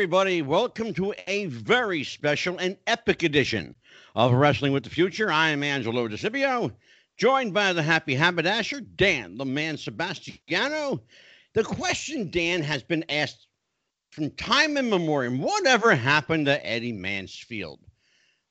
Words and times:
Everybody. 0.00 0.40
Welcome 0.40 0.94
to 0.94 1.12
a 1.26 1.44
very 1.44 2.04
special 2.04 2.56
and 2.56 2.78
epic 2.86 3.22
edition 3.22 3.74
of 4.14 4.32
Wrestling 4.32 4.72
with 4.72 4.84
the 4.84 4.88
Future. 4.88 5.30
I 5.30 5.50
am 5.50 5.62
Angelo 5.62 6.08
DeCipio, 6.08 6.72
joined 7.18 7.52
by 7.52 7.74
the 7.74 7.82
happy 7.82 8.14
haberdasher, 8.14 8.80
Dan 8.80 9.36
the 9.36 9.44
Man 9.44 9.76
Sebastiano. 9.76 11.02
The 11.52 11.64
question, 11.64 12.30
Dan, 12.30 12.62
has 12.62 12.82
been 12.82 13.04
asked 13.10 13.46
from 14.08 14.30
time 14.30 14.78
immemorial 14.78 15.36
whatever 15.36 15.94
happened 15.94 16.46
to 16.46 16.66
Eddy 16.66 16.92
Mansfield? 16.92 17.80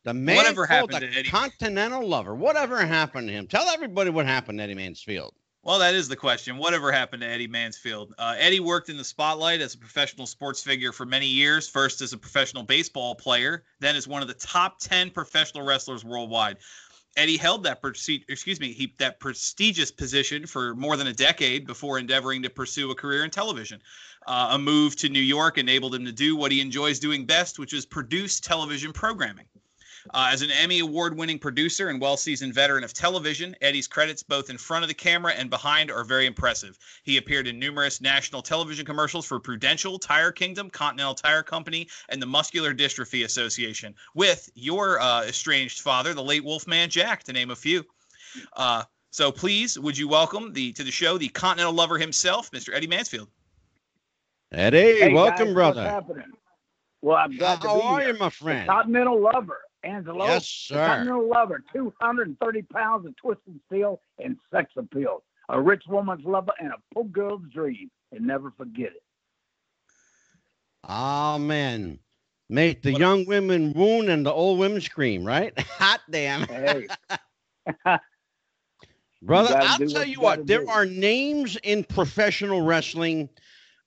The 0.03 0.13
man 0.13 0.35
Whatever 0.35 0.67
called 0.67 0.91
happened 0.91 1.09
the 1.09 1.13
to 1.13 1.19
Eddy? 1.21 1.29
Continental 1.31 2.07
Lover. 2.07 2.35
Whatever 2.35 2.85
happened 2.85 3.27
to 3.27 3.33
him? 3.33 3.47
Tell 3.47 3.67
everybody 3.69 4.11
what 4.11 4.27
happened 4.27 4.59
to 4.59 4.65
Eddy 4.65 4.75
Mansfield. 4.75 5.33
Well, 5.61 5.79
that 5.79 5.93
is 5.93 6.07
the 6.07 6.15
question. 6.15 6.57
Whatever 6.57 6.91
happened 6.91 7.21
to 7.21 7.27
Eddy 7.27 7.47
Mansfield? 7.47 8.13
Uh, 8.17 8.35
Eddy 8.37 8.61
worked 8.61 8.87
in 8.87 8.95
the 8.95 9.03
spotlight 9.03 9.59
as 9.59 9.73
a 9.73 9.77
professional 9.77 10.25
sports 10.25 10.63
figure 10.63 10.93
for 10.93 11.05
many 11.05 11.27
years. 11.27 11.67
First 11.67 12.01
as 12.01 12.13
a 12.13 12.17
professional 12.17 12.63
baseball 12.63 13.13
player, 13.13 13.63
then 13.81 13.97
as 13.97 14.07
one 14.07 14.21
of 14.21 14.29
the 14.29 14.33
top 14.35 14.79
ten 14.79 15.09
professional 15.09 15.65
wrestlers 15.65 16.03
worldwide. 16.05 16.57
Eddy 17.17 17.35
held 17.35 17.63
that 17.63 17.79
excuse 18.29 18.59
me, 18.59 18.71
he, 18.71 18.93
that 18.99 19.19
prestigious 19.19 19.91
position 19.91 20.45
for 20.45 20.75
more 20.75 20.95
than 20.95 21.07
a 21.07 21.13
decade 21.13 21.67
before 21.67 21.99
endeavoring 21.99 22.43
to 22.43 22.49
pursue 22.49 22.91
a 22.91 22.95
career 22.95 23.25
in 23.25 23.29
television. 23.29 23.81
Uh, 24.25 24.49
a 24.51 24.59
move 24.59 24.95
to 24.95 25.09
New 25.09 25.19
York 25.19 25.57
enabled 25.57 25.93
him 25.93 26.05
to 26.05 26.11
do 26.13 26.35
what 26.35 26.51
he 26.51 26.61
enjoys 26.61 26.99
doing 26.99 27.25
best, 27.25 27.59
which 27.59 27.73
is 27.73 27.85
produce 27.85 28.39
television 28.39 28.93
programming. 28.93 29.45
Uh, 30.11 30.29
as 30.31 30.41
an 30.41 30.49
Emmy 30.51 30.79
Award 30.79 31.15
winning 31.15 31.37
producer 31.37 31.89
and 31.89 32.01
well 32.01 32.17
seasoned 32.17 32.53
veteran 32.53 32.83
of 32.83 32.93
television, 32.93 33.55
Eddy's 33.61 33.87
credits 33.87 34.23
both 34.23 34.49
in 34.49 34.57
front 34.57 34.83
of 34.83 34.87
the 34.87 34.93
camera 34.93 35.33
and 35.33 35.49
behind 35.49 35.91
are 35.91 36.03
very 36.03 36.25
impressive. 36.25 36.77
He 37.03 37.17
appeared 37.17 37.47
in 37.47 37.59
numerous 37.59 38.01
national 38.01 38.41
television 38.41 38.85
commercials 38.85 39.25
for 39.25 39.39
Prudential, 39.39 39.99
Tire 39.99 40.31
Kingdom, 40.31 40.69
Continental 40.69 41.13
Tire 41.13 41.43
Company, 41.43 41.87
and 42.09 42.21
the 42.21 42.25
Muscular 42.25 42.73
Dystrophy 42.73 43.23
Association, 43.25 43.93
with 44.15 44.49
your 44.55 44.99
uh, 44.99 45.23
estranged 45.25 45.81
father, 45.81 46.13
the 46.13 46.23
late 46.23 46.43
Wolfman 46.43 46.89
Jack, 46.89 47.23
to 47.25 47.33
name 47.33 47.51
a 47.51 47.55
few. 47.55 47.85
Uh, 48.53 48.83
so 49.11 49.31
please, 49.31 49.77
would 49.77 49.97
you 49.97 50.07
welcome 50.07 50.53
the 50.53 50.71
to 50.73 50.83
the 50.83 50.91
show 50.91 51.17
the 51.17 51.29
Continental 51.29 51.73
Lover 51.73 51.97
himself, 51.99 52.49
Mr. 52.51 52.73
Eddy 52.73 52.87
Mansfield? 52.87 53.27
Eddy, 54.51 54.77
Hey, 54.99 55.13
welcome, 55.13 55.47
guys, 55.47 55.53
brother. 55.53 55.81
What's 55.83 55.91
happening? 55.93 56.31
Well, 57.01 57.17
I'm 57.17 57.37
glad 57.37 57.61
to 57.61 57.67
How 57.67 57.75
be 57.75 57.81
are 57.81 57.99
here. 58.01 58.13
you, 58.13 58.19
my 58.19 58.25
The 58.27 58.31
friend? 58.31 58.67
Continental 58.67 59.21
Lover, 59.21 59.59
Angelo. 59.83 60.25
Yes, 60.25 60.47
sir. 60.47 60.77
Continental 60.83 61.27
Lover, 61.29 61.63
230 61.73 62.61
pounds 62.63 63.05
of 63.05 63.15
twisted 63.17 63.59
steel 63.67 64.01
and 64.19 64.37
sex 64.51 64.71
appeal. 64.77 65.23
A 65.49 65.59
rich 65.61 65.83
woman's 65.87 66.25
lover 66.25 66.51
and 66.59 66.71
a 66.71 66.77
poor 66.93 67.05
girl's 67.05 67.43
dream. 67.53 67.89
And 68.11 68.25
never 68.25 68.51
forget 68.51 68.91
it. 68.95 69.03
Amen. 70.87 71.99
Make 72.49 72.81
the 72.81 72.93
young 72.93 73.25
women 73.25 73.73
wound 73.73 74.09
and 74.09 74.25
the 74.25 74.31
old 74.33 74.59
women 74.59 74.81
scream, 74.81 75.23
right? 75.25 75.57
Hot 75.77 76.01
damn. 76.09 76.47
Hey, 76.47 76.89
Brother, 79.21 79.55
I'll 79.59 79.79
tell 79.81 80.05
you 80.05 80.19
you 80.19 80.19
what, 80.21 80.47
there 80.47 80.63
do. 80.65 80.69
are 80.69 80.85
names 80.85 81.57
in 81.63 81.83
professional 81.83 82.61
wrestling 82.61 83.29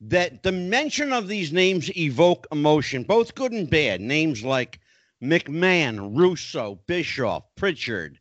that 0.00 0.42
the 0.42 0.52
mention 0.52 1.12
of 1.12 1.28
these 1.28 1.52
names 1.52 1.90
evoke 1.96 2.46
emotion, 2.52 3.04
both 3.04 3.34
good 3.34 3.52
and 3.52 3.68
bad. 3.70 4.00
Names 4.00 4.44
like 4.44 4.80
McMahon, 5.22 6.16
Russo, 6.16 6.80
Bischoff, 6.86 7.44
Pritchard, 7.54 8.18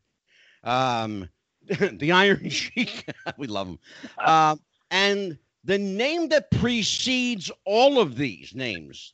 um, 0.64 1.28
the 1.94 2.12
Iron 2.12 2.50
Sheik. 2.50 3.06
we 3.38 3.48
love 3.48 3.68
him. 3.68 3.80
Um, 4.24 4.60
and 4.92 5.38
the 5.64 5.78
name 5.78 6.30
that 6.30 6.52
precedes 6.52 7.52
all 7.66 8.00
of 8.00 8.16
these 8.16 8.54
names 8.54 9.14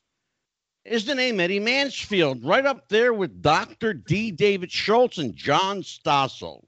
is 0.86 1.06
the 1.06 1.16
name 1.16 1.40
Eddy 1.40 1.59
Mansfield, 1.59 2.44
right 2.44 2.66
up 2.66 2.88
there 2.90 3.14
with 3.14 3.42
Dr. 3.42 3.94
D. 3.94 4.31
David 4.31 4.72
Schultz 4.72 5.18
and 5.18 5.36
John 5.36 5.81
Stossel. 5.81 6.64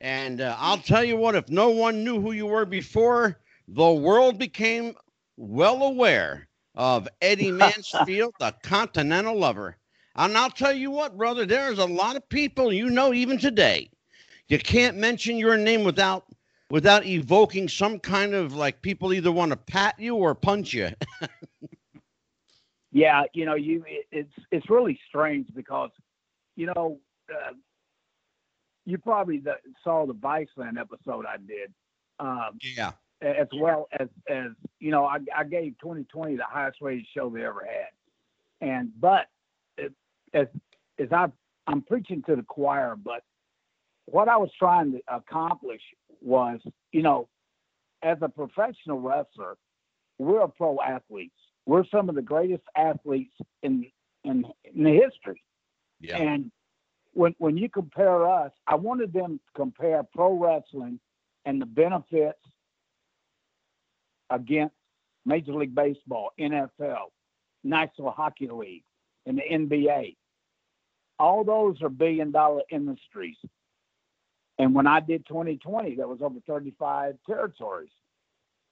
And 0.00 0.40
uh, 0.40 0.56
I'll 0.58 0.78
tell 0.78 1.04
you 1.04 1.16
what, 1.16 1.34
if 1.34 1.48
no 1.48 1.70
one 1.70 2.04
knew 2.04 2.20
who 2.20 2.32
you 2.32 2.46
were 2.46 2.64
before, 2.64 3.40
the 3.66 3.90
world 3.90 4.38
became 4.38 4.94
well 5.36 5.82
aware 5.82 6.48
of 6.74 7.08
Eddy 7.20 7.50
Mansfield, 7.50 8.34
the 8.38 8.54
Continental 8.62 9.36
Lover. 9.36 9.76
And 10.18 10.36
I'll 10.36 10.50
tell 10.50 10.72
you 10.72 10.90
what, 10.90 11.16
brother, 11.16 11.46
there's 11.46 11.78
a 11.78 11.86
lot 11.86 12.16
of 12.16 12.28
people 12.28 12.72
you 12.72 12.90
know 12.90 13.14
even 13.14 13.38
today. 13.38 13.88
You 14.48 14.58
can't 14.58 14.96
mention 14.96 15.36
your 15.36 15.56
name 15.56 15.84
without 15.84 16.24
without 16.70 17.06
evoking 17.06 17.68
some 17.68 18.00
kind 18.00 18.34
of 18.34 18.52
like 18.52 18.82
people 18.82 19.12
either 19.12 19.30
want 19.30 19.52
to 19.52 19.56
pat 19.56 19.94
you 19.98 20.16
or 20.16 20.34
punch 20.34 20.74
you. 20.74 20.90
yeah, 22.92 23.22
you 23.32 23.46
know, 23.46 23.54
you 23.54 23.84
it, 23.86 24.06
it's 24.10 24.32
it's 24.50 24.68
really 24.68 24.98
strange 25.08 25.46
because, 25.54 25.90
you 26.56 26.66
know, 26.66 26.98
uh, 27.30 27.52
you 28.86 28.98
probably 28.98 29.38
the, 29.38 29.54
saw 29.84 30.04
the 30.04 30.14
Viceland 30.14 30.80
episode 30.80 31.26
I 31.26 31.36
did. 31.36 31.72
Um, 32.18 32.58
yeah. 32.60 32.90
as 33.22 33.46
well 33.54 33.86
as 34.00 34.08
as 34.28 34.50
you 34.80 34.90
know, 34.90 35.04
I, 35.04 35.18
I 35.36 35.44
gave 35.44 35.78
2020 35.80 36.34
the 36.34 36.42
highest 36.42 36.78
rated 36.80 37.06
show 37.16 37.30
they 37.30 37.44
ever 37.44 37.64
had, 37.64 38.68
and 38.68 38.90
but 38.98 39.28
as 40.34 40.46
as 40.98 41.08
I 41.12 41.26
I'm 41.66 41.82
preaching 41.82 42.22
to 42.26 42.36
the 42.36 42.42
choir, 42.42 42.96
but 42.96 43.22
what 44.06 44.28
I 44.28 44.36
was 44.36 44.50
trying 44.58 44.92
to 44.92 45.00
accomplish 45.08 45.82
was, 46.22 46.60
you 46.92 47.02
know, 47.02 47.28
as 48.02 48.18
a 48.22 48.28
professional 48.28 49.00
wrestler, 49.00 49.56
we're 50.18 50.46
pro 50.48 50.78
athletes. 50.80 51.34
We're 51.66 51.84
some 51.92 52.08
of 52.08 52.14
the 52.14 52.22
greatest 52.22 52.64
athletes 52.76 53.34
in 53.62 53.86
in, 54.24 54.44
in 54.74 54.84
the 54.84 54.92
history. 54.92 55.42
Yeah. 56.00 56.16
And 56.16 56.50
when 57.12 57.34
when 57.38 57.56
you 57.56 57.68
compare 57.68 58.28
us, 58.28 58.52
I 58.66 58.76
wanted 58.76 59.12
them 59.12 59.38
to 59.38 59.52
compare 59.54 60.02
pro 60.14 60.32
wrestling 60.38 61.00
and 61.44 61.60
the 61.60 61.66
benefits 61.66 62.38
against 64.30 64.74
Major 65.24 65.52
League 65.52 65.74
Baseball, 65.74 66.30
NFL, 66.38 67.10
National 67.64 68.10
Hockey 68.10 68.48
League, 68.48 68.84
and 69.26 69.38
the 69.38 69.42
NBA. 69.42 70.16
All 71.18 71.44
those 71.44 71.82
are 71.82 71.88
billion 71.88 72.30
dollar 72.30 72.62
industries. 72.70 73.36
And 74.58 74.74
when 74.74 74.86
I 74.86 75.00
did 75.00 75.26
2020, 75.26 75.96
that 75.96 76.08
was 76.08 76.18
over 76.20 76.38
35 76.46 77.16
territories. 77.26 77.90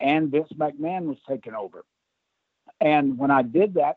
And 0.00 0.30
Vince 0.30 0.48
McMahon 0.56 1.06
was 1.06 1.18
taking 1.28 1.54
over. 1.54 1.84
And 2.80 3.16
when 3.18 3.30
I 3.30 3.42
did 3.42 3.74
that, 3.74 3.96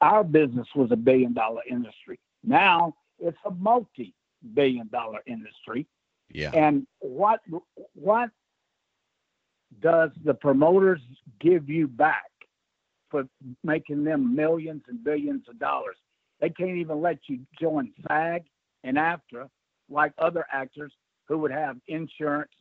our 0.00 0.24
business 0.24 0.66
was 0.74 0.90
a 0.90 0.96
billion 0.96 1.32
dollar 1.32 1.62
industry. 1.68 2.18
Now 2.42 2.94
it's 3.18 3.38
a 3.44 3.50
multi 3.50 4.14
billion 4.54 4.88
dollar 4.88 5.20
industry. 5.26 5.86
Yeah. 6.32 6.50
And 6.54 6.86
what 7.00 7.40
what 7.94 8.30
does 9.80 10.10
the 10.24 10.34
promoters 10.34 11.00
give 11.40 11.68
you 11.68 11.86
back 11.86 12.30
for 13.10 13.28
making 13.62 14.04
them 14.04 14.34
millions 14.34 14.82
and 14.88 15.02
billions 15.04 15.48
of 15.48 15.58
dollars? 15.58 15.96
They 16.40 16.50
can't 16.50 16.76
even 16.76 17.00
let 17.00 17.18
you 17.28 17.40
join 17.60 17.92
SAG 18.06 18.44
and 18.84 18.96
AFTRA 18.96 19.48
like 19.88 20.12
other 20.18 20.44
actors 20.52 20.92
who 21.28 21.38
would 21.38 21.50
have 21.50 21.76
insurance 21.88 22.52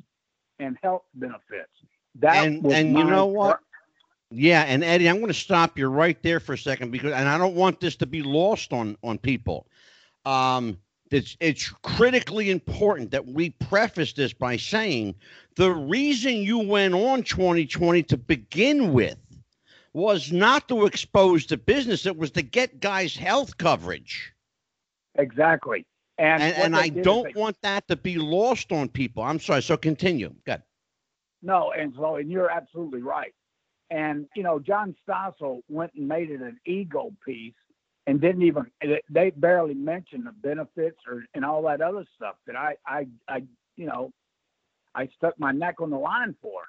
and 0.59 0.77
health 0.81 1.03
benefits. 1.13 1.71
That 2.15 2.47
And- 2.47 2.63
was 2.63 2.73
and 2.73 2.97
you 2.97 3.03
know 3.03 3.25
what? 3.25 3.59
Yeah, 4.31 4.63
and 4.63 4.83
Eddy, 4.83 5.07
I'm 5.07 5.17
going 5.17 5.27
to 5.27 5.33
stop 5.33 5.77
you 5.77 5.87
right 5.87 6.21
there 6.23 6.39
for 6.39 6.53
a 6.53 6.57
second 6.57 6.91
because, 6.91 7.13
and 7.13 7.29
I 7.29 7.37
don't 7.37 7.55
want 7.55 7.79
this 7.79 7.95
to 7.97 8.05
be 8.05 8.23
lost 8.23 8.73
on 8.73 8.97
on 9.03 9.17
people. 9.17 9.67
Um, 10.25 10.79
it's 11.11 11.37
it's 11.39 11.69
critically 11.83 12.49
important 12.49 13.11
that 13.11 13.25
we 13.25 13.51
preface 13.51 14.13
this 14.13 14.33
by 14.33 14.57
saying 14.57 15.15
the 15.55 15.71
reason 15.71 16.37
you 16.37 16.59
went 16.59 16.95
on 16.95 17.23
2020 17.23 18.03
to 18.03 18.17
begin 18.17 18.91
with 18.91 19.17
was 19.95 20.29
not 20.31 20.67
to 20.67 20.85
expose 20.85 21.45
the 21.45 21.55
business; 21.57 22.05
it 22.05 22.17
was 22.17 22.31
to 22.31 22.41
get 22.41 22.81
guys 22.81 23.15
health 23.15 23.57
coverage. 23.57 24.33
Exactly. 25.17 25.85
And 26.17 26.43
And 26.43 26.55
and 26.57 26.75
I 26.75 26.89
don't 26.89 27.33
they- 27.33 27.39
want 27.39 27.57
that 27.61 27.87
to 27.87 27.95
be 27.95 28.17
lost 28.17 28.71
on 28.73 28.89
people. 28.89 29.23
I'm 29.23 29.39
sorry. 29.39 29.61
So 29.61 29.77
continue. 29.77 30.33
Good. 30.45 30.61
No, 31.41 31.71
and 31.71 31.93
so 31.95 32.17
and 32.17 32.29
you're 32.29 32.51
absolutely 32.51 33.01
right. 33.01 33.33
And 33.89 34.27
you 34.35 34.43
know, 34.43 34.59
John 34.59 34.95
Stossel 35.07 35.61
went 35.69 35.93
and 35.93 36.07
made 36.07 36.29
it 36.29 36.41
an 36.41 36.59
ego 36.65 37.11
piece, 37.25 37.53
and 38.05 38.19
didn't 38.19 38.41
even 38.43 38.65
they 39.09 39.29
barely 39.29 39.75
mentioned 39.75 40.25
the 40.25 40.31
benefits 40.33 40.97
or 41.07 41.23
and 41.33 41.45
all 41.45 41.61
that 41.63 41.81
other 41.81 42.05
stuff 42.15 42.35
that 42.47 42.57
I 42.57 42.75
I 42.85 43.07
I 43.29 43.43
you 43.77 43.85
know 43.85 44.11
I 44.93 45.07
stuck 45.15 45.39
my 45.39 45.53
neck 45.53 45.79
on 45.79 45.89
the 45.89 45.97
line 45.97 46.35
for. 46.41 46.63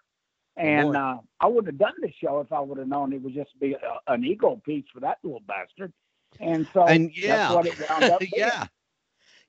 And 0.56 0.96
uh, 0.96 1.18
I 1.40 1.46
wouldn't 1.46 1.66
have 1.68 1.78
done 1.78 1.94
the 2.00 2.12
show 2.20 2.40
if 2.40 2.52
I 2.52 2.60
would 2.60 2.78
have 2.78 2.88
known 2.88 3.12
it 3.12 3.22
would 3.22 3.34
just 3.34 3.58
be 3.60 3.74
a, 3.74 4.12
an 4.12 4.24
ego 4.24 4.60
piece 4.64 4.84
for 4.92 5.00
that 5.00 5.18
little 5.22 5.42
bastard. 5.46 5.92
And 6.40 6.68
so 6.72 6.84
And 6.86 7.12
yeah. 7.16 7.36
that's 7.36 7.50
what 7.54 7.66
it 7.66 7.78
wound 7.90 8.10
up 8.10 8.20
being. 8.20 8.32
yeah. 8.34 8.66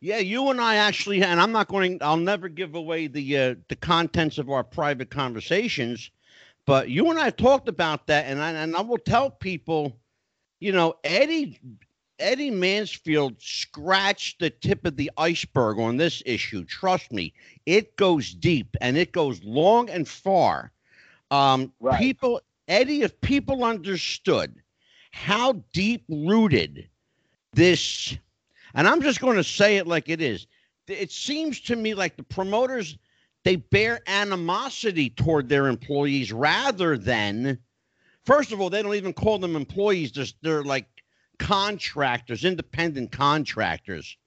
Yeah, 0.02 0.20
you 0.20 0.50
and 0.50 0.62
I 0.62 0.76
actually, 0.76 1.24
and 1.24 1.42
I'm 1.42 1.52
not 1.52 1.70
going. 1.70 2.00
I'll 2.02 2.18
never 2.18 2.50
give 2.50 2.76
away 2.76 3.08
the 3.08 3.38
uh, 3.38 3.56
the 3.70 3.76
contents 3.76 4.38
of 4.38 4.50
our 4.50 4.64
private 4.64 5.10
conversations, 5.10 6.12
But 6.68 6.90
you 6.90 7.10
and 7.10 7.20
I 7.20 7.32
talked 7.32 7.70
about 7.70 8.08
that, 8.08 8.26
and 8.26 8.42
I, 8.42 8.52
and 8.52 8.76
I 8.76 8.82
will 8.82 8.98
tell 9.00 9.32
people, 9.32 9.98
you 10.60 10.72
know, 10.72 10.96
Eddy 11.04 11.60
Eddy 12.20 12.52
Mansfield 12.52 13.42
scratched 13.42 14.40
the 14.40 14.52
tip 14.52 14.86
of 14.86 14.98
the 14.98 15.12
iceberg 15.18 15.80
on 15.80 15.98
this 15.98 16.24
issue. 16.26 16.66
Trust 16.66 17.12
me, 17.12 17.34
it 17.66 17.98
goes 17.98 18.34
deep 18.34 18.76
and 18.82 18.98
it 18.98 19.12
goes 19.14 19.44
long 19.44 19.90
and 19.90 20.08
far. 20.08 20.72
Um, 21.32 21.74
right. 21.80 22.00
People, 22.00 22.42
Eddy, 22.68 23.02
if 23.02 23.20
people 23.22 23.64
understood 23.64 24.56
how 25.12 25.54
deep 25.74 26.04
rooted 26.10 26.88
this, 27.54 28.16
and 28.74 28.88
I'm 28.88 29.02
just 29.02 29.20
going 29.20 29.38
to 29.38 29.44
say 29.44 29.78
it 29.78 29.88
like 29.88 30.10
it 30.10 30.22
is, 30.22 30.48
it 30.88 31.12
seems 31.12 31.60
to 31.62 31.76
me 31.76 31.94
like 31.94 32.16
the 32.16 32.24
promoters 32.24 32.98
they 33.44 33.56
bear 33.56 34.02
animosity 34.08 35.10
toward 35.10 35.48
their 35.48 35.68
employees 35.68 36.34
rather 36.34 36.98
than 36.98 37.58
first 38.26 38.52
of 38.52 38.60
all 38.60 38.70
they 38.70 38.82
don't 38.82 38.96
even 38.96 39.14
call 39.14 39.40
them 39.40 39.56
employees 39.56 40.12
they're, 40.12 40.26
they're 40.42 40.64
like 40.64 40.86
contractors 41.40 42.44
independent 42.44 43.12
contractors. 43.12 44.18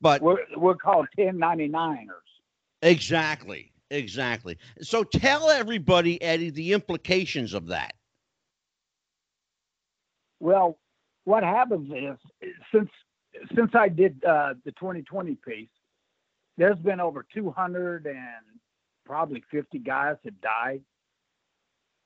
But 0.00 0.22
we're, 0.22 0.38
we're 0.56 0.76
called 0.76 1.06
1099ers 1.18 2.06
exactly 2.82 3.71
exactly 3.92 4.58
so 4.80 5.04
tell 5.04 5.48
everybody 5.50 6.20
eddy 6.22 6.50
the 6.50 6.72
implications 6.72 7.54
of 7.54 7.66
that 7.66 7.94
well 10.40 10.78
what 11.24 11.42
happens 11.42 11.90
is 11.92 12.50
since 12.74 12.90
since 13.54 13.70
i 13.74 13.88
did 13.88 14.22
uh, 14.24 14.54
the 14.64 14.72
2020 14.72 15.36
piece 15.46 15.68
there's 16.58 16.78
been 16.78 17.00
over 17.00 17.24
200 17.34 18.06
and 18.06 18.16
probably 19.04 19.42
50 19.50 19.78
guys 19.78 20.16
have 20.24 20.40
died, 20.40 20.82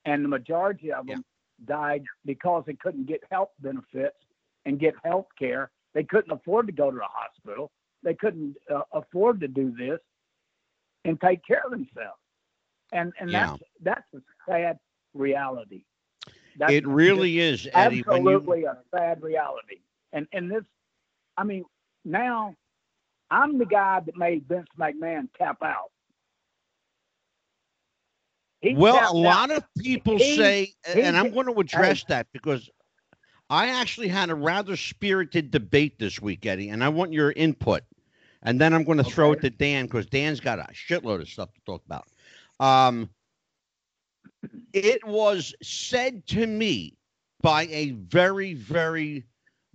and 0.05 0.23
the 0.23 0.29
majority 0.29 0.91
of 0.91 1.05
them 1.07 1.23
yeah. 1.59 1.75
died 1.75 2.03
because 2.25 2.63
they 2.65 2.73
couldn't 2.73 3.07
get 3.07 3.21
health 3.29 3.49
benefits 3.59 4.17
and 4.65 4.79
get 4.79 4.93
health 5.03 5.27
care. 5.37 5.71
They 5.93 6.03
couldn't 6.03 6.31
afford 6.31 6.67
to 6.67 6.73
go 6.73 6.91
to 6.91 6.97
a 6.97 7.07
hospital. 7.09 7.71
They 8.03 8.13
couldn't 8.13 8.55
uh, 8.73 8.81
afford 8.93 9.39
to 9.41 9.47
do 9.47 9.73
this 9.77 9.99
and 11.07 11.19
take 11.19 11.45
care 11.45 11.61
of 11.65 11.71
themselves. 11.71 12.19
And 12.91 13.13
and 13.19 13.31
yeah. 13.31 13.55
that's 13.81 14.03
that's 14.13 14.13
a 14.13 14.51
sad 14.51 14.77
reality. 15.13 15.83
That's 16.57 16.73
it 16.73 16.87
really 16.87 17.39
is, 17.39 17.67
Eddy. 17.73 18.03
Absolutely 18.07 18.61
you... 18.61 18.69
a 18.69 18.77
sad 18.93 19.21
reality. 19.21 19.79
And 20.13 20.27
and 20.31 20.51
this, 20.51 20.63
I 21.37 21.43
mean, 21.43 21.65
now 22.05 22.55
I'm 23.29 23.57
the 23.57 23.65
guy 23.65 24.01
that 24.05 24.15
made 24.15 24.45
Vince 24.47 24.67
McMahon 24.79 25.27
tap 25.37 25.57
out. 25.63 25.91
He 28.61 28.73
well, 28.73 29.11
a 29.11 29.15
lot 29.15 29.51
out. 29.51 29.57
of 29.57 29.63
people 29.77 30.17
he, 30.17 30.35
say, 30.35 30.73
he, 30.93 31.01
and 31.01 31.15
I'm 31.15 31.31
going 31.31 31.45
to 31.45 31.59
address 31.59 32.03
that 32.07 32.27
because 32.33 32.69
I 33.49 33.67
actually 33.67 34.07
had 34.07 34.29
a 34.29 34.35
rather 34.35 34.75
spirited 34.75 35.51
debate 35.51 35.99
this 35.99 36.19
week, 36.19 36.45
Eddy, 36.45 36.69
and 36.69 36.83
I 36.83 36.89
want 36.89 37.13
your 37.13 37.31
input. 37.33 37.83
And 38.47 38.61
then 38.61 38.73
I'm 38.73 38.85
going 38.85 38.97
to 38.97 39.03
okay. 39.03 39.11
throw 39.11 39.33
it 39.33 39.41
to 39.41 39.49
Dan 39.49 39.87
because 39.87 40.05
Dan's 40.05 40.39
got 40.39 40.57
a 40.57 40.69
shitload 40.71 41.19
of 41.19 41.27
stuff 41.27 41.53
to 41.53 41.61
talk 41.65 41.83
about. 41.85 42.07
Um, 42.61 43.09
it 44.71 45.05
was 45.05 45.53
said 45.61 46.25
to 46.27 46.47
me 46.47 46.93
by 47.41 47.63
a 47.63 47.89
very, 47.89 48.53
very 48.53 49.25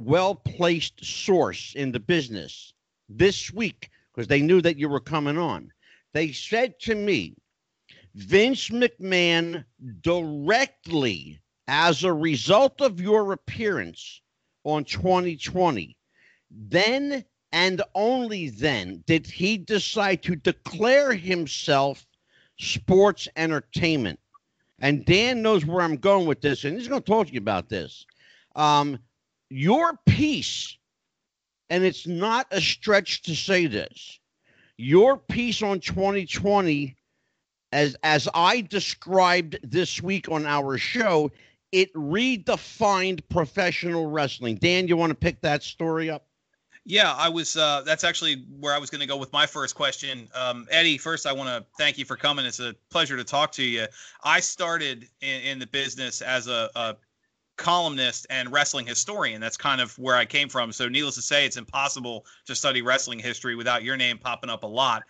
well 0.02 0.34
placed 0.34 1.04
source 1.04 1.74
in 1.76 1.92
the 1.92 2.00
business 2.00 2.72
this 3.10 3.52
week 3.52 3.90
because 4.10 4.26
they 4.26 4.40
knew 4.40 4.62
that 4.62 4.78
you 4.78 4.88
were 4.88 5.00
coming 5.00 5.36
on. 5.36 5.70
They 6.14 6.32
said 6.32 6.80
to 6.80 6.94
me, 6.94 7.34
Vince 8.14 8.70
McMahon 8.70 9.66
directly 10.00 11.42
as 11.68 12.04
a 12.04 12.12
result 12.12 12.80
of 12.80 13.02
your 13.02 13.32
appearance 13.32 14.22
on 14.64 14.84
2020, 14.84 15.94
then 16.50 17.22
and 17.52 17.82
only 17.94 18.48
then 18.50 19.04
did 19.06 19.26
he 19.26 19.58
decide 19.58 20.22
to 20.22 20.36
declare 20.36 21.12
himself 21.12 22.06
sports 22.58 23.28
entertainment. 23.36 24.18
And 24.78 25.04
Dan 25.04 25.42
knows 25.42 25.64
where 25.64 25.82
I'm 25.82 25.96
going 25.96 26.26
with 26.26 26.40
this, 26.40 26.64
and 26.64 26.76
he's 26.76 26.88
going 26.88 27.02
to 27.02 27.10
talk 27.10 27.28
to 27.28 27.32
you 27.32 27.38
about 27.38 27.68
this. 27.68 28.04
Um, 28.56 28.98
your 29.48 29.98
piece 30.06 30.76
and 31.72 31.84
it's 31.84 32.06
not 32.06 32.46
a 32.50 32.60
stretch 32.60 33.22
to 33.22 33.34
say 33.34 33.64
this. 33.64 34.20
Your 34.76 35.16
piece 35.16 35.62
on 35.62 35.80
2020, 35.80 36.94
as 37.72 37.96
as 38.02 38.28
I 38.34 38.60
described 38.60 39.58
this 39.62 40.02
week 40.02 40.28
on 40.30 40.44
our 40.44 40.76
show, 40.76 41.32
it 41.72 41.90
redefined 41.94 43.22
professional 43.30 44.06
wrestling. 44.10 44.56
Dan, 44.56 44.86
you 44.86 44.98
want 44.98 45.12
to 45.12 45.14
pick 45.14 45.40
that 45.40 45.62
story 45.62 46.10
up? 46.10 46.26
Yeah, 46.84 47.12
I 47.12 47.28
was. 47.28 47.56
Uh, 47.56 47.82
that's 47.86 48.02
actually 48.02 48.44
where 48.58 48.74
I 48.74 48.78
was 48.78 48.90
going 48.90 49.02
to 49.02 49.06
go 49.06 49.16
with 49.16 49.32
my 49.32 49.46
first 49.46 49.76
question. 49.76 50.28
Um, 50.34 50.66
Eddy, 50.70 50.98
first, 50.98 51.26
I 51.26 51.32
want 51.32 51.48
to 51.48 51.64
thank 51.78 51.96
you 51.96 52.04
for 52.04 52.16
coming. 52.16 52.44
It's 52.44 52.58
a 52.58 52.74
pleasure 52.90 53.16
to 53.16 53.24
talk 53.24 53.52
to 53.52 53.62
you. 53.62 53.86
I 54.22 54.40
started 54.40 55.08
in, 55.20 55.42
in 55.42 55.58
the 55.60 55.66
business 55.68 56.22
as 56.22 56.48
a, 56.48 56.70
a 56.74 56.96
columnist 57.56 58.26
and 58.30 58.50
wrestling 58.50 58.86
historian. 58.86 59.40
That's 59.40 59.56
kind 59.56 59.80
of 59.80 59.96
where 59.96 60.16
I 60.16 60.24
came 60.24 60.48
from. 60.48 60.72
So, 60.72 60.88
needless 60.88 61.14
to 61.14 61.22
say, 61.22 61.46
it's 61.46 61.56
impossible 61.56 62.26
to 62.46 62.54
study 62.56 62.82
wrestling 62.82 63.20
history 63.20 63.54
without 63.54 63.84
your 63.84 63.96
name 63.96 64.18
popping 64.18 64.50
up 64.50 64.64
a 64.64 64.68
lot. 64.68 65.04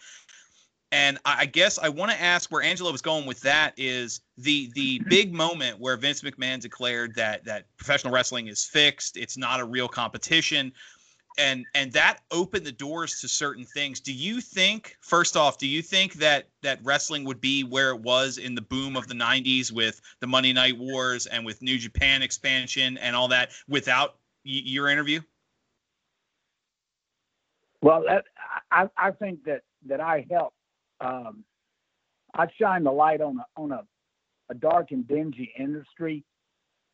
And 0.93 1.19
I 1.25 1.47
guess 1.47 1.79
I 1.79 1.89
want 1.89 2.11
to 2.11 2.21
ask 2.21 2.53
where 2.53 2.61
Angelo 2.61 2.93
was 2.93 3.01
going 3.01 3.25
with 3.25 3.41
that 3.41 3.73
is 3.79 4.21
the 4.37 4.71
the 4.75 5.01
big 5.09 5.33
moment 5.33 5.81
where 5.81 5.97
Vince 5.97 6.21
McMahon 6.21 6.61
declared 6.61 7.15
that 7.15 7.47
that 7.47 7.65
professional 7.79 8.13
wrestling 8.13 8.49
is 8.49 8.63
fixed, 8.67 9.17
it's 9.17 9.39
not 9.39 9.59
a 9.59 9.65
real 9.65 9.89
competition 9.89 10.71
and 11.39 11.65
and 11.75 11.93
that 11.93 12.19
opened 12.31 12.67
the 12.67 12.73
doors 12.73 13.21
to 13.21 13.29
certain 13.29 13.65
things. 13.65 14.01
Do 14.01 14.13
you 14.13 14.41
think 14.41 14.97
first 15.01 15.37
off 15.37 15.59
do 15.59 15.67
you 15.67 15.83
think 15.83 16.15
that 16.15 16.49
that 16.63 16.81
wrestling 16.83 17.25
would 17.25 17.41
be 17.41 17.65
where 17.65 17.91
it 17.91 18.01
was 18.01 18.39
in 18.39 18.55
the 18.55 18.61
boom 18.61 18.97
of 18.97 19.09
the 19.09 19.15
90s 19.15 19.73
with 19.73 20.01
the 20.21 20.27
monday 20.27 20.53
night 20.53 20.77
wars 20.79 21.27
and 21.27 21.45
with 21.45 21.63
new 21.63 21.79
japan 21.79 22.23
expansion 22.23 22.99
and 22.99 23.17
all 23.17 23.29
that 23.29 23.51
without 23.69 24.17
y- 24.45 24.63
your 24.65 24.89
interview? 24.89 25.21
Well 27.81 28.05
that, 28.07 28.25
I, 28.71 28.89
I 28.97 29.11
think 29.13 29.45
that 29.45 29.63
that 29.87 30.01
i 30.01 30.27
helped 30.31 30.57
um, 31.01 31.45
i 32.35 32.47
shined 32.61 32.87
the 32.87 32.93
light 32.93 33.21
on 33.21 33.39
a 33.39 33.61
on 33.61 33.73
a, 33.73 33.83
a 34.51 34.55
dark 34.55 34.91
and 34.91 35.07
dingy 35.09 35.53
industry 35.59 36.25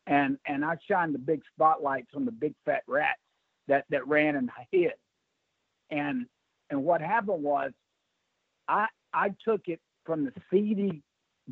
and 0.06 0.38
and 0.46 0.64
i 0.64 0.76
shined 0.88 1.14
the 1.14 1.18
big 1.18 1.42
spotlights 1.54 2.10
on 2.14 2.24
the 2.24 2.32
big 2.32 2.54
fat 2.64 2.82
rats 2.86 3.20
that 3.68 3.84
that 3.90 4.06
ran 4.06 4.36
and 4.36 4.50
hid. 4.70 4.92
And 5.90 6.26
and 6.70 6.84
what 6.84 7.00
happened 7.00 7.42
was, 7.42 7.72
I 8.66 8.86
I 9.12 9.34
took 9.44 9.68
it 9.68 9.80
from 10.04 10.24
the 10.24 10.32
seedy 10.50 11.02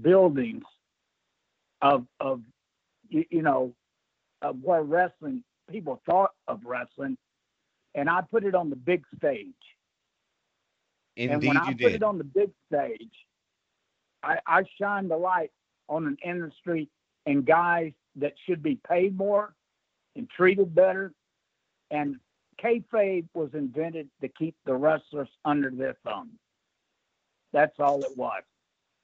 buildings 0.01 0.65
of 1.81 2.07
of 2.21 2.43
you, 3.09 3.25
you 3.31 3.43
know 3.43 3.73
of 4.43 4.57
where 4.63 4.83
wrestling 4.83 5.43
people 5.71 6.01
thought 6.07 6.31
of 6.49 6.61
wrestling, 6.65 7.17
and 7.95 8.11
I 8.11 8.23
put 8.31 8.45
it 8.45 8.55
on 8.55 8.71
the 8.71 8.77
big 8.77 9.05
stage. 9.17 9.53
Indeed, 11.17 11.33
and 11.33 11.47
when 11.47 11.57
I 11.57 11.73
put 11.73 11.79
did. 11.79 11.95
it 11.95 12.03
on 12.03 12.19
the 12.19 12.25
big 12.25 12.51
stage, 12.71 13.13
I, 14.23 14.39
I 14.47 14.65
shined 14.79 15.11
the 15.11 15.17
light 15.17 15.51
on 15.89 16.07
an 16.07 16.17
industry 16.25 16.89
and 17.25 17.45
guys 17.45 17.93
that 18.17 18.35
should 18.47 18.63
be 18.63 18.79
paid 18.89 19.17
more 19.17 19.55
and 20.15 20.29
treated 20.29 20.75
better 20.75 21.13
and 21.91 22.17
kayfabe 22.63 23.27
was 23.35 23.51
invented 23.55 24.09
to 24.21 24.29
keep 24.29 24.57
the 24.65 24.75
wrestlers 24.75 25.29
under 25.45 25.71
their 25.71 25.97
thumb. 26.05 26.31
That's 27.53 27.79
all 27.79 28.03
it 28.03 28.17
was. 28.17 28.43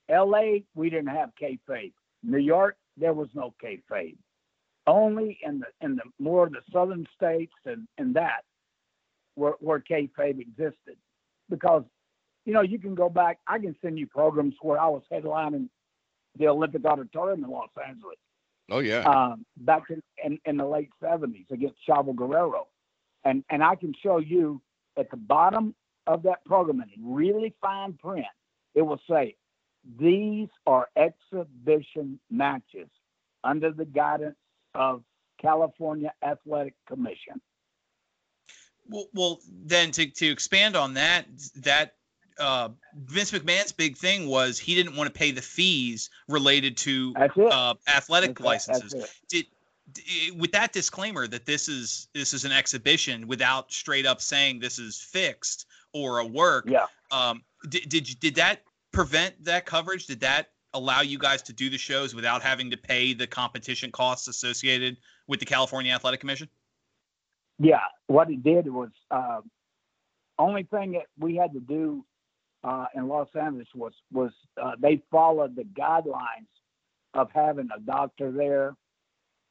L.A. 0.09 0.65
we 0.75 0.91
didn't 0.91 1.09
have 1.09 1.31
kayfabe. 1.41 1.93
New 2.23 2.39
York 2.39 2.77
there 2.97 3.15
was 3.15 3.29
no 3.35 3.55
kayfabe. 3.63 4.17
Only 4.87 5.39
in 5.43 5.61
the 5.61 5.67
in 5.81 5.97
the 5.97 6.03
more 6.19 6.47
of 6.47 6.53
the 6.53 6.61
southern 6.73 7.07
states 7.17 7.55
and 7.65 7.87
and 7.99 8.15
that 8.15 8.43
where 9.37 9.55
where 9.61 9.81
kayfabe 9.81 10.41
existed, 10.41 10.97
because 11.49 11.85
you 12.45 12.53
know 12.53 12.63
you 12.63 12.79
can 12.79 12.95
go 12.95 13.09
back. 13.09 13.39
I 13.47 13.59
can 13.59 13.77
send 13.81 13.99
you 13.99 14.07
programs 14.07 14.55
where 14.61 14.81
I 14.81 14.89
was 14.89 15.03
headlining 15.11 15.69
the 16.37 16.49
Olympic 16.49 16.85
Auditorium 16.85 17.45
in 17.45 17.51
Los 17.51 17.71
Angeles. 17.87 18.19
Oh 18.71 18.81
yeah. 18.81 19.01
Um, 19.01 19.45
back 19.59 19.85
in, 19.91 20.03
in, 20.25 20.39
in 20.45 20.57
the 20.57 20.67
late 20.67 20.91
seventies 21.01 21.47
against 21.51 21.77
Chavo 21.89 22.15
Guerrero 22.15 22.67
and 23.25 23.45
and 23.51 23.63
I 23.63 23.75
can 23.77 23.95
show 24.03 24.19
you 24.19 24.61
at 24.97 25.11
the 25.11 25.17
bottom 25.17 25.75
of 26.07 26.25
that 26.25 26.45
program 26.45 26.83
in 26.83 27.15
really 27.15 27.55
fine 27.61 27.95
print, 27.95 28.27
it 28.75 28.83
will 28.83 29.01
say 29.09 29.37
these 29.99 30.49
are 30.67 30.89
exhibition 30.97 32.19
matches 32.31 32.89
under 33.45 33.73
the 33.73 33.85
guidance 33.85 34.37
of 34.75 35.03
California 35.41 36.13
Athletic 36.23 36.75
Commission. 36.87 37.41
Well, 38.89 39.07
well, 39.15 39.41
then 39.47 39.93
to, 39.93 40.07
to 40.07 40.27
expand 40.27 40.77
on 40.77 40.95
that, 40.95 41.27
that 41.57 41.95
uh, 42.39 42.71
Vince 42.95 43.31
McMahon's 43.31 43.73
big 43.73 43.97
thing 43.97 44.27
was 44.27 44.59
he 44.59 44.75
didn't 44.75 44.97
want 44.97 45.13
to 45.13 45.19
pay 45.19 45.31
the 45.31 45.43
fees 45.43 46.11
related 46.29 46.77
to 46.79 47.15
uh, 47.17 47.75
athletic 47.87 48.39
That's 48.39 48.69
licenses. 48.69 48.95
It. 48.95 49.11
Did 49.29 49.47
with 50.37 50.53
that 50.53 50.73
disclaimer 50.73 51.27
that 51.27 51.45
this 51.45 51.69
is 51.69 52.09
this 52.15 52.33
is 52.33 52.45
an 52.45 52.53
exhibition 52.53 53.27
without 53.27 53.73
straight 53.73 54.07
up 54.07 54.21
saying 54.21 54.61
this 54.61 54.79
is 54.79 55.01
fixed 55.01 55.67
or 55.93 56.19
a 56.19 56.27
work. 56.27 56.67
Yeah. 56.69 56.87
Um, 57.11 57.43
did 57.69 57.89
did 57.89 58.09
you- 58.09 58.17
did 58.17 58.37
that 58.37 58.63
prevent 58.93 59.45
that 59.45 59.67
coverage? 59.67 60.07
Did 60.07 60.21
that 60.21 60.51
allow 60.75 61.03
you 61.03 61.19
guys 61.19 61.43
to 61.43 61.53
do 61.53 61.69
the 61.69 61.79
shows 61.79 62.15
without 62.15 62.43
having 62.43 62.71
to 62.71 62.77
pay 62.77 63.13
the 63.13 63.27
competition 63.27 63.91
costs 63.91 64.29
associated 64.29 64.97
with 65.27 65.41
the 65.41 65.47
California 65.47 65.93
Athletic 65.93 66.21
Commission? 66.21 66.49
Yeah, 67.59 67.81
what 68.07 68.31
it 68.31 68.43
did 68.43 68.69
was 68.69 68.91
uh, 69.11 69.41
only 70.39 70.63
thing 70.65 70.93
that 70.93 71.07
we 71.19 71.37
had 71.37 71.53
to 71.53 71.61
do 71.61 72.05
uh, 72.65 72.87
in 72.95 73.09
Los 73.09 73.29
Angeles 73.35 73.69
was 73.75 73.93
was 74.11 74.33
uh, 74.61 74.73
they 74.79 75.03
followed 75.11 75.57
the 75.57 75.65
guidelines 75.65 76.47
of 77.15 77.31
having 77.33 77.69
a 77.77 77.81
doctor 77.81 78.31
there, 78.33 78.75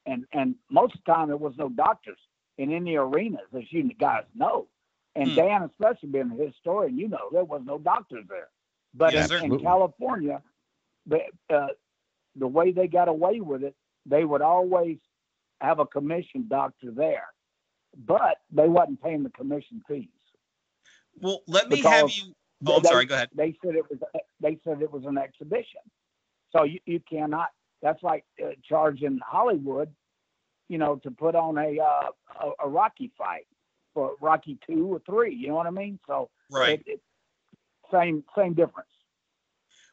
and 0.06 0.26
and 0.34 0.56
most 0.70 0.96
of 0.96 1.02
the 1.06 1.12
time 1.14 1.28
there 1.30 1.38
was 1.38 1.54
no 1.58 1.70
doctors 1.70 2.18
in 2.58 2.72
any 2.74 2.96
arenas, 2.96 3.48
as 3.58 3.64
you 3.72 3.94
guys 3.94 4.24
know. 4.36 4.68
And 5.16 5.30
Hmm. 5.30 5.36
Dan, 5.36 5.64
especially 5.64 6.10
being 6.10 6.32
a 6.32 6.46
historian, 6.48 6.98
you 6.98 7.08
know 7.08 7.30
there 7.32 7.44
was 7.44 7.62
no 7.66 7.78
doctors 7.80 8.26
there. 8.30 8.50
But 8.94 9.14
Yes, 9.14 9.32
in, 9.32 9.54
in 9.54 9.60
California, 9.60 10.42
the 11.06 11.20
uh, 11.50 11.68
the 12.36 12.48
way 12.48 12.72
they 12.72 12.88
got 12.88 13.08
away 13.08 13.42
with 13.42 13.64
it, 13.64 13.76
they 14.06 14.24
would 14.26 14.42
always 14.42 14.98
have 15.62 15.80
a 15.80 15.86
commission 15.86 16.46
doctor 16.48 16.92
there 16.92 17.28
but 18.08 18.38
they 18.52 18.68
wasn't 18.70 19.02
paying 19.02 19.24
the 19.24 19.30
commission 19.32 19.82
fees. 19.88 20.08
Well, 21.20 21.42
let 21.48 21.70
me 21.70 21.82
have 21.82 22.10
you. 22.12 22.34
Oh, 22.66 22.78
I'm 22.78 22.84
They- 22.84 22.90
sorry. 22.90 23.06
Go 23.06 23.16
ahead. 23.16 23.30
They 23.36 23.58
said 23.64 23.76
it 23.76 23.90
was. 23.90 24.00
They 24.40 24.60
said 24.64 24.82
it 24.82 24.92
was 24.92 25.04
an 25.06 25.18
exhibition, 25.18 25.82
so 26.52 26.64
you, 26.64 26.80
you 26.86 27.00
cannot. 27.02 27.50
That's 27.82 28.02
like 28.04 28.26
uh, 28.44 28.52
charging 28.68 29.20
Hollywood, 29.26 29.90
you 30.70 30.78
know, 30.78 30.98
to 30.98 31.12
put 31.12 31.36
on 31.36 31.58
a, 31.58 31.80
uh, 31.80 32.10
a 32.42 32.66
a 32.66 32.70
Rocky 32.70 33.12
fight 33.18 33.48
for 33.94 34.16
Rocky 34.22 34.58
two 34.68 34.88
or 34.88 35.02
three. 35.06 35.36
You 35.36 35.50
know 35.50 35.56
what 35.56 35.68
I 35.68 35.72
mean? 35.72 36.00
So 36.08 36.30
Right. 36.50 36.80
it, 36.86 36.94
it, 36.94 37.02
same 37.92 38.24
same 38.38 38.54
difference. 38.54 38.90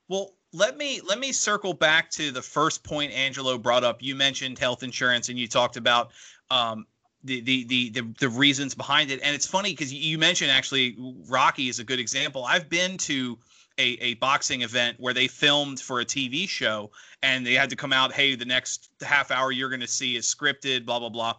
Well, 0.09 0.33
let 0.53 0.77
me 0.77 1.01
let 1.07 1.19
me 1.19 1.33
circle 1.33 1.75
back 1.75 2.11
to 2.13 2.31
the 2.31 2.43
first 2.43 2.83
point 2.83 3.13
Angelo 3.13 3.59
brought 3.59 3.85
up. 3.85 4.03
You 4.03 4.15
mentioned 4.15 4.59
health 4.59 4.83
insurance, 4.83 5.29
and 5.29 5.39
you 5.39 5.47
talked 5.47 5.77
about 5.77 6.11
um, 6.51 6.87
the, 7.25 7.41
the 7.41 7.65
the 7.65 7.91
the 7.91 8.15
the 8.21 8.29
reasons 8.29 8.75
behind 8.75 9.11
it. 9.11 9.21
And 9.23 9.35
it's 9.35 9.47
funny 9.47 9.71
because 9.71 9.93
you 9.93 10.19
mentioned 10.19 10.51
actually 10.51 10.97
Rocky 11.29 11.69
is 11.69 11.79
a 11.79 11.85
good 11.85 12.01
example. 12.01 12.45
I've 12.45 12.69
been 12.69 12.97
to 12.99 13.39
a, 13.79 13.83
a 14.01 14.15
boxing 14.15 14.63
event 14.63 14.99
where 14.99 15.15
they 15.15 15.29
filmed 15.29 15.81
for 15.81 16.01
a 16.01 16.05
TV 16.05 16.49
show, 16.49 16.91
and 17.23 17.47
they 17.47 17.55
had 17.55 17.71
to 17.71 17.77
come 17.77 17.93
out. 17.93 18.13
Hey, 18.13 18.35
the 18.35 18.45
next 18.45 18.91
half 19.01 19.31
hour 19.31 19.51
you're 19.53 19.71
going 19.71 19.81
to 19.81 19.87
see 19.87 20.17
is 20.17 20.27
scripted. 20.27 20.85
Blah 20.85 20.99
blah 20.99 21.09
blah. 21.09 21.35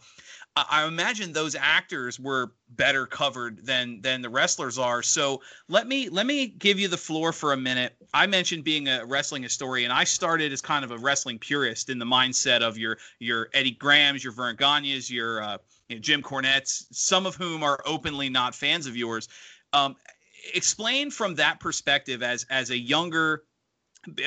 I 0.56 0.88
imagine 0.88 1.32
those 1.32 1.56
actors 1.56 2.20
were 2.20 2.52
better 2.70 3.06
covered 3.06 3.66
than 3.66 4.02
than 4.02 4.22
the 4.22 4.30
wrestlers 4.30 4.78
are. 4.78 5.02
So 5.04 5.42
let 5.68 5.88
me 5.88 6.10
let 6.10 6.26
me 6.26 6.48
give 6.48 6.80
you 6.80 6.88
the 6.88 6.98
floor 6.98 7.32
for 7.32 7.54
a 7.54 7.58
minute. 7.58 7.96
I 8.14 8.28
mentioned 8.28 8.64
being 8.64 8.88
a 8.88 9.06
wrestling 9.06 9.44
historian. 9.44 9.92
I 9.92 10.04
started 10.04 10.52
as 10.52 10.62
kind 10.62 10.84
of 10.84 10.92
a 10.92 10.98
wrestling 10.98 11.40
purist 11.40 11.90
in 11.90 12.00
the 12.00 12.06
mindset 12.06 12.62
of 12.62 12.78
your 12.78 12.98
your 13.20 13.50
Eddie 13.54 13.72
Grahams, 13.72 14.24
your 14.24 14.34
Verne 14.34 14.56
Gagne's, 14.56 15.10
your 15.10 15.42
uh, 15.42 15.58
you 15.88 15.96
know, 15.96 16.02
Jim 16.02 16.22
Cornette's, 16.22 16.88
some 16.92 17.26
of 17.26 17.36
whom 17.36 17.64
are 17.64 17.80
openly 17.86 18.30
not 18.30 18.56
fans 18.56 18.88
of 18.88 18.98
yours. 18.98 19.28
Um, 19.72 19.96
explain 20.54 21.12
from 21.12 21.36
that 21.36 21.60
perspective 21.60 22.24
as 22.24 22.46
as 22.50 22.70
a 22.70 22.78
younger 22.78 23.44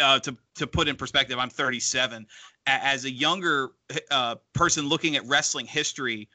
uh, 0.00 0.19
to 0.21 0.37
to 0.57 0.66
put 0.66 0.88
in 0.88 0.97
perspective, 0.97 1.38
I'm 1.38 1.50
37. 1.50 2.26
As 2.66 3.04
a 3.04 3.11
younger 3.11 3.71
uh, 4.11 4.37
person 4.52 4.88
looking 4.88 5.16
at 5.16 5.26
wrestling 5.26 5.66
history, 5.66 6.28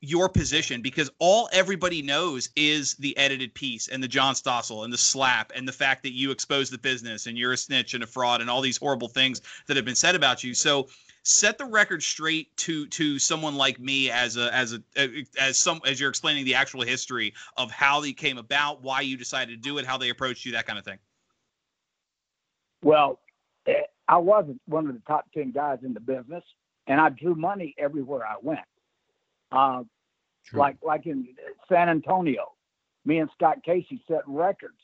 your 0.00 0.28
position 0.28 0.82
because 0.82 1.10
all 1.18 1.48
everybody 1.52 2.02
knows 2.02 2.50
is 2.54 2.94
the 2.94 3.16
edited 3.16 3.54
piece 3.54 3.88
and 3.88 4.02
the 4.02 4.08
John 4.08 4.34
Stossel 4.34 4.84
and 4.84 4.92
the 4.92 4.98
slap 4.98 5.52
and 5.54 5.66
the 5.66 5.72
fact 5.72 6.02
that 6.02 6.12
you 6.12 6.30
expose 6.30 6.70
the 6.70 6.78
business 6.78 7.26
and 7.26 7.36
you're 7.36 7.52
a 7.52 7.56
snitch 7.56 7.94
and 7.94 8.04
a 8.04 8.06
fraud 8.06 8.40
and 8.40 8.48
all 8.48 8.60
these 8.60 8.76
horrible 8.76 9.08
things 9.08 9.40
that 9.66 9.76
have 9.76 9.84
been 9.84 9.94
said 9.94 10.14
about 10.14 10.44
you. 10.44 10.54
So 10.54 10.88
set 11.26 11.58
the 11.58 11.64
record 11.64 12.02
straight 12.04 12.56
to 12.56 12.86
to 12.86 13.18
someone 13.18 13.56
like 13.56 13.80
me 13.80 14.10
as 14.10 14.36
a 14.36 14.54
as 14.54 14.72
a 14.72 15.24
as 15.38 15.58
some 15.58 15.80
as 15.84 15.98
you're 15.98 16.08
explaining 16.08 16.44
the 16.44 16.54
actual 16.54 16.82
history 16.82 17.34
of 17.56 17.70
how 17.70 18.00
they 18.00 18.12
came 18.12 18.38
about, 18.38 18.80
why 18.80 19.00
you 19.00 19.16
decided 19.16 19.50
to 19.50 19.56
do 19.56 19.78
it, 19.78 19.86
how 19.86 19.98
they 19.98 20.10
approached 20.10 20.44
you, 20.46 20.52
that 20.52 20.66
kind 20.66 20.78
of 20.78 20.84
thing. 20.84 20.98
Well, 22.82 23.18
eh, 23.66 23.82
I 24.06 24.18
wasn't 24.18 24.60
one 24.66 24.86
of 24.86 24.94
the 24.94 25.02
top 25.06 25.26
ten 25.34 25.50
guys 25.50 25.78
in 25.84 25.94
the 25.94 26.00
business, 26.00 26.44
and 26.86 27.00
I 27.00 27.08
drew 27.08 27.34
money 27.34 27.74
everywhere 27.76 28.24
I 28.24 28.36
went. 28.40 28.60
Uh, 29.50 29.82
like 30.52 30.76
like 30.82 31.06
in 31.06 31.26
San 31.68 31.88
Antonio, 31.88 32.52
me 33.04 33.18
and 33.18 33.28
Scott 33.34 33.64
Casey 33.64 34.00
set 34.06 34.22
records, 34.28 34.78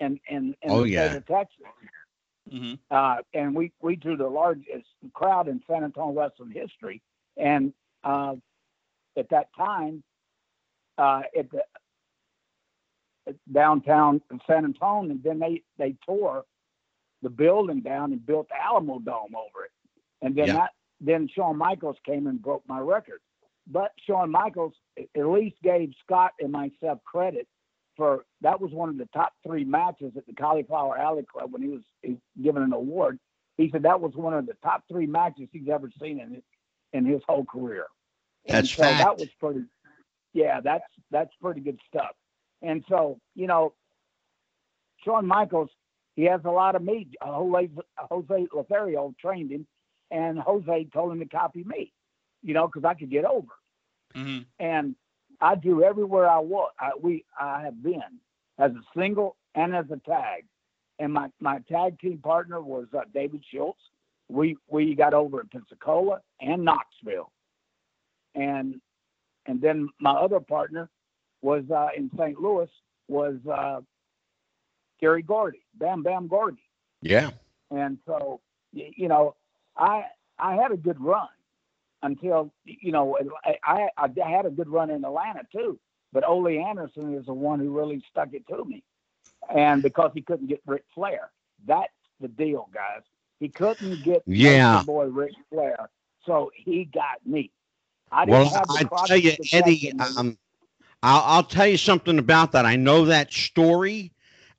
in 0.00 0.18
in, 0.28 0.54
in 0.62 0.70
Oh, 0.70 0.84
the 0.84 0.88
yeah. 0.88 1.08
state 1.08 1.16
of 1.18 1.26
Texas, 1.26 1.66
hmm 2.50 2.74
uh, 2.90 3.16
and 3.32 3.54
we 3.54 3.72
we 3.80 3.96
drew 3.96 4.16
the 4.16 4.28
largest 4.28 4.86
crowd 5.14 5.48
in 5.48 5.60
San 5.68 5.84
Antonio 5.84 6.12
wrestling 6.18 6.50
history. 6.52 7.02
And 7.36 7.72
uh, 8.04 8.34
at 9.16 9.28
that 9.30 9.48
time, 9.56 10.02
uh, 10.98 11.22
at 11.36 11.50
the 11.50 11.62
at 13.26 13.34
downtown 13.52 14.20
San 14.46 14.64
Antonio, 14.64 15.10
and 15.10 15.22
then 15.22 15.38
they 15.38 15.62
they 15.78 15.96
tore 16.06 16.44
the 17.22 17.30
building 17.30 17.80
down 17.80 18.12
and 18.12 18.24
built 18.24 18.48
the 18.48 18.62
Alamo 18.62 18.98
Dome 18.98 19.34
over 19.34 19.64
it, 19.64 19.72
and 20.22 20.36
then 20.36 20.46
Yeah. 20.46 20.52
that 20.54 20.70
then 21.00 21.28
Shawn 21.34 21.56
Michaels 21.56 21.96
came 22.06 22.26
and 22.26 22.40
broke 22.40 22.62
my 22.68 22.78
record. 22.80 23.20
But 23.66 23.92
Shawn 24.06 24.30
Michaels 24.30 24.74
at 24.98 25.26
least 25.26 25.56
gave 25.62 25.92
Scott 26.04 26.32
and 26.38 26.52
myself 26.52 27.02
credit 27.04 27.48
for 27.96 28.24
that 28.42 28.60
was 28.60 28.72
one 28.72 28.88
of 28.88 28.98
the 28.98 29.08
top 29.14 29.32
three 29.46 29.64
matches 29.64 30.12
at 30.16 30.26
the 30.26 30.34
Cauliflower 30.34 30.98
Alley 30.98 31.24
Club 31.30 31.52
when 31.52 31.62
he 31.62 31.68
was 31.68 31.82
he- 32.02 32.18
given 32.42 32.62
an 32.62 32.72
award. 32.72 33.18
He 33.56 33.70
said 33.70 33.82
that 33.84 34.00
was 34.00 34.12
one 34.14 34.34
of 34.34 34.46
the 34.46 34.54
top 34.62 34.84
three 34.90 35.06
matches 35.06 35.48
he's 35.52 35.68
ever 35.72 35.90
seen 36.00 36.20
in 36.20 36.34
his, 36.34 36.42
in 36.92 37.06
his 37.06 37.22
whole 37.26 37.44
career. 37.44 37.86
And 38.46 38.70
That's 38.70 38.76
so 38.76 38.94
that 38.96 39.18
was 39.18 39.28
pretty. 39.40 39.62
Yeah, 40.34 40.60
that's 40.62 40.84
that's 41.10 41.30
pretty 41.40 41.60
good 41.60 41.78
stuff. 41.88 42.12
And 42.62 42.84
so 42.88 43.18
you 43.34 43.46
know, 43.46 43.74
Shawn 45.04 45.26
Michaels, 45.26 45.70
he 46.16 46.24
has 46.24 46.40
a 46.44 46.50
lot 46.50 46.76
of 46.76 46.82
me. 46.82 47.08
Uh, 47.20 47.32
Jose 47.32 47.70
Jose 47.98 48.46
Lothario 48.54 49.14
trained 49.20 49.50
him, 49.52 49.66
and 50.10 50.38
Jose 50.38 50.88
told 50.92 51.12
him 51.12 51.20
to 51.20 51.26
copy 51.26 51.64
me. 51.64 51.92
You 52.42 52.54
know, 52.54 52.66
because 52.68 52.84
I 52.84 52.94
could 52.94 53.10
get 53.10 53.24
over 53.24 53.48
hmm 54.14 54.42
and 54.58 54.94
I 55.44 55.54
drew 55.56 55.84
everywhere 55.84 56.26
I 56.28 56.38
was. 56.38 56.70
I, 56.80 56.90
we 57.00 57.24
I 57.38 57.62
have 57.62 57.82
been 57.82 58.00
as 58.58 58.70
a 58.72 58.82
single 58.98 59.36
and 59.54 59.76
as 59.76 59.84
a 59.90 59.98
tag, 60.08 60.44
and 60.98 61.12
my 61.12 61.28
my 61.38 61.58
tag 61.70 62.00
team 62.00 62.18
partner 62.18 62.60
was 62.62 62.86
uh, 62.96 63.02
David 63.12 63.44
Schultz. 63.52 63.78
We 64.30 64.56
we 64.68 64.94
got 64.94 65.12
over 65.12 65.42
in 65.42 65.48
Pensacola 65.48 66.20
and 66.40 66.64
Knoxville, 66.64 67.30
and 68.34 68.80
and 69.46 69.60
then 69.60 69.88
my 70.00 70.12
other 70.12 70.40
partner 70.40 70.88
was 71.42 71.64
uh, 71.70 71.88
in 71.94 72.10
St. 72.18 72.40
Louis 72.40 72.70
was 73.08 73.36
uh, 73.52 73.80
Gary 74.98 75.22
Gordy, 75.22 75.60
Bam 75.74 76.02
Bam 76.02 76.26
Gordy 76.26 76.62
Yeah. 77.02 77.30
and 77.70 77.98
so 78.06 78.40
you 78.72 79.08
know 79.08 79.34
i 79.76 80.02
i 80.38 80.54
had 80.54 80.72
a 80.72 80.76
good 80.76 81.00
run 81.00 81.28
until 82.04 82.52
you 82.66 82.92
know 82.92 83.18
i 83.44 83.88
i, 83.98 84.08
I 84.24 84.30
had 84.30 84.46
a 84.46 84.50
good 84.50 84.68
run 84.68 84.90
in 84.90 85.04
atlanta 85.04 85.42
too 85.52 85.80
but 86.12 86.24
ole 86.28 86.48
anderson 86.48 87.14
is 87.14 87.26
the 87.26 87.34
one 87.34 87.60
who 87.60 87.76
really 87.76 88.02
stuck 88.10 88.30
it 88.34 88.46
to 88.48 88.64
me 88.64 88.84
and 89.54 89.82
because 89.82 90.12
he 90.14 90.22
couldn't 90.22 90.48
get 90.48 90.62
Ric 90.66 90.84
flair 90.94 91.32
that's 91.66 91.92
the 92.20 92.28
deal 92.28 92.68
guys 92.74 93.02
he 93.40 93.48
couldn't 93.48 94.02
get 94.02 94.24
Yeah. 94.26 94.84
Boy 94.84 95.06
Ric 95.06 95.34
flair 95.50 95.90
so 96.26 96.50
he 96.54 96.84
got 96.92 97.26
me 97.26 97.50
i 98.12 98.26
didn't 98.26 98.50
Well, 98.50 98.62
I 98.68 98.84
tell 98.84 99.18
you, 99.18 99.36
Eddy, 99.52 99.92
um, 99.98 100.38
I'll, 101.02 101.22
I'll 101.24 101.44
tell 101.44 101.66
you 101.66 101.76
something 101.78 102.18
about 102.18 102.52
that. 102.52 102.66
I 102.66 102.76
know 102.76 103.06
that 103.06 103.32
story, 103.32 104.12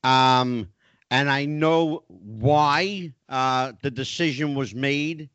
um, 0.04 0.70
and 1.12 1.30
I 1.30 1.46
know 1.46 2.04
why 2.08 3.14
uh, 3.30 3.74
the 3.82 3.92
decision 3.92 4.56
was 4.56 4.76
made, 4.76 5.30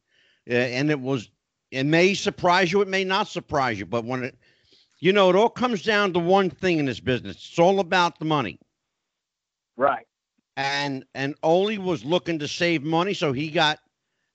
uh, 0.50 0.54
and 0.54 0.90
it 0.90 1.00
was. 1.00 1.30
It 1.70 1.84
may 1.84 2.14
surprise 2.14 2.72
you. 2.72 2.80
It 2.80 2.88
may 2.88 3.04
not 3.04 3.28
surprise 3.28 3.78
you. 3.78 3.86
But 3.86 4.04
when 4.04 4.24
it, 4.24 4.38
you 4.98 5.12
know, 5.12 5.30
it 5.30 5.36
all 5.36 5.50
comes 5.50 5.82
down 5.82 6.12
to 6.14 6.18
one 6.18 6.50
thing 6.50 6.78
in 6.78 6.86
this 6.86 7.00
business. 7.00 7.36
It's 7.36 7.58
all 7.58 7.80
about 7.80 8.18
the 8.18 8.24
money. 8.24 8.58
right 9.76 10.06
and 10.60 11.04
and 11.14 11.34
Ole 11.42 11.78
was 11.78 12.04
looking 12.04 12.38
to 12.40 12.48
save 12.48 12.82
money, 12.82 13.14
so 13.14 13.32
he 13.32 13.48
got, 13.50 13.78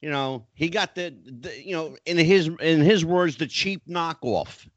you 0.01 0.09
know, 0.09 0.45
he 0.53 0.69
got 0.69 0.95
the, 0.95 1.15
the 1.25 1.63
you 1.63 1.73
know, 1.75 1.95
in 2.05 2.17
his 2.17 2.49
in 2.59 2.81
his 2.81 3.05
words, 3.05 3.35
the 3.35 3.47
cheap 3.47 3.83
knockoff. 3.87 4.67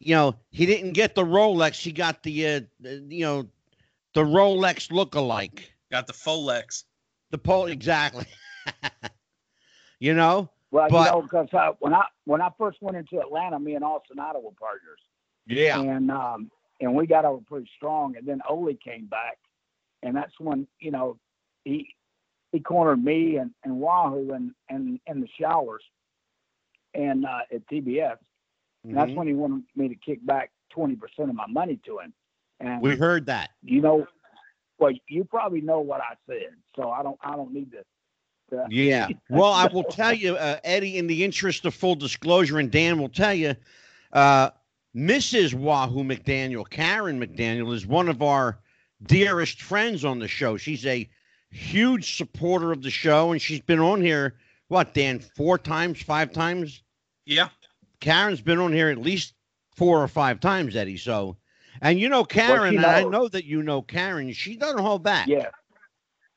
You 0.00 0.14
know, 0.14 0.34
he 0.50 0.66
didn't 0.66 0.92
get 0.92 1.14
the 1.14 1.24
Rolex, 1.24 1.76
he 1.80 1.92
got 1.92 2.22
the, 2.22 2.46
uh, 2.46 2.60
the 2.80 3.04
you 3.08 3.24
know, 3.24 3.46
the 4.14 4.22
Rolex 4.24 4.90
look-alike. 4.90 5.72
Got 5.92 6.06
the 6.06 6.14
Folex. 6.14 6.84
The 7.30 7.38
pole 7.38 7.66
exactly. 7.66 8.26
you 10.00 10.14
know. 10.14 10.50
Well, 10.70 10.88
But- 10.88 11.06
you 11.06 11.12
know, 11.12 11.22
because 11.22 11.48
uh, 11.52 11.72
when 11.80 11.94
I 11.94 12.04
when 12.24 12.40
I 12.40 12.50
first 12.58 12.78
went 12.80 12.96
into 12.96 13.20
Atlanta, 13.20 13.58
me 13.58 13.74
and 13.74 13.84
Austin 13.84 14.18
Idol 14.18 14.42
were 14.42 14.50
partners, 14.52 15.00
Yeah. 15.46 15.80
and 15.80 16.10
um, 16.10 16.50
and 16.80 16.94
we 16.94 17.06
got 17.06 17.24
over 17.24 17.42
pretty 17.44 17.68
strong. 17.76 18.16
And 18.16 18.26
then 18.26 18.40
Ole 18.48 18.74
came 18.74 19.06
back, 19.06 19.38
and 20.02 20.16
that's 20.16 20.38
when 20.38 20.66
you 20.78 20.90
know 20.92 21.18
he 21.64 21.94
he 22.52 22.60
cornered 22.60 23.02
me 23.02 23.36
and, 23.36 23.50
and 23.64 23.80
Wahoo 23.80 24.32
and 24.32 24.52
and 24.68 25.00
in 25.06 25.20
the 25.20 25.28
showers, 25.40 25.82
and 26.94 27.24
uh, 27.26 27.40
at 27.52 27.66
TBS. 27.68 28.16
And 28.84 28.96
that's 28.96 29.10
Mhm. 29.10 29.16
when 29.16 29.26
he 29.26 29.34
wanted 29.34 29.64
me 29.76 29.88
to 29.88 29.94
kick 29.96 30.24
back 30.24 30.52
twenty 30.70 30.94
percent 30.96 31.30
of 31.30 31.34
my 31.36 31.46
money 31.48 31.78
to 31.84 31.98
him. 31.98 32.14
And 32.60 32.80
We 32.80 32.96
heard 32.96 33.26
that. 33.26 33.50
you 33.62 33.80
know, 33.80 34.06
well, 34.78 34.92
you 35.08 35.24
probably 35.24 35.60
know 35.62 35.80
what 35.80 36.00
I 36.00 36.14
said, 36.26 36.54
so 36.76 36.90
I 36.90 37.02
don't 37.02 37.18
I 37.22 37.34
don't 37.34 37.52
need 37.52 37.72
to. 37.72 37.84
Yeah. 38.68 39.08
Well, 39.28 39.52
I 39.52 39.66
will 39.66 39.84
tell 39.84 40.12
you, 40.12 40.36
uh, 40.36 40.58
Eddy, 40.64 40.98
in 40.98 41.06
the 41.06 41.24
interest 41.24 41.64
of 41.64 41.74
full 41.74 41.94
disclosure, 41.94 42.58
and 42.58 42.70
Dan 42.70 42.98
will 42.98 43.08
tell 43.08 43.34
you, 43.34 43.54
uh, 44.12 44.50
Mrs. 44.94 45.54
Wahoo 45.54 46.02
McDaniel, 46.02 46.68
Karen 46.68 47.20
McDaniel, 47.20 47.72
is 47.74 47.86
one 47.86 48.08
of 48.08 48.22
our 48.22 48.58
dearest 49.04 49.62
friends 49.62 50.04
on 50.04 50.18
the 50.18 50.28
show. 50.28 50.56
She's 50.56 50.84
a 50.84 51.08
huge 51.50 52.16
supporter 52.16 52.72
of 52.72 52.82
the 52.82 52.90
show, 52.90 53.32
and 53.32 53.40
she's 53.40 53.60
been 53.60 53.80
on 53.80 54.00
here, 54.00 54.36
what, 54.68 54.94
Dan, 54.94 55.20
four 55.20 55.58
times, 55.58 56.02
five 56.02 56.32
times? 56.32 56.82
Yeah. 57.24 57.48
Karen's 58.00 58.40
been 58.40 58.58
on 58.58 58.72
here 58.72 58.88
at 58.88 58.98
least 58.98 59.34
four 59.76 60.02
or 60.02 60.08
five 60.08 60.40
times, 60.40 60.74
Eddy. 60.74 60.96
So, 60.96 61.36
and 61.80 61.98
you 61.98 62.08
know 62.08 62.24
Karen, 62.24 62.76
and 62.76 62.86
I 62.86 63.02
know 63.04 63.28
that 63.28 63.44
you 63.44 63.62
know 63.62 63.82
Karen. 63.82 64.32
She 64.32 64.56
doesn't 64.56 64.78
hold 64.78 65.02
back. 65.02 65.28
Yeah. 65.28 65.50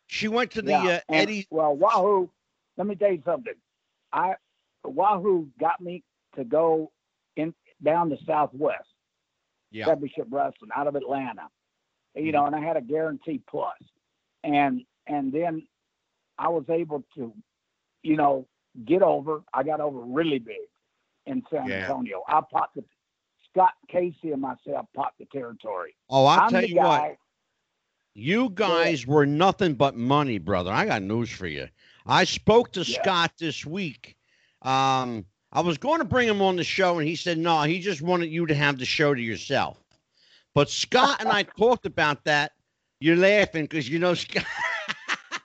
She 0.07 0.27
went 0.27 0.51
to 0.51 0.62
the 0.62 0.72
yeah. 0.72 0.77
uh, 0.83 1.00
and, 1.10 1.17
Eddy. 1.29 1.48
Well, 1.50 1.75
Wahoo, 1.75 2.29
let 2.77 2.88
me 2.88 2.95
tell 2.95 3.12
you 3.12 3.22
something. 3.25 3.53
I 4.12 4.36
Wahoo 4.83 5.48
got 5.60 5.81
me 5.81 6.03
to 6.36 6.43
go 6.43 6.91
in 7.36 7.53
down 7.83 8.10
to 8.10 8.17
Southwest 8.25 8.88
Yeah. 9.72 9.86
Championship 9.86 10.27
Wrestling 10.29 10.72
out 10.75 10.88
of 10.88 10.95
Atlanta. 10.95 11.48
You 12.15 12.31
know, 12.31 12.45
and 12.45 12.55
I 12.55 12.60
had 12.60 12.77
a 12.77 12.81
guarantee 12.81 13.41
plus, 13.50 13.74
and 14.43 14.83
and 15.07 15.31
then 15.33 15.67
I 16.38 16.50
was 16.50 16.63
able 16.69 17.03
to, 17.15 17.33
you 18.03 18.15
know, 18.17 18.48
get 18.86 19.01
over. 19.01 19.41
I 19.51 19.63
got 19.63 19.81
over 19.81 20.00
really 20.00 20.38
big 20.38 20.57
in 21.25 21.41
San 21.51 21.67
Yeah. 21.67 21.81
Antonio. 21.81 22.22
I 22.27 22.41
popped 22.51 22.75
the 22.75 22.83
Scott 23.50 23.72
Casey 23.89 24.31
and 24.31 24.41
myself 24.41 24.86
popped 24.95 25.17
the 25.19 25.25
territory. 25.33 25.95
Oh, 26.10 26.25
I'll 26.25 26.41
I'm 26.41 26.50
tell 26.51 26.63
you 26.65 26.75
what. 26.75 27.17
You 28.15 28.50
guys 28.53 29.08
were 29.08 29.25
nothing 29.25 29.74
but 29.74 29.96
money, 29.96 30.38
brother. 30.38 30.72
I 30.72 30.86
got 30.86 31.01
news 31.01 31.29
for 31.32 31.48
you. 31.48 31.67
I 32.05 32.25
spoke 32.25 32.72
to 32.74 32.82
Yeah. 32.82 33.01
Scott 33.01 33.32
this 33.39 33.65
week. 33.65 34.15
Um, 34.62 35.25
I 35.51 35.62
was 35.62 35.77
going 35.77 36.00
to 36.00 36.05
bring 36.05 36.27
him 36.27 36.41
on 36.41 36.55
the 36.55 36.63
show, 36.63 37.00
and 37.00 37.08
he 37.08 37.15
said 37.15 37.38
no. 37.38 37.62
He 37.63 37.79
just 37.79 38.01
wanted 38.01 38.27
you 38.29 38.46
to 38.46 38.55
have 38.55 38.77
the 38.77 38.86
show 38.86 39.13
to 39.13 39.22
yourself. 39.22 39.77
But 40.53 40.70
Scott 40.70 41.17
and 41.22 41.29
I 41.29 41.43
talked 41.58 41.86
about 41.86 42.24
that. 42.25 42.51
You're 43.00 43.15
laughing 43.17 43.63
because 43.65 43.89
you 43.89 44.00
know 44.00 44.13
Scott. 44.13 44.46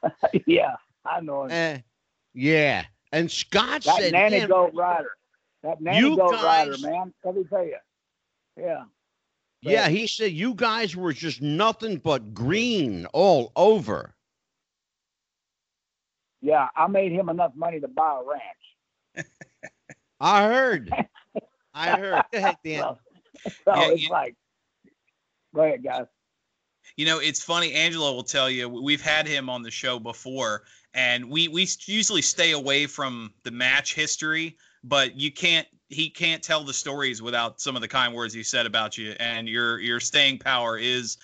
yeah, 0.46 0.76
I 1.04 1.20
know. 1.20 1.44
him. 1.44 1.50
Eh, 1.50 1.78
yeah, 2.34 2.84
and 3.12 3.30
Scott 3.30 3.82
That 3.84 3.96
said, 3.98 4.12
nanny 4.12 4.38
"Man, 4.40 4.48
goat 4.48 4.72
rider. 4.74 5.10
That 5.62 5.80
nanny 5.80 5.98
You 5.98 6.16
goat 6.16 6.32
guys- 6.32 6.44
rider, 6.44 6.78
man. 6.80 7.12
Let 7.24 7.34
me 7.36 7.44
tell 7.50 7.64
you. 7.64 7.76
Yeah. 8.56 8.84
Yeah." 9.62 9.88
He 9.88 10.06
said 10.06 10.32
you 10.32 10.54
guys 10.54 10.94
were 10.96 11.12
just 11.12 11.40
nothing 11.42 11.96
but 11.98 12.34
green 12.34 13.06
all 13.12 13.52
over. 13.56 14.14
Yeah. 16.40 16.68
I 16.76 16.86
made 16.86 17.12
him 17.12 17.28
enough 17.28 17.52
money 17.56 17.80
to 17.80 17.88
buy 17.88 18.20
a 18.20 18.24
ranch. 18.24 19.26
I 20.20 20.42
heard. 20.44 20.90
I 21.74 21.90
heard. 21.98 22.22
Go 22.32 22.38
ahead, 22.38 22.56
Dan. 22.64 22.80
So, 22.82 22.98
so 23.64 23.74
Yeah, 23.74 23.88
it's 23.90 24.02
you- 24.02 24.10
like, 24.10 24.34
go 25.54 25.62
ahead, 25.62 25.82
guys. 25.82 26.06
You 26.96 27.06
know, 27.06 27.20
it's 27.20 27.42
funny. 27.42 27.72
Angelo 27.74 28.12
will 28.12 28.24
tell 28.24 28.50
you 28.50 28.68
we've 28.68 29.02
had 29.02 29.28
him 29.28 29.48
on 29.48 29.62
the 29.62 29.70
show 29.70 30.00
before, 30.00 30.64
and 30.94 31.30
we 31.30 31.46
we 31.46 31.68
usually 31.86 32.22
stay 32.22 32.50
away 32.52 32.86
from 32.86 33.32
the 33.44 33.52
match 33.52 33.94
history, 33.94 34.56
but 34.84 35.16
you 35.16 35.32
can't. 35.32 35.66
He 35.90 36.10
can't 36.10 36.42
tell 36.42 36.64
the 36.64 36.74
stories 36.74 37.22
without 37.22 37.60
some 37.60 37.74
of 37.74 37.80
the 37.80 37.88
kind 37.88 38.14
words 38.14 38.34
he 38.34 38.42
said 38.42 38.66
about 38.66 38.98
you, 38.98 39.14
and 39.18 39.48
your 39.48 39.78
your 39.80 40.00
staying 40.00 40.38
power 40.38 40.76
is 40.76 41.16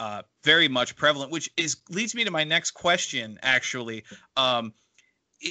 uh, 0.00 0.22
very 0.44 0.68
much 0.68 0.94
prevalent. 0.96 1.32
Which 1.32 1.50
is 1.56 1.76
leads 1.90 2.14
me 2.14 2.24
to 2.24 2.30
my 2.30 2.44
next 2.44 2.72
question. 2.72 3.38
Actually, 3.42 4.04
um, 4.36 4.72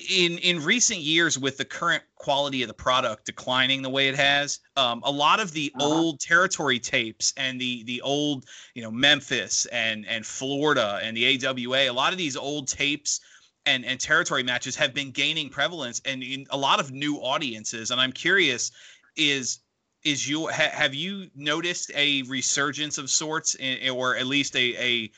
in 0.09 0.37
in 0.39 0.63
recent 0.63 1.01
years, 1.01 1.37
with 1.37 1.57
the 1.57 1.65
current 1.65 2.03
quality 2.15 2.61
of 2.63 2.67
the 2.67 2.73
product 2.73 3.25
declining 3.25 3.81
the 3.81 3.89
way 3.89 4.07
it 4.07 4.15
has, 4.15 4.59
um, 4.77 5.01
a 5.03 5.11
lot 5.11 5.39
of 5.39 5.51
the 5.51 5.71
Uh-huh. 5.75 5.85
old 5.85 6.19
territory 6.19 6.79
tapes 6.79 7.33
and 7.37 7.59
the 7.59 7.83
the 7.83 8.01
old 8.01 8.45
you 8.73 8.81
know 8.81 8.91
Memphis 8.91 9.65
and 9.67 10.05
and 10.07 10.25
Florida 10.25 10.99
and 11.03 11.15
the 11.15 11.45
AWA. 11.45 11.89
A 11.89 11.91
lot 11.91 12.11
of 12.11 12.17
these 12.17 12.37
old 12.37 12.67
tapes 12.69 13.19
and 13.65 13.85
and 13.85 13.99
territory 13.99 14.43
matches 14.43 14.75
have 14.75 14.93
been 14.93 15.11
gaining 15.11 15.49
prevalence 15.49 16.01
and 16.05 16.23
in 16.23 16.45
a 16.49 16.57
lot 16.57 16.79
of 16.79 16.91
new 16.91 17.17
audiences. 17.17 17.91
And 17.91 17.99
I'm 17.99 18.11
curious, 18.11 18.71
is 19.15 19.59
is 20.03 20.27
you 20.27 20.47
ha, 20.47 20.69
have 20.71 20.93
you 20.93 21.29
noticed 21.35 21.91
a 21.95 22.23
resurgence 22.23 22.97
of 22.97 23.09
sorts, 23.09 23.55
in, 23.55 23.89
or 23.89 24.15
at 24.15 24.25
least 24.25 24.55
a 24.55 24.75
a 24.77 25.11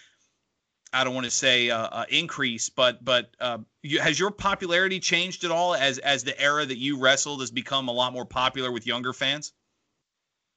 I 0.94 1.04
don't 1.04 1.14
want 1.14 1.26
to 1.26 1.32
say 1.32 1.70
uh, 1.70 1.78
uh, 1.78 2.06
increase, 2.10 2.70
but 2.70 3.04
but 3.04 3.36
uh, 3.40 3.58
you, 3.82 4.00
has 4.00 4.20
your 4.20 4.32
popularity 4.32 5.00
changed 5.00 5.44
at 5.44 5.52
all 5.52 5.76
as 5.76 5.98
as 5.98 6.24
the 6.24 6.40
era 6.40 6.66
that 6.66 6.78
you 6.78 7.00
wrestled 7.00 7.42
has 7.42 7.52
become 7.52 7.90
a 7.90 7.92
lot 7.92 8.14
more 8.14 8.26
popular 8.26 8.72
with 8.72 8.88
younger 8.88 9.12
fans? 9.12 9.52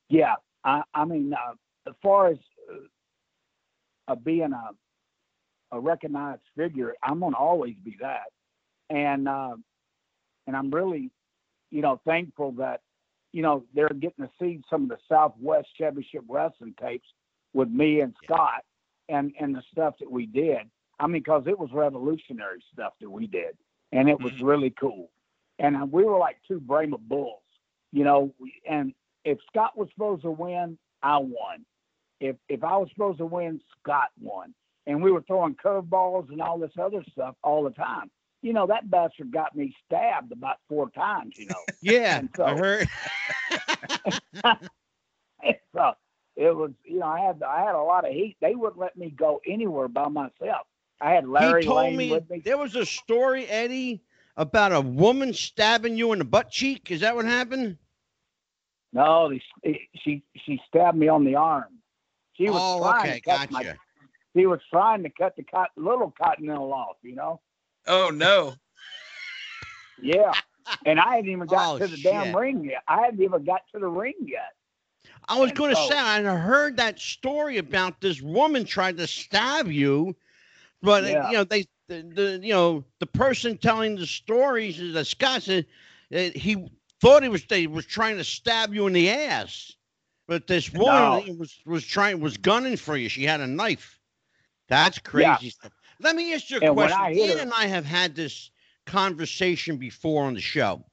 Yeah. 0.08 0.36
I, 0.64 0.82
I 0.94 1.04
mean, 1.04 1.32
uh, 1.32 1.54
as 1.88 1.94
far 2.02 2.28
as 2.28 2.38
uh, 2.70 4.12
uh, 4.12 4.14
being 4.14 4.52
a, 4.52 4.70
a 5.72 5.80
recognized 5.80 6.42
figure, 6.56 6.94
I'm 7.02 7.20
going 7.20 7.32
to 7.32 7.38
always 7.38 7.76
be 7.84 7.96
that. 8.00 8.30
And, 8.90 9.28
uh, 9.28 9.56
and 10.46 10.56
I'm 10.56 10.70
really, 10.70 11.10
you 11.70 11.82
know, 11.82 12.00
thankful 12.04 12.52
that, 12.52 12.80
you 13.32 13.42
know, 13.42 13.64
they're 13.74 13.88
getting 13.90 14.24
to 14.24 14.30
see 14.40 14.62
some 14.70 14.84
of 14.84 14.88
the 14.88 14.98
Southwest 15.08 15.68
Championship 15.76 16.22
Wrestling 16.28 16.74
tapes 16.80 17.08
with 17.52 17.68
me 17.68 18.00
and 18.00 18.14
Scott 18.24 18.64
and, 19.08 19.32
and 19.38 19.54
the 19.54 19.62
stuff 19.70 19.94
that 20.00 20.10
we 20.10 20.26
did. 20.26 20.60
I 20.98 21.06
mean, 21.06 21.22
because 21.22 21.44
it 21.46 21.58
was 21.58 21.70
revolutionary 21.72 22.62
stuff 22.72 22.94
that 23.00 23.10
we 23.10 23.26
did, 23.26 23.56
and 23.92 24.08
it 24.08 24.18
was 24.18 24.32
Mhm. 24.32 24.46
really 24.46 24.70
cool. 24.70 25.10
And 25.58 25.76
uh, 25.76 25.86
we 25.86 26.04
were 26.04 26.18
like 26.18 26.38
two 26.48 26.60
Brahma 26.60 26.98
bulls, 26.98 27.42
you 27.92 28.04
know. 28.04 28.34
And 28.68 28.94
if 29.24 29.38
Scott 29.48 29.76
was 29.76 29.88
supposed 29.90 30.22
to 30.22 30.30
win, 30.30 30.78
I 31.02 31.18
won. 31.18 31.64
If 32.20 32.36
if 32.48 32.64
I 32.64 32.76
was 32.76 32.88
supposed 32.90 33.18
to 33.18 33.26
win, 33.26 33.60
Scott 33.78 34.08
won. 34.20 34.54
And 34.88 35.02
we 35.02 35.12
were 35.12 35.22
throwing 35.22 35.54
curveballs 35.54 36.30
and 36.30 36.40
all 36.40 36.58
this 36.58 36.72
other 36.80 37.04
stuff 37.12 37.36
all 37.44 37.62
the 37.62 37.70
time. 37.70 38.10
You 38.40 38.54
know, 38.54 38.66
that 38.68 38.90
bastard 38.90 39.30
got 39.30 39.54
me 39.54 39.76
stabbed 39.84 40.32
about 40.32 40.56
four 40.68 40.90
times. 40.90 41.34
You 41.36 41.46
know. 41.46 41.56
Yeah, 41.82 42.22
so- 42.34 42.44
I 42.44 42.56
heard. 42.56 42.88
so 45.74 45.92
it 46.36 46.56
was, 46.56 46.70
you 46.84 47.00
know, 47.00 47.06
I 47.06 47.20
had 47.20 47.42
I 47.42 47.60
had 47.64 47.74
a 47.74 47.82
lot 47.82 48.06
of 48.06 48.12
heat. 48.12 48.36
They 48.40 48.54
wouldn't 48.54 48.78
let 48.78 48.96
me 48.96 49.10
go 49.10 49.40
anywhere 49.46 49.88
by 49.88 50.08
myself. 50.08 50.66
I 51.00 51.10
had 51.10 51.28
Larry 51.28 51.62
he 51.62 51.66
told 51.66 51.78
Lane 51.78 51.96
me, 51.96 52.10
with 52.10 52.28
me. 52.30 52.40
there 52.44 52.58
was 52.58 52.74
a 52.74 52.86
story, 52.86 53.46
Eddy, 53.46 54.00
about 54.36 54.72
a 54.72 54.80
woman 54.80 55.34
stabbing 55.34 55.96
you 55.96 56.12
in 56.12 56.18
the 56.18 56.24
butt 56.24 56.50
cheek. 56.50 56.90
Is 56.90 57.00
that 57.02 57.14
what 57.14 57.26
happened? 57.26 57.76
No, 58.92 59.30
she 60.02 60.22
she 60.34 60.60
stabbed 60.66 60.96
me 60.96 61.08
on 61.08 61.24
the 61.24 61.34
arm. 61.34 61.78
She 62.32 62.48
was 62.48 62.60
oh, 62.62 62.80
trying 62.80 63.10
okay, 63.10 63.20
to 63.20 63.20
cut 63.20 63.50
my. 63.50 63.76
Gotcha. 64.38 64.42
She 64.42 64.46
was 64.46 64.60
trying 64.70 65.02
to 65.02 65.10
cut 65.10 65.36
the 65.36 65.42
cot, 65.42 65.70
little 65.76 66.12
cottonelle 66.20 66.72
off. 66.72 66.96
You 67.02 67.14
know. 67.14 67.40
Oh 67.86 68.10
no! 68.12 68.54
Yeah. 70.00 70.32
And 70.84 71.00
I 71.00 71.16
hadn't 71.16 71.30
even 71.30 71.46
got 71.46 71.74
Oh, 71.74 71.78
to 71.78 71.86
the 71.86 71.96
damn 71.96 72.36
ring 72.36 72.62
yet. 72.64 72.82
I 72.86 73.00
hadn't 73.00 73.22
even 73.22 73.42
got 73.44 73.62
to 73.72 73.78
the 73.78 73.88
ring 73.88 74.14
yet. 74.20 74.52
I 75.26 75.38
was 75.40 75.52
going 75.52 75.70
to 75.70 75.76
so- 75.76 75.88
say, 75.88 75.96
I 75.98 76.20
heard 76.22 76.76
that 76.76 76.98
story 77.00 77.56
about 77.56 78.00
this 78.02 78.20
woman 78.20 78.64
tried 78.66 78.98
to 78.98 79.06
stab 79.06 79.68
you, 79.68 80.14
but 80.82 81.04
Yeah. 81.04 81.30
you 81.30 81.36
know 81.38 81.44
they, 81.44 81.64
the, 81.88 82.02
the 82.02 82.40
you 82.42 82.52
know 82.52 82.84
the 83.00 83.06
person 83.06 83.56
telling 83.56 83.96
the 83.96 84.06
stories 84.06 84.78
is 84.78 84.92
that 84.94 85.06
Scott 85.06 85.42
said 85.42 85.64
uh, 86.14 86.18
he 86.34 86.70
thought 87.00 87.22
he 87.22 87.28
was 87.30 87.44
they 87.46 87.66
was 87.66 87.86
trying 87.86 88.18
to 88.18 88.24
stab 88.24 88.74
you 88.74 88.86
in 88.86 88.92
the 88.92 89.08
ass, 89.10 89.72
but 90.26 90.46
this 90.46 90.70
woman 90.72 91.26
No. 91.26 91.34
was 91.38 91.58
was 91.64 91.84
trying 91.86 92.20
was 92.20 92.36
gunning 92.36 92.76
for 92.76 92.96
you. 92.96 93.08
She 93.08 93.24
had 93.24 93.40
a 93.40 93.46
knife. 93.46 93.97
That's 94.68 94.98
crazy 94.98 95.50
stuff. 95.50 95.72
Let 96.00 96.14
me 96.14 96.32
ask 96.34 96.50
you 96.50 96.58
a 96.58 96.64
And 96.64 96.74
question. 96.74 97.00
I 97.00 97.12
hit 97.14 97.36
her- 97.36 97.42
and 97.42 97.52
I 97.52 97.66
have 97.66 97.84
had 97.84 98.14
this 98.14 98.50
conversation 98.86 99.76
before 99.78 100.24
on 100.24 100.34
the 100.34 100.40
show. 100.40 100.84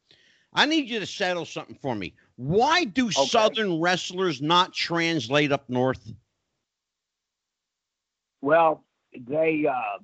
I 0.54 0.66
need 0.66 0.90
you 0.90 1.00
to 1.00 1.06
settle 1.06 1.46
something 1.46 1.76
for 1.82 1.94
me. 1.96 2.16
Why 2.38 2.86
do 2.86 3.08
Okay. 3.08 3.26
Southern 3.28 3.80
wrestlers 3.80 4.42
not 4.42 4.74
translate 4.74 5.52
up 5.52 5.70
north? 5.70 6.12
Well, 8.42 8.84
they 9.14 9.66
uh, 9.66 10.00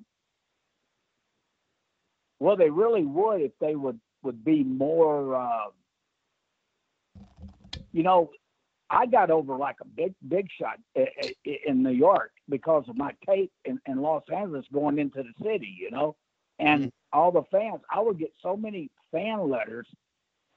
well 2.39 2.55
they 2.55 2.69
really 2.69 3.05
would 3.05 3.41
if 3.41 3.51
they 3.59 3.75
would 3.75 3.99
would 4.23 4.43
be 4.43 4.63
more. 4.63 5.35
Uh, 5.35 5.69
you 7.93 8.03
know, 8.03 8.31
I 8.91 9.05
got 9.05 9.31
over 9.31 9.55
like 9.55 9.77
a 9.81 9.85
big 9.85 10.13
big 10.27 10.47
shot 10.59 10.77
in 10.95 11.81
New 11.81 11.91
York 11.91 12.31
because 12.49 12.83
of 12.89 12.97
my 12.97 13.13
tape 13.27 13.51
in, 13.63 13.79
in 13.87 14.01
Los 14.01 14.23
Angeles 14.33 14.65
going 14.71 14.99
into 14.99 15.23
the 15.23 15.33
city. 15.43 15.73
You 15.79 15.91
know, 15.91 16.15
and 16.59 16.81
mm-hmm. 16.81 17.19
all 17.19 17.31
the 17.31 17.43
fans. 17.51 17.81
I 17.89 18.01
would 18.01 18.19
get 18.19 18.33
so 18.43 18.57
many 18.57 18.91
fan 19.11 19.49
letters 19.49 19.87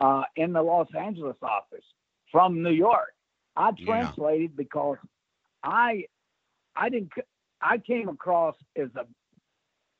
uh, 0.00 0.24
in 0.36 0.52
the 0.52 0.62
Los 0.62 0.88
Angeles 0.98 1.36
office 1.42 1.84
from 2.30 2.62
New 2.62 2.72
York. 2.72 3.14
I 3.56 3.70
translated 3.72 4.50
yeah. 4.50 4.56
because 4.56 4.98
I 5.62 6.04
I 6.74 6.88
didn't 6.88 7.12
I 7.62 7.78
came 7.78 8.08
across 8.08 8.56
as 8.76 8.88
a 8.96 9.06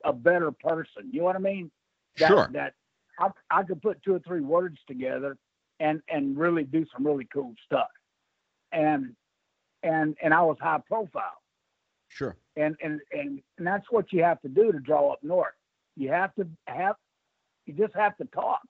a 0.09 0.13
better 0.13 0.51
person. 0.51 1.11
You 1.11 1.21
know 1.21 1.27
what 1.27 1.37
I 1.37 1.41
mean? 1.41 1.71
That, 2.19 2.29
sure. 2.29 2.51
That 2.53 2.75
I, 3.19 3.29
I 3.51 3.63
could 3.63 3.81
put 3.81 4.03
two 4.03 4.15
or 4.15 4.19
three 4.21 4.41
words 4.41 4.79
together 4.87 5.37
and 5.81 6.03
and 6.09 6.37
really 6.37 6.65
do 6.65 6.85
some 6.93 7.07
really 7.07 7.29
cool 7.33 7.55
stuff. 7.65 7.89
And 8.75 9.15
and 9.83 10.17
and 10.23 10.35
I 10.35 10.43
was 10.43 10.59
high 10.61 10.81
profile. 10.87 11.41
Sure. 12.09 12.37
And 12.57 12.77
and 12.83 13.01
and, 13.13 13.41
and 13.59 13.67
that's 13.67 13.87
what 13.91 14.13
you 14.13 14.23
have 14.23 14.41
to 14.43 14.49
do 14.49 14.73
to 14.73 14.81
draw 14.81 15.13
up 15.13 15.21
north. 15.23 15.55
You 15.97 16.11
have 16.11 16.35
to 16.35 16.47
have 16.67 16.97
you 17.67 17.73
just 17.73 17.95
have 17.95 18.17
to 18.19 18.25
talk 18.27 18.61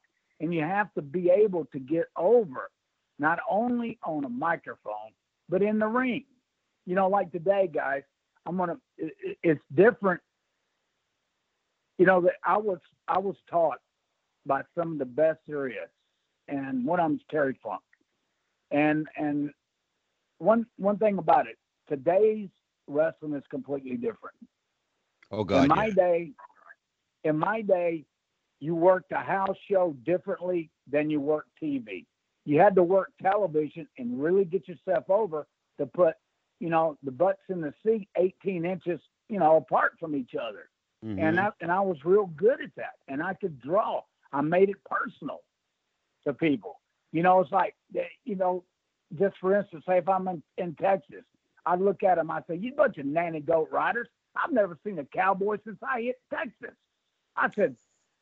and 0.41 0.55
you 0.55 0.63
have 0.63 0.93
to 0.95 1.03
be 1.03 1.31
able 1.31 1.65
to 1.73 1.79
get 1.79 2.07
over 2.17 2.71
not 3.19 3.39
only 3.49 3.99
on 4.05 4.25
a 4.25 4.29
microphone 4.29 5.13
but 5.49 5.63
in 5.63 5.79
the 5.79 5.87
ring. 5.87 6.25
You 6.87 6.95
know, 6.95 7.09
like 7.09 7.33
today, 7.33 7.71
guys, 7.73 8.03
I'm 8.47 8.57
gonna. 8.57 8.77
It, 8.99 9.39
it's 9.43 9.63
different. 9.75 10.21
You 11.99 12.07
know 12.07 12.21
that 12.23 12.35
I 12.45 12.57
was 12.59 12.79
I 13.09 13.19
was 13.19 13.37
taught 13.51 13.79
by 14.47 14.63
some 14.77 14.93
of 14.93 14.99
the 14.99 15.07
best 15.07 15.41
there 15.47 15.69
is, 15.69 15.89
and 16.49 16.85
one 16.85 17.01
of 17.01 17.09
them's 17.09 17.23
Terry 17.31 17.59
Funk, 17.63 17.83
and 18.71 19.07
and 19.17 19.51
one 20.39 20.67
one 20.77 20.99
thing 20.99 21.19
about 21.19 21.47
it, 21.47 21.57
today's 21.89 22.49
wrestling 22.87 23.35
is 23.35 23.45
completely 23.51 23.97
different. 23.97 24.37
Oh 25.31 25.45
God! 25.45 25.65
In 25.65 25.69
my 25.69 25.87
yeah. 25.87 25.95
day, 25.95 26.31
in 27.25 27.39
my 27.39 27.63
day, 27.63 28.05
you 28.61 28.75
worked 28.75 29.13
a 29.13 29.19
house 29.19 29.57
show 29.71 29.97
differently 30.05 30.71
than 30.91 31.11
you 31.11 31.21
worked 31.21 31.51
TV. 31.63 32.07
You 32.45 32.61
had 32.61 32.75
to 32.75 32.83
work 32.83 33.11
television 33.23 33.89
and 33.99 34.23
really 34.23 34.45
get 34.45 34.69
yourself 34.69 35.09
over 35.09 35.47
to 35.79 35.87
put 35.87 36.15
you 36.61 36.71
know, 36.71 36.97
the 37.03 37.11
butts 37.11 37.43
in 37.49 37.61
the 37.61 37.75
seat 37.85 38.09
18 38.17 38.65
inches, 38.65 39.01
you 39.29 39.39
know, 39.39 39.57
apart 39.57 39.97
from 39.99 40.15
each 40.15 40.35
other. 40.35 40.71
Mm-hmm. 41.05 41.23
And 41.23 41.41
I, 41.41 41.51
and 41.61 41.71
I 41.71 41.81
was 41.81 41.99
real 42.05 42.27
good 42.27 42.63
at 42.63 42.75
that. 42.77 42.95
And 43.09 43.23
I 43.23 43.35
could 43.35 43.61
draw. 43.61 44.03
I 44.33 44.41
made 44.41 44.71
it 44.71 44.77
personal 44.85 45.41
to 46.27 46.33
people. 46.33 46.81
You 47.13 47.23
know, 47.23 47.41
it's 47.41 47.53
like, 47.53 47.75
eh, 47.97 48.05
you 48.25 48.37
know, 48.37 48.65
just 49.19 49.37
for 49.39 49.57
instance, 49.57 49.85
say 49.87 49.99
if 49.99 50.09
I'm 50.09 50.29
in, 50.29 50.43
in 50.59 50.75
Texas, 50.75 51.25
I 51.67 51.77
look 51.77 52.03
at 52.03 52.17
them, 52.17 52.31
I 52.31 52.43
say, 52.49 52.57
you 52.57 52.73
bunch 52.73 52.99
of 52.99 53.07
nanny 53.07 53.41
goat 53.41 53.69
riders. 53.73 54.09
I've 54.37 54.53
never 54.53 54.79
seen 54.85 54.99
a 54.99 55.05
cowboy 55.05 55.59
since 55.65 55.79
I 55.83 56.03
hit 56.03 56.21
Texas. 56.33 56.77
I 57.37 57.51
said, 57.51 57.77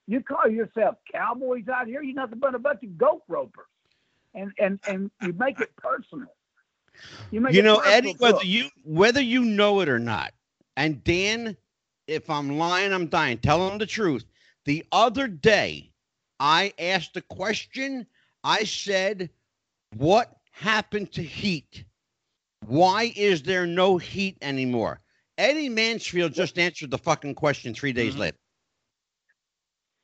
you 0.06 0.20
call 0.20 0.48
yourself 0.48 0.96
cowboys 1.10 1.68
out 1.68 1.86
here? 1.86 2.02
You're 2.02 2.14
nothing 2.14 2.38
but 2.38 2.54
a 2.54 2.58
bunch 2.58 2.82
of 2.82 2.98
goat 2.98 3.22
ropers. 3.28 3.66
And, 4.34 4.52
and, 4.58 4.80
and 4.86 5.10
you 5.22 5.32
make 5.32 5.60
it 5.60 5.74
personal. 5.76 6.28
You, 7.30 7.40
make 7.40 7.54
you 7.54 7.62
know, 7.62 7.78
Eddy, 7.78 8.14
whether 8.18 8.44
you 8.44 8.68
whether 8.84 9.20
you 9.20 9.44
know 9.44 9.80
it 9.80 9.88
or 9.88 9.98
not, 9.98 10.32
and 10.76 11.02
Dan, 11.04 11.56
if 12.06 12.28
I'm 12.28 12.58
lying, 12.58 12.92
I'm 12.92 13.06
dying. 13.06 13.38
Tell 13.38 13.68
him 13.68 13.78
the 13.78 13.86
truth. 13.86 14.24
The 14.64 14.84
other 14.92 15.26
day, 15.26 15.90
I 16.38 16.72
asked 16.78 17.16
a 17.16 17.22
question. 17.22 18.06
I 18.44 18.64
said, 18.64 19.30
"What 19.96 20.36
happened 20.52 21.12
to 21.12 21.22
heat? 21.22 21.84
Why 22.66 23.12
is 23.16 23.42
there 23.42 23.66
no 23.66 23.98
heat 23.98 24.38
anymore?" 24.40 25.00
Eddy 25.38 25.68
Mansfield 25.68 26.34
just 26.34 26.58
answered 26.58 26.90
the 26.90 26.98
fucking 26.98 27.34
question 27.34 27.74
three 27.74 27.92
days 27.92 28.12
mm-hmm. 28.12 28.20
later. 28.20 28.38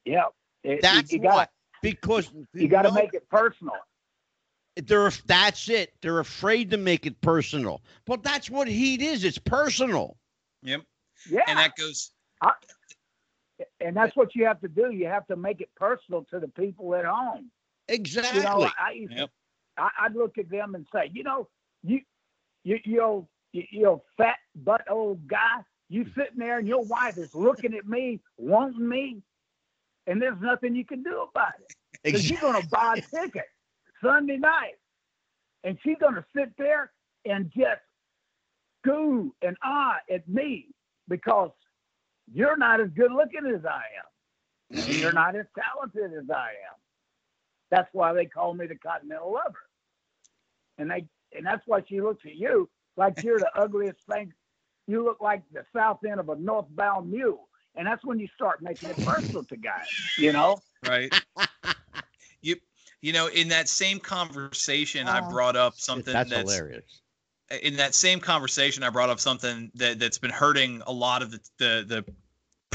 Yeah, 0.04 0.24
it, 0.64 0.82
that's 0.82 1.12
you, 1.12 1.20
you 1.22 1.28
what. 1.28 1.50
because 1.82 2.30
you 2.54 2.68
got 2.68 2.82
to 2.82 2.92
make 2.92 3.14
it 3.14 3.28
personal 3.28 3.74
they're 4.86 5.10
that's 5.26 5.68
it. 5.68 5.92
They're 6.00 6.20
afraid 6.20 6.70
to 6.70 6.76
make 6.76 7.06
it 7.06 7.20
personal. 7.20 7.82
But 8.06 8.22
that's 8.22 8.50
what 8.50 8.68
heat 8.68 9.02
is. 9.02 9.24
It's 9.24 9.38
personal. 9.38 10.16
Yep. 10.62 10.82
Yeah. 11.30 11.40
And 11.46 11.58
that 11.58 11.74
goes. 11.76 12.12
I, 12.42 12.52
and 13.80 13.96
that's 13.96 14.14
what 14.14 14.34
you 14.34 14.46
have 14.46 14.60
to 14.60 14.68
do. 14.68 14.90
You 14.92 15.06
have 15.06 15.26
to 15.26 15.36
make 15.36 15.60
it 15.60 15.70
personal 15.76 16.24
to 16.30 16.38
the 16.38 16.48
people 16.48 16.94
at 16.94 17.04
home. 17.04 17.50
Exactly. 17.88 18.40
You 18.40 18.46
know, 18.46 18.70
I, 18.78 19.06
yep. 19.10 19.30
I 19.78 19.88
I'd 20.00 20.14
look 20.14 20.38
at 20.38 20.50
them 20.50 20.74
and 20.74 20.86
say, 20.92 21.10
you 21.12 21.22
know, 21.22 21.48
you 21.82 22.00
you 22.64 22.78
you 22.84 23.02
old 23.02 23.26
you, 23.52 23.64
you 23.70 23.86
old 23.86 24.00
fat 24.16 24.36
butt 24.54 24.82
old 24.90 25.26
guy, 25.26 25.62
you 25.88 26.04
sitting 26.16 26.38
there 26.38 26.58
and 26.58 26.68
your 26.68 26.84
wife 26.84 27.18
is 27.18 27.34
looking 27.34 27.74
at 27.74 27.86
me, 27.86 28.20
wanting 28.36 28.88
me, 28.88 29.22
and 30.06 30.20
there's 30.20 30.40
nothing 30.40 30.74
you 30.74 30.84
can 30.84 31.02
do 31.02 31.26
about 31.30 31.52
it 31.60 31.74
because 32.02 32.20
exactly. 32.20 32.48
you're 32.48 32.52
gonna 32.52 32.66
buy 32.68 32.94
a 32.96 33.24
ticket. 33.24 33.46
Sunday 34.02 34.36
night. 34.36 34.74
And 35.64 35.78
she's 35.82 35.96
going 36.00 36.14
to 36.14 36.24
sit 36.36 36.52
there 36.56 36.92
and 37.24 37.50
just 37.56 37.80
goo 38.84 39.34
and 39.42 39.56
ah 39.62 39.96
at 40.12 40.28
me 40.28 40.68
because 41.08 41.50
you're 42.32 42.56
not 42.56 42.80
as 42.80 42.88
good 42.96 43.10
looking 43.12 43.52
as 43.54 43.64
I 43.64 43.82
am. 43.98 44.84
You're 44.86 45.12
not 45.12 45.34
as 45.34 45.46
talented 45.58 46.16
as 46.16 46.30
I 46.30 46.48
am. 46.48 46.76
That's 47.70 47.88
why 47.92 48.12
they 48.12 48.26
call 48.26 48.54
me 48.54 48.66
the 48.66 48.76
Continental 48.76 49.32
Lover. 49.32 49.67
And 50.78 50.90
they 50.90 51.06
and 51.36 51.44
that's 51.44 51.66
why 51.66 51.82
she 51.88 52.00
looks 52.00 52.24
at 52.24 52.36
you 52.36 52.68
like 52.96 53.22
you're 53.22 53.38
the 53.38 53.50
ugliest 53.56 54.00
thing. 54.10 54.32
You 54.86 55.04
look 55.04 55.20
like 55.20 55.42
the 55.52 55.64
south 55.74 56.00
end 56.08 56.20
of 56.20 56.28
a 56.28 56.36
northbound 56.36 57.10
mule. 57.10 57.48
And 57.76 57.86
that's 57.86 58.04
when 58.04 58.18
you 58.18 58.26
start 58.34 58.60
making 58.60 58.90
it 58.90 58.96
personal 59.04 59.44
to 59.44 59.56
guys, 59.56 59.86
you 60.18 60.32
know? 60.32 60.58
Right. 60.86 61.14
you 62.42 62.56
you 63.00 63.12
know, 63.12 63.28
in 63.28 63.48
that 63.48 63.68
same 63.68 64.00
conversation, 64.00 65.06
I 65.06 65.24
oh. 65.24 65.30
brought 65.30 65.54
up 65.54 65.74
something 65.76 66.12
that's, 66.12 66.30
that's, 66.30 66.52
hilarious. 66.52 67.00
In 67.62 67.76
that 67.76 67.94
same 67.94 68.18
conversation, 68.20 68.82
I 68.82 68.90
brought 68.90 69.10
up 69.10 69.20
something 69.20 69.70
that 69.76 69.98
that's 69.98 70.18
been 70.18 70.30
hurting 70.30 70.82
a 70.86 70.92
lot 70.92 71.22
of 71.22 71.30
the 71.30 71.40
the 71.58 72.04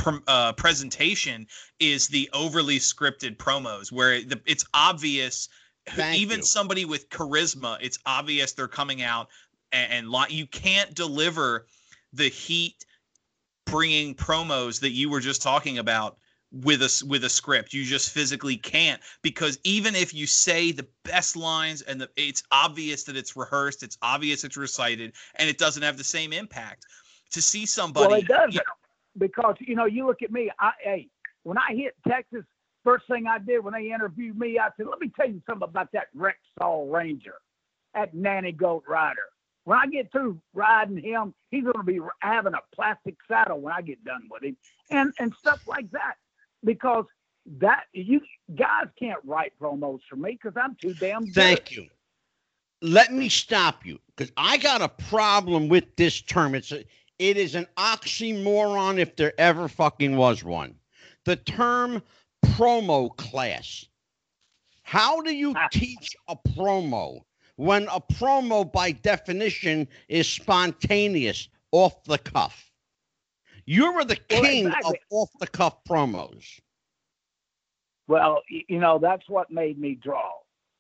the 0.06 0.22
uh, 0.28 0.54
presentation 0.54 1.48
is 1.80 2.08
the 2.08 2.30
overly 2.34 2.80
scripted 2.80 3.38
promos 3.38 3.92
where 3.92 4.22
the, 4.22 4.42
it's 4.46 4.66
obvious 4.74 5.50
Thank 5.88 6.20
even 6.20 6.38
you. 6.38 6.44
somebody 6.44 6.86
with 6.86 7.10
charisma 7.10 7.78
it's 7.82 8.00
obvious 8.06 8.54
they're 8.54 8.68
coming 8.68 9.02
out 9.02 9.28
and, 9.72 10.08
and 10.08 10.32
you 10.32 10.48
can't 10.48 10.94
deliver 10.94 11.68
the 12.14 12.30
heat 12.30 12.86
bringing 13.66 14.16
promos 14.16 14.82
that 14.82 14.92
you 14.92 15.10
were 15.10 15.20
just 15.20 15.42
talking 15.42 15.78
about 15.78 16.18
with 16.54 16.82
a 16.84 17.06
with 17.08 17.24
a 17.24 17.30
script. 17.30 17.74
You 17.74 17.84
just 17.84 18.12
physically 18.12 18.58
can't 18.58 19.02
because 19.22 19.58
even 19.64 19.96
if 19.96 20.14
you 20.14 20.28
say 20.28 20.72
the 20.72 20.88
best 21.04 21.36
lines 21.36 21.82
and 21.82 22.02
the, 22.02 22.10
it's 22.16 22.44
obvious 22.52 23.04
that 23.06 23.18
it's 23.18 23.36
rehearsed, 23.36 23.84
it's 23.84 23.98
obvious 24.02 24.44
it's 24.44 24.56
recited, 24.56 25.14
and 25.36 25.50
it 25.50 25.58
doesn't 25.58 25.84
have 25.84 25.98
the 25.98 26.04
same 26.04 26.32
impact. 26.32 26.86
To 27.32 27.42
see 27.42 27.66
somebody, 27.66 28.08
well, 28.08 28.20
it 28.20 28.28
doesn't 28.28 28.62
because 29.18 29.56
you 29.60 29.76
know 29.76 29.86
you 29.86 30.06
look 30.06 30.22
at 30.22 30.32
me. 30.32 30.52
I 30.60 30.72
hey, 30.84 31.08
when 31.42 31.58
I 31.58 31.74
hit 31.74 31.96
Texas, 32.08 32.44
first 32.84 33.08
thing 33.08 33.28
I 33.28 33.40
did 33.40 33.64
when 33.64 33.74
they 33.74 33.92
interviewed 33.92 34.38
me, 34.38 34.60
I 34.60 34.70
said, 34.78 34.88
"Let 34.88 35.00
me 35.00 35.12
tell 35.16 35.28
you 35.28 35.42
something 35.48 35.68
about 35.68 35.92
that 35.94 36.08
Rexall 36.16 36.92
Ranger, 36.92 37.36
that 37.94 38.14
nanny 38.14 38.52
goat 38.52 38.84
rider." 38.88 39.30
When 39.66 39.80
I 39.80 39.88
get 39.88 40.12
through 40.12 40.42
riding 40.54 40.98
him, 40.98 41.34
he's 41.50 41.64
going 41.64 41.78
to 41.78 41.84
be 41.84 42.00
having 42.20 42.54
a 42.54 42.60
plastic 42.76 43.16
saddle 43.28 43.62
when 43.62 43.74
I 43.74 43.82
get 43.82 44.04
done 44.04 44.28
with 44.30 44.44
him, 44.44 44.58
and 44.90 45.14
and 45.20 45.34
stuff 45.40 45.62
like 45.68 45.90
that 45.92 46.16
because 46.64 47.06
that 47.60 47.86
you 47.94 48.22
guys 48.56 48.88
can't 48.98 49.20
write 49.26 49.54
promos 49.60 50.00
for 50.10 50.16
me 50.16 50.32
because 50.42 50.54
I'm 50.62 50.76
too 50.76 50.94
damn 50.94 51.26
good. 51.26 51.34
Thank 51.34 51.72
you. 51.72 51.88
Let 52.82 53.14
me 53.14 53.30
stop 53.30 53.86
you 53.86 54.00
because 54.08 54.32
I 54.36 54.58
got 54.58 54.82
a 54.82 54.90
problem 54.90 55.70
with 55.70 55.96
this 55.96 56.22
term. 56.22 56.56
It's 56.56 56.72
a, 56.72 56.84
it 57.20 57.38
is 57.38 57.56
an 57.56 57.68
oxymoron 57.78 58.98
if 58.98 59.16
there 59.16 59.34
ever 59.38 59.68
fucking 59.68 60.18
was 60.18 60.44
one. 60.44 60.76
The 61.26 61.38
term 61.38 62.04
promo 62.44 63.16
class. 63.18 63.86
How 64.84 65.22
do 65.22 65.34
you 65.34 65.54
ah. 65.56 65.68
teach 65.72 66.16
a 66.28 66.36
promo 66.36 67.22
when 67.56 67.88
a 67.88 68.00
promo 68.00 68.72
by 68.72 68.92
definition 68.92 69.88
is 70.08 70.28
spontaneous, 70.28 71.48
off 71.72 72.04
the 72.04 72.18
cuff? 72.18 72.72
You 73.66 73.94
were 73.94 74.06
the 74.06 74.16
king 74.16 74.66
well, 74.66 74.74
exactly. 74.74 75.00
of 75.12 75.18
off 75.18 75.30
the 75.40 75.48
cuff 75.48 75.84
promos. 75.86 76.60
Well, 78.08 78.42
you 78.50 78.80
know 78.80 79.00
that's 79.00 79.28
what 79.30 79.50
made 79.50 79.80
me 79.80 79.96
draw. 79.96 80.30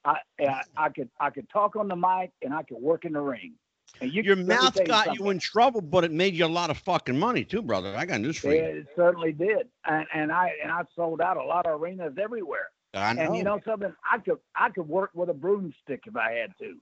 I, 0.04 0.17
I 0.39 0.62
I 0.76 0.89
could 0.89 1.10
I 1.19 1.30
could 1.30 1.49
talk 1.49 1.76
on 1.76 1.88
the 1.88 1.95
mic 1.95 2.32
and 2.41 2.54
I 2.54 2.63
could 2.63 2.78
work 2.82 3.06
in 3.06 3.13
the 3.13 3.21
ring. 3.21 3.54
And 4.01 4.12
you, 4.13 4.23
Your 4.23 4.36
mouth 4.36 4.73
tell 4.73 4.86
got 4.86 5.06
something. 5.06 5.23
you 5.23 5.32
in 5.32 5.39
trouble, 5.39 5.82
but 5.82 6.03
it 6.03 6.12
made 6.12 6.36
you 6.36 6.45
a 6.45 6.47
lot 6.47 6.69
of 6.69 6.77
fucking 6.79 7.17
money 7.17 7.43
too, 7.43 7.62
brother. 7.62 7.95
I 7.95 8.06
got 8.06 8.21
news 8.21 8.38
for 8.38 8.53
you. 8.53 8.62
It 8.62 8.88
certainly 8.95 9.32
did, 9.32 9.67
and, 9.86 10.06
and 10.13 10.32
I 10.32 10.51
and 10.62 10.71
I 10.71 10.82
sold 10.95 11.21
out 11.21 11.38
a 11.38 11.43
lot 11.43 11.65
of 11.65 11.79
arenas 11.79 12.13
everywhere. 12.21 12.69
I 12.93 13.13
know. 13.13 13.21
And 13.21 13.36
you 13.36 13.43
know 13.43 13.60
something, 13.65 13.93
I 14.12 14.17
could 14.17 14.38
I 14.56 14.69
could 14.69 14.88
work 14.88 15.12
with 15.13 15.29
a 15.29 15.34
broomstick 15.34 16.03
if 16.06 16.15
I 16.15 16.32
had 16.34 16.51
to. 16.60 16.77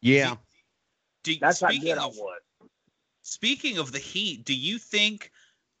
yeah. 0.00 0.36
Do, 1.24 1.36
That's 1.40 1.60
how 1.60 1.68
speaking 1.68 1.94
good 1.94 1.98
I 1.98 2.06
was. 2.06 2.40
Speaking 3.22 3.78
of 3.78 3.92
the 3.92 4.00
Heat, 4.00 4.44
do 4.44 4.54
you 4.54 4.76
think 4.78 5.30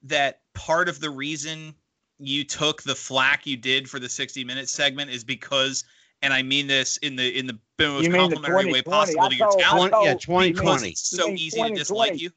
that 0.04 0.40
part 0.54 0.88
of 0.88 1.00
the 1.00 1.10
reason 1.10 1.74
you 2.18 2.44
took 2.44 2.82
the 2.82 2.94
flack 2.94 3.44
you 3.46 3.56
did 3.56 3.90
for 3.90 3.98
the 3.98 4.08
60 4.08 4.44
minute 4.44 4.68
segment 4.68 5.10
is 5.10 5.24
because, 5.24 5.84
and 6.22 6.32
I 6.32 6.42
mean 6.42 6.66
this 6.66 6.96
in 6.98 7.16
the 7.16 7.38
in 7.38 7.46
the 7.46 7.58
most 7.78 8.04
You 8.04 8.12
the 8.12 8.18
complimentary 8.18 8.72
way 8.72 8.82
possible 8.82 9.28
to 9.28 9.34
your 9.36 9.50
talent? 9.58 9.92
told 9.92 10.06
yeah, 10.06 10.14
2020. 10.14 10.90
It's 10.90 11.10
so 11.10 11.24
You 11.26 11.32
mean 11.32 11.38
easy 11.38 11.60
to 11.62 11.68
dislike 11.74 12.12
2020? 12.12 12.18
you. 12.22 12.30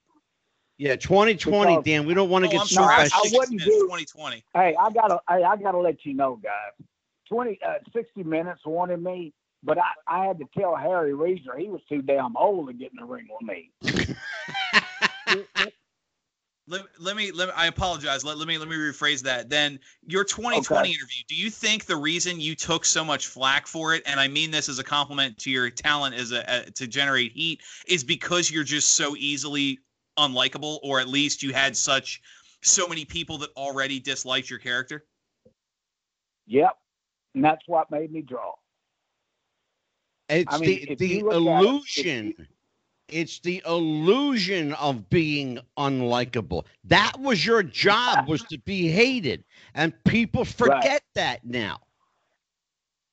Yeah, 0.77 0.95
2020, 0.97 1.71
Because- 1.71 1.85
Dan. 1.85 2.05
We 2.05 2.13
don't 2.13 2.29
want 2.29 2.43
to 2.45 2.49
Oh, 2.49 2.51
get 2.51 2.61
I'm 2.61 2.67
so. 2.67 2.83
I- 2.83 3.03
I, 3.03 3.09
I 3.13 3.29
wouldn't 3.31 3.61
do- 3.61 3.79
2020. 3.87 4.43
Hey, 4.53 4.75
I 4.77 4.89
gotta 4.91 5.19
hey, 5.29 5.43
I 5.43 5.55
gotta 5.55 5.77
let 5.77 6.05
you 6.05 6.13
know, 6.13 6.35
guys. 6.43 6.71
20, 7.29 7.57
uh, 7.65 7.75
60 7.93 8.23
minutes 8.23 8.61
wanted 8.65 9.01
me, 9.01 9.33
but 9.63 9.77
I, 9.79 9.89
I 10.07 10.25
had 10.25 10.37
to 10.39 10.45
tell 10.57 10.75
Harry 10.75 11.13
Reasoner 11.13 11.57
he 11.57 11.69
was 11.69 11.81
too 11.89 12.01
damn 12.01 12.35
old 12.37 12.67
to 12.67 12.73
get 12.73 12.91
in 12.91 12.97
the 12.97 13.05
ring 13.05 13.27
with 13.29 13.41
me. 13.47 13.71
Let, 16.67 16.81
let 16.99 17.15
me 17.15 17.31
let 17.31 17.49
me, 17.49 17.53
I 17.55 17.67
apologize. 17.67 18.23
Let, 18.23 18.37
let 18.37 18.47
me 18.47 18.57
let 18.57 18.67
me 18.67 18.75
rephrase 18.75 19.21
that. 19.23 19.49
Then 19.49 19.79
your 20.07 20.23
2020 20.23 20.89
Okay. 20.89 20.89
interview. 20.89 21.23
Do 21.27 21.35
you 21.35 21.51
think 21.51 21.85
the 21.85 21.95
reason 21.95 22.39
you 22.39 22.55
took 22.55 22.85
so 22.85 23.05
much 23.05 23.27
flack 23.27 23.67
for 23.67 23.93
it, 23.93 24.01
and 24.07 24.19
I 24.19 24.27
mean 24.27 24.49
this 24.49 24.67
as 24.67 24.79
a 24.79 24.83
compliment 24.83 25.37
to 25.39 25.51
your 25.51 25.69
talent 25.69 26.15
as 26.15 26.31
a, 26.31 26.43
a 26.47 26.71
to 26.71 26.87
generate 26.87 27.33
heat, 27.33 27.61
is 27.87 28.03
because 28.03 28.49
you're 28.49 28.63
just 28.63 28.91
so 28.91 29.15
easily 29.15 29.79
unlikable, 30.17 30.79
or 30.81 30.99
at 30.99 31.07
least 31.07 31.43
you 31.43 31.53
had 31.53 31.77
such 31.77 32.21
so 32.63 32.87
many 32.87 33.05
people 33.05 33.37
that 33.39 33.51
already 33.55 33.99
disliked 33.99 34.49
your 34.49 34.59
character? 34.59 35.05
Yep, 36.47 36.71
and 37.35 37.45
that's 37.45 37.63
what 37.67 37.91
made 37.91 38.11
me 38.11 38.21
draw. 38.21 38.53
It's 40.29 40.51
I 40.51 40.57
mean, 40.57 40.85
the 40.87 40.95
the 40.95 41.07
you 41.07 41.25
look 41.25 41.33
at 41.47 41.63
it, 41.63 41.67
illusion. 41.67 42.47
It's 43.07 43.39
the 43.39 43.61
illusion 43.65 44.73
of 44.73 45.09
being 45.09 45.59
unlikable. 45.77 46.65
That 46.85 47.19
was 47.19 47.45
your 47.45 47.63
job 47.63 48.27
was 48.27 48.43
to 48.43 48.57
be 48.59 48.87
hated, 48.89 49.43
and 49.73 49.93
people 50.05 50.45
forget 50.45 51.03
that 51.13 51.45
now. 51.45 51.79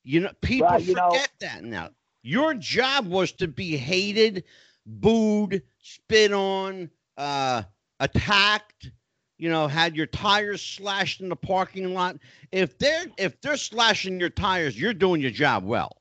You 0.05 0.21
know, 0.21 0.33
people 0.41 0.69
Right, 0.69 0.83
you 0.83 0.95
know- 0.95 1.11
forget 1.11 1.31
that 1.41 1.65
now. 1.65 1.91
Your 2.23 2.55
job 2.55 3.07
was 3.07 3.33
to 3.33 3.49
be 3.49 3.77
hated, 3.77 4.45
booed, 4.87 5.63
spit 5.79 6.33
on, 6.33 6.91
uh, 7.17 7.63
attacked. 8.01 8.91
You 9.39 9.51
know, 9.51 9.67
had 9.67 9.97
your 9.97 10.07
tires 10.07 10.63
slashed 10.63 11.21
in 11.21 11.29
the 11.29 11.37
parking 11.37 11.95
lot. 11.95 12.17
If 12.53 12.79
they're 12.79 13.07
if 13.19 13.41
they're 13.41 13.57
slashing 13.57 14.21
your 14.21 14.31
tires, 14.31 14.79
you're 14.81 14.95
doing 14.95 15.21
your 15.21 15.33
job 15.33 15.65
well. 15.65 16.01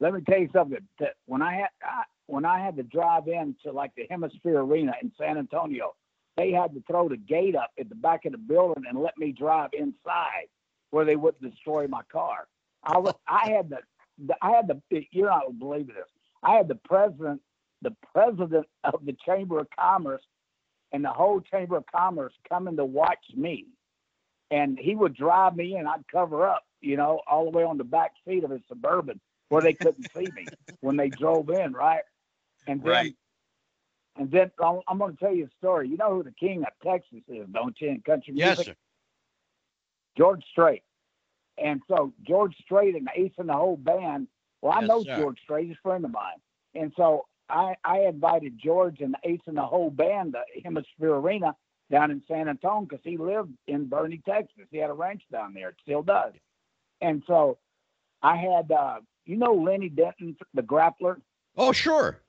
Let 0.00 0.12
me 0.12 0.20
tell 0.28 0.38
you 0.38 0.50
something. 0.52 0.86
That 0.98 1.14
when 1.24 1.40
I 1.40 1.54
had 1.54 1.68
I, 1.82 2.02
when 2.26 2.44
I 2.44 2.60
had 2.60 2.76
to 2.76 2.82
drive 2.82 3.28
in 3.28 3.54
to 3.64 3.72
like 3.72 3.92
the 3.96 4.06
HemisFair 4.10 4.56
Arena 4.56 4.94
in 5.02 5.12
San 5.18 5.38
Antonio, 5.38 5.94
they 6.36 6.50
had 6.52 6.74
to 6.74 6.82
throw 6.86 7.08
the 7.08 7.16
gate 7.16 7.54
up 7.54 7.70
at 7.78 7.88
the 7.88 7.94
back 7.94 8.24
of 8.24 8.32
the 8.32 8.38
building 8.38 8.84
and 8.88 8.98
let 9.00 9.16
me 9.18 9.32
drive 9.32 9.70
inside 9.72 10.48
where 10.90 11.04
they 11.04 11.16
wouldn't 11.16 11.42
destroy 11.42 11.86
my 11.86 12.02
car. 12.10 12.48
I 12.82 12.98
was 12.98 13.14
I 13.28 13.50
had 13.50 13.70
the, 13.70 14.34
I 14.42 14.50
had 14.50 14.68
the 14.68 15.06
you're 15.10 15.28
not 15.28 15.46
gonna 15.46 15.58
believe 15.58 15.86
this. 15.88 16.08
I 16.42 16.54
had 16.54 16.68
the 16.68 16.74
president 16.74 17.40
the 17.82 17.94
president 18.12 18.66
of 18.84 19.04
the 19.04 19.16
Chamber 19.26 19.60
of 19.60 19.68
Commerce 19.78 20.22
and 20.92 21.04
the 21.04 21.10
whole 21.10 21.40
Chamber 21.40 21.76
of 21.76 21.84
Commerce 21.94 22.32
coming 22.48 22.76
to 22.76 22.84
watch 22.84 23.24
me. 23.34 23.66
And 24.50 24.78
he 24.78 24.94
would 24.94 25.14
drive 25.14 25.56
me 25.56 25.76
in, 25.76 25.86
I'd 25.86 26.06
cover 26.10 26.46
up, 26.46 26.62
you 26.80 26.96
know, 26.96 27.20
all 27.26 27.50
the 27.50 27.56
way 27.56 27.64
on 27.64 27.78
the 27.78 27.84
back 27.84 28.12
seat 28.26 28.44
of 28.44 28.50
his 28.50 28.60
suburban 28.68 29.20
where 29.48 29.62
they 29.62 29.72
couldn't 29.72 30.06
see 30.16 30.28
me 30.34 30.46
when 30.80 30.96
they 30.96 31.08
drove 31.08 31.50
in, 31.50 31.72
right? 31.72 32.02
And 32.66 32.82
then, 32.82 32.90
Right. 32.90 33.16
and 34.16 34.30
then 34.30 34.50
I'm, 34.62 34.80
I'm 34.88 34.98
going 34.98 35.12
to 35.16 35.18
tell 35.18 35.34
you 35.34 35.44
a 35.46 35.50
story. 35.58 35.88
You 35.88 35.96
know 35.96 36.14
who 36.14 36.22
the 36.22 36.32
king 36.32 36.62
of 36.62 36.72
Texas 36.82 37.22
is, 37.28 37.46
don't 37.52 37.76
you? 37.80 37.90
In 37.90 38.00
country 38.02 38.32
music, 38.34 38.48
Yes, 38.48 38.64
sir. 38.66 38.76
George 40.16 40.42
Strait. 40.52 40.82
And 41.58 41.80
so 41.88 42.12
George 42.26 42.54
Strait 42.64 42.96
and 42.96 43.08
Ace 43.14 43.32
and 43.38 43.48
the 43.48 43.54
whole 43.54 43.76
band. 43.76 44.28
Well, 44.62 44.72
I 44.72 44.80
Yes, 44.80 44.88
know 44.88 45.04
sir. 45.04 45.16
George 45.16 45.38
Strait, 45.42 45.68
he's 45.68 45.76
a 45.76 45.88
friend 45.88 46.04
of 46.04 46.10
mine. 46.10 46.38
And 46.74 46.92
so 46.96 47.26
I, 47.48 47.74
I 47.84 48.00
invited 48.00 48.58
George 48.62 49.00
and 49.00 49.16
Ace 49.24 49.40
and 49.46 49.56
the 49.56 49.62
whole 49.62 49.90
band 49.90 50.34
to 50.34 50.60
HemisFair 50.62 51.20
Arena 51.20 51.54
down 51.90 52.10
in 52.10 52.22
San 52.26 52.48
Antonio 52.48 52.86
because 52.88 53.04
he 53.04 53.16
lived 53.18 53.52
in 53.68 53.86
Boerne, 53.86 54.22
Texas. 54.24 54.64
He 54.70 54.78
had 54.78 54.90
a 54.90 54.94
ranch 54.94 55.22
down 55.30 55.54
there. 55.54 55.68
It 55.70 55.76
still 55.82 56.02
does. 56.02 56.32
And 57.00 57.22
so 57.26 57.58
I 58.22 58.36
had, 58.36 58.72
uh, 58.72 59.00
you 59.26 59.36
know, 59.36 59.52
Lenny 59.54 59.90
Denton, 59.90 60.36
the 60.54 60.62
grappler. 60.62 61.20
Oh, 61.56 61.72
sure. 61.72 62.20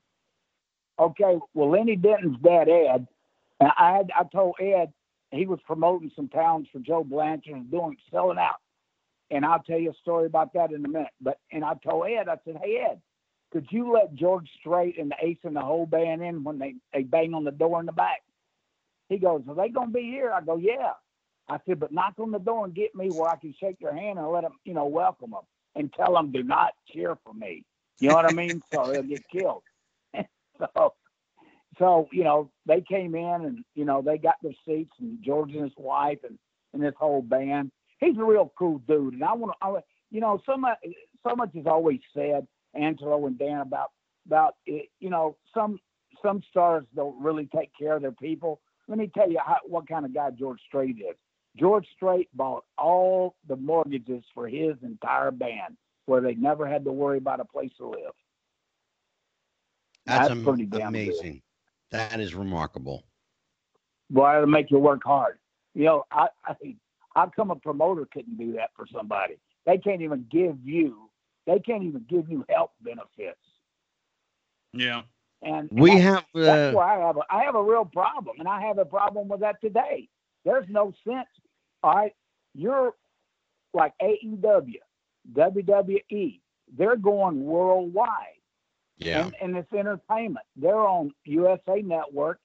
Okay, 0.97 1.37
well, 1.53 1.69
Lenny 1.71 1.95
Denton's 1.95 2.37
dad, 2.43 2.69
Ed, 2.69 3.07
and 3.59 3.71
I 3.77 3.97
had 3.97 4.11
I 4.17 4.23
told 4.25 4.55
Ed 4.61 4.93
he 5.31 5.45
was 5.45 5.59
promoting 5.65 6.11
some 6.15 6.29
towns 6.29 6.67
for 6.71 6.79
Joe 6.79 7.03
Blanchard 7.03 7.53
and 7.53 7.71
doing 7.71 7.97
selling 8.11 8.37
out. 8.37 8.61
And 9.31 9.45
I'll 9.45 9.63
tell 9.63 9.79
you 9.79 9.91
a 9.91 10.01
story 10.01 10.27
about 10.27 10.53
that 10.53 10.71
in 10.71 10.85
a 10.85 10.87
minute. 10.87 11.11
But 11.19 11.39
and 11.51 11.63
I 11.65 11.73
told 11.83 12.07
Ed, 12.07 12.29
I 12.29 12.37
said, 12.45 12.57
Hey 12.63 12.85
Ed, 12.89 13.01
could 13.51 13.67
you 13.71 13.91
let 13.91 14.15
George 14.15 14.49
Strait 14.59 14.97
and 14.97 15.11
the 15.11 15.15
Ace 15.21 15.37
and 15.43 15.55
the 15.55 15.61
whole 15.61 15.85
band 15.85 16.21
in 16.23 16.43
when 16.43 16.59
they, 16.59 16.75
they 16.93 17.03
bang 17.03 17.33
on 17.33 17.43
the 17.43 17.51
door 17.51 17.79
in 17.79 17.85
the 17.85 17.91
back? 17.91 18.21
He 19.09 19.17
goes, 19.17 19.43
Are 19.49 19.55
they 19.55 19.69
gonna 19.69 19.91
be 19.91 20.03
here? 20.03 20.31
I 20.31 20.41
go, 20.41 20.57
Yeah. 20.57 20.91
I 21.47 21.59
said, 21.67 21.79
but 21.79 21.91
knock 21.91 22.15
on 22.17 22.31
the 22.31 22.39
door 22.39 22.65
and 22.65 22.73
get 22.73 22.95
me 22.95 23.09
where 23.09 23.29
I 23.29 23.35
can 23.35 23.53
shake 23.59 23.77
their 23.79 23.95
hand 23.95 24.17
and 24.17 24.27
let 24.29 24.41
them, 24.41 24.53
you 24.63 24.73
know, 24.73 24.87
welcome 24.87 25.31
them 25.31 25.43
and 25.75 25.93
tell 25.93 26.13
them 26.13 26.31
do 26.31 26.41
not 26.41 26.73
cheer 26.91 27.15
for 27.23 27.33
me. 27.35 27.63
You 27.99 28.09
know 28.09 28.15
what 28.15 28.25
I 28.25 28.31
mean? 28.31 28.63
So 28.73 28.87
they'll 28.87 29.03
get 29.03 29.27
killed. 29.29 29.61
So, 30.59 30.93
so 31.77 32.07
you 32.11 32.23
know, 32.23 32.49
they 32.65 32.81
came 32.81 33.15
in 33.15 33.45
and 33.45 33.63
you 33.75 33.85
know 33.85 34.01
they 34.01 34.17
got 34.17 34.35
their 34.41 34.53
seats 34.67 34.93
and 34.99 35.19
George 35.23 35.51
and 35.53 35.63
his 35.63 35.73
wife 35.77 36.19
and 36.27 36.37
and 36.73 36.83
this 36.83 36.93
whole 36.97 37.21
band. 37.21 37.71
He's 37.99 38.17
a 38.17 38.23
real 38.23 38.51
cool 38.57 38.79
dude, 38.87 39.13
and 39.13 39.23
I 39.23 39.33
want 39.33 39.53
to, 39.61 39.83
you 40.11 40.19
know, 40.19 40.41
so 40.45 40.57
much 40.57 40.77
so 41.27 41.35
much 41.35 41.55
is 41.55 41.65
always 41.65 41.99
said, 42.13 42.47
Angelo 42.73 43.25
and 43.25 43.37
Dan 43.37 43.59
about 43.59 43.91
about 44.25 44.55
it, 44.65 44.89
you 44.99 45.09
know 45.09 45.37
some 45.53 45.79
some 46.21 46.41
stars 46.49 46.85
don't 46.95 47.21
really 47.21 47.47
take 47.55 47.71
care 47.77 47.95
of 47.95 48.01
their 48.01 48.11
people. 48.11 48.59
Let 48.87 48.97
me 48.97 49.09
tell 49.13 49.29
you 49.29 49.39
how, 49.45 49.57
what 49.65 49.87
kind 49.87 50.05
of 50.05 50.13
guy 50.13 50.29
George 50.31 50.59
Strait 50.67 50.97
is. 50.97 51.15
George 51.57 51.87
Strait 51.95 52.29
bought 52.33 52.65
all 52.77 53.35
the 53.47 53.55
mortgages 53.55 54.23
for 54.33 54.47
his 54.47 54.75
entire 54.83 55.31
band, 55.31 55.77
where 56.05 56.21
they 56.21 56.35
never 56.35 56.67
had 56.67 56.83
to 56.85 56.91
worry 56.91 57.17
about 57.17 57.39
a 57.39 57.45
place 57.45 57.71
to 57.77 57.87
live. 57.87 58.13
That's, 60.05 60.27
That's 60.27 60.31
am- 60.31 60.43
pretty 60.43 60.65
damn 60.65 60.79
good. 60.79 60.87
amazing. 60.87 61.41
That 61.91 62.19
is 62.19 62.35
remarkable. 62.35 63.03
Boy, 64.09 64.35
it'll 64.35 64.47
make 64.47 64.69
you 64.71 64.77
work 64.79 65.01
hard. 65.03 65.39
You 65.73 65.85
know, 65.85 66.03
I, 66.11 66.27
I 66.45 66.53
how 67.15 67.31
come 67.35 67.51
a 67.51 67.55
promoter 67.55 68.07
couldn't 68.11 68.37
do 68.37 68.53
that 68.53 68.69
for 68.75 68.85
somebody? 68.93 69.35
They 69.65 69.77
can't 69.77 70.01
even 70.01 70.25
give 70.31 70.57
you 70.63 71.09
they 71.47 71.59
can't 71.59 71.83
even 71.83 72.05
give 72.09 72.29
you 72.29 72.43
health 72.49 72.71
benefits. 72.81 73.39
Yeah. 74.73 75.03
And 75.41 75.69
We 75.71 75.91
that- 75.91 76.01
have 76.01 76.25
that's 76.33 76.73
uh, 76.73 76.77
where 76.77 76.85
I 76.85 76.99
have 77.05 77.17
a 77.17 77.21
I 77.29 77.43
have 77.43 77.55
a 77.55 77.63
real 77.63 77.85
problem, 77.85 78.37
and 78.39 78.47
I 78.47 78.61
have 78.61 78.77
a 78.77 78.85
problem 78.85 79.27
with 79.27 79.39
that 79.41 79.59
today. 79.61 80.09
There's 80.43 80.65
no 80.69 80.93
sense. 81.07 81.27
All 81.83 81.95
right, 81.95 82.13
you're 82.53 82.93
like 83.73 83.93
AEW, 84.01 84.75
WWE. 85.33 86.39
They're 86.77 86.95
going 86.95 87.43
worldwide, 87.43 88.39
yeah. 88.97 89.25
and, 89.25 89.35
and 89.41 89.57
it's 89.57 89.71
entertainment. 89.73 90.45
They're 90.55 90.75
on 90.87 91.11
USA 91.25 91.81
Network. 91.81 92.39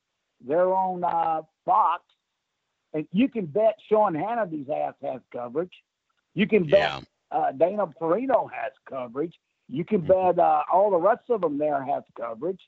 They're 0.46 0.72
on 0.74 1.04
uh, 1.04 1.42
Fox, 1.64 2.02
and 2.94 3.06
you 3.12 3.28
can 3.28 3.46
bet 3.46 3.76
Sean 3.88 4.14
Hannity's 4.14 4.66
ass 4.74 4.94
has 5.02 5.20
coverage. 5.32 5.72
You 6.34 6.46
can 6.46 6.64
bet 6.64 6.80
Yeah. 6.80 7.00
uh, 7.30 7.52
Dana 7.52 7.86
Perino 7.86 8.48
has 8.52 8.72
coverage. 8.88 9.34
You 9.68 9.84
can 9.84 10.02
Mhm. 10.02 10.06
bet 10.08 10.38
uh, 10.38 10.62
all 10.72 10.90
the 10.90 10.96
rest 10.96 11.28
of 11.28 11.42
them 11.42 11.58
there 11.58 11.82
has 11.84 12.02
coverage. 12.16 12.60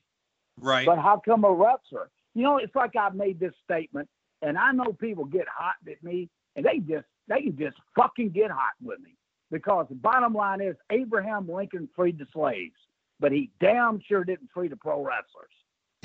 Right. 0.59 0.85
But 0.85 0.99
how 0.99 1.17
come 1.17 1.43
a 1.43 1.51
wrestler? 1.51 2.09
You 2.35 2.43
know, 2.43 2.57
it's 2.57 2.75
like 2.75 2.95
I 2.95 3.09
made 3.09 3.39
this 3.39 3.53
statement, 3.63 4.07
and 4.41 4.57
I 4.57 4.71
know 4.71 4.93
people 4.93 5.25
get 5.25 5.47
hot 5.47 5.75
at 5.89 6.01
me, 6.03 6.29
and 6.55 6.65
they 6.65 6.79
just 6.79 7.05
they 7.27 7.41
can 7.41 7.57
just 7.57 7.77
fucking 7.95 8.29
get 8.31 8.51
hot 8.51 8.73
with 8.81 8.99
me 8.99 9.15
because 9.49 9.87
the 9.89 9.95
bottom 9.95 10.33
line 10.33 10.61
is 10.61 10.75
Abraham 10.91 11.49
Lincoln 11.49 11.89
freed 11.95 12.17
the 12.17 12.27
slaves, 12.33 12.75
but 13.23 13.31
he 13.31 13.49
damn 13.61 14.01
sure 14.01 14.25
didn't 14.25 14.49
free 14.53 14.67
the 14.67 14.75
pro 14.75 15.01
wrestlers. 15.01 15.49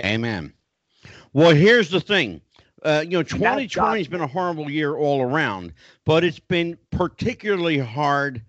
Amen. 0.05 0.53
Well, 1.33 1.53
here's 1.53 1.91
the 1.91 2.01
thing. 2.01 2.41
Uh, 2.85 3.03
you 3.05 3.11
know, 3.19 3.25
2020 3.25 3.99
has 3.99 4.07
been 4.07 4.21
a 4.21 4.27
horrible 4.29 4.71
year 4.71 4.95
all 4.97 5.21
around, 5.21 5.73
but 6.05 6.23
it's 6.23 6.39
been 6.39 6.79
particularly 6.93 7.77
hard 7.79 8.41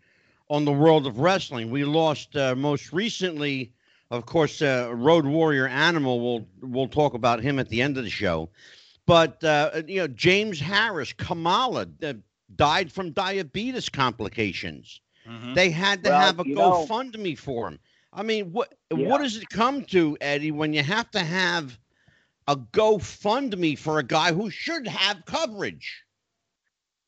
on 0.52 0.66
the 0.66 0.72
world 0.72 1.08
of 1.08 1.18
wrestling. 1.18 1.72
We 1.72 1.84
lost 1.84 2.36
uh, 2.38 2.54
most 2.56 2.94
recently 2.94 3.74
of 4.12 4.26
course, 4.26 4.62
uh, 4.64 4.90
Road 4.94 5.26
Warrior 5.26 5.68
Animal. 5.68 6.20
We'll 6.20 6.48
we'll 6.62 6.88
talk 6.88 7.14
about 7.14 7.42
him 7.42 7.60
at 7.60 7.70
the 7.70 7.82
end 7.82 7.98
of 7.98 8.04
the 8.04 8.10
show. 8.10 8.50
But 9.06 9.44
uh, 9.44 9.84
you 9.88 9.98
know, 10.02 10.08
James 10.08 10.60
Harris, 10.60 11.14
Kamala 11.14 11.88
uh, 12.04 12.14
died 12.56 12.92
from 12.92 13.12
diabetes 13.12 13.88
complications. 13.90 15.02
Mhm. 15.28 15.54
They 15.54 15.70
had 15.70 16.04
to 16.06 16.10
Well, 16.10 16.20
have 16.22 16.40
a 16.40 16.44
you 16.48 16.56
know- 16.56 16.86
GoFundMe 16.88 17.38
for 17.38 17.68
him. 17.68 17.80
I 18.14 18.24
mean, 18.24 18.52
what 18.52 18.74
Yeah. 18.94 19.08
what 19.08 19.20
does 19.22 19.38
it 19.38 19.50
come 19.50 19.84
to, 19.86 20.18
Eddie, 20.22 20.52
when 20.52 20.74
you 20.74 20.84
have 20.84 21.10
to 21.12 21.20
have 21.24 21.80
a 22.48 22.56
GoFundMe 22.56 23.78
for 23.78 24.00
a 24.00 24.04
guy 24.04 24.34
who 24.34 24.50
should 24.50 24.88
have 24.88 25.26
coverage? 25.26 26.06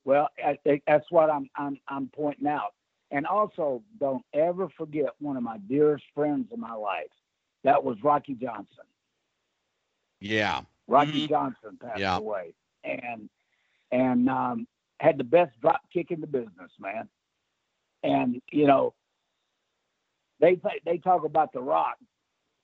Well, 0.05 0.29
I, 0.43 0.57
I- 0.67 0.81
that's 0.87 1.09
what 1.11 1.29
I'm 1.29 1.49
I'm 1.55 1.79
I'm 1.87 2.07
pointing 2.09 2.47
out. 2.47 2.73
And 3.11 3.25
also, 3.25 3.83
don't 3.99 4.23
ever 4.33 4.69
forget 4.69 5.09
one 5.19 5.37
of 5.37 5.43
my 5.43 5.57
dearest 5.57 6.05
friends 6.13 6.47
in 6.51 6.59
my 6.59 6.73
life. 6.73 7.11
That 7.63 7.83
was 7.83 7.97
Rocky 8.03 8.33
Johnson. 8.35 8.85
Yeah, 10.19 10.61
Rocky 10.87 11.21
Mhm. 11.21 11.27
Johnson 11.27 11.77
passed 11.81 11.99
Yeah. 11.99 12.17
away, 12.17 12.53
and 12.83 13.29
and 13.91 14.29
um, 14.29 14.67
had 14.99 15.17
the 15.17 15.23
best 15.23 15.51
drop 15.61 15.81
kick 15.91 16.11
in 16.11 16.21
the 16.21 16.27
business, 16.27 16.71
man. 16.79 17.09
And 18.03 18.41
you 18.51 18.67
know, 18.67 18.93
they 20.41 20.59
they 20.85 20.97
talk 20.97 21.23
about 21.23 21.53
the 21.53 21.61
Rock, 21.61 21.97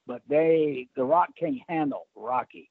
but 0.07 0.21
they 0.27 0.87
the 0.95 1.05
Rock 1.05 1.29
can't 1.39 1.59
handle 1.69 2.07
Rocky. 2.15 2.69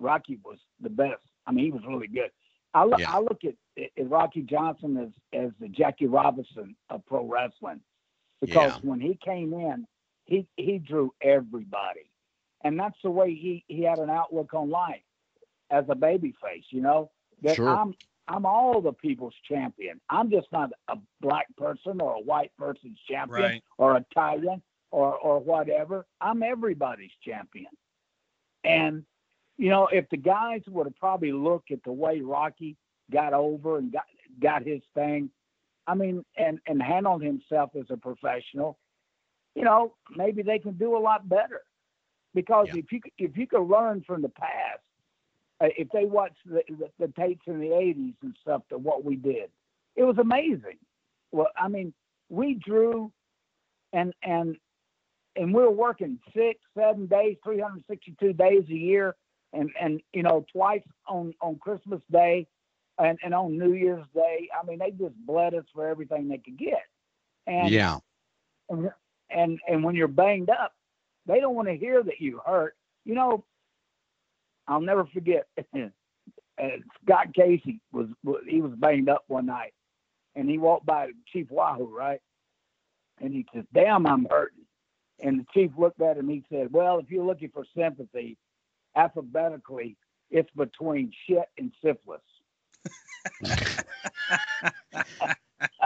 Rocky 0.00 0.38
was 0.44 0.58
the 0.80 0.90
best. 0.90 1.22
I 1.46 1.52
mean, 1.52 1.64
he 1.64 1.70
was 1.70 1.82
really 1.88 2.08
good. 2.08 2.30
I 2.74 2.84
look 2.84 3.00
Yeah. 3.00 3.12
I 3.14 3.20
look 3.20 3.40
at, 3.44 3.54
at 3.96 4.10
Rocky 4.10 4.42
Johnson 4.42 4.96
as 4.98 5.10
as 5.32 5.50
the 5.60 5.68
Jackie 5.68 6.06
Robinson 6.06 6.76
of 6.90 7.04
pro 7.06 7.24
wrestling, 7.24 7.80
because 8.40 8.74
Yeah. 8.74 8.88
when 8.88 9.00
he 9.00 9.18
came 9.24 9.52
in, 9.54 9.86
he 10.26 10.46
he 10.56 10.78
drew 10.78 11.12
everybody, 11.22 12.10
and 12.62 12.78
that's 12.78 13.00
the 13.02 13.10
way 13.10 13.34
he 13.34 13.64
he 13.68 13.82
had 13.82 13.98
an 13.98 14.10
outlook 14.10 14.54
on 14.54 14.70
life 14.70 15.02
as 15.70 15.84
a 15.88 15.94
baby 15.94 16.34
face. 16.42 16.64
You 16.70 16.82
know 16.82 17.10
that 17.42 17.56
Sure. 17.56 17.68
I'm 17.70 17.94
I'm 18.28 18.44
all 18.46 18.80
the 18.80 18.92
people's 18.92 19.34
champion. 19.48 20.00
I'm 20.10 20.30
just 20.30 20.46
not 20.52 20.70
a 20.88 20.96
black 21.20 21.46
person 21.56 22.00
or 22.00 22.14
a 22.16 22.20
white 22.20 22.52
person's 22.58 22.98
champion 23.08 23.42
Right. 23.42 23.64
or 23.78 23.96
Italian 23.96 24.62
or 24.90 25.16
or 25.16 25.40
whatever. 25.40 26.06
I'm 26.20 26.42
everybody's 26.42 27.10
champion. 27.24 27.70
And 28.64 29.04
you 29.56 29.70
know, 29.70 29.88
if 29.90 30.08
the 30.10 30.16
guys 30.16 30.62
would 30.68 30.86
have 30.86 30.96
probably 30.96 31.32
looked 31.32 31.72
at 31.72 31.82
the 31.84 31.92
way 31.92 32.20
Rocky 32.20 32.76
got 33.10 33.32
over 33.32 33.78
and 33.78 33.92
got 33.92 34.04
got 34.40 34.62
his 34.62 34.82
thing, 34.94 35.30
I 35.86 35.94
mean, 35.94 36.24
and 36.36 36.60
and 36.66 36.82
handled 36.82 37.22
himself 37.22 37.70
as 37.78 37.86
a 37.90 37.96
professional, 37.96 38.78
you 39.54 39.64
know, 39.64 39.94
maybe 40.14 40.42
they 40.42 40.58
can 40.58 40.74
do 40.74 40.96
a 40.96 41.00
lot 41.00 41.28
better. 41.28 41.62
Because 42.34 42.68
Yeah. 42.68 42.80
if 42.80 42.92
you 42.92 43.00
if 43.18 43.36
you 43.36 43.46
could 43.46 43.62
learn 43.66 44.02
from 44.06 44.22
the 44.22 44.28
past, 44.28 44.80
Uh, 45.60 45.68
if 45.76 45.88
they 45.90 46.04
watch 46.04 46.34
the, 46.46 46.62
the, 46.68 46.88
the 46.98 47.12
tapes 47.18 47.42
in 47.46 47.60
the 47.60 47.68
'80s 47.68 48.14
and 48.22 48.36
stuff, 48.40 48.62
to 48.70 48.78
what 48.78 49.04
we 49.04 49.16
did, 49.16 49.50
it 49.96 50.04
was 50.04 50.18
amazing. 50.18 50.78
Well, 51.32 51.48
I 51.56 51.68
mean, 51.68 51.92
we 52.28 52.54
drew, 52.54 53.12
and 53.92 54.14
and 54.22 54.56
and 55.36 55.54
we 55.54 55.62
were 55.62 55.70
working 55.70 56.18
six, 56.34 56.60
seven 56.76 57.06
days, 57.06 57.36
362 57.44 58.32
days 58.32 58.64
a 58.68 58.74
year, 58.74 59.14
and 59.52 59.70
and 59.80 60.00
you 60.12 60.22
know 60.22 60.44
twice 60.52 60.82
on 61.06 61.34
on 61.40 61.58
Christmas 61.58 62.00
Day, 62.10 62.46
and 62.98 63.18
and 63.22 63.34
on 63.34 63.58
New 63.58 63.72
Year's 63.72 64.06
Day. 64.14 64.48
I 64.56 64.66
mean, 64.66 64.78
they 64.78 64.90
just 64.90 65.14
bled 65.26 65.54
us 65.54 65.64
for 65.74 65.88
everything 65.88 66.28
they 66.28 66.38
could 66.38 66.58
get. 66.58 66.84
And 67.46 67.70
yeah, 67.70 67.98
and 68.68 68.90
and 69.30 69.58
and 69.68 69.84
when 69.84 69.94
you're 69.94 70.08
banged 70.08 70.50
up, 70.50 70.72
they 71.26 71.40
don't 71.40 71.54
want 71.54 71.68
to 71.68 71.76
hear 71.76 72.02
that 72.02 72.20
you 72.20 72.40
hurt. 72.44 72.76
You 73.04 73.14
know, 73.14 73.44
I'll 74.68 74.80
never 74.80 75.06
forget. 75.06 75.46
uh, 75.58 75.88
Scott 77.04 77.34
Casey 77.34 77.80
was 77.92 78.08
was- 78.24 78.44
he 78.46 78.60
was 78.60 78.72
banged 78.76 79.08
up 79.08 79.24
one 79.28 79.46
night, 79.46 79.72
and 80.36 80.48
he 80.48 80.58
walked 80.58 80.86
by 80.86 81.08
Chief 81.32 81.48
Wahoo, 81.50 81.86
right? 81.96 82.20
And 83.20 83.32
he 83.32 83.46
says, 83.54 83.64
"Damn, 83.74 84.06
I'm 84.06 84.26
hurting." 84.30 84.64
And 85.20 85.40
the 85.40 85.46
chief 85.52 85.72
looked 85.76 86.00
at 86.00 86.16
him. 86.16 86.28
He 86.28 86.44
said, 86.50 86.68
"Well, 86.72 86.98
if 87.00 87.10
you're 87.10 87.24
looking 87.24 87.50
for 87.50 87.64
sympathy, 87.76 88.36
alphabetically, 88.96 89.96
it's 90.30 90.50
between 90.56 91.12
shit 91.26 91.48
and 91.58 91.72
syphilis." 91.84 92.20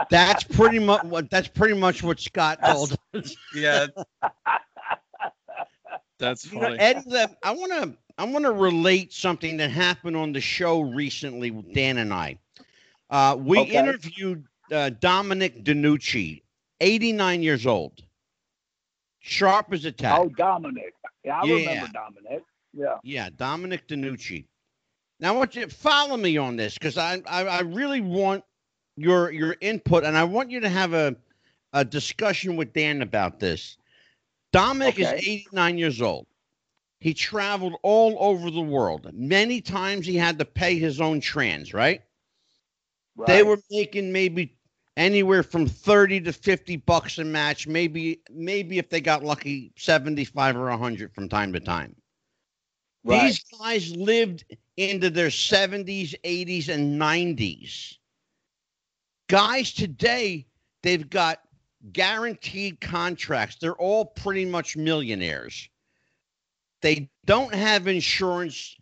that's 0.09 0.43
pretty 0.43 0.79
much 0.79 1.03
what 1.05 1.29
that's 1.29 1.47
pretty 1.47 1.73
much 1.75 2.03
what 2.03 2.19
Scott 2.19 2.59
told 2.63 2.95
us. 3.15 3.35
Yeah. 3.55 3.87
That's 6.19 6.45
You 6.45 6.59
know, 6.59 6.67
funny. 6.67 6.79
Eddie, 6.79 7.25
I 7.43 7.51
want 7.51 7.71
to 7.73 7.97
I 8.17 8.25
want 8.25 8.45
to 8.45 8.51
relate 8.51 9.13
something 9.13 9.57
that 9.57 9.71
happened 9.71 10.15
on 10.15 10.33
the 10.33 10.41
show 10.41 10.81
recently 10.81 11.51
with 11.51 11.73
Dan 11.73 11.97
and 11.97 12.13
I. 12.13 12.37
Uh, 13.09 13.35
we 13.39 13.59
Okay. 13.59 13.79
interviewed 13.79 14.45
uh, 14.71 14.89
Dominic 14.89 15.63
DeNucci, 15.63 16.41
89 16.81 17.43
years 17.43 17.65
old, 17.65 18.03
sharp 19.19 19.73
as 19.73 19.85
a 19.85 19.91
tack. 19.91 20.19
Oh, 20.19 20.29
Dominic. 20.29 20.93
Yeah, 21.23 21.39
I 21.39 21.45
Yeah. 21.45 21.55
remember 21.55 21.87
Dominic. 21.93 22.43
Yeah. 22.73 22.97
Yeah, 23.03 23.29
Dominic 23.35 23.87
DeNucci. 23.87 24.45
Now, 25.19 25.33
I 25.33 25.37
want 25.37 25.55
you 25.55 25.65
to 25.65 25.73
follow 25.73 26.17
me 26.17 26.37
on 26.37 26.55
this 26.55 26.75
because 26.77 26.97
I, 26.97 27.21
I 27.27 27.45
I 27.45 27.59
really 27.61 28.01
want 28.01 28.43
your 28.97 29.31
your 29.31 29.55
input, 29.61 30.03
and 30.03 30.17
I 30.17 30.23
want 30.23 30.51
you 30.51 30.59
to 30.61 30.69
have 30.69 30.93
a 30.93 31.15
a 31.73 31.83
discussion 31.85 32.55
with 32.55 32.73
Dan 32.73 33.01
about 33.01 33.39
this. 33.39 33.77
Dominic 34.51 34.99
is 34.99 35.13
89 35.13 35.77
years 35.77 36.01
old. 36.01 36.27
He 37.03 37.13
traveled 37.13 37.75
all 37.83 38.15
over 38.17 38.49
the 38.49 38.61
world. 38.61 39.09
Many 39.11 39.59
times 39.59 40.05
he 40.05 40.15
had 40.15 40.39
to 40.39 40.45
pay 40.45 40.79
his 40.79 41.01
own 41.01 41.19
trans, 41.19 41.73
right? 41.73 42.01
Right. 43.17 43.27
They 43.27 43.43
were 43.43 43.59
making 43.69 44.13
maybe 44.13 44.55
anywhere 44.95 45.43
from 45.43 45.67
30 45.67 46.21
to 46.21 46.31
50 46.31 46.77
bucks 46.77 47.17
a 47.17 47.25
match, 47.25 47.67
maybe 47.67 48.21
maybe 48.31 48.77
if 48.77 48.87
they 48.89 49.01
got 49.01 49.21
lucky 49.21 49.73
75 49.75 50.55
or 50.55 50.69
100 50.69 51.13
from 51.13 51.27
time 51.27 51.51
to 51.51 51.59
time. 51.59 51.93
right. 53.03 53.23
These 53.23 53.43
guys 53.59 53.93
lived 53.97 54.45
into 54.77 55.09
their 55.09 55.27
70s, 55.27 56.15
80s, 56.23 56.69
and 56.69 57.01
90s. 57.01 57.97
Guys 59.27 59.73
today, 59.73 60.47
they've 60.83 61.09
got 61.09 61.41
guaranteed 61.91 62.79
contracts. 62.79 63.57
They're 63.59 63.73
all 63.73 64.05
pretty 64.05 64.45
much 64.45 64.77
millionaires. 64.77 65.67
They 66.83 67.09
don't 67.25 67.55
have 67.55 67.87
insurance 67.87 68.77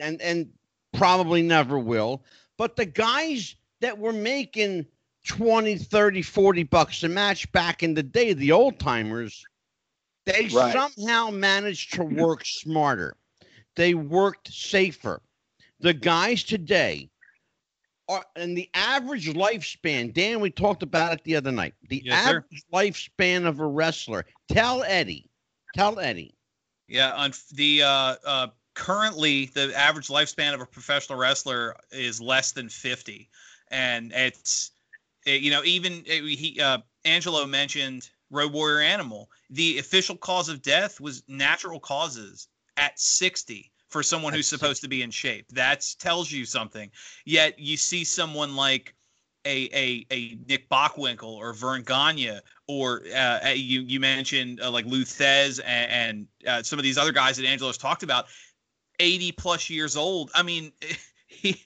and, 0.00 0.20
and 0.20 0.50
probably 0.92 1.42
never 1.42 1.78
will. 1.78 2.24
But 2.58 2.74
the 2.74 2.86
guys 2.86 3.54
that 3.80 3.98
were 3.98 4.12
making 4.12 4.86
20, 5.28 5.76
30, 5.76 6.22
40 6.22 6.62
bucks 6.64 7.02
a 7.04 7.08
match 7.08 7.50
back 7.52 7.82
in 7.82 7.94
the 7.94 8.02
day, 8.02 8.32
the 8.32 8.50
old 8.52 8.80
timers, 8.80 9.44
they 10.26 10.48
Right. 10.48 10.72
somehow 10.72 11.30
managed 11.30 11.92
to 11.94 12.04
work 12.04 12.44
smarter 12.44 13.16
they 13.76 13.94
worked 13.94 14.52
safer. 14.52 15.20
The 15.80 15.94
guys 15.94 16.44
today 16.44 17.10
are, 18.08 18.24
and 18.36 18.56
the 18.56 18.70
average 18.74 19.28
lifespan, 19.28 20.12
Dan, 20.12 20.40
we 20.40 20.50
talked 20.50 20.82
about 20.82 21.12
it 21.14 21.24
the 21.24 21.36
other 21.36 21.52
night. 21.52 21.74
The 21.88 22.02
Yes, 22.04 22.24
sir. 22.24 22.28
average 22.38 22.64
lifespan 22.72 23.46
of 23.46 23.60
a 23.60 23.66
wrestler. 23.66 24.24
Tell 24.48 24.82
Eddie, 24.84 25.28
tell 25.74 25.98
Eddie. 25.98 26.34
Yeah, 26.88 27.12
on 27.12 27.32
the 27.52 27.82
uh, 27.82 28.16
uh, 28.26 28.46
currently 28.74 29.46
the 29.46 29.72
average 29.76 30.08
lifespan 30.08 30.54
of 30.54 30.60
a 30.60 30.66
professional 30.66 31.18
wrestler 31.18 31.76
is 31.90 32.20
less 32.20 32.52
than 32.52 32.68
50, 32.68 33.30
and 33.70 34.12
it's 34.12 34.70
it- 35.24 35.40
you 35.40 35.50
know 35.50 35.62
even 35.64 36.02
it, 36.06 36.22
he 36.22 36.60
uh, 36.60 36.78
Angelo 37.04 37.46
mentioned 37.46 38.08
Road 38.30 38.52
Warrior 38.52 38.80
Animal. 38.80 39.30
The 39.50 39.78
official 39.78 40.16
cause 40.16 40.48
of 40.48 40.62
death 40.62 41.00
was 41.00 41.22
natural 41.28 41.80
causes 41.80 42.48
at 42.76 42.98
60 42.98 43.70
for 43.88 44.02
someone 44.02 44.32
who's 44.32 44.48
supposed 44.48 44.82
to 44.82 44.88
be 44.88 45.02
in 45.02 45.10
shape. 45.10 45.46
That 45.52 45.86
tells 46.00 46.30
you 46.30 46.44
something. 46.44 46.90
Yet 47.24 47.58
you 47.58 47.76
see 47.76 48.04
someone 48.04 48.56
like 48.56 48.94
a 49.44 49.68
a, 49.74 50.06
a 50.10 50.38
Nick 50.48 50.68
Bockwinkel 50.68 51.24
or 51.24 51.52
Verne 51.52 51.82
Gagne 51.82 52.40
or 52.66 53.02
uh, 53.14 53.50
you 53.54 53.82
you 53.82 54.00
mentioned 54.00 54.60
uh, 54.60 54.70
like 54.70 54.86
Lou 54.86 55.04
Thesz 55.04 55.60
and, 55.64 55.90
and 55.90 56.26
uh, 56.46 56.62
some 56.62 56.78
of 56.78 56.82
these 56.82 56.98
other 56.98 57.12
guys 57.12 57.36
that 57.36 57.46
Angelo's 57.46 57.78
talked 57.78 58.02
about, 58.02 58.26
80 59.00 59.32
plus 59.32 59.68
years 59.70 59.96
old. 59.96 60.30
I 60.34 60.42
mean, 60.42 60.72
he 61.26 61.60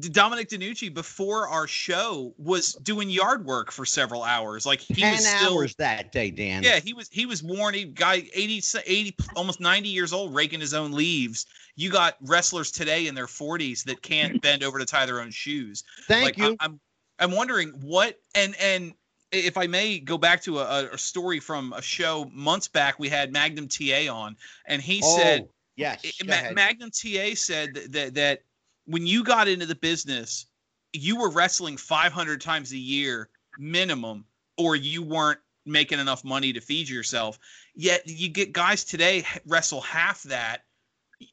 Dominic 0.00 0.48
DeNucci 0.48 0.92
before 0.92 1.48
our 1.48 1.66
show 1.66 2.34
was 2.38 2.74
doing 2.74 3.08
yard 3.08 3.44
work 3.46 3.70
for 3.70 3.84
several 3.84 4.22
hours. 4.22 4.66
Like 4.66 4.80
he 4.80 4.94
10 4.94 5.12
was 5.12 5.26
still 5.26 5.54
hours 5.54 5.74
that 5.76 6.12
day, 6.12 6.30
Dan. 6.30 6.62
yeah, 6.62 6.80
he 6.80 6.92
was 6.92 7.08
he 7.08 7.24
was 7.24 7.42
worn. 7.42 7.74
He 7.74 7.84
guy 7.84 8.28
80, 8.34 8.62
80 8.84 9.16
almost 9.36 9.60
90 9.60 9.88
years 9.88 10.12
old 10.12 10.34
raking 10.34 10.60
his 10.60 10.74
own 10.74 10.92
leaves. 10.92 11.46
You 11.76 11.90
got 11.90 12.16
wrestlers 12.22 12.70
today 12.70 13.06
in 13.06 13.14
their 13.14 13.26
40s 13.26 13.84
that 13.84 14.02
can't 14.02 14.40
bend 14.42 14.64
over 14.64 14.78
to 14.78 14.86
tie 14.86 15.06
their 15.06 15.20
own 15.20 15.30
shoes 15.30 15.84
Thank 16.08 16.24
like 16.24 16.38
you. 16.38 16.56
I, 16.60 16.64
am 16.64 16.80
I'm 17.18 17.32
wondering 17.32 17.70
what 17.80 18.18
and 18.34 18.54
and 18.60 18.94
if 19.32 19.56
I 19.56 19.66
may 19.66 19.98
go 19.98 20.18
back 20.18 20.42
to 20.42 20.60
a, 20.60 20.90
a 20.92 20.98
story 20.98 21.40
from 21.40 21.72
a 21.72 21.82
show 21.82 22.30
months 22.32 22.68
back, 22.68 22.98
we 22.98 23.08
had 23.08 23.32
Magnum 23.32 23.68
TA 23.68 24.12
on, 24.12 24.36
and 24.66 24.80
he 24.80 25.00
oh, 25.02 25.16
said, 25.16 25.48
yes. 25.76 26.04
Eh, 26.04 26.10
it- 26.20 26.26
Ma- 26.26 26.52
Magnum 26.52 26.90
TA 26.90 27.34
said 27.34 27.74
that, 27.74 27.92
that 27.92 28.14
that 28.14 28.42
when 28.86 29.06
you 29.06 29.24
got 29.24 29.48
into 29.48 29.66
the 29.66 29.74
business, 29.74 30.46
you 30.92 31.16
were 31.16 31.30
wrestling 31.30 31.76
500 31.76 32.40
times 32.40 32.72
a 32.72 32.78
year 32.78 33.28
minimum, 33.58 34.24
or 34.56 34.76
you 34.76 35.02
weren't 35.02 35.40
making 35.64 35.98
enough 35.98 36.24
money 36.24 36.52
to 36.52 36.60
feed 36.60 36.88
yourself. 36.88 37.38
Yet 37.74 38.02
you 38.06 38.28
get 38.28 38.52
guys 38.52 38.84
today 38.84 39.24
wrestle 39.46 39.80
half 39.80 40.22
that 40.24 40.62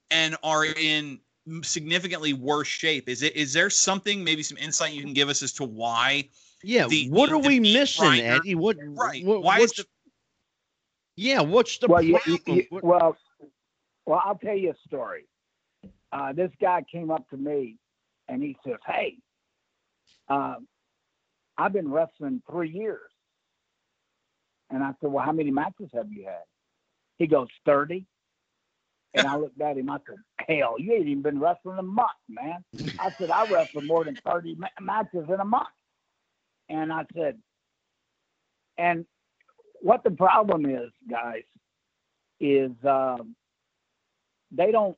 and 0.10 0.36
are 0.44 0.66
in 0.66 1.20
significantly 1.62 2.34
worse 2.34 2.68
shape. 2.68 3.10
Is 3.10 3.22
it? 3.22 3.36
Is 3.36 3.54
there 3.54 3.70
something, 3.70 4.24
maybe 4.24 4.44
some 4.44 4.58
insight 4.58 4.94
you 4.94 5.02
can 5.02 5.14
give 5.14 5.30
us 5.30 5.42
as 5.44 5.52
to 5.54 5.64
why? 5.64 6.30
yeah. 6.64 6.88
the- 6.88 7.10
what 7.10 7.30
the- 7.30 7.36
are 7.36 7.42
the 7.42 7.48
we 7.48 7.60
missing, 7.60 8.06
grinder- 8.06 8.26
Eddie? 8.36 8.56
What? 8.56 8.78
Right. 8.82 9.24
What, 9.26 9.44
why 9.44 9.60
is 9.60 9.72
the 9.74 9.86
Yeah. 11.16 11.42
What's 11.42 11.78
the 11.80 11.88
well, 11.88 12.02
you, 12.02 12.18
problem? 12.18 12.40
you- 12.58 12.68
you- 12.72 12.80
well, 12.82 13.18
well, 14.06 14.22
I'll 14.24 14.38
tell 14.38 14.56
you 14.56 14.72
a 14.72 14.88
story. 14.88 15.26
Uh, 16.12 16.32
this 16.34 16.52
guy 16.62 16.84
came 16.92 17.10
up 17.12 17.28
to 17.32 17.38
me 17.38 17.78
and 18.30 18.42
he 18.42 18.56
says, 18.66 18.78
"Hey, 18.86 19.18
um, 20.30 20.68
I've 21.58 21.74
been 21.74 21.90
wrestling 21.92 22.42
three 22.50 22.70
years." 22.70 23.10
And 24.70 24.84
I 24.84 24.94
said, 25.02 25.12
"Well, 25.12 25.24
how 25.26 25.32
many 25.34 25.52
matches 25.52 25.90
have 25.94 26.12
you 26.12 26.24
had?" 26.26 26.44
He 27.20 27.28
goes, 27.28 27.48
30. 27.66 28.06
And 29.16 29.28
I 29.28 29.36
looked 29.38 29.62
at 29.62 29.78
him. 29.78 29.90
I 29.90 30.00
said, 30.08 30.18
"Hell, 30.48 30.76
you 30.80 30.94
ain't 30.94 31.08
even 31.08 31.24
been 31.24 31.40
wrestling 31.40 31.80
a 31.80 31.84
month, 31.84 32.12
man." 32.30 32.64
I 33.00 33.12
said, 33.20 33.32
"I 33.32 33.46
wrestled 33.46 33.86
more 33.86 34.06
than 34.06 34.20
30 34.26 34.56
ma- 34.56 34.68
matches 34.82 35.26
in 35.30 35.40
a 35.40 35.46
month." 35.46 35.68
And 36.70 36.94
I 36.94 37.06
said, 37.16 37.40
"And 38.78 39.06
what 39.82 40.04
the 40.04 40.12
problem 40.12 40.66
is, 40.66 40.92
guys, 41.10 41.44
is 42.40 42.72
um, 42.86 43.36
they 44.52 44.72
don't 44.72 44.98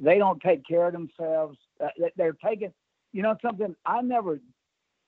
they 0.00 0.18
don't 0.18 0.40
take 0.42 0.66
care 0.66 0.86
of 0.86 0.92
themselves. 0.92 1.58
Uh, 1.80 1.88
they- 1.98 2.12
they're 2.16 2.34
taking, 2.34 2.74
you 3.12 3.22
know, 3.22 3.36
something. 3.42 3.76
I 3.86 4.02
never. 4.02 4.40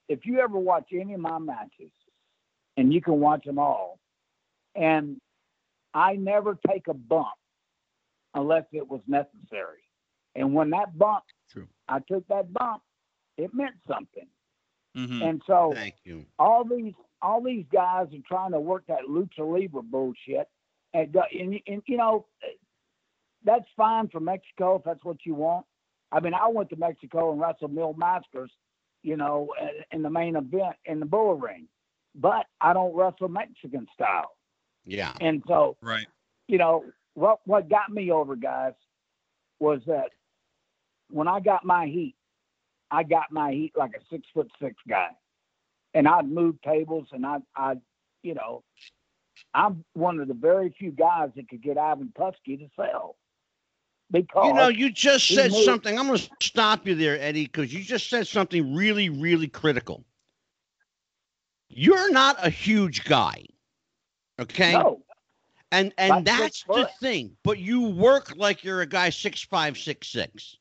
If 0.08 0.26
you 0.26 0.40
ever 0.40 0.58
watch 0.58 0.92
any 0.92 1.14
of 1.14 1.20
my 1.20 1.38
matches, 1.38 1.92
and 2.76 2.92
you 2.94 3.00
can 3.02 3.20
watch 3.20 3.44
them 3.44 3.58
all, 3.58 3.98
and 4.74 5.20
I 5.94 6.16
never 6.16 6.58
take 6.68 6.88
a 6.88 6.94
bump 6.94 7.28
unless 8.36 8.64
it 8.72 8.86
was 8.88 9.00
necessary. 9.08 9.82
And 10.36 10.54
when 10.54 10.70
that 10.70 10.96
bump, 10.96 11.24
True. 11.50 11.66
I 11.88 11.98
took 12.00 12.26
that 12.28 12.52
bump, 12.52 12.82
it 13.36 13.52
meant 13.52 13.74
something. 13.88 14.28
Mhm. 14.96 15.22
And 15.28 15.42
so 15.46 15.72
Thank 15.74 15.96
you. 16.04 16.26
all 16.38 16.64
these 16.64 16.94
all 17.22 17.42
these 17.42 17.66
guys 17.72 18.06
are 18.14 18.22
trying 18.28 18.52
to 18.52 18.60
work 18.60 18.84
that 18.86 19.00
lucha 19.08 19.38
libre 19.40 19.82
bullshit, 19.82 20.48
and 20.94 21.14
and, 21.32 21.60
and 21.66 21.82
you 21.86 21.96
know 21.96 22.26
that's 23.44 23.66
fine 23.76 24.08
for 24.08 24.20
Mexico 24.20 24.76
if 24.76 24.84
that's 24.84 25.04
what 25.04 25.24
you 25.24 25.34
want. 25.34 25.66
I 26.12 26.20
mean, 26.20 26.34
I 26.34 26.48
went 26.48 26.70
to 26.70 26.76
Mexico 26.76 27.32
and 27.32 27.40
wrestled 27.40 27.72
Mil 27.72 27.94
Mascaras, 27.94 28.48
you 29.02 29.16
know, 29.16 29.48
in 29.92 30.02
the 30.02 30.10
main 30.10 30.36
event 30.36 30.76
in 30.84 31.00
the 31.00 31.06
bull 31.06 31.34
ring, 31.34 31.68
but 32.14 32.46
I 32.60 32.72
don't 32.72 32.94
wrestle 32.94 33.28
Mexican 33.28 33.86
style, 33.92 34.36
Yeah. 34.84 35.12
and 35.20 35.42
so 35.46 35.76
right. 35.82 36.06
you 36.48 36.58
know 36.58 36.84
what 37.16 37.40
what 37.46 37.68
got 37.68 37.90
me 37.90 38.10
over 38.12 38.36
guys 38.36 38.74
was 39.58 39.80
that 39.86 40.10
when 41.10 41.26
I 41.28 41.40
got 41.40 41.64
my 41.64 41.86
heat, 41.86 42.14
I 42.90 43.02
got 43.02 43.32
my 43.32 43.50
heat 43.52 43.72
like 43.76 43.92
a 43.96 44.00
six 44.10 44.26
foot 44.32 44.50
six 44.62 44.74
guy, 44.88 45.08
and 45.94 46.06
I'd 46.06 46.28
move 46.28 46.60
tables 46.62 47.08
and 47.12 47.26
I 47.26 47.38
I 47.56 47.76
you 48.22 48.34
know 48.34 48.62
I'm 49.54 49.84
one 49.94 50.20
of 50.20 50.28
the 50.28 50.34
very 50.34 50.74
few 50.78 50.90
guys 50.92 51.30
that 51.36 51.48
could 51.48 51.62
get 51.62 51.78
Ivan 51.78 52.12
Putski 52.18 52.58
to 52.58 52.68
sell 52.76 53.16
because 54.10 54.46
You 54.46 54.54
know, 54.54 54.68
you 54.68 54.90
just 54.90 55.28
said 55.28 55.50
moved- 55.50 55.64
something. 55.64 55.98
I'm 55.98 56.06
going 56.06 56.18
to 56.18 56.28
stop 56.42 56.86
you 56.86 56.94
there, 56.94 57.20
Eddie, 57.20 57.44
because 57.46 57.72
you 57.74 57.82
just 57.82 58.08
said 58.08 58.26
something 58.26 58.74
really, 58.74 59.08
really 59.08 59.48
critical. 59.48 60.04
You're 61.68 62.10
not 62.12 62.36
a 62.44 62.48
huge 62.50 63.04
guy, 63.04 63.44
okay? 64.40 64.72
no 64.72 65.02
and 65.72 65.92
and 65.98 66.24
About 66.24 66.24
that's 66.24 66.64
the 66.64 66.86
thing. 67.00 67.36
But 67.42 67.58
you 67.58 67.88
work 67.90 68.34
like 68.36 68.64
you're 68.64 68.82
a 68.82 68.86
guy 68.86 69.10
six 69.10 69.42
five, 69.42 69.78
six 69.78 70.08
six. 70.08 70.56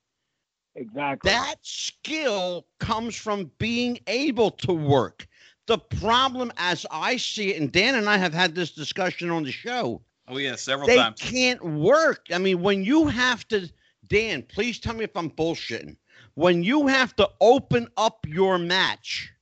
exactly 0.76 1.32
That 1.32 1.56
skill 1.62 2.68
comes 2.80 3.16
from 3.16 3.51
being 3.58 3.99
able 4.08 4.51
to 4.51 4.74
work. 4.74 5.28
The 5.68 5.78
problem, 5.80 6.51
as 6.58 6.86
I 6.91 7.18
see 7.18 7.53
it, 7.53 7.62
and 7.62 7.72
Dan 7.72 7.95
and 7.95 8.10
I 8.10 8.18
have 8.18 8.34
had 8.34 8.56
this 8.56 8.72
discussion 8.72 9.30
on 9.32 9.43
the 9.43 9.51
show, 9.51 10.01
Oh 10.28 10.38
yeah, 10.38 10.56
several 10.56 10.88
they 10.88 10.97
times. 10.97 11.22
can't 11.22 11.64
work. 11.64 12.28
I 12.34 12.38
mean, 12.39 12.62
when 12.62 12.84
you 12.84 13.08
have 13.08 13.47
to, 13.49 13.70
Dan, 14.08 14.43
please 14.43 14.80
tell 14.80 14.93
me 14.95 15.03
if 15.06 15.16
I'm 15.18 15.32
bullshitting. 15.32 15.97
When 16.36 16.64
you 16.64 16.88
have 16.88 17.16
to 17.18 17.30
open 17.41 17.89
up 17.97 18.26
your 18.28 18.58
match 18.60 19.34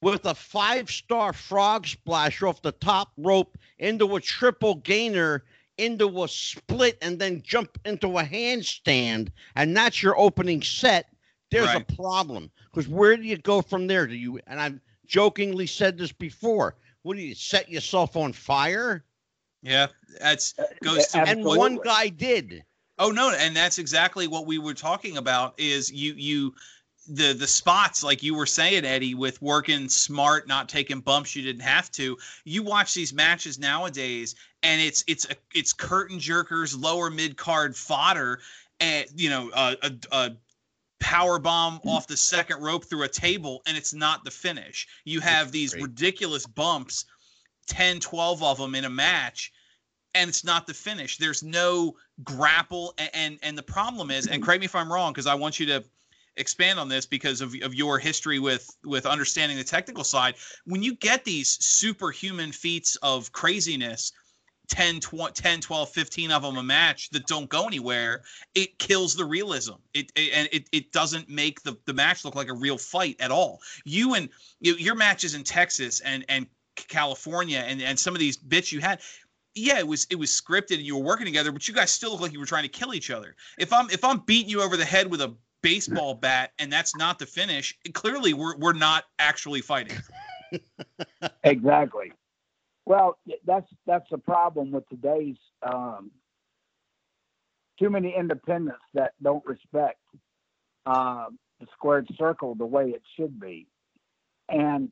with 0.00 0.26
a 0.26 0.34
five 0.34 0.90
star 0.90 1.32
frog 1.32 1.86
splash 1.86 2.42
off 2.42 2.62
the 2.62 2.72
top 2.72 3.12
rope 3.16 3.58
into 3.78 4.16
a 4.16 4.20
triple 4.20 4.76
gainer, 4.76 5.44
into 5.76 6.22
a 6.22 6.28
split, 6.28 6.98
and 7.02 7.18
then 7.18 7.42
jump 7.42 7.78
into 7.84 8.18
a 8.18 8.22
handstand, 8.22 9.28
and 9.54 9.76
that's 9.76 10.02
your 10.02 10.18
opening 10.18 10.62
set, 10.62 11.10
there's 11.50 11.66
Right. 11.66 11.90
a 11.90 11.94
problem. 11.94 12.50
Because 12.70 12.88
where 12.88 13.16
do 13.16 13.22
you 13.22 13.38
go 13.38 13.62
from 13.62 13.86
there? 13.86 14.06
Do 14.06 14.14
you, 14.14 14.40
and 14.46 14.60
I've 14.60 14.80
jokingly 15.06 15.66
said 15.66 15.96
this 15.96 16.12
before, 16.12 16.76
what 17.02 17.16
do 17.16 17.22
you 17.22 17.34
set 17.34 17.68
yourself 17.70 18.16
on 18.16 18.32
fire? 18.32 19.04
Yeah, 19.62 19.88
that's 20.20 20.54
uh, 20.58 20.66
goes 20.82 21.08
to 21.08 21.18
and 21.18 21.28
Absolutely. 21.28 21.58
one 21.58 21.76
guy 21.78 22.08
did. 22.08 22.64
Oh 22.98 23.10
no, 23.10 23.32
and 23.32 23.56
that's 23.56 23.78
exactly 23.78 24.26
what 24.26 24.46
we 24.46 24.58
were 24.58 24.74
talking 24.74 25.16
about. 25.16 25.54
Is 25.58 25.90
you 25.90 26.14
you 26.14 26.54
the 27.08 27.32
the 27.32 27.46
spots 27.46 28.04
like 28.04 28.22
you 28.22 28.34
were 28.34 28.46
saying, 28.46 28.84
Eddie, 28.84 29.14
with 29.14 29.40
working 29.40 29.88
smart, 29.88 30.46
not 30.46 30.68
taking 30.68 31.00
bumps 31.00 31.34
you 31.34 31.42
didn't 31.42 31.62
have 31.62 31.90
to. 31.92 32.18
You 32.44 32.62
watch 32.62 32.94
these 32.94 33.12
matches 33.12 33.58
nowadays, 33.58 34.34
and 34.62 34.80
it's 34.80 35.04
it's 35.06 35.24
a, 35.26 35.34
it's 35.54 35.72
curtain 35.72 36.18
jerkers, 36.18 36.78
lower 36.78 37.10
mid 37.10 37.36
card 37.36 37.74
fodder, 37.74 38.40
and 38.80 39.06
you 39.14 39.30
know 39.30 39.50
a, 39.54 39.76
a, 39.82 39.92
a 40.12 40.36
power 41.00 41.38
bomb 41.38 41.78
hmm. 41.78 41.88
off 41.88 42.06
the 42.06 42.16
second 42.16 42.62
rope 42.62 42.84
through 42.84 43.02
a 43.04 43.08
table, 43.08 43.62
and 43.66 43.76
it's 43.76 43.94
not 43.94 44.24
the 44.24 44.30
finish. 44.30 44.86
You 45.04 45.20
have 45.20 45.50
these 45.50 45.74
ridiculous 45.74 46.46
bumps, 46.46 47.06
10, 47.68 48.00
12 48.00 48.42
of 48.42 48.58
them 48.58 48.74
in 48.74 48.84
a 48.84 48.90
match 48.90 49.52
and 50.14 50.28
it's 50.30 50.42
not 50.42 50.66
the 50.66 50.72
finish. 50.74 51.18
There's 51.18 51.42
no 51.42 51.94
grapple, 52.24 52.94
and 52.98 53.10
and, 53.12 53.38
and 53.42 53.58
the 53.58 53.62
problem 53.62 54.10
is, 54.10 54.26
and 54.26 54.36
hmm. 54.36 54.44
correct 54.44 54.60
me 54.60 54.66
if 54.66 54.74
I'm 54.74 54.92
wrong, 54.92 55.12
because 55.12 55.26
I 55.26 55.34
want 55.34 55.60
you 55.60 55.66
to 55.66 55.84
expand 56.38 56.78
on 56.78 56.88
this 56.88 57.06
because 57.06 57.40
of, 57.40 57.54
of 57.62 57.74
your 57.74 57.98
history 57.98 58.38
with 58.38 58.68
with 58.84 59.06
understanding 59.06 59.58
the 59.58 59.64
technical 59.64 60.04
side. 60.04 60.34
When 60.64 60.82
you 60.82 60.94
get 60.94 61.24
these 61.24 61.62
superhuman 61.64 62.52
feats 62.52 62.96
of 62.96 63.32
craziness, 63.32 64.12
10, 64.68 65.00
12, 65.00 65.34
10, 65.34 65.60
12 65.60 65.88
15 65.90 66.30
of 66.30 66.42
them 66.42 66.56
a 66.56 66.62
match 66.62 67.10
that 67.10 67.26
don't 67.26 67.48
go 67.48 67.66
anywhere, 67.66 68.22
it 68.54 68.78
kills 68.78 69.14
the 69.14 69.24
realism. 69.24 69.74
It, 69.94 70.12
it 70.14 70.32
and 70.34 70.48
it, 70.52 70.68
it 70.72 70.92
doesn't 70.92 71.28
make 71.28 71.62
the, 71.62 71.76
the 71.86 71.94
match 71.94 72.24
look 72.24 72.34
like 72.34 72.48
a 72.48 72.54
real 72.54 72.78
fight 72.78 73.16
at 73.20 73.30
all. 73.30 73.60
You 73.84 74.14
and 74.14 74.28
you, 74.60 74.74
your 74.74 74.94
matches 74.94 75.34
in 75.34 75.44
Texas 75.44 76.00
and 76.00 76.24
and 76.28 76.46
California 76.76 77.58
and, 77.58 77.82
and 77.82 77.98
some 77.98 78.14
of 78.14 78.20
these 78.20 78.36
bits 78.36 78.70
you 78.70 78.80
had, 78.80 79.00
yeah, 79.54 79.78
it 79.78 79.86
was 79.86 80.06
it 80.10 80.16
was 80.16 80.30
scripted 80.30 80.74
and 80.74 80.82
you 80.82 80.96
were 80.96 81.04
working 81.04 81.26
together, 81.26 81.50
but 81.50 81.66
you 81.66 81.74
guys 81.74 81.90
still 81.90 82.12
look 82.12 82.20
like 82.20 82.32
you 82.32 82.40
were 82.40 82.46
trying 82.46 82.64
to 82.64 82.68
kill 82.68 82.94
each 82.94 83.10
other. 83.10 83.34
If 83.58 83.72
I'm 83.72 83.90
if 83.90 84.04
I'm 84.04 84.18
beating 84.20 84.50
you 84.50 84.62
over 84.62 84.76
the 84.76 84.84
head 84.84 85.10
with 85.10 85.20
a 85.20 85.34
baseball 85.68 86.14
bat 86.14 86.52
and 86.58 86.72
that's 86.72 86.96
not 86.96 87.18
the 87.18 87.26
finish, 87.26 87.76
clearly 87.92 88.32
we're 88.32 88.56
we're 88.56 88.72
not 88.72 89.04
actually 89.18 89.60
fighting. 89.60 89.96
Exactly. 91.44 92.10
Well, 92.86 93.18
that's 93.44 93.66
that's 93.86 94.08
the 94.10 94.16
problem 94.16 94.70
with 94.70 94.88
today's 94.88 95.36
um, 95.62 96.10
too 97.78 97.90
many 97.90 98.14
independents 98.16 98.80
that 98.94 99.12
don't 99.22 99.44
respect 99.44 99.98
um, 100.86 101.38
the 101.60 101.66
squared 101.74 102.08
circle 102.16 102.54
the 102.54 102.64
way 102.64 102.86
it 102.90 103.02
should 103.16 103.38
be, 103.38 103.66
and 104.48 104.90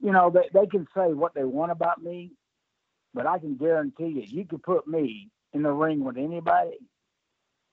you 0.00 0.12
know 0.12 0.30
they 0.30 0.48
they 0.54 0.66
can 0.68 0.86
say 0.94 1.12
what 1.12 1.34
they 1.34 1.44
want 1.44 1.72
about 1.72 2.00
me, 2.00 2.30
but 3.12 3.26
I 3.26 3.40
can 3.40 3.56
guarantee 3.56 4.06
you, 4.06 4.22
you 4.24 4.44
could 4.44 4.62
put 4.62 4.86
me 4.86 5.30
in 5.52 5.62
the 5.62 5.72
ring 5.72 6.04
with 6.04 6.16
anybody 6.16 6.78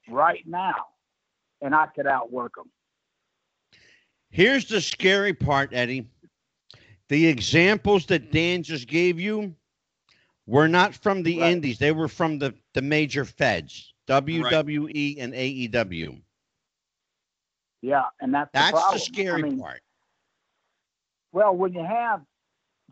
right 0.09 0.43
now, 0.47 0.87
and 1.61 1.73
I 1.75 1.87
could 1.87 2.07
outwork 2.07 2.55
them. 2.55 2.71
Here's 4.29 4.65
the 4.67 4.81
scary 4.81 5.33
part, 5.33 5.73
Eddie. 5.73 6.07
The 7.09 7.27
examples 7.27 8.05
that 8.07 8.31
Dan 8.31 8.63
just 8.63 8.87
gave 8.87 9.19
you 9.19 9.55
were 10.45 10.67
not 10.67 10.95
from 10.95 11.23
the 11.23 11.39
Right. 11.39 11.51
indies. 11.51 11.77
They 11.79 11.91
were 11.91 12.07
from 12.07 12.39
the, 12.39 12.55
the 12.73 12.81
major 12.81 13.25
feds, 13.25 13.93
WWE 14.07 15.17
and 15.19 15.33
AEW. 15.33 16.21
Yeah, 17.81 18.03
and 18.21 18.33
that's 18.33 18.51
the 18.57 18.63
That's 18.63 18.71
problem. 18.71 18.93
the 18.93 18.99
scary 18.99 19.43
I 19.43 19.49
mean, 19.49 19.59
part. 19.59 19.81
Well, 21.31 21.55
when 21.55 21.73
you 21.73 21.83
have 21.85 22.21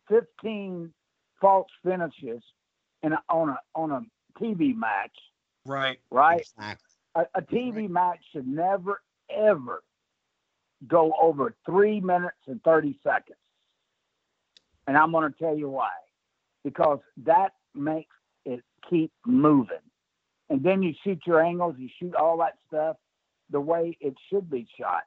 15 0.07 0.93
false 1.41 1.67
finishes 1.83 2.43
in 3.03 3.13
a, 3.13 3.21
on 3.29 3.49
a 3.49 3.57
on 3.75 3.91
a 3.91 4.01
TV 4.39 4.73
match, 4.75 5.15
Right. 5.65 5.99
right? 6.11 6.45
Exactly. 6.55 6.92
A, 7.15 7.21
a 7.35 7.41
TV 7.41 7.89
match 7.89 8.19
should 8.31 8.47
never 8.47 9.01
ever 9.29 9.83
go 10.87 11.13
over 11.21 11.55
three 11.65 11.99
minutes 11.99 12.37
and 12.47 12.61
30 12.63 12.99
seconds. 13.03 13.37
And 14.87 14.97
I'm 14.97 15.11
going 15.11 15.31
to 15.31 15.39
tell 15.39 15.55
you 15.55 15.69
why. 15.69 15.91
Because 16.63 16.99
that 17.25 17.53
makes 17.73 18.15
it 18.45 18.61
keep 18.89 19.11
moving. 19.25 19.77
And 20.49 20.63
then 20.63 20.83
you 20.83 20.93
shoot 21.03 21.19
your 21.25 21.41
angles, 21.41 21.75
you 21.77 21.89
shoot 21.99 22.15
all 22.15 22.37
that 22.39 22.55
stuff 22.67 22.97
the 23.49 23.61
way 23.61 23.97
it 24.01 24.13
should 24.29 24.49
be 24.49 24.67
shot. 24.79 25.03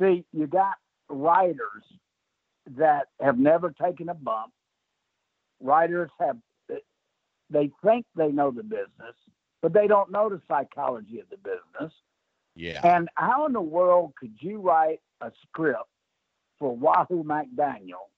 See, 0.00 0.24
you 0.32 0.46
got 0.46 0.74
writers 1.08 1.84
that 2.76 3.06
have 3.20 3.38
never 3.38 3.70
taken 3.70 4.08
a 4.08 4.14
bump. 4.14 4.52
Writers 5.60 6.10
have, 6.20 6.36
they 7.50 7.70
think 7.84 8.06
they 8.16 8.28
know 8.28 8.50
the 8.50 8.62
business, 8.62 9.14
but 9.64 9.72
they 9.72 9.86
don't 9.86 10.12
know 10.12 10.28
the 10.28 10.42
psychology 10.46 11.20
of 11.20 11.26
the 11.30 11.38
business. 11.38 11.90
Yeah. 12.54 12.82
And 12.84 13.08
how 13.14 13.46
in 13.46 13.54
the 13.54 13.62
world 13.62 14.12
could 14.20 14.34
you 14.38 14.58
write 14.60 15.00
a 15.22 15.32
script 15.40 15.88
for 16.58 16.76
Wahoo 16.76 17.24
McDaniel 17.24 18.10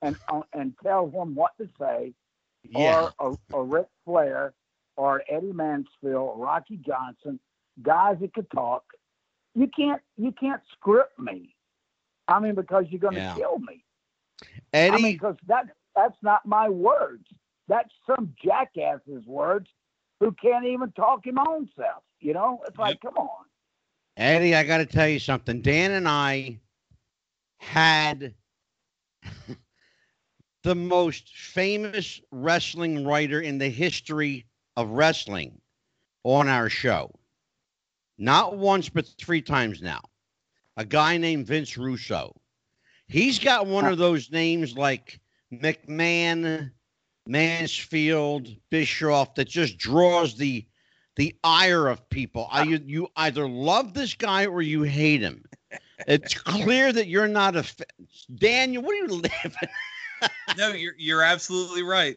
and 0.00 0.14
uh, 0.32 0.42
and 0.52 0.74
tell 0.84 1.10
him 1.10 1.34
what 1.34 1.58
to 1.58 1.68
say, 1.76 2.14
Yeah. 2.70 3.10
or 3.18 3.36
or 3.50 3.64
Ric 3.64 3.88
Flair, 4.04 4.54
or 4.96 5.24
Eddie 5.28 5.50
Mansfield, 5.52 6.14
or 6.14 6.36
Rocky 6.38 6.76
Johnson, 6.86 7.40
guys 7.82 8.18
that 8.20 8.32
could 8.32 8.48
talk? 8.52 8.84
You 9.56 9.66
can't 9.76 10.00
you 10.16 10.30
can't 10.30 10.62
script 10.70 11.18
me. 11.18 11.56
I 12.28 12.38
mean, 12.38 12.54
because 12.54 12.84
you're 12.90 13.00
going 13.00 13.14
to 13.14 13.20
Yeah. 13.22 13.34
kill 13.34 13.58
me. 13.58 13.82
Eddie, 14.72 14.94
I 14.94 14.98
mean, 14.98 15.12
because 15.14 15.36
that 15.48 15.66
that's 15.96 16.16
not 16.22 16.46
my 16.46 16.68
words. 16.68 17.26
That's 17.66 17.90
some 18.06 18.36
jackass's 18.40 19.26
words 19.26 19.66
who 20.20 20.32
can't 20.32 20.64
even 20.64 20.92
talk 20.92 21.26
him 21.26 21.38
own 21.38 21.68
self. 21.76 22.02
You 22.20 22.34
know, 22.34 22.60
it's 22.66 22.78
like, 22.78 23.00
come 23.00 23.16
on. 23.16 23.44
Eddie, 24.16 24.54
I 24.54 24.64
got 24.64 24.78
to 24.78 24.86
tell 24.86 25.08
you 25.08 25.18
something. 25.18 25.60
Dan 25.60 25.92
and 25.92 26.08
I 26.08 26.58
had 27.58 28.34
the 30.62 30.74
most 30.74 31.36
famous 31.36 32.20
wrestling 32.30 33.04
writer 33.04 33.40
in 33.40 33.58
the 33.58 33.68
history 33.68 34.46
of 34.76 34.90
wrestling 34.90 35.60
on 36.24 36.48
our 36.48 36.68
show. 36.68 37.10
Not 38.18 38.56
once, 38.56 38.88
but 38.88 39.06
three 39.18 39.42
times 39.42 39.82
now. 39.82 40.00
A 40.78 40.84
guy 40.84 41.16
named 41.18 41.46
Vince 41.46 41.76
Russo. 41.76 42.34
He's 43.08 43.38
got 43.38 43.66
one 43.66 43.86
of 43.86 43.98
those 43.98 44.30
names 44.30 44.76
like 44.76 45.20
McMahon, 45.52 46.70
Mansfield, 47.26 48.48
Bischoff 48.70 49.34
that 49.34 49.48
just 49.48 49.78
draws 49.78 50.36
the 50.36 50.66
the 51.16 51.34
ire 51.42 51.88
of 51.88 52.06
people. 52.10 52.46
I, 52.50 52.64
you, 52.64 52.80
you 52.84 53.08
either 53.16 53.48
love 53.48 53.94
this 53.94 54.12
guy 54.12 54.44
or 54.44 54.60
you 54.60 54.82
hate 54.82 55.22
him. 55.22 55.44
It's 56.06 56.34
clear 56.42 56.92
that 56.92 57.06
you're 57.06 57.26
not 57.26 57.56
a 57.56 57.62
fa- 57.62 57.86
Daniel. 58.34 58.82
What 58.82 58.92
are 58.92 58.96
you 58.96 59.22
laughing? 59.22 59.68
No, 60.56 60.68
you're 60.72 60.94
you're 60.98 61.22
absolutely 61.22 61.82
right. 61.82 62.16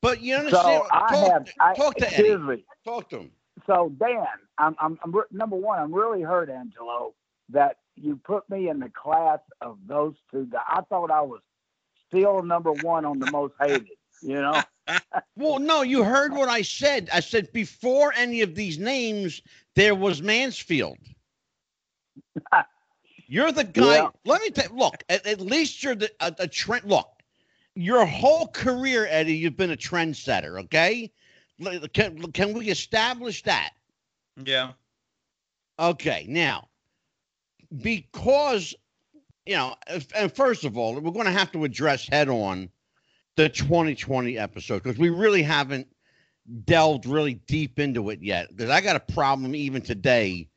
But 0.00 0.20
you 0.20 0.34
understand? 0.34 0.82
So 0.82 0.86
I 0.90 1.14
talk, 1.14 1.32
have, 1.32 1.48
I, 1.60 1.74
talk 1.74 1.94
to 1.96 2.18
Eddie. 2.18 2.36
me. 2.36 2.64
Talk 2.84 3.08
to 3.10 3.20
him. 3.20 3.30
So 3.66 3.92
Dan, 4.00 4.26
I'm, 4.58 4.74
I'm, 4.80 4.98
I'm 5.04 5.14
number 5.30 5.56
one. 5.56 5.78
I'm 5.78 5.94
really 5.94 6.22
hurt, 6.22 6.50
Angelo, 6.50 7.14
that 7.50 7.76
you 7.94 8.18
put 8.24 8.48
me 8.50 8.68
in 8.68 8.80
the 8.80 8.90
class 8.90 9.38
of 9.60 9.78
those 9.86 10.14
two 10.30 10.46
guys. 10.46 10.62
I 10.68 10.80
thought 10.88 11.10
I 11.10 11.20
was 11.20 11.40
still 12.12 12.42
number 12.42 12.72
one 12.72 13.04
on 13.04 13.18
the 13.18 13.30
most 13.30 13.54
hated. 13.60 13.88
You 14.20 14.34
know, 14.34 14.62
Well, 15.36 15.58
no, 15.58 15.82
you 15.82 16.04
heard 16.04 16.32
what 16.32 16.48
I 16.48 16.62
said. 16.62 17.08
I 17.12 17.20
said 17.20 17.52
before 17.52 18.12
any 18.16 18.42
of 18.42 18.54
these 18.54 18.78
names, 18.78 19.42
there 19.74 19.94
was 19.94 20.22
Mansfield. 20.22 20.98
You're 23.26 23.52
the 23.52 23.64
guy. 23.64 23.96
Yeah. 23.96 24.08
Let 24.26 24.42
me 24.42 24.50
tell. 24.50 24.76
Look, 24.76 25.02
at, 25.08 25.26
at 25.26 25.40
least 25.40 25.82
you're 25.82 25.94
the 25.94 26.10
a, 26.20 26.34
a 26.40 26.46
trend. 26.46 26.84
Look, 26.84 27.08
your 27.74 28.04
whole 28.04 28.48
career, 28.48 29.06
Eddie, 29.08 29.36
you've 29.36 29.56
been 29.56 29.70
a 29.70 29.76
trendsetter. 29.76 30.60
Okay, 30.64 31.10
can 31.94 32.30
can 32.32 32.52
we 32.52 32.68
establish 32.68 33.42
that? 33.44 33.70
Yeah. 34.44 34.72
Okay, 35.78 36.26
now, 36.28 36.68
because, 37.80 38.74
you 39.46 39.56
know, 39.56 39.74
and 40.14 40.34
first 40.34 40.64
of 40.64 40.78
all, 40.78 40.94
we're 40.94 41.10
going 41.10 41.26
to 41.26 41.32
have 41.32 41.52
to 41.52 41.64
address 41.64 42.06
head 42.06 42.28
on 42.28 42.68
the 43.36 43.48
2020 43.48 44.38
episode 44.38 44.82
because 44.82 44.98
we 44.98 45.08
really 45.08 45.42
haven't 45.42 45.88
delved 46.64 47.06
really 47.06 47.34
deep 47.34 47.78
into 47.78 48.10
it 48.10 48.20
yet. 48.22 48.48
Because 48.48 48.70
I 48.70 48.80
got 48.80 48.96
a 48.96 49.12
problem 49.12 49.54
even 49.54 49.82
today 49.82 50.48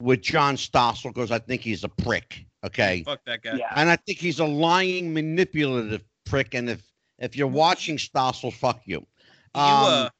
with 0.00 0.22
John 0.22 0.56
Stossel 0.56 1.14
because 1.14 1.30
I 1.30 1.38
think 1.38 1.62
he's 1.62 1.84
a 1.84 1.88
prick. 1.88 2.44
Okay. 2.64 3.02
Fuck 3.04 3.24
that 3.26 3.42
guy. 3.42 3.56
yeah. 3.56 3.72
And 3.74 3.90
I 3.90 3.96
think 3.96 4.18
he's 4.18 4.38
a 4.38 4.44
lying, 4.44 5.12
manipulative 5.12 6.04
prick. 6.24 6.54
And 6.54 6.70
if, 6.70 6.82
if 7.18 7.36
you're 7.36 7.46
watching 7.48 7.96
Stossel, 7.96 8.52
fuck 8.52 8.80
you. 8.84 8.98
You, 8.98 9.06
uh, 9.54 10.04
Um, 10.04 10.10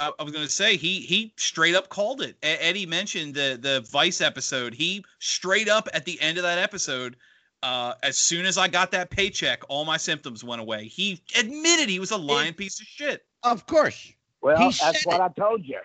I, 0.00 0.10
I 0.18 0.22
was 0.22 0.32
gonna 0.32 0.48
say 0.48 0.76
he 0.76 1.00
he 1.00 1.32
straight 1.36 1.74
up 1.74 1.88
called 1.90 2.22
it. 2.22 2.36
Eddie 2.42 2.86
mentioned 2.86 3.34
the 3.34 3.58
the 3.60 3.86
Vice 3.90 4.20
episode. 4.20 4.74
He 4.74 5.04
straight 5.18 5.68
up 5.68 5.88
at 5.92 6.04
the 6.04 6.20
end 6.20 6.38
of 6.38 6.42
that 6.42 6.58
episode, 6.58 7.16
uh, 7.62 7.94
as 8.02 8.16
soon 8.16 8.46
as 8.46 8.56
I 8.58 8.66
got 8.66 8.90
that 8.92 9.10
paycheck, 9.10 9.62
all 9.68 9.84
my 9.84 9.98
symptoms 9.98 10.42
went 10.42 10.60
away. 10.60 10.86
He 10.86 11.22
admitted 11.38 11.88
he 11.88 12.00
was 12.00 12.10
a 12.10 12.16
lying 12.16 12.54
piece 12.54 12.80
of 12.80 12.86
shit. 12.86 13.24
Of 13.42 13.66
course. 13.66 14.12
Well, 14.40 14.56
He 14.56 14.76
that's 14.80 15.04
what 15.04 15.16
it. 15.16 15.20
I 15.20 15.28
told 15.40 15.64
you. 15.64 15.78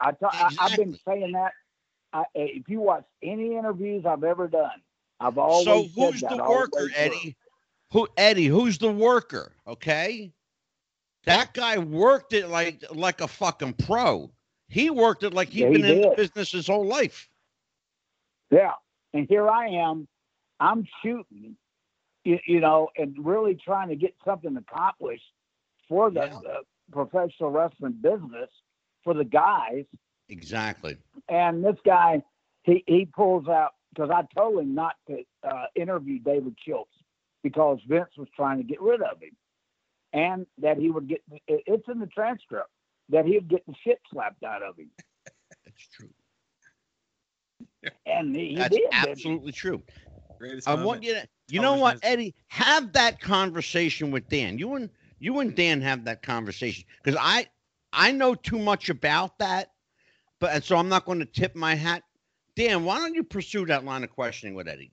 I 0.00 0.10
to- 0.12 0.18
I, 0.30 0.50
I've 0.58 0.76
been 0.76 0.98
saying 1.06 1.32
that. 1.32 1.52
I, 2.12 2.24
if 2.34 2.68
you 2.68 2.80
watch 2.80 3.04
any 3.22 3.56
interviews 3.56 4.04
I've 4.04 4.24
ever 4.24 4.48
done, 4.48 4.82
I've 5.20 5.38
always 5.38 5.64
So 5.64 5.84
who's 5.94 6.20
that 6.22 6.30
the 6.36 6.42
all 6.42 6.50
worker, 6.50 6.70
way 6.86 6.88
through. 6.88 6.92
Eddie? 6.96 7.36
Who 7.92 8.08
Eddie? 8.16 8.46
Who's 8.46 8.78
the 8.78 8.90
worker? 8.90 9.52
Okay, 9.66 10.32
that 11.24 11.52
guy 11.54 11.78
worked 11.78 12.32
it 12.32 12.48
like 12.48 12.82
like 12.92 13.20
a 13.20 13.28
fucking 13.28 13.74
pro. 13.74 14.30
He 14.68 14.90
worked 14.90 15.22
it 15.22 15.34
like 15.34 15.48
he'd 15.48 15.62
Yeah, 15.62 15.68
he 15.70 15.82
been 15.82 15.84
in 15.84 16.00
the 16.02 16.14
business 16.16 16.52
his 16.52 16.66
whole 16.66 16.86
life. 16.86 17.28
Yeah, 18.50 18.72
and 19.12 19.26
here 19.28 19.48
I 19.48 19.66
am. 19.68 20.08
I'm 20.60 20.86
shooting, 21.02 21.56
you, 22.24 22.38
you 22.46 22.60
know, 22.60 22.88
and 22.96 23.14
really 23.18 23.54
trying 23.54 23.88
to 23.88 23.96
get 23.96 24.14
something 24.24 24.56
accomplished 24.56 25.24
for 25.88 26.10
the, 26.10 26.20
Yeah. 26.20 26.38
the 26.42 26.56
professional 26.92 27.50
wrestling 27.50 27.98
business 28.00 28.50
for 29.02 29.14
the 29.14 29.24
guys. 29.24 29.84
Exactly. 30.28 30.96
And 31.28 31.64
this 31.64 31.76
guy, 31.84 32.22
he 32.64 32.84
he 32.86 33.06
pulls 33.06 33.48
out 33.48 33.70
because 33.94 34.10
I 34.10 34.22
told 34.38 34.60
him 34.60 34.74
not 34.74 34.94
to 35.08 35.22
uh, 35.42 35.66
interview 35.74 36.18
David 36.20 36.54
Schultz 36.66 36.92
because 37.42 37.78
Vince 37.88 38.10
was 38.16 38.28
trying 38.36 38.58
to 38.58 38.64
get 38.64 38.80
rid 38.80 39.02
of 39.02 39.20
him, 39.20 39.34
and 40.12 40.46
that 40.58 40.78
he 40.78 40.90
would 40.90 41.08
get 41.08 41.22
it's 41.46 41.88
in 41.88 41.98
the 41.98 42.06
transcript 42.06 42.68
that 43.08 43.24
he'd 43.24 43.48
get 43.48 43.64
the 43.66 43.74
shit 43.84 44.00
slapped 44.12 44.42
out 44.44 44.62
of 44.62 44.76
him, 44.78 44.90
That's 45.64 45.88
true. 45.92 46.08
and 48.06 48.34
he, 48.34 48.50
he 48.50 48.54
That's 48.56 48.70
did. 48.70 48.82
didn't 48.90 49.08
absolutely 49.08 49.52
true. 49.52 49.82
Greatest 50.38 50.68
I 50.68 50.72
moment. 50.72 50.86
want 50.86 51.02
you 51.02 51.14
to. 51.14 51.28
You 51.48 51.60
know 51.60 51.74
what. 51.76 51.98
Eddie? 52.02 52.34
Have 52.48 52.92
that 52.92 53.20
conversation 53.20 54.10
with 54.10 54.28
Dan. 54.28 54.58
You 54.58 54.74
and 54.76 54.88
you 55.18 55.40
and 55.40 55.54
Dan 55.54 55.80
have 55.82 56.04
that 56.04 56.22
conversation 56.22 56.84
because 57.02 57.18
I 57.20 57.46
I 57.92 58.12
know 58.12 58.34
too 58.34 58.58
much 58.58 58.88
about 58.88 59.38
that, 59.38 59.72
but 60.38 60.52
and 60.52 60.64
so 60.64 60.76
I'm 60.76 60.88
not 60.88 61.04
going 61.04 61.18
to 61.18 61.26
tip 61.26 61.54
my 61.54 61.74
hat. 61.74 62.02
Dan, 62.56 62.84
why 62.84 62.98
don't 62.98 63.14
you 63.14 63.22
pursue 63.24 63.66
that 63.66 63.84
line 63.84 64.04
of 64.04 64.10
questioning 64.10 64.54
with 64.54 64.68
Eddie? 64.68 64.92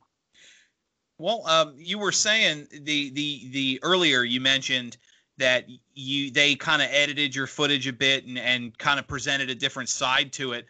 Well, 1.17 1.45
um, 1.47 1.73
you 1.77 1.97
were 1.97 2.11
saying 2.11 2.67
the 2.71 3.09
the 3.11 3.49
the 3.51 3.79
earlier 3.83 4.23
you 4.23 4.41
mentioned 4.41 4.97
that 5.37 5.67
you 5.93 6.31
they 6.31 6.55
kind 6.55 6.81
of 6.81 6.89
edited 6.91 7.35
your 7.35 7.47
footage 7.47 7.87
a 7.87 7.93
bit 7.93 8.25
and 8.25 8.37
and 8.37 8.77
kind 8.77 8.99
of 8.99 9.07
presented 9.07 9.49
a 9.49 9.55
different 9.55 9.89
side 9.89 10.33
to 10.33 10.53
it. 10.53 10.65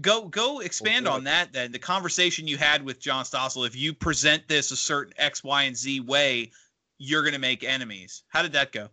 Go 0.00 0.26
go 0.26 0.60
expand 0.60 1.06
on 1.06 1.24
that 1.24 1.52
then. 1.52 1.72
The 1.72 1.78
conversation 1.78 2.48
you 2.48 2.56
had 2.56 2.84
with 2.84 3.00
John 3.00 3.24
Stossel. 3.24 3.66
If 3.66 3.76
you 3.76 3.94
present 3.94 4.48
this 4.48 4.70
a 4.70 4.76
certain 4.76 5.14
X, 5.18 5.44
Y, 5.44 5.62
and 5.64 5.76
Z 5.76 6.00
way, 6.00 6.50
you're 6.98 7.24
gonna 7.24 7.38
make 7.38 7.62
enemies. 7.64 8.22
How 8.28 8.42
did 8.42 8.52
that 8.52 8.72
go? 8.72 8.88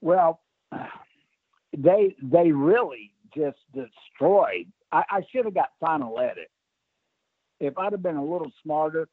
Well, 0.00 0.40
they 1.76 2.14
they 2.22 2.52
really 2.52 3.12
just 3.34 3.58
destroyed. 3.72 4.66
I, 4.92 5.02
I 5.10 5.20
should 5.32 5.44
have 5.44 5.54
got 5.54 5.70
final 5.80 6.20
edit. 6.20 6.50
If 7.58 7.78
I'd 7.78 7.92
have 7.92 8.02
been 8.02 8.16
a 8.16 8.24
little 8.24 8.52
smarter 8.62 9.08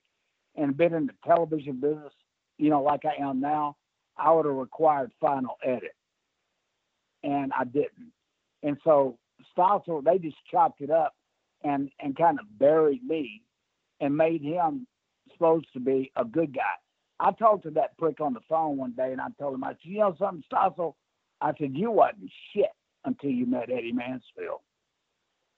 and 0.55 0.75
been 0.75 0.93
in 0.93 1.07
the 1.07 1.13
television 1.25 1.79
business, 1.79 2.13
you 2.61 2.69
know, 2.69 2.83
like 2.83 3.01
I 3.05 3.21
am 3.21 3.41
now, 3.41 3.75
I 4.15 4.31
would 4.31 4.45
have 4.45 4.53
required 4.53 5.11
final 5.19 5.57
edit, 5.65 5.95
and 7.23 7.51
I 7.57 7.63
didn't. 7.63 8.13
And 8.61 8.77
so 8.83 9.17
Stossel, 9.57 10.03
they 10.03 10.19
just 10.19 10.37
chopped 10.49 10.81
it 10.81 10.91
up 10.91 11.15
and 11.63 11.89
and 11.99 12.15
kind 12.15 12.39
of 12.39 12.45
buried 12.59 13.03
me 13.03 13.41
and 13.99 14.15
made 14.15 14.43
him 14.43 14.85
supposed 15.33 15.67
to 15.73 15.79
be 15.79 16.11
a 16.15 16.23
good 16.23 16.53
guy. 16.53 16.61
I 17.19 17.31
talked 17.31 17.63
to 17.63 17.71
that 17.71 17.97
prick 17.97 18.21
on 18.21 18.33
the 18.33 18.41
phone 18.47 18.77
one 18.77 18.93
day, 18.93 19.11
and 19.11 19.21
I 19.21 19.27
told 19.39 19.55
him, 19.55 19.63
I 19.63 19.69
said, 19.69 19.77
you 19.83 19.99
know 19.99 20.15
something, 20.19 20.43
Stossel? 20.51 20.93
I 21.39 21.53
said, 21.59 21.71
you 21.75 21.89
wasn't 21.89 22.31
shit 22.53 22.71
until 23.05 23.31
you 23.31 23.47
met 23.47 23.71
Eddie 23.71 23.91
Mansfield. 23.91 24.61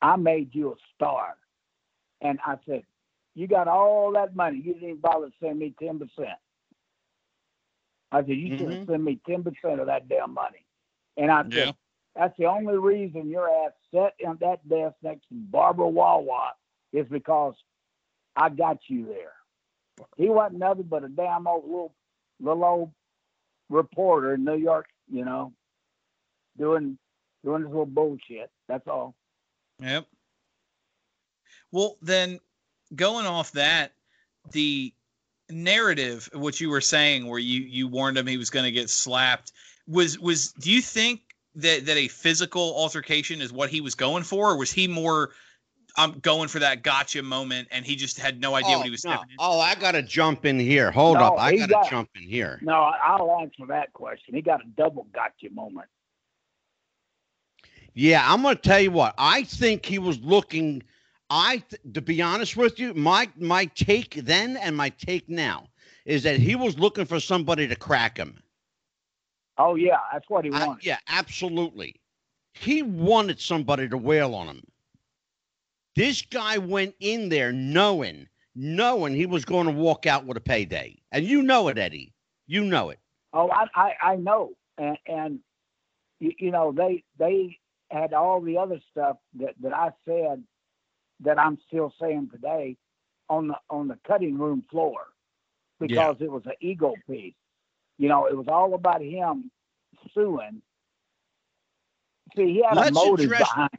I 0.01 0.15
made 0.15 0.49
you 0.53 0.71
a 0.71 0.75
star. 0.95 1.35
And 2.21 2.39
I 2.45 2.55
said, 2.65 2.83
you 3.35 3.47
got 3.47 3.67
all 3.67 4.11
that 4.13 4.35
money. 4.35 4.57
You 4.57 4.73
didn't 4.73 4.89
even 4.89 5.01
bother 5.01 5.27
to 5.27 5.33
send 5.41 5.59
me 5.59 5.73
10%. 5.81 5.99
I 8.13 8.19
said, 8.21 8.29
you 8.29 8.49
mm-hmm. 8.49 8.57
should 8.57 8.71
have 8.71 8.87
sent 8.87 9.03
me 9.03 9.19
10% 9.27 9.79
of 9.79 9.87
that 9.87 10.07
damn 10.07 10.33
money. 10.33 10.65
And 11.17 11.31
I 11.31 11.43
said, 11.43 11.53
yeah. 11.53 11.71
that's 12.15 12.37
the 12.37 12.45
only 12.45 12.77
reason 12.77 13.29
your 13.29 13.49
ass 13.49 13.71
sat 13.93 14.13
in 14.19 14.37
that 14.39 14.67
desk 14.69 14.95
next 15.01 15.27
to 15.29 15.35
Barbara 15.35 15.87
Wawa 15.87 16.53
is 16.91 17.07
because 17.09 17.55
I 18.35 18.49
got 18.49 18.77
you 18.87 19.05
there. 19.07 19.33
He 20.15 20.29
wasn't 20.29 20.59
nothing 20.59 20.83
but 20.83 21.03
a 21.03 21.09
damn 21.09 21.47
old 21.47 21.65
little, 21.65 21.93
little 22.39 22.63
old 22.63 22.91
reporter 23.69 24.35
in 24.35 24.43
New 24.43 24.57
York, 24.57 24.87
you 25.11 25.25
know, 25.25 25.53
doing 26.57 26.97
doing 27.43 27.63
this 27.63 27.69
little 27.69 27.85
bullshit. 27.85 28.49
That's 28.67 28.87
all. 28.87 29.15
Yep. 29.79 30.07
Well, 31.71 31.97
then 32.01 32.39
going 32.95 33.25
off 33.25 33.51
that, 33.53 33.93
the 34.51 34.93
narrative, 35.53 36.29
what 36.33 36.59
you 36.59 36.69
were 36.69 36.81
saying, 36.81 37.27
where 37.27 37.39
you 37.39 37.61
you 37.61 37.87
warned 37.87 38.17
him 38.17 38.27
he 38.27 38.37
was 38.37 38.49
going 38.49 38.65
to 38.65 38.71
get 38.71 38.89
slapped, 38.89 39.51
was 39.87 40.19
was. 40.19 40.51
Do 40.53 40.71
you 40.71 40.81
think 40.81 41.21
that 41.55 41.85
that 41.85 41.97
a 41.97 42.07
physical 42.07 42.75
altercation 42.75 43.41
is 43.41 43.51
what 43.51 43.69
he 43.69 43.81
was 43.81 43.95
going 43.95 44.23
for, 44.23 44.51
or 44.51 44.57
was 44.57 44.71
he 44.71 44.87
more? 44.87 45.31
I'm 45.95 46.13
going 46.19 46.47
for 46.47 46.57
that 46.59 46.81
gotcha 46.81 47.21
moment, 47.21 47.67
and 47.69 47.85
he 47.85 47.95
just 47.95 48.17
had 48.19 48.39
no 48.39 48.55
idea 48.55 48.75
oh, 48.75 48.77
what 48.79 48.85
he 48.85 48.89
oh, 48.89 48.93
was 48.93 49.05
no. 49.05 49.19
Oh, 49.37 49.59
I 49.59 49.75
got 49.75 49.91
to 49.91 50.01
jump 50.01 50.43
in 50.43 50.59
here. 50.59 50.89
Hold 50.89 51.19
no, 51.19 51.25
up, 51.25 51.35
I 51.37 51.55
got 51.55 51.83
to 51.83 51.89
jump 51.89 52.09
in 52.15 52.23
here. 52.23 52.57
No, 52.63 52.73
I'll 52.73 53.39
answer 53.41 53.67
that 53.67 53.93
question. 53.93 54.33
He 54.33 54.41
got 54.41 54.61
a 54.61 54.67
double 54.75 55.05
gotcha 55.13 55.51
moment. 55.53 55.87
Yeah, 57.93 58.23
I'm 58.25 58.41
going 58.41 58.55
to 58.55 58.61
tell 58.61 58.79
you 58.79 58.89
what. 58.89 59.13
I 59.19 59.43
think 59.43 59.85
he 59.85 59.99
was 59.99 60.19
looking 60.21 60.81
I, 61.35 61.63
to 61.95 62.01
be 62.01 62.21
honest 62.21 62.55
with 62.55 62.77
you, 62.77 62.93
my 62.93 63.27
my 63.37 63.65
take 63.65 64.13
then 64.23 64.55
and 64.55 64.77
my 64.77 64.89
take 64.89 65.27
now 65.27 65.67
is 66.05 66.21
that 66.21 66.37
he 66.37 66.55
was 66.55 66.77
looking 66.77 67.05
for 67.05 67.19
somebody 67.19 67.67
to 67.67 67.75
crack 67.75 68.17
him. 68.17 68.37
Oh 69.57 69.73
yeah, 69.73 69.97
that's 70.11 70.29
what 70.29 70.45
he 70.45 70.51
wanted. 70.51 70.69
I, 70.69 70.75
yeah, 70.83 70.99
absolutely. 71.07 71.99
He 72.53 72.83
wanted 72.83 73.39
somebody 73.39 73.89
to 73.89 73.97
wail 73.97 74.35
on 74.35 74.45
him. 74.45 74.61
This 75.95 76.21
guy 76.21 76.59
went 76.59 76.93
in 76.99 77.29
there 77.29 77.51
knowing, 77.51 78.27
knowing 78.53 79.15
he 79.15 79.25
was 79.25 79.43
going 79.43 79.65
to 79.65 79.73
walk 79.73 80.05
out 80.05 80.25
with 80.25 80.37
a 80.37 80.41
payday, 80.41 81.01
and 81.11 81.25
you 81.25 81.41
know 81.41 81.67
it, 81.69 81.79
Eddie. 81.79 82.13
You 82.45 82.63
know 82.63 82.91
it. 82.91 82.99
Oh, 83.33 83.49
I 83.49 83.65
I, 83.73 83.93
I 84.03 84.15
know, 84.17 84.51
and 84.77 84.99
and 85.07 85.39
you, 86.19 86.31
you 86.37 86.51
know 86.51 86.71
they 86.71 87.03
they 87.17 87.57
had 87.89 88.13
all 88.13 88.39
the 88.39 88.59
other 88.59 88.79
stuff 88.91 89.17
that 89.39 89.55
that 89.61 89.73
I 89.73 89.89
said 90.05 90.43
that 91.21 91.39
I'm 91.39 91.57
still 91.67 91.93
saying 91.99 92.29
today 92.31 92.77
on 93.29 93.47
the 93.47 93.55
on 93.69 93.87
the 93.87 93.97
cutting 94.05 94.37
room 94.37 94.63
floor 94.69 94.97
because 95.79 96.15
yeah. 96.19 96.25
it 96.25 96.31
was 96.31 96.45
an 96.45 96.53
ego 96.61 96.93
piece. 97.09 97.33
You 97.97 98.09
know, 98.09 98.25
it 98.25 98.35
was 98.35 98.47
all 98.47 98.73
about 98.73 99.01
him 99.01 99.51
suing. 100.13 100.61
See, 102.35 102.53
he 102.53 102.63
had 102.67 102.75
let's 102.75 102.89
a 102.89 102.93
motive 102.93 103.25
address, 103.25 103.39
behind. 103.41 103.69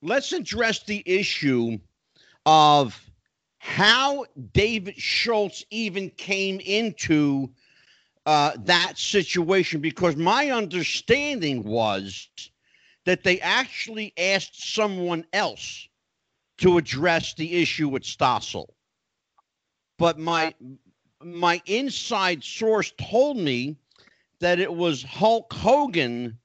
Let's 0.00 0.32
address 0.32 0.82
the 0.84 1.02
issue 1.04 1.78
of 2.46 2.98
how 3.58 4.24
David 4.52 4.96
Schultz 4.96 5.64
even 5.70 6.10
came 6.10 6.58
into 6.60 7.50
uh, 8.26 8.52
that 8.64 8.98
situation 8.98 9.80
because 9.80 10.16
my 10.16 10.50
understanding 10.50 11.62
was 11.62 12.28
that 13.04 13.24
they 13.24 13.40
actually 13.40 14.12
asked 14.16 14.74
someone 14.74 15.24
else 15.32 15.88
to 16.62 16.78
address 16.78 17.34
the 17.34 17.60
issue 17.60 17.88
with 17.88 18.04
Stossel. 18.04 18.68
But 19.98 20.18
my 20.18 20.54
my 21.22 21.60
inside 21.66 22.42
source 22.42 22.92
told 22.98 23.36
me 23.36 23.76
that 24.40 24.58
it 24.58 24.72
was 24.72 25.02
Hulk 25.02 25.52
Hogan 25.52 26.38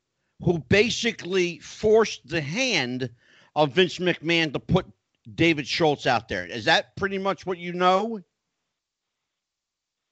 who 0.44 0.60
basically 0.60 1.60
forced 1.60 2.28
the 2.28 2.42
hand 2.42 3.10
of 3.56 3.74
Vince 3.74 3.98
McMahon 3.98 4.54
to 4.54 4.60
put 4.60 4.86
David 5.34 5.68
Schultz 5.68 6.06
out 6.06 6.28
there. 6.28 6.46
Is 6.46 6.66
that 6.66 6.96
pretty 6.96 7.18
much 7.18 7.46
what 7.46 7.58
you 7.58 7.74
know? 7.74 8.20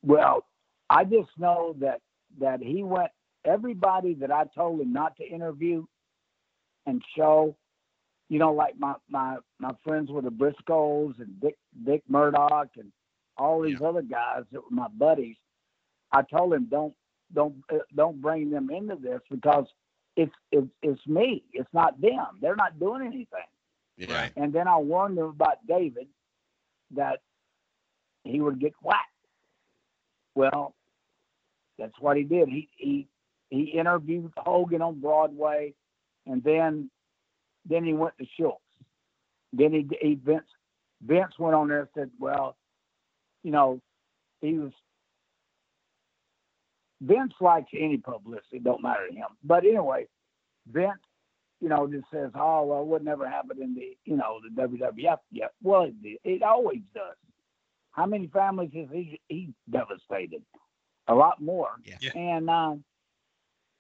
Well, 0.02 0.46
I 0.90 1.04
just 1.04 1.30
know 1.38 1.76
that 1.80 2.02
that 2.40 2.62
he 2.62 2.84
went 2.84 3.12
everybody 3.44 4.14
that 4.16 4.32
I 4.32 4.46
told 4.56 4.82
him 4.82 4.94
not 4.94 5.16
to 5.18 5.28
interview 5.28 5.86
and 6.86 7.02
show 7.16 7.56
you 8.30 8.40
know, 8.40 8.54
like 8.54 8.78
my 8.80 8.96
my 9.10 9.38
my 9.60 9.72
friends 9.84 10.10
were 10.10 10.22
the 10.22 10.30
Briscos 10.30 11.20
and 11.20 11.40
Dick 11.40 11.58
Dick 11.86 12.04
Murdoch 12.10 12.70
and 12.78 12.92
all 13.38 13.62
these 13.62 13.78
yeah. 13.80 13.88
other 13.88 14.02
guys 14.02 14.44
that 14.52 14.62
were 14.62 14.76
my 14.76 14.88
buddies. 14.88 15.36
I 16.12 16.24
told 16.24 16.54
him 16.54 16.68
don't 16.70 16.94
don't 17.34 17.56
uh, 17.72 17.78
don't 17.96 18.22
bring 18.22 18.50
them 18.50 18.70
into 18.70 18.96
this 18.96 19.22
because 19.30 19.66
it's 20.16 20.34
it's 20.52 20.68
it's 20.82 21.06
me. 21.08 21.44
It's 21.54 21.70
not 21.74 22.00
them. 22.02 22.40
They're 22.42 22.56
not 22.56 22.80
doing 22.80 23.02
anything. 23.02 23.28
Yeah. 23.98 24.30
And 24.36 24.52
then 24.52 24.68
I 24.68 24.78
warned 24.78 25.18
them 25.18 25.28
about 25.28 25.66
David 25.68 26.08
that 26.96 27.20
he 28.24 28.42
would 28.42 28.60
get 28.60 28.74
whacked. 28.82 29.02
Well, 30.34 30.74
that's 31.78 31.94
what 32.00 32.18
he 32.18 32.24
did. 32.24 32.50
He 32.50 32.70
he 32.76 33.08
he 33.50 33.64
interviewed 33.64 34.32
Hogan 34.38 34.82
on 34.82 35.00
Broadway, 35.00 35.74
and 36.26 36.44
then 36.44 36.90
then 37.66 37.84
he 37.84 37.94
went 37.94 38.18
to 38.20 38.26
Schultz. 38.38 38.62
Then 39.54 39.72
he, 39.74 39.88
he 40.02 40.16
Vince 40.16 40.48
Vince 41.02 41.34
went 41.40 41.56
on 41.56 41.68
there 41.68 41.82
and 41.82 41.90
said, 41.96 42.12
"Well, 42.20 42.58
you 43.44 43.52
know, 43.52 43.82
he 44.42 44.58
was 44.58 44.72
Vince 47.02 47.34
likes 47.42 47.70
any 47.78 47.98
publicity, 47.98 48.60
don't 48.60 48.82
matter 48.82 49.08
to 49.08 49.14
him. 49.14 49.28
But 49.44 49.66
anyway, 49.66 50.08
Vince, 50.72 51.00
you 51.62 51.70
know, 51.70 51.88
just 51.88 52.06
says, 52.12 52.32
"Oh 52.36 52.66
well, 52.66 52.82
it 52.82 52.88
would 52.88 53.04
never 53.04 53.30
happen 53.30 53.62
in 53.62 53.76
the 53.76 53.98
you 54.06 54.18
know 54.18 54.40
the 54.44 54.62
WWF 54.62 55.20
yet." 55.32 55.52
Well, 55.62 55.84
it, 55.84 56.20
it 56.24 56.44
always 56.44 56.82
does. 56.94 57.16
How 57.92 58.06
many 58.06 58.28
families 58.28 58.72
has 58.76 58.88
he 58.92 59.20
he 59.28 59.54
devastated? 59.70 60.42
A 61.08 61.14
lot 61.14 61.42
more. 61.42 61.70
Yeah. 61.84 62.12
And 62.16 62.50
uh, 62.50 62.76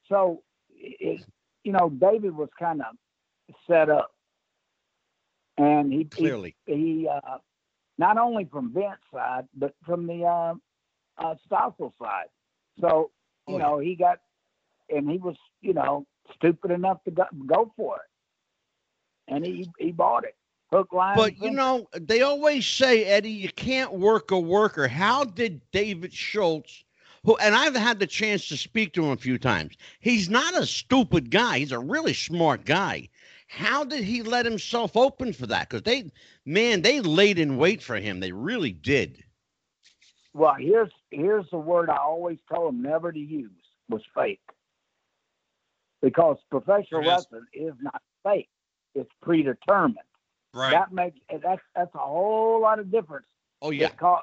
so, 0.07 0.43
it, 0.69 1.25
you 1.63 1.71
know, 1.71 1.89
David 1.89 2.36
was 2.36 2.49
kind 2.59 2.81
of 2.81 2.95
set 3.67 3.89
up. 3.89 4.11
And 5.57 5.91
he 5.91 6.03
clearly 6.03 6.55
he, 6.65 6.73
he 6.73 7.07
uh, 7.07 7.37
not 7.97 8.17
only 8.17 8.45
from 8.51 8.73
Vince's 8.73 8.99
side, 9.13 9.47
but 9.55 9.73
from 9.85 10.05
the 10.05 10.23
uh, 10.23 10.53
uh, 11.17 11.35
Stossel 11.49 11.93
side. 12.01 12.27
So 12.79 13.11
you 13.47 13.55
oh, 13.55 13.57
know 13.57 13.79
yeah. 13.79 13.89
he 13.89 13.95
got, 13.95 14.19
and 14.89 15.09
he 15.09 15.17
was 15.17 15.37
you 15.61 15.73
know 15.73 16.05
stupid 16.33 16.71
enough 16.71 17.03
to 17.05 17.11
go, 17.11 17.25
go 17.45 17.71
for 17.77 17.97
it, 17.97 19.33
and 19.33 19.45
he 19.45 19.69
he 19.79 19.91
bought 19.91 20.25
it. 20.25 20.35
Hook, 20.71 20.91
line, 20.91 21.15
but 21.15 21.41
you 21.41 21.51
know 21.51 21.87
they 21.93 22.21
always 22.21 22.65
say 22.65 23.05
Eddie, 23.05 23.29
you 23.29 23.49
can't 23.49 23.93
work 23.93 24.31
a 24.31 24.39
worker. 24.39 24.87
How 24.87 25.23
did 25.23 25.61
David 25.71 26.13
Schultz? 26.13 26.83
Who, 27.23 27.37
and 27.37 27.55
I've 27.55 27.75
had 27.75 27.99
the 27.99 28.07
chance 28.07 28.47
to 28.49 28.57
speak 28.57 28.93
to 28.93 29.05
him 29.05 29.11
a 29.11 29.17
few 29.17 29.37
times. 29.37 29.77
He's 29.99 30.29
not 30.29 30.55
a 30.55 30.65
stupid 30.65 31.31
guy. 31.31 31.59
He's 31.59 31.71
a 31.71 31.79
really 31.79 32.13
smart 32.13 32.65
guy. 32.65 33.09
How 33.47 33.83
did 33.83 34.03
he 34.03 34.23
let 34.23 34.45
himself 34.45 34.97
open 34.97 35.33
for 35.33 35.47
that? 35.47 35.69
Because 35.69 35.83
they, 35.83 36.11
man, 36.45 36.81
they 36.81 36.99
laid 36.99 37.39
in 37.39 37.57
wait 37.57 37.81
for 37.81 37.95
him. 37.95 38.19
They 38.19 38.31
really 38.31 38.71
did. 38.71 39.23
Well, 40.33 40.55
here's 40.59 40.91
here's 41.11 41.49
the 41.51 41.57
word 41.57 41.89
I 41.89 41.97
always 41.97 42.39
tell 42.51 42.67
him 42.67 42.81
never 42.81 43.11
to 43.11 43.19
use 43.19 43.51
was 43.87 44.01
fake. 44.13 44.41
Because 46.01 46.37
professional 46.51 47.01
wrestling 47.01 47.45
is 47.53 47.73
not 47.79 48.01
fake; 48.23 48.49
it's 48.93 49.09
predetermined. 49.21 49.99
Right. 50.53 50.71
That 50.71 50.91
makes 50.91 51.17
that's 51.41 51.61
that's 51.73 51.95
a 51.95 51.99
whole 51.99 52.61
lot 52.61 52.79
of 52.79 52.91
difference. 52.91 53.27
Oh 53.61 53.71
yeah. 53.71 53.89
Call, 53.89 54.21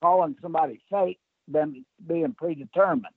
calling 0.00 0.36
somebody 0.40 0.80
fake 0.90 1.18
than 1.48 1.84
being 2.06 2.34
predetermined. 2.34 3.14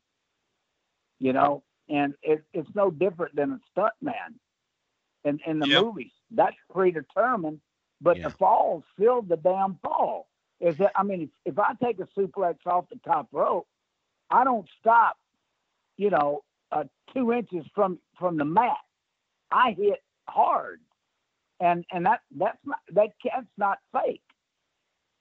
You 1.20 1.34
know, 1.34 1.64
and 1.90 2.16
it, 2.24 2.44
it's 2.54 2.70
no 2.74 2.90
different 2.90 3.36
than 3.36 3.52
a 3.52 3.60
stunt 3.72 3.94
man 4.02 4.40
in, 5.28 5.40
in 5.46 5.60
the 5.60 5.68
yep. 5.68 5.84
movies. 5.84 6.12
That's 6.32 6.56
predetermined, 6.72 7.60
but 8.02 8.18
yeah. 8.18 8.30
the 8.30 8.30
fall 8.32 8.84
fill 8.98 9.22
the 9.22 9.38
damn 9.38 9.78
fall. 9.84 10.28
Is 10.60 10.78
that 10.78 10.92
I 10.96 11.04
mean, 11.04 11.22
if, 11.46 11.54
if 11.54 11.60
I 11.60 11.74
take 11.84 12.00
a 12.00 12.08
suplex 12.20 12.56
off 12.66 12.86
the 12.90 13.00
top 13.06 13.28
rope, 13.32 13.68
I 14.32 14.44
don't 14.44 14.68
stop, 14.80 15.18
you 15.98 16.10
know, 16.10 16.44
uh, 16.72 16.86
two 17.14 17.32
inches 17.32 17.66
from 17.76 18.00
from 18.18 18.38
the 18.38 18.46
mat. 18.46 18.78
I 19.52 19.72
hit 19.78 20.02
hard, 20.28 20.82
and 21.60 21.86
and 21.92 22.06
that 22.06 22.22
that's 22.36 22.58
not 22.66 22.80
that 22.94 23.10
that's 23.24 23.46
not 23.58 23.78
fake. 23.94 24.22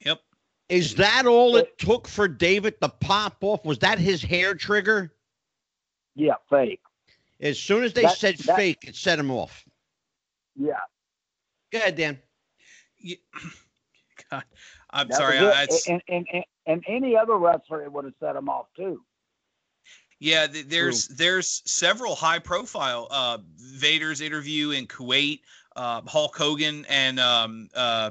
Yep. 0.04 0.20
Is 0.68 0.94
that 0.96 1.26
all 1.26 1.56
it 1.56 1.78
took 1.78 2.08
for 2.08 2.26
David 2.26 2.80
to 2.80 2.88
pop 2.88 3.36
off? 3.42 3.64
Was 3.64 3.78
that 3.80 3.98
his 3.98 4.22
hair 4.22 4.54
trigger? 4.54 5.12
Yeah, 6.16 6.34
fake. 6.50 6.80
As 7.40 7.58
soon 7.58 7.84
as 7.84 7.92
they 7.92 8.02
That- 8.02 8.16
said 8.16 8.38
that- 8.38 8.56
fake, 8.56 8.84
it 8.84 8.96
set 8.96 9.18
him 9.18 9.30
off. 9.30 9.65
Yeah. 10.58 10.74
Go 11.72 11.78
ahead, 11.78 11.96
Dan. 11.96 12.18
Yeah. 12.98 13.16
God, 14.30 14.44
I'm 14.90 15.08
that 15.08 15.16
sorry. 15.16 15.38
I, 15.38 15.66
and, 15.88 16.02
and, 16.08 16.26
and, 16.32 16.44
and 16.66 16.84
any 16.88 17.16
other 17.16 17.36
wrestler, 17.36 17.82
it 17.82 17.92
would 17.92 18.04
have 18.04 18.14
set 18.20 18.36
him 18.36 18.48
off 18.48 18.66
too. 18.76 19.02
Yeah, 20.18 20.46
th- 20.46 20.66
there's 20.66 21.08
there's 21.08 21.62
several 21.66 22.14
high 22.14 22.38
profile 22.38 23.06
uh 23.10 23.38
Vader's 23.56 24.20
interview 24.22 24.70
in 24.70 24.86
Kuwait, 24.86 25.40
uh 25.74 26.00
Hulk 26.06 26.34
Hogan 26.36 26.86
and 26.88 27.20
um 27.20 27.68
uh, 27.74 28.10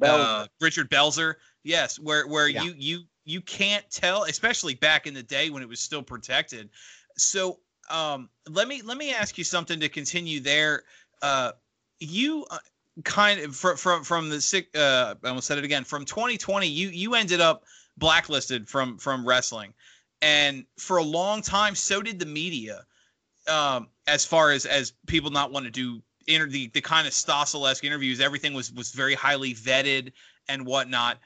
Belzer. 0.00 0.42
uh 0.42 0.46
Richard 0.60 0.90
Belzer. 0.90 1.34
Yes, 1.64 1.98
where 1.98 2.26
where 2.26 2.48
Yeah. 2.48 2.62
you 2.62 2.74
you 2.76 3.00
you 3.24 3.40
can't 3.42 3.84
tell, 3.90 4.22
especially 4.24 4.74
back 4.74 5.06
in 5.06 5.12
the 5.12 5.22
day 5.22 5.50
when 5.50 5.62
it 5.62 5.68
was 5.68 5.80
still 5.80 6.02
protected. 6.02 6.70
So 7.18 7.58
um 7.90 8.28
let 8.48 8.68
me 8.68 8.82
let 8.82 8.96
me 8.96 9.12
ask 9.12 9.38
you 9.38 9.44
something 9.44 9.80
to 9.80 9.88
continue 9.88 10.40
there. 10.40 10.82
Uh 11.22 11.52
you 11.98 12.46
uh, 12.50 12.58
kind 13.04 13.40
of 13.40 13.54
from 13.54 13.76
from 13.76 14.04
from 14.04 14.28
the 14.28 14.40
sick 14.40 14.68
uh 14.76 15.14
I 15.22 15.28
almost 15.28 15.46
said 15.46 15.58
it 15.58 15.64
again 15.64 15.84
from 15.84 16.04
2020 16.04 16.66
you 16.66 16.88
you 16.88 17.14
ended 17.14 17.40
up 17.40 17.64
blacklisted 17.96 18.68
from 18.68 18.98
from 18.98 19.26
wrestling 19.26 19.74
and 20.22 20.64
for 20.78 20.96
a 20.96 21.02
long 21.02 21.42
time 21.42 21.74
so 21.74 22.00
did 22.00 22.18
the 22.18 22.26
media 22.26 22.84
um 23.48 23.88
as 24.06 24.24
far 24.24 24.50
as 24.50 24.64
as 24.64 24.92
people 25.06 25.30
not 25.30 25.52
want 25.52 25.66
to 25.66 25.70
do 25.70 26.02
inter 26.26 26.48
the, 26.48 26.68
the 26.68 26.80
kind 26.80 27.06
of 27.06 27.12
Stossel-esque 27.12 27.84
interviews 27.84 28.20
everything 28.20 28.54
was 28.54 28.72
was 28.72 28.92
very 28.92 29.14
highly 29.14 29.54
vetted 29.54 30.12
and 30.48 30.64
whatnot 30.64 31.18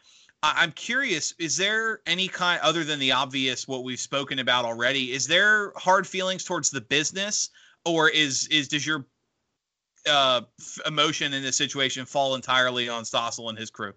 i'm 0.43 0.73
curious 0.73 1.35
is 1.39 1.57
there 1.57 2.01
any 2.07 2.29
kind 2.29 2.61
other 2.63 2.85
than 2.85 2.99
the 2.99 3.13
obvious 3.13 3.69
what 3.69 3.85
we've 3.85 4.01
spoken 4.01 4.39
about 4.39 4.65
already 4.65 5.13
is 5.13 5.27
there 5.27 5.73
hard 5.77 6.07
feelings 6.07 6.45
towards 6.45 6.71
the 6.71 6.81
business 6.81 7.51
or 7.85 8.09
is 8.09 8.47
is 8.49 8.69
does 8.69 8.87
your 8.87 9.07
uh 10.09 10.41
f- 10.59 10.79
emotion 10.87 11.33
in 11.35 11.43
this 11.43 11.57
situation 11.57 12.07
fall 12.07 12.35
entirely 12.35 12.89
on 12.89 13.05
Stossel 13.05 13.51
and 13.51 13.59
his 13.59 13.71
crew 13.71 13.93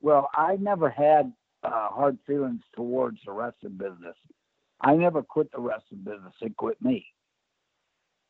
Well, 0.00 0.28
I 0.34 0.56
never 0.56 0.90
had 0.90 1.32
uh, 1.62 1.88
hard 1.88 2.18
feelings 2.26 2.60
towards 2.76 3.18
the 3.24 3.32
wrestling 3.32 3.78
business. 3.78 4.16
I 4.80 4.94
never 4.96 5.22
quit 5.22 5.50
the 5.52 5.60
wrestling 5.60 6.02
business; 6.04 6.34
it 6.42 6.56
quit 6.56 6.80
me, 6.82 7.06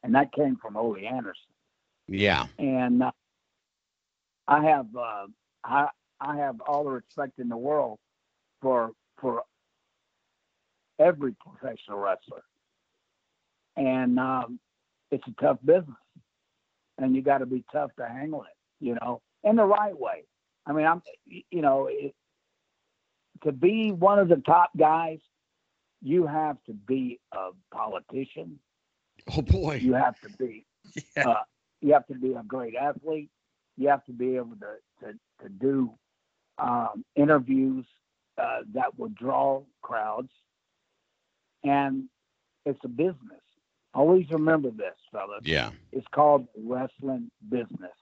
and 0.05 0.14
that 0.14 0.32
came 0.32 0.57
from 0.57 0.76
Ole 0.76 0.97
Anderson. 0.97 1.51
Yeah. 2.07 2.47
And 2.59 3.03
uh, 3.03 3.11
I 4.47 4.64
have 4.66 4.87
uh, 4.97 5.26
I 5.64 5.89
I 6.21 6.37
have 6.37 6.61
all 6.67 6.85
the 6.85 6.91
respect 6.91 7.39
in 7.39 7.49
the 7.49 7.57
world 7.57 7.99
for 8.62 8.93
for 9.21 9.43
every 10.99 11.35
professional 11.35 11.99
wrestler, 11.99 12.43
and 13.77 14.19
um, 14.19 14.59
it's 15.11 15.25
a 15.27 15.43
tough 15.43 15.59
business, 15.65 15.97
and 16.99 17.15
you 17.15 17.23
got 17.23 17.39
to 17.39 17.47
be 17.47 17.65
tough 17.73 17.91
to 17.99 18.09
handle 18.09 18.43
it, 18.43 18.85
you 18.85 18.97
know, 19.01 19.21
in 19.43 19.57
the 19.57 19.65
right 19.65 19.99
way. 19.99 20.25
I 20.67 20.73
mean, 20.73 20.87
I'm 20.87 21.03
you 21.27 21.62
know 21.62 21.89
it, 21.91 22.15
to 23.45 23.53
be 23.53 23.93
one 23.93 24.19
of 24.19 24.29
the 24.29 24.37
top 24.37 24.71
guys, 24.77 25.19
you 26.03 26.27
have 26.27 26.57
to 26.67 26.73
be 26.73 27.21
a 27.33 27.51
politician. 27.75 28.59
Oh 29.33 29.43
boy. 29.43 29.77
You 29.77 29.95
have 29.95 30.19
to 30.21 30.29
be 30.39 30.67
Yeah. 31.17 31.29
uh, 31.31 31.43
you 31.81 31.93
have 31.93 32.07
to 32.07 32.15
be 32.15 32.33
a 32.35 32.43
great 32.47 32.75
athlete. 32.77 33.31
You 33.77 33.89
have 33.89 34.05
to 34.05 34.12
be 34.12 34.37
able 34.37 34.57
to 34.61 35.07
to, 35.07 35.12
to 35.43 35.49
do 35.49 35.93
um, 36.59 37.05
interviews 37.17 37.87
uh, 38.39 38.61
that 38.75 38.99
would 38.99 39.15
draw 39.15 39.63
crowds, 39.83 40.31
and 41.63 42.05
it's 42.65 42.81
a 42.85 42.89
business. 42.89 43.41
Always 43.95 44.27
remember 44.31 44.71
this, 44.71 44.95
fellas. 45.13 45.43
Yeah. 45.45 45.71
It's 45.93 46.07
called 46.13 46.49
wrestling 46.59 47.31
business. 47.49 47.93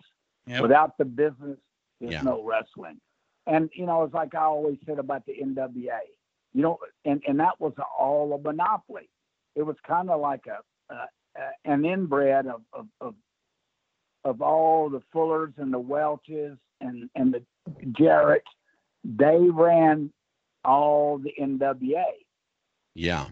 Yep. 0.46 0.62
Without 0.62 0.96
the 0.98 1.05
business, 1.05 1.59
there's 2.00 2.14
Yeah. 2.14 2.22
no 2.22 2.42
wrestling. 2.42 3.00
And 3.46 3.70
you 3.74 3.86
know, 3.86 4.03
it's 4.05 4.14
like 4.14 4.34
I 4.34 4.42
always 4.44 4.78
said 4.86 4.98
about 4.98 5.26
the 5.26 5.34
NWA. 5.34 6.00
You 6.55 6.62
know, 6.62 6.78
and 7.05 7.22
and 7.26 7.40
that 7.40 7.61
was 7.61 7.74
all 7.98 8.32
a 8.34 8.38
monopoly. 8.38 9.09
It 9.55 9.62
was 9.62 9.76
kind 9.86 10.11
of 10.11 10.20
like 10.20 10.46
a 10.46 10.59
an 11.64 11.84
inbred 11.84 12.46
of, 12.46 12.62
of 12.72 12.86
of 13.00 13.14
of 14.24 14.40
all 14.42 14.88
the 14.88 15.03
Fullers 15.14 15.53
and 15.59 15.72
the 15.72 15.78
Welches 15.78 16.59
and 16.80 17.11
and 17.14 17.34
the 17.34 17.42
Jarretts. 17.68 18.40
They 19.04 19.38
ran 19.38 20.12
all 20.64 21.18
the 21.18 21.32
NWA 21.40 22.04
Yeah. 22.94 23.26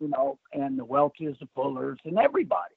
you 0.00 0.08
know, 0.08 0.38
and 0.52 0.78
the 0.78 0.84
Welches, 0.84 1.36
the 1.38 1.48
Fullers, 1.56 1.98
and 2.04 2.18
everybody. 2.18 2.74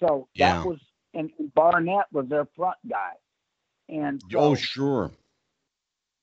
So 0.00 0.28
Yeah. 0.34 0.58
that 0.58 0.66
was, 0.66 0.80
and, 1.14 1.30
Barnett 1.54 2.06
was 2.12 2.28
their 2.28 2.46
front 2.56 2.78
guy. 2.88 3.12
And 3.88 4.22
oh, 4.26 4.28
so, 4.30 4.38
Oh, 4.38 4.54
sure. 4.54 5.10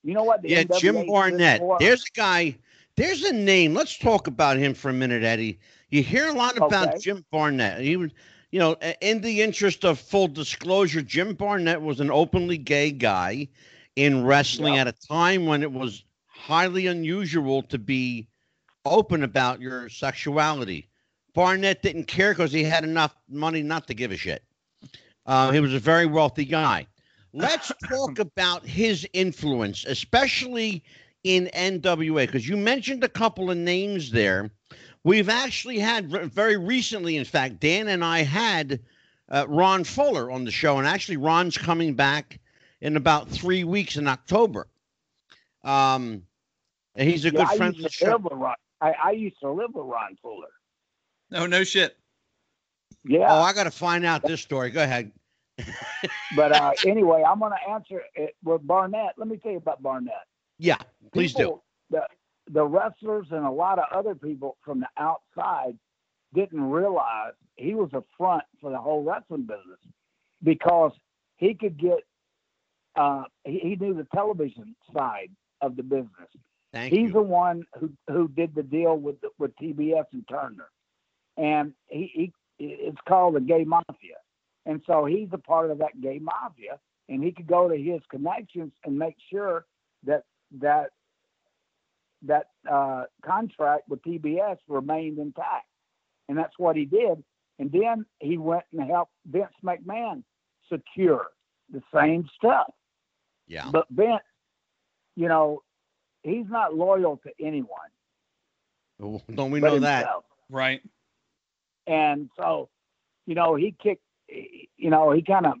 you 0.02 0.14
know 0.14 0.24
what? 0.24 0.44
Yeah, 0.44 0.62
NWA 0.62 0.80
Jim 0.80 1.06
Barnett. 1.06 1.62
There's 1.78 2.04
a 2.04 2.10
guy. 2.16 2.56
There's 2.96 3.22
a 3.24 3.32
name. 3.32 3.74
Let's 3.74 3.98
talk 3.98 4.26
about 4.26 4.56
him 4.56 4.74
for 4.74 4.88
a 4.88 4.92
minute, 4.94 5.22
Eddie. 5.22 5.58
You 5.90 6.02
hear 6.02 6.28
a 6.28 6.32
lot 6.32 6.56
about 6.56 6.88
Okay. 6.88 6.98
Jim 6.98 7.24
Barnett. 7.30 7.80
He 7.80 7.96
was, 7.96 8.10
you 8.50 8.58
know, 8.58 8.76
in 9.00 9.20
the 9.20 9.42
interest 9.42 9.84
of 9.84 10.00
full 10.00 10.28
disclosure, 10.28 11.02
Jim 11.02 11.34
Barnett 11.34 11.82
was 11.82 12.00
an 12.00 12.10
openly 12.10 12.56
gay 12.58 12.90
guy 12.90 13.48
in 13.96 14.24
wrestling 14.24 14.74
Yep. 14.74 14.86
at 14.86 14.94
a 14.94 15.06
time 15.08 15.46
when 15.46 15.62
it 15.62 15.72
was 15.72 16.04
highly 16.26 16.86
unusual 16.86 17.62
to 17.62 17.78
be 17.78 18.28
open 18.84 19.22
about 19.22 19.60
your 19.60 19.88
sexuality. 19.88 20.88
Barnett 21.34 21.82
didn't 21.82 22.04
care 22.04 22.32
because 22.32 22.52
he 22.52 22.62
had 22.62 22.84
enough 22.84 23.14
money 23.28 23.62
not 23.62 23.86
to 23.88 23.94
give 23.94 24.12
a 24.12 24.16
shit. 24.16 24.42
Uh, 25.26 25.50
he 25.50 25.60
was 25.60 25.74
a 25.74 25.78
very 25.80 26.06
wealthy 26.06 26.44
guy. 26.44 26.86
Let's 27.32 27.72
talk 27.88 28.18
about 28.18 28.64
his 28.64 29.06
influence, 29.12 29.84
especially 29.84 30.84
in 31.24 31.50
NWA, 31.52 32.26
because 32.26 32.48
you 32.48 32.56
mentioned 32.56 33.02
a 33.02 33.08
couple 33.08 33.50
of 33.50 33.56
names 33.56 34.10
there. 34.12 34.50
We've 35.04 35.28
actually 35.28 35.78
had 35.78 36.08
very 36.32 36.56
recently, 36.56 37.16
in 37.16 37.24
fact, 37.24 37.60
Dan 37.60 37.88
and 37.88 38.04
I 38.04 38.22
had 38.22 38.80
uh, 39.28 39.46
Ron 39.48 39.84
Fuller 39.84 40.30
on 40.30 40.44
the 40.44 40.50
show, 40.50 40.78
and 40.78 40.86
actually, 40.86 41.16
Ron's 41.16 41.58
coming 41.58 41.94
back 41.94 42.38
in 42.80 42.96
about 42.96 43.28
three 43.28 43.64
weeks 43.64 43.96
in 43.96 44.06
October. 44.08 44.66
Um, 45.64 46.22
and 46.94 47.08
he's 47.08 47.24
a 47.24 47.30
Yeah, 47.30 47.40
good 47.40 47.48
I 47.48 47.56
friend 47.56 47.74
of 47.74 47.80
used 47.80 47.84
the 47.86 47.88
to 47.90 47.94
show. 47.94 48.10
live 48.12 48.24
with 48.24 48.32
Ron. 48.34 48.54
I, 48.80 48.92
I 49.04 49.10
used 49.12 49.38
to 49.40 49.50
live 49.50 49.70
with 49.74 49.86
Ron 49.86 50.16
Fuller. 50.22 50.48
no 51.30 51.46
no 51.46 51.64
shit 51.64 51.96
Yeah, 53.04 53.26
Oh, 53.32 53.40
I 53.40 53.52
got 53.54 53.64
to 53.64 53.70
find 53.70 54.04
out 54.04 54.22
this 54.22 54.40
story. 54.40 54.70
Go 54.70 54.82
ahead. 54.82 55.10
but 56.36 56.52
uh, 56.52 56.72
anyway, 56.84 57.24
I'm 57.26 57.38
going 57.38 57.52
to 57.52 57.70
answer 57.70 58.02
it 58.14 58.36
with 58.44 58.66
Barnett. 58.66 59.14
Let 59.16 59.28
me 59.28 59.38
tell 59.38 59.52
you 59.52 59.58
about 59.58 59.82
Barnett. 59.82 60.12
Yeah, 60.58 60.76
please 61.12 61.32
do. 61.32 61.60
The, 61.90 62.02
the 62.50 62.64
wrestlers 62.64 63.26
and 63.30 63.44
a 63.46 63.50
lot 63.50 63.78
of 63.78 63.86
other 63.90 64.14
people 64.14 64.58
from 64.62 64.80
the 64.80 64.88
outside 64.98 65.78
didn't 66.34 66.60
realize 66.62 67.32
he 67.56 67.74
was 67.74 67.90
a 67.94 68.04
front 68.18 68.44
for 68.60 68.70
the 68.70 68.78
whole 68.78 69.02
wrestling 69.02 69.42
business 69.42 69.80
because 70.42 70.92
he 71.36 71.54
could 71.54 71.78
get 71.78 72.00
uh, 72.96 73.24
he, 73.44 73.58
he 73.58 73.76
knew 73.76 73.94
the 73.94 74.06
television 74.14 74.74
side 74.94 75.30
of 75.60 75.76
the 75.76 75.82
business. 75.82 76.30
Thank 76.72 76.92
He's 76.92 77.08
you. 77.08 77.12
the 77.12 77.22
one 77.22 77.64
who 77.78 77.90
who 78.08 78.28
did 78.28 78.54
the 78.54 78.62
deal 78.62 78.96
with 78.96 79.16
with 79.38 79.56
TBS 79.56 80.04
and 80.12 80.26
Turner, 80.28 80.68
and 81.36 81.72
he, 81.88 82.10
he 82.14 82.32
it's 82.58 82.98
called 83.08 83.34
the 83.36 83.40
Gay 83.40 83.64
Mafia, 83.64 84.16
and 84.64 84.82
so 84.86 85.04
he's 85.04 85.28
a 85.32 85.38
part 85.38 85.70
of 85.70 85.78
that 85.78 86.00
Gay 86.00 86.18
Mafia, 86.18 86.78
and 87.08 87.22
he 87.22 87.32
could 87.32 87.46
go 87.46 87.68
to 87.68 87.76
his 87.76 88.00
connections 88.10 88.72
and 88.84 88.98
make 88.98 89.16
sure 89.30 89.64
that 90.04 90.24
that 90.60 90.90
that 92.22 92.48
uh, 92.70 93.04
contract 93.24 93.88
with 93.88 94.02
TBS 94.02 94.58
remained 94.68 95.18
intact, 95.18 95.66
and 96.28 96.36
that's 96.36 96.58
what 96.58 96.76
he 96.76 96.84
did. 96.84 97.22
And 97.58 97.72
then 97.72 98.04
he 98.20 98.36
went 98.36 98.64
and 98.72 98.88
helped 98.90 99.12
Vince 99.26 99.52
McMahon 99.64 100.22
secure 100.70 101.28
the 101.72 101.82
same 101.94 102.28
stuff. 102.36 102.72
Yeah. 103.48 103.68
But 103.70 103.86
Vince, 103.90 104.22
you 105.14 105.28
know, 105.28 105.62
he's 106.22 106.46
not 106.48 106.74
loyal 106.74 107.18
to 107.18 107.30
anyone. 107.44 107.68
Don't 109.34 109.50
we 109.50 109.60
but 109.60 109.68
know 109.74 109.78
that? 109.80 110.06
right 110.48 110.80
And 111.86 112.30
so, 112.36 112.68
you 113.26 113.34
know, 113.34 113.54
he 113.54 113.74
kicked, 113.82 114.02
you 114.28 114.90
know, 114.90 115.12
he 115.12 115.22
kind 115.22 115.46
of 115.46 115.54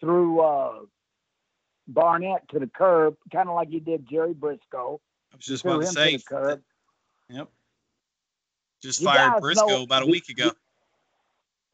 threw 0.00 0.40
uh, 0.40 0.80
Barnett 1.88 2.48
to 2.50 2.58
the 2.58 2.66
curb, 2.66 3.16
kind 3.32 3.48
of 3.48 3.54
like 3.54 3.68
he 3.68 3.78
did 3.80 4.08
Jerry 4.10 4.34
Brisco. 4.34 4.98
i 5.32 5.36
was 5.36 5.44
just 5.44 5.64
about 5.64 5.80
to 5.82 5.86
say 5.86 6.16
to 6.16 6.24
curb. 6.24 6.62
yep 7.30 7.48
just 8.82 9.00
You 9.00 9.06
fired 9.06 9.42
brisco 9.42 9.68
know- 9.68 9.82
about 9.84 10.02
a 10.02 10.06
week 10.06 10.28
ago 10.28 10.50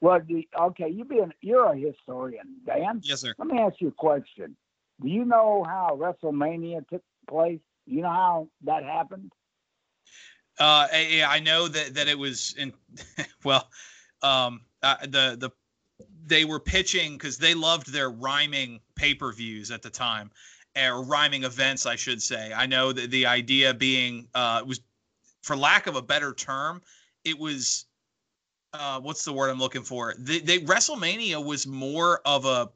Well, 0.00 0.20
the, 0.26 0.46
okay, 0.60 0.88
you 0.90 1.04
being 1.04 1.32
you're 1.40 1.72
a 1.72 1.76
historian, 1.76 2.56
Dan. 2.66 3.00
yes 3.02 3.20
sir 3.22 3.34
Let 3.38 3.48
me 3.48 3.58
ask 3.60 3.80
you 3.80 3.88
a 3.88 3.92
question. 3.92 4.56
Do 5.02 5.08
you 5.08 5.24
know 5.24 5.64
how 5.64 5.98
WrestleMania 6.00 6.86
took 6.88 7.02
place? 7.28 7.60
You 7.86 8.02
know 8.02 8.08
how 8.08 8.48
that 8.64 8.84
happened? 8.84 9.32
Uh, 10.58 10.86
yeah, 10.92 11.28
I 11.28 11.40
know 11.40 11.66
that 11.68 11.94
that 11.94 12.08
it 12.08 12.18
was 12.18 12.54
in. 12.56 12.72
well, 13.44 13.68
um, 14.22 14.60
uh, 14.82 14.96
the 15.02 15.36
the 15.38 15.50
they 16.24 16.44
were 16.44 16.60
pitching 16.60 17.12
because 17.12 17.38
they 17.38 17.54
loved 17.54 17.92
their 17.92 18.10
rhyming 18.10 18.80
pay 18.94 19.14
per 19.14 19.32
views 19.32 19.70
at 19.70 19.82
the 19.82 19.90
time, 19.90 20.30
or 20.76 21.02
rhyming 21.02 21.44
events, 21.44 21.86
I 21.86 21.96
should 21.96 22.22
say. 22.22 22.52
I 22.52 22.66
know 22.66 22.92
that 22.92 23.10
the 23.10 23.26
idea 23.26 23.74
being 23.74 24.28
uh, 24.34 24.62
was, 24.64 24.80
for 25.42 25.56
lack 25.56 25.86
of 25.86 25.96
a 25.96 26.02
better 26.02 26.32
term, 26.32 26.82
it 27.24 27.38
was. 27.38 27.86
Uh, 28.74 28.98
what's 29.00 29.22
the 29.24 29.32
word 29.32 29.50
I'm 29.50 29.58
looking 29.58 29.82
for? 29.82 30.14
The, 30.16 30.38
they 30.38 30.60
WrestleMania 30.60 31.44
was 31.44 31.66
more 31.66 32.22
of 32.24 32.46
a 32.46 32.70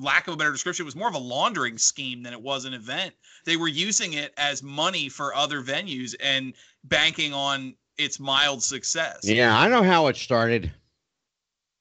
lack 0.00 0.28
of 0.28 0.34
a 0.34 0.36
better 0.36 0.52
description, 0.52 0.84
it 0.84 0.86
was 0.86 0.96
more 0.96 1.08
of 1.08 1.14
a 1.14 1.18
laundering 1.18 1.78
scheme 1.78 2.22
than 2.22 2.32
it 2.32 2.40
was 2.40 2.64
an 2.64 2.74
event. 2.74 3.14
They 3.44 3.56
were 3.56 3.68
using 3.68 4.14
it 4.14 4.32
as 4.36 4.62
money 4.62 5.08
for 5.08 5.34
other 5.34 5.62
venues 5.62 6.14
and 6.20 6.54
banking 6.84 7.34
on 7.34 7.74
its 7.98 8.18
mild 8.18 8.62
success. 8.62 9.20
Yeah, 9.22 9.56
I 9.56 9.68
know 9.68 9.82
how 9.82 10.06
it 10.08 10.16
started. 10.16 10.72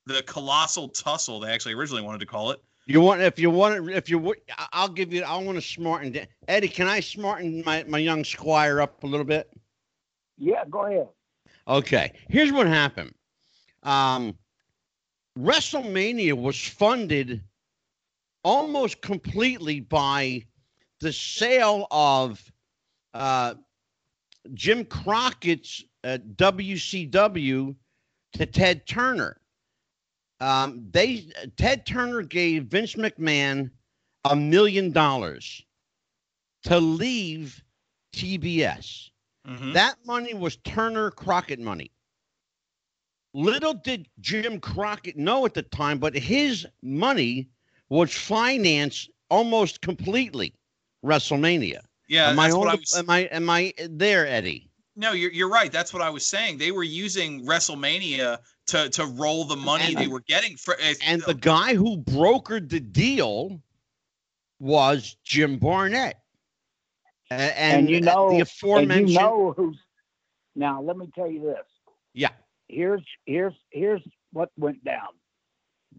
The 0.05 0.23
colossal 0.23 0.89
tussle, 0.89 1.39
they 1.39 1.51
actually 1.51 1.75
originally 1.75 2.01
wanted 2.01 2.19
to 2.19 2.25
call 2.25 2.51
it. 2.51 2.61
You 2.85 3.01
want 3.01 3.21
if 3.21 3.37
you 3.37 3.51
want 3.51 3.89
if 3.91 4.09
you 4.09 4.33
I'll 4.73 4.89
give 4.89 5.13
you 5.13 5.21
I 5.21 5.37
want 5.37 5.57
to 5.57 5.61
smarten 5.61 6.25
Eddie. 6.47 6.67
Can 6.67 6.87
I 6.87 7.01
smarten 7.01 7.61
my 7.63 7.83
my 7.87 7.99
young 7.99 8.23
squire 8.23 8.81
up 8.81 9.03
a 9.03 9.07
little 9.07 9.27
bit? 9.27 9.51
Yeah, 10.39 10.63
go 10.67 10.85
ahead. 10.85 11.07
Okay, 11.67 12.13
here's 12.29 12.51
what 12.51 12.65
happened. 12.65 13.13
Um, 13.83 14.35
WrestleMania 15.37 16.33
was 16.33 16.59
funded 16.59 17.43
almost 18.43 19.01
completely 19.01 19.79
by 19.79 20.43
the 20.99 21.13
sale 21.13 21.87
of 21.91 22.41
uh, 23.13 23.55
Jim 24.53 24.85
Crockett's 24.85 25.83
uh, 26.03 26.17
WCW 26.35 27.75
to 28.33 28.45
Ted 28.45 28.85
Turner. 28.87 29.39
Um, 30.39 30.87
they 30.91 31.27
Ted 31.57 31.85
Turner 31.85 32.21
gave 32.21 32.65
Vince 32.65 32.95
McMahon 32.95 33.71
a 34.23 34.35
million 34.35 34.91
dollars 34.91 35.63
to 36.63 36.79
leave 36.79 37.61
TBS. 38.15 39.09
Mm-hmm. 39.47 39.73
That 39.73 39.95
money 40.05 40.33
was 40.33 40.57
Turner 40.57 41.11
Crockett 41.11 41.59
money. 41.59 41.91
Little 43.33 43.73
did 43.73 44.07
Jim 44.19 44.59
Crockett 44.59 45.17
know 45.17 45.45
at 45.45 45.53
the 45.53 45.61
time, 45.61 45.99
but 45.99 46.15
his 46.15 46.65
money 46.81 47.49
would 47.89 48.09
finance 48.09 49.09
almost 49.29 49.81
completely 49.81 50.53
WrestleMania. 51.03 51.79
Yeah, 52.07 52.29
am 52.29 52.39
I, 52.39 52.51
on, 52.51 52.59
was, 52.59 52.95
am 52.97 53.09
I 53.09 53.19
am 53.19 53.49
I 53.49 53.73
there, 53.87 54.27
Eddie? 54.27 54.69
No, 54.95 55.11
you're 55.11 55.31
you're 55.31 55.49
right. 55.49 55.71
That's 55.71 55.93
what 55.93 56.01
I 56.01 56.09
was 56.09 56.25
saying. 56.25 56.57
They 56.57 56.71
were 56.71 56.83
using 56.83 57.45
WrestleMania 57.45 58.39
to 58.67 58.89
to 58.89 59.05
roll 59.05 59.45
the 59.45 59.55
money 59.55 59.85
and, 59.89 59.97
they 59.97 60.07
were 60.07 60.21
getting 60.21 60.57
for. 60.57 60.75
And 61.05 61.21
the 61.21 61.35
guy 61.35 61.75
who 61.75 61.97
brokered 61.99 62.69
the 62.69 62.79
deal 62.79 63.61
was 64.59 65.15
Jim 65.23 65.57
Barnett. 65.57 66.19
And, 67.31 67.53
and 67.55 67.89
you 67.89 68.01
know 68.01 68.31
the 68.31 68.39
aforementioned. 68.41 69.09
you 69.11 69.19
know 69.19 69.53
who's 69.55 69.77
now. 70.55 70.81
Let 70.81 70.97
me 70.97 71.09
tell 71.13 71.29
you 71.29 71.41
this. 71.41 71.65
Yeah. 72.13 72.29
Here's 72.67 73.03
here's 73.25 73.53
here's 73.71 74.01
what 74.33 74.49
went 74.57 74.83
down. 74.83 75.09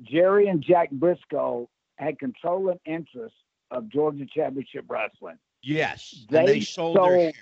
Jerry 0.02 0.48
and 0.48 0.62
Jack 0.62 0.90
Brisco 0.92 1.68
had 2.00 2.18
controlling 2.18 2.80
interest 2.86 3.34
of 3.70 3.88
Georgia 3.88 4.26
Championship 4.26 4.86
Wrestling. 4.88 5.36
Yes, 5.62 6.24
they, 6.30 6.46
they 6.46 6.60
sold, 6.60 6.96
sold 6.96 7.34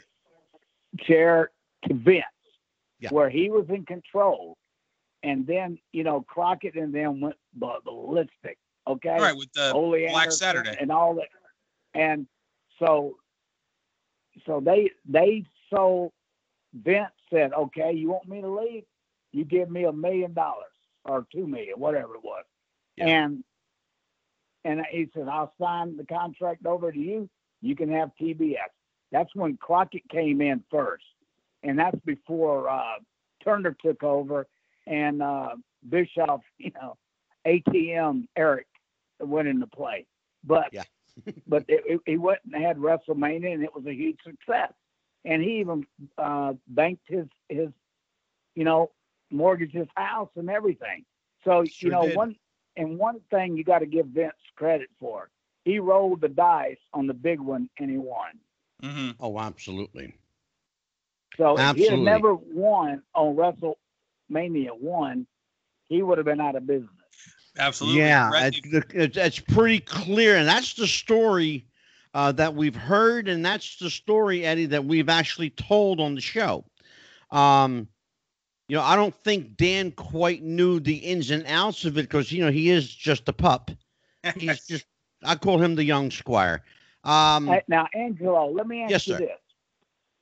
share 1.05 1.51
to 1.85 1.95
Vince, 1.95 2.25
yeah. 2.99 3.11
where 3.11 3.31
he 3.31 3.49
was 3.49 3.67
in 3.69 3.85
control. 3.87 4.57
And 5.23 5.47
then 5.47 5.79
you 5.93 6.05
know 6.05 6.25
Crockett 6.29 6.75
and 6.75 6.95
them 6.95 7.21
went 7.21 7.37
ballistic. 7.55 8.59
Okay, 8.87 9.17
right 9.19 9.37
with 9.37 9.53
the 9.53 9.73
Ole 9.73 10.07
Black 10.09 10.25
Anderson 10.25 10.39
Saturday 10.39 10.77
and 10.81 10.91
all 10.91 11.15
that. 11.15 11.29
And 11.95 12.27
so, 12.79 13.17
so 14.47 14.61
they 14.65 14.91
they 15.09 15.45
sold. 15.71 16.13
Vince 16.75 17.11
said, 17.33 17.53
"Okay, 17.53 17.93
you 17.93 18.11
want 18.11 18.29
me 18.29 18.41
to 18.41 18.49
leave? 18.49 18.85
You 19.33 19.45
give 19.45 19.71
me 19.71 19.85
a 19.85 19.93
million 19.93 20.35
dollars 20.35 20.67
or 21.05 21.27
two 21.33 21.47
million, 21.47 21.81
whatever 21.81 22.15
it 22.15 22.23
was." 22.23 22.45
Yeah. 22.97 23.07
And 23.07 23.45
and 24.65 24.81
he 24.91 25.09
said, 25.15 25.29
I'll 25.29 25.53
sign 25.61 25.97
the 25.97 26.05
contract 26.05 26.67
over 26.67 26.91
to 26.93 26.99
you. 26.99 27.29
You 27.61 27.77
can 27.77 27.91
have 27.93 28.11
TBS. 28.21 28.57
That's 29.13 29.35
when 29.35 29.57
Crockett 29.57 30.09
came 30.09 30.41
in 30.41 30.63
first. 30.71 31.05
And 31.63 31.79
that's 31.79 31.99
before 32.05 32.69
uh, 32.69 32.99
Turner 33.43 33.77
took 33.83 34.03
over 34.03 34.47
and 34.87 35.23
uh, 35.23 35.57
Bischoff, 35.89 36.41
you 36.59 36.73
know, 36.81 36.97
ATM 37.47 38.27
Eric 38.37 38.67
went 39.21 39.49
into 39.49 39.67
play. 39.67 40.07
But 40.45 40.69
yeah. 40.73 40.85
but 41.49 41.65
he 42.07 42.17
went 42.17 42.39
and 42.45 42.63
had 42.63 42.77
WrestleMania 42.77 43.53
and 43.55 43.65
it 43.65 43.75
was 43.75 43.87
a 43.87 43.95
huge 43.95 44.19
success. 44.25 44.73
And 45.25 45.43
he 45.43 45.59
even 45.59 45.85
uh, 46.17 46.53
banked 46.69 47.03
his 47.09 47.27
his, 47.49 47.71
you 48.55 48.65
know, 48.65 48.93
mortgaged 49.31 49.75
his 49.75 49.89
house 49.97 50.31
and 50.37 50.49
everything. 50.49 51.05
So 51.45 51.65
sure 51.65 51.89
you 51.89 51.91
know, 51.91 52.07
did. 52.07 52.17
one 52.17 52.37
and 52.79 52.97
one 52.97 53.21
thing 53.31 53.57
you 53.57 53.65
got 53.65 53.81
to 53.81 53.87
give 53.87 54.07
Vince 54.07 54.33
credit 54.57 54.89
for, 55.01 55.29
he 55.65 55.81
rolled 55.81 56.21
the 56.21 56.29
dice 56.29 56.79
on 56.95 57.07
the 57.07 57.13
big 57.13 57.41
one 57.41 57.69
and 57.79 57.91
he 57.91 57.99
won. 57.99 58.39
Mm-hmm. 58.83 59.11
Oh, 59.21 59.39
absolutely. 59.39 60.15
So 61.37 61.59
absolutely. 61.59 61.83
if 61.83 61.89
he 61.91 61.97
had 61.97 62.05
never 62.05 62.35
won 62.35 63.03
on 63.15 63.37
WrestleMania 63.37 64.81
one, 64.81 65.27
he 65.89 66.03
would 66.03 66.19
have 66.19 66.25
been 66.25 66.41
out 66.41 66.55
of 66.55 66.67
business. 66.67 66.91
Absolutely. 67.59 68.01
Yeah, 68.01 68.31
it's, 68.35 68.61
it's, 68.95 69.39
pretty 69.41 69.81
clear, 69.81 70.37
and 70.37 70.47
that's 70.47 70.75
the 70.75 70.87
story 70.87 71.67
uh, 72.15 72.31
that 72.33 72.55
we've 72.55 72.77
heard, 72.77 73.27
and 73.27 73.45
that's 73.45 73.79
the 73.79 73.91
story, 73.91 74.45
Eddie, 74.45 74.67
that 74.67 74.85
we've 74.85 75.09
actually 75.09 75.51
told 75.51 76.01
on 76.01 76.15
the 76.15 76.21
show. 76.21 76.65
Um, 77.33 77.89
you 78.69 78.77
know, 78.77 78.83
I 78.83 78.97
don't 78.97 79.15
think 79.25 79.57
Dan 79.57 79.91
quite 79.93 80.43
knew 80.43 80.79
the 80.79 80.97
ins 80.97 81.31
and 81.31 81.45
outs 81.47 81.85
of 81.85 81.97
it 81.97 82.03
because 82.03 82.31
you 82.31 82.45
know 82.45 82.51
he 82.51 82.71
is 82.71 82.95
just 82.95 83.29
a 83.29 83.33
pup. 83.33 83.71
He's 84.37 84.67
just 84.67 84.85
I 85.25 85.35
call 85.35 85.61
him 85.61 85.75
the 85.75 85.85
young 85.85 86.11
squire. 86.11 86.63
Um, 87.05 87.51
now, 87.69 87.87
Angelo, 87.95 88.51
let 88.51 88.67
me 88.67 88.83
ask 88.83 88.91
yes, 88.91 89.07
you 89.07 89.15
sir. 89.15 89.19
this. 89.21 89.31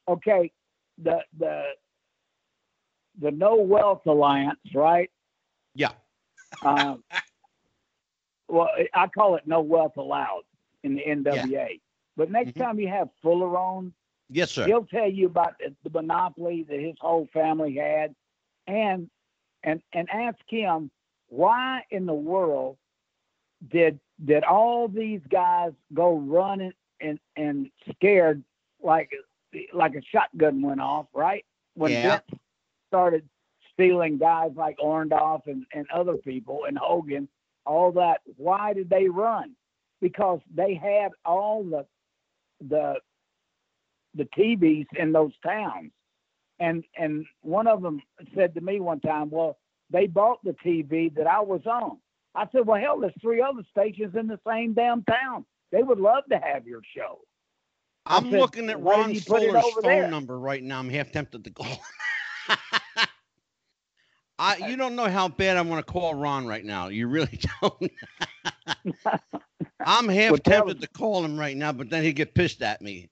Okay, 0.09 0.53
the 1.03 1.21
the 1.39 1.63
the 3.21 3.31
No 3.33 3.57
Wealth 3.57 4.07
Alliance, 4.07 4.61
right? 4.75 5.11
Yeah. 5.75 5.91
Um, 6.65 7.03
well, 8.49 8.69
I 8.95 9.09
call 9.09 9.35
it 9.37 9.43
No 9.47 9.61
Wealth 9.61 9.97
Allowed 9.97 10.43
in 10.85 10.95
the 10.95 11.03
NWA. 11.03 11.51
Yeah. 11.51 11.67
But 12.17 12.31
next 12.31 12.51
mm-hmm. 12.51 12.63
time 12.63 12.79
you 12.79 12.89
have 12.89 13.09
Fuller 13.23 13.57
on, 13.59 13.93
yes, 14.31 14.53
sir, 14.53 14.67
he'll 14.67 14.87
tell 14.87 15.11
you 15.11 15.27
about 15.27 15.55
the 15.59 15.91
monopoly 15.91 16.65
that 16.69 16.79
his 16.79 16.95
whole 17.01 17.29
family 17.33 17.75
had 17.75 18.15
and 18.67 19.09
and 19.63 19.83
and 19.93 20.09
ask 20.11 20.39
him 20.49 20.91
why 21.29 21.83
in 21.91 22.07
the 22.07 22.15
world 22.15 22.77
did 23.71 23.99
did 24.25 24.45
all 24.45 24.89
these 24.89 25.21
guys 25.31 25.73
go 25.93 26.19
running 26.19 26.73
and 27.01 27.19
and 27.37 27.71
scared 27.95 28.43
like 28.83 29.11
like 29.73 29.95
a 29.95 30.03
shotgun 30.03 30.63
went 30.63 30.81
off 30.81 31.07
right? 31.15 31.45
When 31.75 31.93
yeah. 31.93 32.21
Vince 32.29 32.41
started 32.89 33.29
stealing 33.73 34.17
guys 34.17 34.53
like 34.55 34.79
Orndorff 34.79 35.43
and, 35.47 35.67
and 35.75 35.87
other 35.91 36.17
people 36.17 36.65
and 36.67 36.79
Hogan 36.79 37.29
all 37.67 37.93
that 37.93 38.21
why 38.37 38.73
did 38.73 38.89
they 38.89 39.09
run? 39.09 39.55
Because 40.01 40.41
they 40.55 40.75
had 40.75 41.11
all 41.25 41.65
the 41.65 41.87
the 42.69 42.97
the 44.15 44.25
TVs 44.25 44.87
in 44.97 45.13
those 45.13 45.33
towns 45.45 45.91
and 46.59 46.85
and 46.97 47.27
one 47.43 47.67
of 47.67 47.83
them 47.83 48.01
said 48.35 48.55
to 48.55 48.61
me 48.61 48.81
one 48.81 49.01
time, 49.01 49.31
"Well, 49.31 49.59
they 49.91 50.07
bought 50.07 50.43
the 50.45 50.57
TV 50.65 51.15
that 51.15 51.27
I 51.27 51.41
was 51.41 51.63
on." 51.67 51.99
I 52.35 52.47
said, 52.53 52.67
"Well, 52.67 52.81
hell, 52.81 53.01
there's 53.01 53.13
three 53.21 53.41
other 53.43 53.63
stations 53.71 54.15
in 54.15 54.27
the 54.27 54.39
same 54.47 54.75
damn 54.75 55.03
town. 55.05 55.45
They 55.73 55.83
would 55.83 55.99
love 55.99 56.25
to 56.31 56.39
have 56.39 56.67
your 56.67 56.83
show." 56.97 57.21
I'm 58.07 58.31
said, 58.31 58.41
looking 58.41 58.71
at 58.71 58.81
Ron 58.81 59.15
Fuller's 59.15 59.65
phone 59.75 59.83
there? 59.83 60.09
number 60.09 60.39
right 60.39 60.63
now. 60.63 60.79
I'm 60.79 60.89
half 60.89 61.11
tempted 61.11 61.45
to 61.45 61.51
call. 61.51 61.67
I, 64.39 64.55
uh, 64.55 64.67
you 64.67 64.77
don't 64.77 64.97
know 64.97 65.09
how 65.09 65.29
bad 65.29 65.57
I 65.57 65.63
want 65.63 65.85
to 65.85 65.93
call 65.93 66.15
Ron 66.15 66.47
right 66.47 66.65
now. 66.65 66.89
You 66.89 67.09
really 67.09 67.41
don't. 67.61 67.91
I'm 69.85 70.09
half 70.09 70.31
well, 70.31 70.39
tempted 70.39 70.81
to 70.81 70.89
call 70.89 71.25
him 71.25 71.39
right 71.39 71.57
now, 71.57 71.73
but 71.73 71.91
then 71.91 72.03
he'd 72.03 72.15
get 72.15 72.35
pissed 72.35 72.63
at 72.63 72.83
me. 72.83 73.09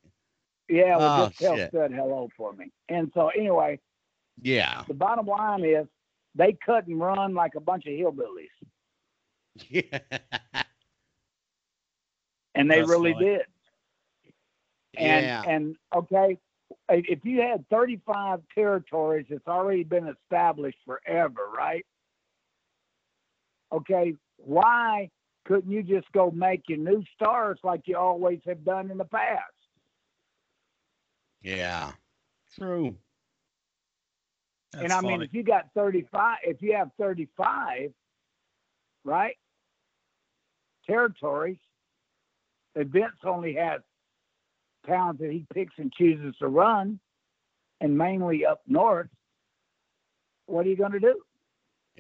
Yeah, 0.69 0.97
well, 0.97 1.23
oh, 1.23 1.29
just 1.29 1.41
tell 1.41 1.57
shit. 1.57 1.71
said 1.73 1.93
hello 1.93 2.29
for 2.37 2.53
me. 2.53 2.73
And 2.89 3.11
so 3.15 3.29
anyway, 3.29 3.79
yeah. 4.41 4.83
The 4.89 4.95
bottom 4.95 5.27
line 5.27 5.65
is 5.65 5.87
they 6.35 6.57
cut 6.65 6.87
and 6.87 6.99
run 7.01 7.35
like 7.35 7.53
a 7.57 7.61
bunch 7.61 7.87
of 7.87 7.93
hillbillies. 7.93 8.49
Yeah. 9.69 9.83
and 12.55 12.71
they 12.71 12.79
That's 12.79 12.89
really 12.89 13.13
funny. 13.13 13.25
did. 13.27 13.43
And 14.97 15.27
yeah. 15.27 15.43
and 15.47 15.77
okay, 15.95 16.39
if 16.89 17.05
if 17.09 17.25
you 17.25 17.41
had 17.41 17.69
35 17.69 18.41
territories, 18.55 19.27
it's 19.29 19.47
already 19.47 19.85
been 19.85 20.09
established 20.09 20.79
forever, 20.87 21.49
right? 21.57 21.85
Okay, 23.73 24.15
why 24.37 25.11
couldn't 25.45 25.71
you 25.71 25.83
just 25.83 26.11
go 26.13 26.31
make 26.31 26.63
your 26.69 26.79
new 26.79 27.03
stars 27.15 27.59
like 27.65 27.83
you 27.87 27.97
always 27.97 28.41
have 28.47 28.65
done 28.65 28.91
in 28.91 28.99
the 28.99 29.05
past? 29.05 29.43
Yeah. 31.45 31.93
True. 32.59 32.97
That's 34.73 34.85
and 34.85 34.93
I 34.93 35.01
mean, 35.03 35.23
if 35.23 35.33
you 35.33 35.45
got 35.45 35.67
35, 35.75 36.39
if 36.45 36.61
you 36.63 36.75
have 36.75 36.91
35, 36.99 37.93
right, 39.05 39.37
territories, 40.87 41.59
then 42.75 42.89
Vince 42.89 43.13
only 43.25 43.55
has 43.55 43.81
towns 44.87 45.21
that 45.21 45.31
he 45.31 45.47
picks 45.55 45.75
and 45.79 45.93
chooses 45.93 46.35
to 46.41 46.49
run, 46.49 46.99
and 47.81 47.97
mainly 47.97 48.45
up 48.45 48.63
north. 48.67 49.09
What 50.47 50.67
are 50.67 50.71
you 50.71 50.77
going 50.77 50.93
to 50.93 51.01
do? 51.01 51.21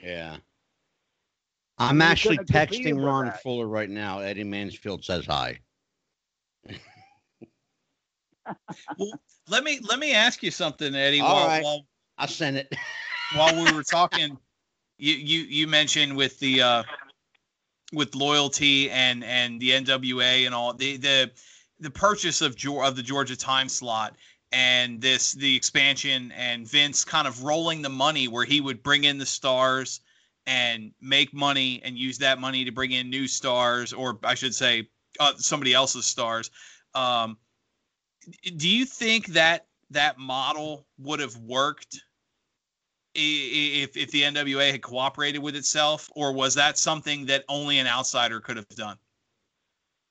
Yeah. 0.02 0.36
I 1.78 1.88
I'm 1.88 1.98
mean, 1.98 2.10
you 2.10 2.12
actually 2.12 2.22
couldn't 2.22 2.50
have 2.50 2.68
competed 2.68 2.94
texting 2.94 3.04
Ron 3.04 3.26
that. 3.26 3.30
Fuller 3.30 3.68
right 3.68 3.90
now. 3.90 4.20
Eddie 4.20 4.44
Mansfield 4.44 5.04
says 5.04 5.26
hi. 5.26 5.60
let 9.48 9.64
me 9.64 9.80
let 9.88 9.98
me 9.98 10.14
ask 10.14 10.42
you 10.42 10.50
something, 10.50 10.94
Eddie. 10.94 11.20
All 11.20 11.34
while, 11.34 11.46
right. 11.46 11.64
while 11.64 11.86
I 12.18 12.26
sent 12.26 12.56
it. 12.56 12.74
while 13.34 13.54
we 13.54 13.72
were 13.72 13.82
talking, 13.90 14.38
you 14.98 15.14
you 15.14 15.40
you 15.40 15.66
mentioned 15.66 16.16
with 16.16 16.38
the 16.38 16.62
uh, 16.62 16.82
with 17.92 18.14
loyalty 18.14 18.90
and 18.90 19.24
and 19.24 19.60
the 19.60 19.70
NWA 19.70 20.46
and 20.46 20.54
all 20.54 20.72
the 20.72 20.96
the 20.96 21.30
the 21.80 21.90
purchase 21.90 22.40
of 22.40 22.56
of 22.82 22.96
the 22.96 23.02
Georgia 23.02 23.36
time 23.36 23.68
slot 23.68 24.16
and 24.52 25.00
this 25.00 25.32
the 25.32 25.56
expansion 25.56 26.32
and 26.32 26.68
Vince 26.68 27.04
kind 27.04 27.26
of 27.26 27.42
rolling 27.42 27.82
the 27.82 27.88
money 27.88 28.28
where 28.28 28.44
he 28.44 28.60
would 28.60 28.82
bring 28.82 29.04
in 29.04 29.18
the 29.18 29.26
stars 29.26 30.00
and 30.46 30.92
make 31.00 31.34
money 31.34 31.82
and 31.84 31.98
use 31.98 32.18
that 32.18 32.38
money 32.38 32.64
to 32.64 32.70
bring 32.70 32.92
in 32.92 33.10
new 33.10 33.26
stars 33.26 33.92
or 33.92 34.18
I 34.22 34.34
should 34.34 34.54
say 34.54 34.88
uh, 35.18 35.32
somebody 35.36 35.74
else's 35.74 36.06
stars. 36.06 36.50
Um, 36.94 37.36
do 38.56 38.68
you 38.68 38.84
think 38.84 39.26
that 39.28 39.66
that 39.90 40.18
model 40.18 40.86
would 40.98 41.20
have 41.20 41.36
worked 41.36 41.96
i- 43.16 43.20
i- 43.20 43.82
if 43.82 43.96
if 43.96 44.10
the 44.10 44.22
NWA 44.22 44.70
had 44.72 44.82
cooperated 44.82 45.42
with 45.42 45.56
itself, 45.56 46.10
or 46.14 46.32
was 46.32 46.54
that 46.54 46.78
something 46.78 47.26
that 47.26 47.44
only 47.48 47.78
an 47.78 47.86
outsider 47.86 48.40
could 48.40 48.56
have 48.56 48.68
done? 48.68 48.98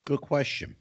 Good 0.05 0.21
question. 0.21 0.75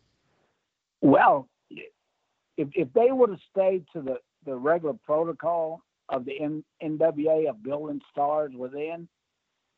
Well, 1.00 1.48
if 1.70 2.68
if 2.74 2.92
they 2.92 3.10
would 3.10 3.30
have 3.30 3.40
stayed 3.50 3.86
to 3.92 4.02
the 4.02 4.20
the 4.44 4.54
regular 4.56 4.94
protocol 4.94 5.82
of 6.08 6.24
the 6.24 6.38
N, 6.40 6.64
NWA 6.82 7.48
of 7.48 7.62
building 7.62 8.00
stars 8.10 8.52
within, 8.54 9.08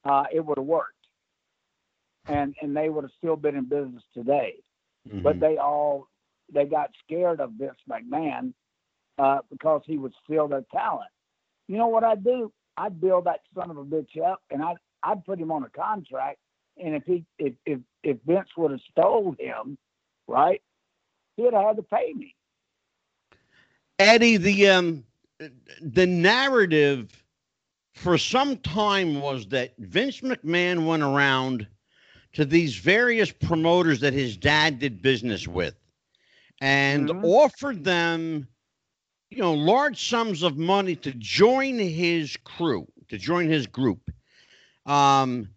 uh, 0.04 0.24
it 0.32 0.40
would 0.40 0.58
have 0.58 0.66
worked, 0.66 1.06
and 2.26 2.54
and 2.60 2.76
they 2.76 2.88
would 2.88 3.04
have 3.04 3.12
still 3.18 3.36
been 3.36 3.56
in 3.56 3.64
business 3.66 4.02
today. 4.12 4.62
But 5.04 5.36
Mhm. 5.36 5.40
they 5.40 5.58
all 5.58 6.08
they 6.54 6.64
got 6.64 6.90
scared 7.04 7.40
of 7.40 7.52
Vince 7.58 7.78
McMahon 7.90 8.52
uh, 9.18 9.38
because 9.50 9.82
he 9.86 9.98
would 9.98 10.14
steal 10.24 10.48
their 10.48 10.64
talent. 10.72 11.10
You 11.68 11.76
know 11.76 11.88
what 11.88 12.04
I'd 12.04 12.24
do? 12.24 12.52
I'd 12.76 13.00
build 13.00 13.24
that 13.26 13.40
son 13.54 13.70
of 13.70 13.76
a 13.78 13.84
bitch 13.84 14.20
up, 14.24 14.42
and 14.50 14.62
I'd 14.62 14.76
I'd 15.02 15.24
put 15.24 15.38
him 15.38 15.52
on 15.52 15.64
a 15.64 15.70
contract. 15.70 16.38
And 16.82 16.94
if 16.94 17.04
he 17.04 17.24
if 17.38 17.54
if, 17.66 17.80
if 18.02 18.16
Vince 18.26 18.48
would 18.56 18.70
have 18.70 18.80
stole 18.90 19.34
him, 19.38 19.76
right, 20.26 20.62
he'd 21.36 21.52
have 21.52 21.64
had 21.64 21.76
to 21.76 21.82
pay 21.82 22.12
me. 22.14 22.34
Eddie, 23.98 24.36
the 24.36 24.68
um, 24.70 25.04
the 25.80 26.06
narrative 26.06 27.24
for 27.92 28.18
some 28.18 28.56
time 28.58 29.20
was 29.20 29.46
that 29.48 29.74
Vince 29.78 30.20
McMahon 30.20 30.86
went 30.86 31.02
around 31.02 31.66
to 32.32 32.44
these 32.44 32.76
various 32.76 33.30
promoters 33.30 34.00
that 34.00 34.12
his 34.12 34.36
dad 34.36 34.80
did 34.80 35.00
business 35.00 35.46
with 35.46 35.76
and 36.64 37.12
Mhm. 37.12 37.22
offered 37.22 37.84
them, 37.84 38.48
you 39.30 39.38
know, 39.38 39.54
large 39.54 40.08
sums 40.08 40.42
of 40.42 40.56
money 40.58 40.96
to 40.96 41.12
join 41.12 41.78
his 41.78 42.36
crew, 42.38 42.86
to 43.08 43.18
join 43.18 43.48
his 43.48 43.66
group. 43.66 44.10
Um, 44.86 45.50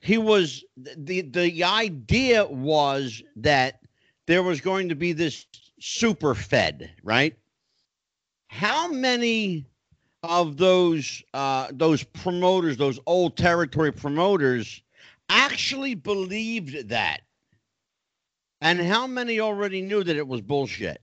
he 0.00 0.18
was 0.18 0.64
the 0.76 1.22
the 1.22 1.64
idea 1.64 2.46
was 2.46 3.22
that 3.36 3.80
there 4.26 4.42
was 4.42 4.60
going 4.60 4.90
to 4.90 4.96
be 4.96 5.12
this 5.12 5.46
super 5.80 6.34
fed, 6.34 6.94
right? 7.02 7.36
How 8.48 8.88
many 8.88 9.66
of 10.22 10.56
those 10.58 11.22
uh, 11.34 11.68
those 11.72 12.04
promoters, 12.04 12.76
those 12.78 13.00
old 13.06 13.36
territory 13.36 13.92
promoters, 13.92 14.82
actually 15.30 15.94
believed 15.94 16.90
that? 16.90 17.23
And 18.64 18.80
how 18.80 19.06
many 19.06 19.40
already 19.40 19.82
knew 19.82 20.02
that 20.02 20.16
it 20.16 20.26
was 20.26 20.40
bullshit? 20.40 21.02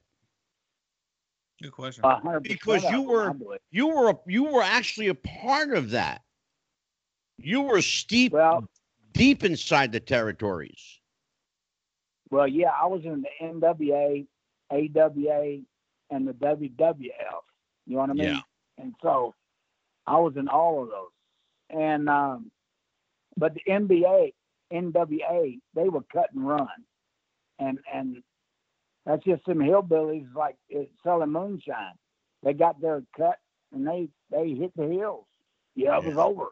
Good 1.62 1.72
question. 1.72 2.03
A 2.03 2.39
Because 2.41 2.84
you 2.86 3.03
were- 3.03 3.36
You 3.70 3.88
were 3.88 4.09
a, 4.09 4.20
you 4.26 4.45
were 4.45 4.64
actually 4.64 5.09
a 5.09 5.16
part 5.16 5.72
of 5.76 5.91
that. 5.91 6.24
You 7.38 7.62
were 7.62 7.84
steep 7.84 8.34
well, 8.34 8.68
deep 9.14 9.43
inside 9.43 9.91
the 9.91 9.99
territories. 9.99 10.99
well, 12.32 12.47
yeah, 12.47 12.72
I 12.72 12.88
was 12.88 13.05
in 13.05 13.22
the 13.22 13.30
NWA, 13.45 14.26
AWA, 14.72 15.62
and 16.09 16.28
the 16.28 16.34
WWF. 16.34 17.43
You 17.86 17.93
know 17.95 17.99
what 17.99 18.09
I 18.09 18.14
mean? 18.14 18.24
Yeah. 18.24 18.41
And 18.80 18.95
so 19.03 19.36
I 20.07 20.18
was 20.18 20.36
in 20.36 20.47
all 20.47 20.82
of 20.82 20.89
those. 20.89 21.12
And 21.70 22.09
um, 22.09 22.51
but 23.38 23.53
the 23.53 23.62
NBA, 23.70 24.34
NWA, 24.74 25.59
they 25.76 25.89
were 25.89 26.03
cut 26.12 26.32
and 26.34 26.47
run, 26.47 26.68
and 27.62 27.80
and 27.93 28.24
that's 29.05 29.24
just 29.24 29.45
some 29.45 29.59
hillbillies 29.59 30.28
like 30.36 30.57
selling 31.03 31.32
moonshine. 31.32 31.93
They 32.43 32.53
got 32.53 32.82
their 32.82 33.03
cut 33.16 33.38
and 33.72 33.88
they 33.88 34.09
they 34.30 34.49
hit 34.49 34.72
the 34.76 34.88
hills. 34.88 35.26
Yeah, 35.76 35.97
it 35.97 36.03
was 36.03 36.18
over. 36.18 36.47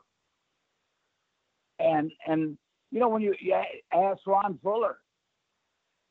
And 1.79 2.11
and 2.25 2.57
you 2.91 2.99
know 2.99 3.09
when 3.09 3.21
you, 3.21 3.35
you 3.39 3.55
ask 3.91 4.19
Ron 4.25 4.59
Fuller, 4.63 4.97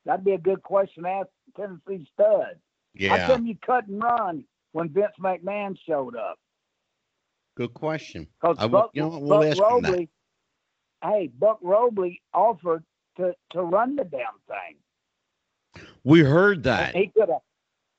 that'd 0.05 0.25
be 0.25 0.33
a 0.33 0.37
good 0.37 0.61
question 0.63 1.03
to 1.03 1.09
ask 1.09 1.27
Tennessee 1.55 2.07
Stud. 2.13 2.59
Yeah. 2.93 3.17
How 3.17 3.27
come 3.33 3.45
you 3.45 3.55
cut 3.65 3.87
and 3.87 4.01
run 4.01 4.43
when 4.71 4.89
Vince 4.89 5.13
McMahon 5.19 5.77
showed 5.87 6.15
up? 6.15 6.39
Good 7.55 7.73
question. 7.73 8.27
Because 8.41 8.57
Buck, 8.69 8.91
you 8.93 9.01
know 9.01 9.19
we'll 9.19 9.39
Buck 9.39 9.45
ask. 9.45 9.61
Robley, 9.61 10.09
hey, 11.03 11.29
Buck 11.37 11.59
Robley 11.61 12.21
offered 12.33 12.83
to, 13.17 13.35
to 13.51 13.61
run 13.61 13.95
the 13.95 14.05
damn 14.05 14.39
thing. 14.47 14.77
We 16.09 16.21
heard 16.21 16.63
that. 16.63 16.95
He 16.95 17.11
could 17.15 17.29
have, 17.29 17.41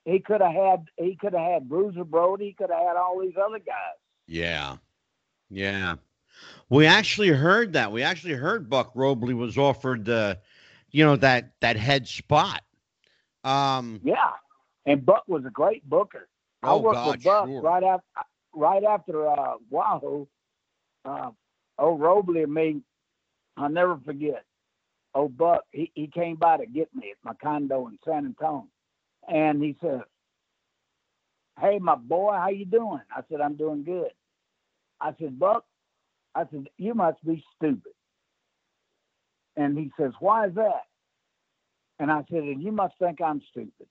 he 0.05 0.19
could 0.19 0.41
have 0.41 0.53
had, 0.53 0.85
he 0.97 1.15
could 1.15 1.33
have 1.33 1.51
had 1.51 1.69
Bruiser 1.69 2.03
Brody. 2.03 2.47
He 2.47 2.53
could 2.53 2.69
have 2.69 2.87
had 2.87 2.97
all 2.97 3.19
these 3.19 3.35
other 3.37 3.59
guys. 3.59 3.97
Yeah. 4.27 4.77
Yeah. 5.49 5.95
We 6.69 6.85
actually 6.85 7.29
heard 7.29 7.73
that. 7.73 7.91
We 7.91 8.03
actually 8.03 8.33
heard 8.33 8.69
Buck 8.69 8.91
Robley 8.95 9.33
was 9.33 9.57
offered 9.57 10.09
uh, 10.09 10.35
you 10.91 11.05
know, 11.05 11.15
that 11.17 11.53
that 11.61 11.77
head 11.77 12.07
spot. 12.07 12.61
Um 13.43 14.01
Yeah, 14.03 14.31
and 14.85 15.05
Buck 15.05 15.23
was 15.27 15.45
a 15.45 15.49
great 15.49 15.87
booker. 15.89 16.27
Oh, 16.63 16.67
I 16.67 16.73
Oh, 16.73 16.79
worked 16.79 16.95
God, 16.95 17.15
with 17.15 17.23
Buck 17.23 17.47
sure. 17.47 17.61
right 17.61 17.83
after, 17.83 18.05
right 18.53 18.83
after 18.83 19.27
uh, 19.29 19.53
Wahoo. 19.69 20.27
Uh, 21.05 21.31
old 21.79 21.99
Robley 21.99 22.43
and 22.43 22.53
me, 22.53 22.81
I'll 23.57 23.69
never 23.69 23.97
forget. 24.05 24.43
Old 25.13 25.37
Buck, 25.37 25.65
he, 25.71 25.91
he 25.95 26.07
came 26.07 26.35
by 26.37 26.57
to 26.57 26.65
get 26.65 26.93
me 26.95 27.11
at 27.11 27.17
my 27.23 27.33
condo 27.41 27.87
in 27.87 27.99
San 28.05 28.25
Antonio, 28.25 28.67
and 29.27 29.61
he 29.61 29.77
said, 29.81 30.01
"Hey, 31.59 31.79
my 31.79 31.95
boy, 31.95 32.33
how 32.33 32.49
you 32.49 32.65
doing?" 32.65 33.01
I 33.15 33.21
said, 33.29 33.41
"I'm 33.41 33.55
doing 33.55 33.83
good." 33.83 34.11
I 35.01 35.13
said, 35.19 35.39
"Buck," 35.39 35.65
I 36.35 36.45
said, 36.51 36.67
"You 36.77 36.93
must 36.93 37.23
be 37.25 37.43
stupid." 37.55 37.93
And 39.57 39.77
he 39.77 39.91
says, 39.99 40.13
"Why 40.19 40.47
is 40.47 40.55
that?" 40.55 40.83
And 41.99 42.11
I 42.11 42.23
said, 42.31 42.43
"And 42.43 42.63
you 42.63 42.71
must 42.71 42.97
think 42.99 43.21
I'm 43.21 43.41
stupid." 43.51 43.87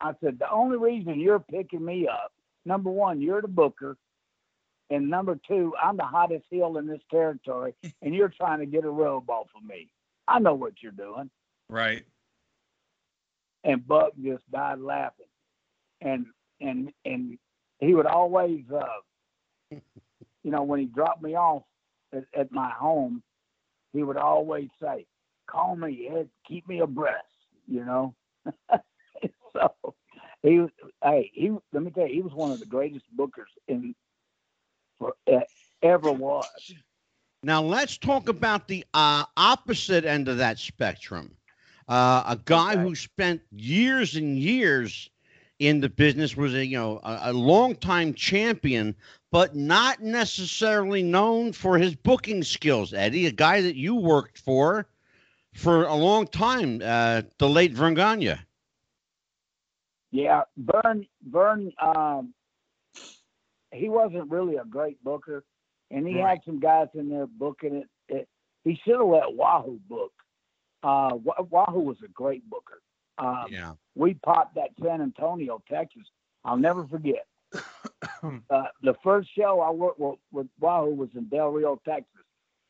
I 0.00 0.12
said, 0.22 0.38
the 0.38 0.50
only 0.50 0.76
reason 0.76 1.18
you're 1.18 1.40
picking 1.40 1.84
me 1.84 2.06
up, 2.06 2.32
number 2.66 2.90
one, 2.90 3.22
you're 3.22 3.40
the 3.40 3.48
booker. 3.48 3.96
And 4.90 5.08
number 5.08 5.38
two, 5.48 5.72
I'm 5.82 5.96
the 5.96 6.04
hottest 6.04 6.44
heel 6.50 6.76
in 6.76 6.86
this 6.86 7.00
territory, 7.10 7.74
and 8.02 8.14
you're 8.14 8.28
trying 8.28 8.58
to 8.60 8.66
get 8.66 8.84
a 8.84 8.90
robe 8.90 9.30
off 9.30 9.48
of 9.56 9.64
me. 9.64 9.88
I 10.26 10.38
know 10.38 10.54
what 10.54 10.74
you're 10.82 10.92
doing. 10.92 11.30
Right. 11.68 12.04
And 13.62 13.86
Buck 13.86 14.12
just 14.22 14.50
died 14.50 14.80
laughing. 14.80 15.26
And 16.00 16.26
and 16.60 16.92
and 17.04 17.38
he 17.78 17.94
would 17.94 18.06
always 18.06 18.64
uh 18.70 19.76
you 20.42 20.50
know, 20.50 20.62
when 20.62 20.80
he 20.80 20.86
dropped 20.86 21.22
me 21.22 21.34
off 21.34 21.62
at, 22.12 22.24
at 22.34 22.52
my 22.52 22.70
home, 22.70 23.22
he 23.92 24.02
would 24.02 24.16
always 24.16 24.68
say, 24.80 25.06
call 25.46 25.76
me, 25.76 26.08
Ed, 26.10 26.28
keep 26.46 26.68
me 26.68 26.80
abreast, 26.80 27.24
you 27.66 27.84
know. 27.84 28.14
so 29.52 29.94
he 30.42 30.58
was, 30.60 30.70
hey, 31.02 31.30
he 31.32 31.50
let 31.72 31.82
me 31.82 31.90
tell 31.90 32.06
you, 32.06 32.14
he 32.14 32.22
was 32.22 32.32
one 32.32 32.50
of 32.52 32.60
the 32.60 32.66
greatest 32.66 33.04
bookers 33.16 33.52
in 33.68 33.94
for 34.98 35.14
uh, 35.32 35.40
ever 35.82 36.12
was. 36.12 36.46
Now 37.44 37.62
let's 37.62 37.98
talk 37.98 38.28
about 38.28 38.68
the 38.68 38.84
uh, 38.94 39.24
opposite 39.36 40.04
end 40.04 40.28
of 40.28 40.38
that 40.38 40.58
spectrum. 40.58 41.36
Uh, 41.88 42.22
a 42.26 42.40
guy 42.44 42.76
Okay. 42.76 42.78
who 42.78 42.94
spent 42.94 43.42
years 43.52 44.16
and 44.16 44.38
years 44.38 45.10
in 45.58 45.80
the 45.80 45.88
business 45.90 46.36
was 46.36 46.54
a 46.54 46.64
you 46.64 46.78
know 46.78 47.00
a, 47.04 47.20
a 47.24 47.32
longtime 47.32 48.14
champion, 48.14 48.96
but 49.30 49.54
not 49.54 50.00
necessarily 50.00 51.02
known 51.02 51.52
for 51.52 51.78
his 51.78 51.94
booking 51.94 52.42
skills. 52.42 52.94
Eddie, 52.94 53.26
a 53.26 53.32
guy 53.32 53.60
that 53.60 53.76
you 53.76 53.94
worked 53.94 54.38
for 54.38 54.86
for 55.52 55.84
a 55.84 55.94
long 55.94 56.26
time, 56.26 56.80
uh, 56.84 57.22
the 57.38 57.48
late 57.48 57.72
Verne 57.72 57.94
Gagne. 57.94 58.36
Yeah, 60.12 60.42
Verne 60.56 61.06
Verne 61.28 61.72
um 61.82 62.34
he 63.72 63.88
wasn't 63.88 64.30
really 64.30 64.56
a 64.56 64.64
great 64.64 65.02
booker 65.02 65.44
and 65.90 66.06
he 66.06 66.14
Right. 66.20 66.30
had 66.30 66.44
some 66.44 66.60
guys 66.60 66.88
in 66.94 67.08
there 67.08 67.26
booking 67.26 67.74
it. 67.76 67.88
it 68.08 68.28
he 68.64 68.78
should 68.84 68.96
have 68.98 69.06
let 69.06 69.34
Wahoo 69.34 69.78
book. 69.88 70.12
Uh 70.82 71.16
Wahoo 71.50 71.80
was 71.80 71.96
a 72.04 72.08
great 72.08 72.48
booker. 72.48 72.80
Um 73.18 73.46
Yeah, 73.50 73.74
we 73.94 74.14
popped 74.14 74.54
that 74.56 74.70
San 74.82 75.00
Antonio, 75.00 75.62
Texas. 75.70 76.04
I'll 76.44 76.56
never 76.58 76.86
forget. 76.86 77.26
uh, 78.50 78.64
the 78.82 78.94
first 79.02 79.28
show 79.36 79.60
I 79.60 79.70
worked 79.70 79.98
with, 80.00 80.18
with 80.32 80.48
Wahoo 80.60 80.94
was 80.94 81.08
in 81.14 81.24
Del 81.28 81.48
Rio, 81.50 81.80
Texas, 81.86 82.22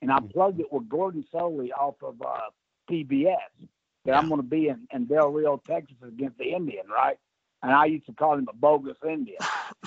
and 0.03 0.13
I 0.13 0.19
plugged 0.33 0.61
it 0.61 0.71
with 0.73 0.89
Gordon 0.89 1.25
Solie 1.33 1.71
off 1.73 1.97
of 2.03 2.21
uh, 2.23 2.51
PBS. 2.91 3.37
That 4.05 4.17
I'm 4.17 4.29
going 4.29 4.41
to 4.43 4.47
be 4.47 4.69
in, 4.69 4.87
in 4.93 5.07
Del 5.07 5.31
Rio, 5.33 5.61
Texas 5.67 5.97
against 6.07 6.37
the 6.37 6.53
Indian, 6.53 6.87
right? 6.89 7.17
And 7.63 7.73
I 7.73 7.87
used 7.87 8.05
to 8.07 8.13
call 8.13 8.35
him 8.37 8.47
a 8.53 8.55
bogus 8.55 8.99
Indian. 9.03 9.39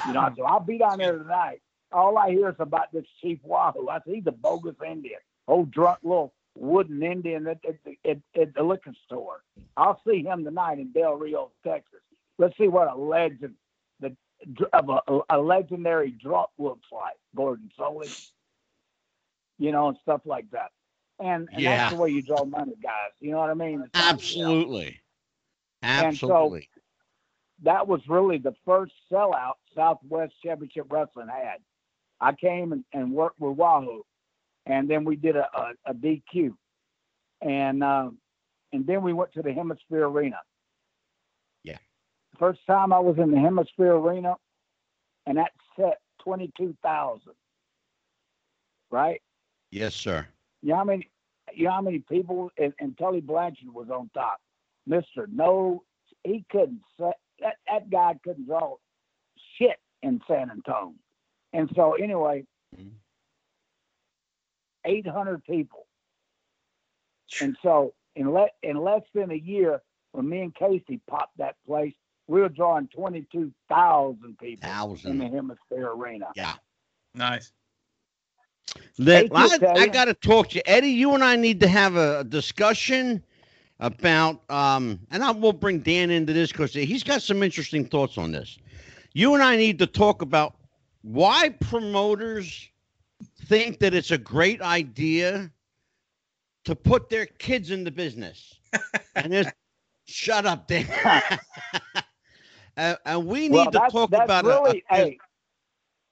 You 0.08 0.14
know, 0.14 0.22
I 0.22 0.30
said, 0.36 0.44
I'll 0.48 0.60
be 0.60 0.80
down 0.80 0.98
there 0.98 1.16
tonight. 1.20 1.62
All 1.92 2.18
I 2.18 2.32
hear 2.32 2.50
is 2.50 2.56
about 2.60 2.92
this 2.92 3.06
Chief 3.22 3.40
Wahoo. 3.44 3.88
I 3.90 4.00
said, 4.06 4.14
he's 4.16 4.28
a 4.28 4.32
bogus 4.32 4.76
Indian. 4.86 5.20
Old 5.48 5.72
drunk 5.72 6.00
little 6.04 6.34
wooden 6.56 7.02
Indian 7.04 7.48
at, 7.48 7.60
at, 7.68 7.76
at, 8.10 8.18
at 8.40 8.54
the 8.56 8.64
liquor 8.64 8.94
store. 9.06 9.44
I'll 9.78 10.02
see 10.08 10.24
him 10.24 10.44
tonight 10.44 10.80
in 10.80 10.92
Del 10.92 11.14
Rio, 11.16 11.52
Texas. 11.66 12.00
Let's 12.38 12.58
see 12.58 12.68
what 12.68 12.92
a 12.92 12.96
legend 12.96 13.56
the 14.00 14.16
of 14.74 14.90
a, 14.90 15.20
a 15.30 15.38
legendary 15.40 16.12
drunk 16.12 16.50
looks 16.58 16.88
like, 16.92 17.16
Gordon 17.36 17.72
Solie. 17.80 18.30
You 19.60 19.72
know, 19.72 19.88
and 19.88 19.98
stuff 20.04 20.22
like 20.26 20.50
that. 20.52 20.72
And, 21.20 21.48
and 21.52 21.62
Yeah. 21.62 21.78
that's 21.78 21.96
the 21.96 22.00
way 22.02 22.10
you 22.12 22.22
draw 22.22 22.44
money, 22.46 22.76
guys. 22.84 23.12
You 23.20 23.32
know 23.32 23.40
what 23.40 23.50
I 23.50 23.56
mean? 23.56 23.82
It's 23.82 23.96
you 23.96 24.02
know, 24.02 24.10
absolutely, 24.10 25.00
And 25.82 26.16
so- 26.18 26.28
absolutely. 26.32 26.70
that 27.64 27.88
was 27.88 28.02
really 28.08 28.38
the 28.38 28.54
first 28.66 28.94
sellout 29.12 29.54
Southwest 29.74 30.34
Championship 30.44 30.86
Wrestling 30.92 31.28
had. 31.30 31.58
I 32.20 32.34
came 32.34 32.72
and, 32.72 32.84
and 32.94 33.12
worked 33.12 33.40
with 33.40 33.58
Wahoo, 33.58 34.04
and 34.66 34.90
then 34.90 35.04
we 35.04 35.16
did 35.16 35.36
a, 35.36 35.48
a, 35.56 35.92
a 35.92 35.94
DQ, 35.94 36.54
and 37.42 37.84
um, 37.84 38.18
and 38.74 38.86
then 38.86 39.02
we 39.02 39.14
went 39.14 39.32
to 39.34 39.42
the 39.42 39.50
HemisFair 39.50 40.10
Arena. 40.10 40.38
Yeah. 41.64 41.78
First 42.40 42.60
time 42.68 42.92
I 42.92 43.00
was 43.00 43.18
in 43.18 43.32
the 43.32 43.38
HemisFair 43.38 44.02
Arena, 44.02 44.36
and 45.26 45.38
that 45.38 45.52
set 45.78 46.00
twenty 46.24 46.52
two 46.58 46.76
thousand. 46.84 47.34
Right? 48.90 49.22
yes, 49.70 49.94
sir. 49.94 50.26
You 50.62 50.70
know 50.70 50.78
how 50.78 50.84
many? 50.86 51.10
You 51.54 51.66
know 51.66 51.72
how 51.72 51.82
many 51.82 52.00
people? 52.00 52.52
And, 52.58 52.74
and 52.80 52.98
Tully 52.98 53.22
Blanchard 53.22 53.74
was 53.74 53.90
on 53.90 54.10
top. 54.14 54.40
Mister 54.86 55.28
No, 55.32 55.84
he 56.24 56.46
couldn't. 56.50 56.82
Set, 56.98 57.18
that 57.42 57.56
that 57.68 57.90
guy 57.90 58.16
couldn't 58.24 58.48
draw 58.48 58.76
shit 59.58 59.78
in 60.02 60.22
San 60.28 60.50
Antonio. 60.50 60.94
And 61.54 61.70
so 61.76 61.94
anyway, 61.94 62.46
Mhm. 62.76 62.94
eight 64.86 65.08
hundred 65.08 65.44
people. 65.46 65.88
And 67.42 67.58
so 67.62 67.94
in 68.16 68.32
le- 68.32 68.52
in 68.64 68.78
less 68.78 69.04
than 69.14 69.32
a 69.32 69.36
year, 69.36 69.82
when 70.14 70.28
me 70.30 70.42
and 70.42 70.56
Casey 70.56 71.02
popped 71.08 71.38
that 71.38 71.56
place, 71.66 71.94
we 72.28 72.42
were 72.42 72.50
drawing 72.50 72.88
twenty 72.90 73.28
two 73.32 73.54
thousand 73.70 74.38
people 74.40 74.70
in 75.06 75.18
the 75.18 75.26
HemisFair 75.26 75.96
Arena. 75.96 76.28
Yeah. 76.36 76.56
Nice. 77.14 77.52
Let, 78.98 79.28
I, 79.36 79.60
I 79.76 79.88
got 79.88 80.06
to 80.06 80.14
talk 80.14 80.50
to 80.50 80.56
you, 80.56 80.62
Eddie. 80.66 80.90
You 80.90 81.14
and 81.14 81.24
I 81.24 81.36
need 81.36 81.60
to 81.62 81.68
have 81.68 81.96
a 81.96 82.24
discussion 82.24 83.24
about, 83.80 84.42
um, 84.50 85.00
and 85.12 85.24
I 85.24 85.32
will 85.32 85.54
bring 85.54 85.80
Dan 85.80 86.10
into 86.12 86.34
this 86.34 86.52
because 86.52 86.74
he's 86.74 87.04
got 87.04 87.22
some 87.22 87.44
interesting 87.44 87.86
thoughts 87.86 88.18
on 88.18 88.32
this. 88.32 88.58
You 89.14 89.34
and 89.36 89.44
I 89.44 89.56
need 89.56 89.80
to 89.80 89.88
talk 89.88 90.22
about 90.22 90.56
why 91.02 91.50
promoters 91.50 92.70
think 93.46 93.80
that 93.80 93.94
it's 93.94 94.12
a 94.12 94.18
great 94.18 94.62
idea 94.62 95.52
to 96.66 96.76
put 96.76 97.10
their 97.10 97.26
kids 97.26 97.72
in 97.72 97.84
the 97.84 97.92
business. 97.92 98.60
and 99.16 99.32
there's, 99.32 99.48
shut 100.06 100.46
up, 100.46 100.68
Dan. 100.68 100.86
and, 102.78 102.98
and 103.06 103.26
we 103.26 103.48
need 103.48 103.52
well, 103.52 103.72
to 103.72 103.80
talk 103.90 104.12
about 104.12 104.46
really, 104.46 104.84
a, 104.92 104.96
hey, 104.96 105.18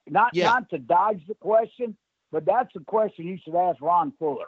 not 0.10 0.32
Yeah. 0.34 0.46
not 0.46 0.70
to 0.70 0.78
dodge 0.78 1.22
the 1.28 1.36
question, 1.36 1.96
but 2.32 2.46
that's 2.46 2.70
a 2.76 2.80
question 2.86 3.28
you 3.28 3.38
should 3.44 3.56
ask 3.56 3.82
Ron 3.82 4.14
Fuller. 4.18 4.48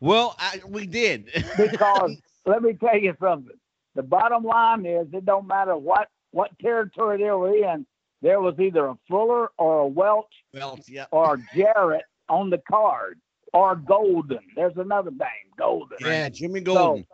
well, 0.00 0.36
I, 0.38 0.60
we 0.68 0.86
did 0.86 1.30
Because 1.56 2.16
let 2.46 2.62
me 2.62 2.74
tell 2.74 2.98
you 2.98 3.14
something. 3.20 3.56
The 3.94 4.02
bottom 4.02 4.44
line 4.44 4.86
is 4.86 5.08
it 5.12 5.24
don't 5.24 5.46
matter 5.46 5.76
what 5.76 6.08
what 6.30 6.56
territory 6.60 7.18
they 7.18 7.30
were 7.30 7.54
in. 7.54 7.86
There 8.22 8.40
was 8.40 8.54
either 8.60 8.86
a 8.86 8.96
Fuller 9.08 9.50
or 9.58 9.80
a 9.80 9.86
Welch 9.86 10.32
well, 10.54 10.78
yeah. 10.88 11.06
or 11.10 11.38
Jarrett 11.54 12.04
on 12.28 12.50
the 12.50 12.58
card 12.70 13.20
or 13.52 13.76
Golden. 13.76 14.38
There's 14.54 14.76
another 14.76 15.10
name, 15.10 15.50
Golden. 15.58 15.98
Yeah, 16.00 16.28
Jimmy 16.28 16.60
Golden. 16.60 17.06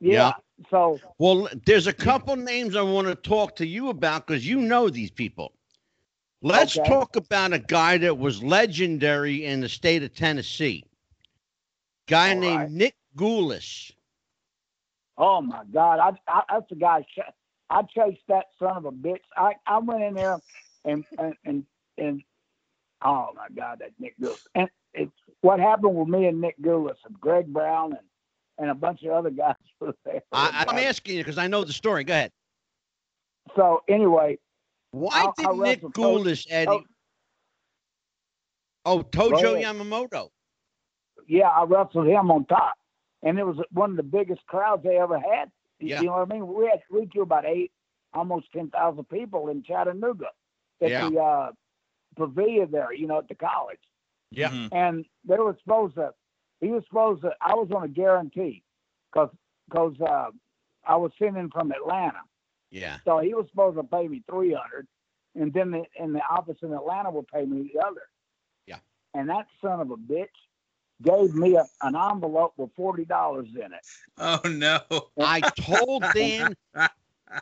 Yeah. 0.00 0.32
So 0.70 0.98
well, 1.18 1.48
there's 1.66 1.86
a 1.86 1.92
couple 1.92 2.34
names 2.36 2.76
I 2.76 2.82
want 2.82 3.08
to 3.08 3.14
talk 3.14 3.56
to 3.56 3.66
you 3.66 3.90
about 3.90 4.26
because 4.26 4.46
you 4.46 4.60
know 4.60 4.88
these 4.88 5.10
people. 5.10 5.52
Let's 6.42 6.78
Okay. 6.78 6.88
talk 6.88 7.16
about 7.16 7.52
a 7.52 7.58
guy 7.58 7.98
that 7.98 8.16
was 8.16 8.42
legendary 8.42 9.44
in 9.44 9.60
the 9.60 9.68
state 9.68 10.02
of 10.02 10.14
Tennessee. 10.14 10.84
Guy 12.08 12.34
All 12.34 12.40
named 12.40 12.60
right. 12.60 12.70
Nick 12.70 12.96
Gulas. 13.16 13.92
Oh 15.18 15.40
my 15.40 15.62
God, 15.72 15.98
I, 15.98 16.12
I 16.30 16.42
that's 16.50 16.68
the 16.68 16.76
guy. 16.76 17.04
I 17.70 17.82
chased 17.82 18.22
that 18.28 18.46
son 18.58 18.76
of 18.76 18.84
a 18.84 18.92
bitch. 18.92 19.20
I, 19.36 19.54
I 19.66 19.78
went 19.78 20.02
in 20.02 20.14
there 20.14 20.38
and 20.84 21.04
and 21.18 21.34
and, 21.44 21.64
and 21.98 22.22
oh 23.04 23.28
my 23.34 23.48
God, 23.54 23.78
that 23.80 23.90
Nick 23.98 24.14
Gulas. 24.20 24.46
And 24.54 24.68
it, 24.94 25.10
what 25.40 25.58
happened 25.60 25.94
with 25.96 26.08
me 26.08 26.26
and 26.26 26.40
Nick 26.40 26.60
Gulas 26.60 26.96
and 27.06 27.20
Greg 27.20 27.46
Brown 27.52 27.92
and 27.92 28.06
and 28.58 28.70
a 28.70 28.74
bunch 28.74 29.02
of 29.02 29.10
other 29.12 29.30
guys 29.30 29.54
were 29.80 29.94
there. 30.04 30.22
I, 30.32 30.64
I'm 30.68 30.78
asking 30.78 31.16
you 31.16 31.20
because 31.24 31.38
I 31.38 31.46
know 31.48 31.64
the 31.64 31.72
story. 31.72 32.04
Go 32.04 32.12
ahead. 32.14 32.32
so 33.56 33.82
anyway, 33.88 34.38
Why 34.92 35.10
I'll- 35.12 35.34
did 35.36 35.46
I'll 35.46 35.56
Nick 35.56 35.82
Toad- 35.94 36.26
Eddie? 36.48 36.84
Oh, 38.84 39.02
Tojo. 39.02 39.60
Yamamoto. 39.60 40.30
yeah, 41.26 41.48
I 41.48 41.64
wrestled 41.64 42.06
him 42.06 42.30
on 42.30 42.44
top, 42.46 42.74
and 43.24 43.36
it 43.38 43.44
was 43.44 43.56
one 43.72 43.90
of 43.90 43.96
the 43.96 44.02
biggest 44.04 44.46
crowds 44.46 44.84
they 44.84 44.96
ever 44.96 45.18
had. 45.18 45.50
You- 45.78 45.88
Yeah. 45.88 46.00
You 46.00 46.06
know 46.06 46.12
what 46.12 46.30
I 46.30 46.34
mean? 46.34 46.46
We 46.46 46.66
had 46.66 46.82
we 46.90 47.04
drew 47.06 47.22
about 47.22 47.44
eight, 47.44 47.72
almost 48.14 48.50
ten 48.52 48.70
thousand 48.70 49.04
people 49.08 49.48
in 49.48 49.62
Chattanooga 49.62 50.30
at 50.80 50.90
Yeah. 50.90 51.08
the 51.10 51.18
uh, 51.20 51.52
pavilion 52.16 52.70
there. 52.70 52.92
You 52.92 53.06
know, 53.06 53.18
at 53.18 53.28
the 53.28 53.34
college. 53.34 53.80
Yeah. 54.30 54.50
Mhm. 54.50 54.68
and 54.72 55.04
they 55.24 55.36
were 55.38 55.56
supposed 55.62 55.94
to. 55.96 56.12
He 56.60 56.68
was 56.68 56.84
supposed 56.88 57.22
to. 57.22 57.34
I 57.40 57.54
was 57.54 57.70
on 57.70 57.84
a 57.84 57.88
guarantee, 57.88 58.62
because 59.12 59.30
because 59.68 59.94
uh, 60.00 60.30
I 60.84 60.96
was 60.96 61.12
sending 61.18 61.50
from 61.50 61.70
Atlanta, 61.72 62.22
Yeah. 62.70 62.98
so 63.04 63.18
he 63.18 63.34
was 63.34 63.46
supposed 63.50 63.76
to 63.76 63.84
pay 63.84 64.08
me 64.08 64.22
three 64.28 64.52
hundred, 64.54 64.86
and 65.34 65.52
then 65.52 65.70
the, 65.70 65.84
in 65.98 66.12
the 66.12 66.22
office 66.28 66.56
in 66.62 66.72
Atlanta 66.72 67.10
would 67.10 67.28
pay 67.28 67.44
me 67.44 67.70
the 67.72 67.80
other. 67.80 68.08
Yeah. 68.66 68.78
And 69.14 69.28
that 69.28 69.46
son 69.60 69.80
of 69.80 69.90
a 69.90 69.96
bitch 69.96 70.28
gave 71.02 71.34
me 71.34 71.56
a, 71.56 71.66
an 71.82 71.94
envelope 71.96 72.54
with 72.56 72.70
forty 72.76 73.04
dollars 73.04 73.48
in 73.54 73.72
it, 73.72 73.86
Oh 74.18 74.40
no. 74.48 74.80
I 75.20 75.40
told 75.60 76.02
Dan, 76.14 76.54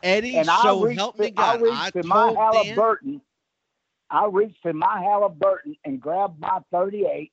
Eddie, 0.03 0.37
and 0.37 0.49
I 0.49 0.61
so 0.61 0.81
reached. 0.83 0.99
help 0.99 1.17
me 1.19 1.31
to- 1.31 1.41
I 1.41 1.55
God. 1.55 1.61
reached 1.61 1.75
I 1.75 1.91
in 2.01 2.07
my 2.07 2.33
told 2.33 2.67
Dan. 2.67 3.21
I 4.09 4.25
reached 4.27 4.65
in 4.65 4.77
my 4.77 5.01
Halliburton 5.01 5.75
and 5.83 5.99
grabbed 5.99 6.39
my 6.39 6.59
38, 6.71 7.31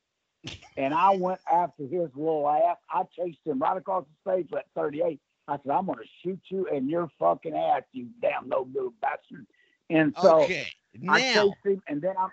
and 0.77 0.95
I 0.95 1.11
went 1.11 1.41
after 1.53 1.83
his 1.83 2.09
little 2.15 2.49
ass. 2.49 2.77
I 2.91 3.03
chased 3.17 3.39
him 3.45 3.59
right 3.59 3.77
across 3.77 4.05
the 4.25 4.31
stage 4.31 4.49
with 4.51 4.63
that 4.75 4.81
38. 4.81 5.21
I 5.49 5.57
said, 5.59 5.71
"I'm 5.71 5.87
going 5.87 5.99
to 5.99 6.05
shoot 6.23 6.41
you 6.49 6.67
in 6.67 6.89
your 6.89 7.11
fucking 7.19 7.55
ass, 7.55 7.83
you 7.93 8.09
damn 8.21 8.49
no 8.49 8.65
good 8.65 8.93
bastard." 9.01 9.47
And 9.91 10.15
so 10.23 10.45
okay. 10.45 10.73
I 11.09 11.21
chased 11.21 11.57
him, 11.65 11.83
and 11.89 12.01
then 12.01 12.15
I'm, 12.19 12.31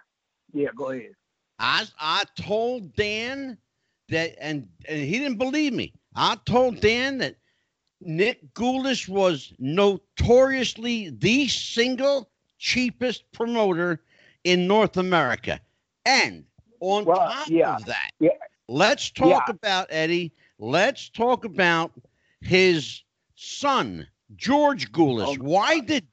yeah, 0.53 0.69
go 0.75 0.91
ahead. 0.91 1.15
I 1.59 1.85
I 1.99 2.23
told 2.35 2.95
Dan 2.95 3.57
that, 4.09 4.35
and 4.39 4.67
and 4.87 4.99
he 4.99 5.17
didn't 5.19 5.37
believe 5.37 5.73
me. 5.73 5.93
I 6.15 6.37
told 6.45 6.79
Dan 6.81 7.19
that 7.19 7.35
Nick 8.01 8.53
Gulas 8.53 9.07
was 9.07 9.53
notoriously 9.59 11.09
the 11.09 11.47
single 11.47 12.29
cheapest 12.57 13.31
promoter 13.31 14.01
in 14.43 14.67
North 14.67 14.97
America. 14.97 15.59
And 16.05 16.45
on 16.79 17.05
Well, 17.05 17.17
top 17.17 17.47
yeah. 17.49 17.75
of 17.75 17.85
that, 17.85 18.11
Yeah. 18.19 18.29
let's 18.67 19.11
talk 19.11 19.47
Yeah. 19.47 19.53
about 19.53 19.87
Eddie. 19.89 20.31
Let's 20.57 21.09
talk 21.09 21.45
about 21.45 21.91
his 22.41 23.03
son, 23.35 24.07
George 24.35 24.91
Gulas. 24.91 25.37
Oh, 25.39 25.43
Why 25.43 25.79
did 25.79 26.07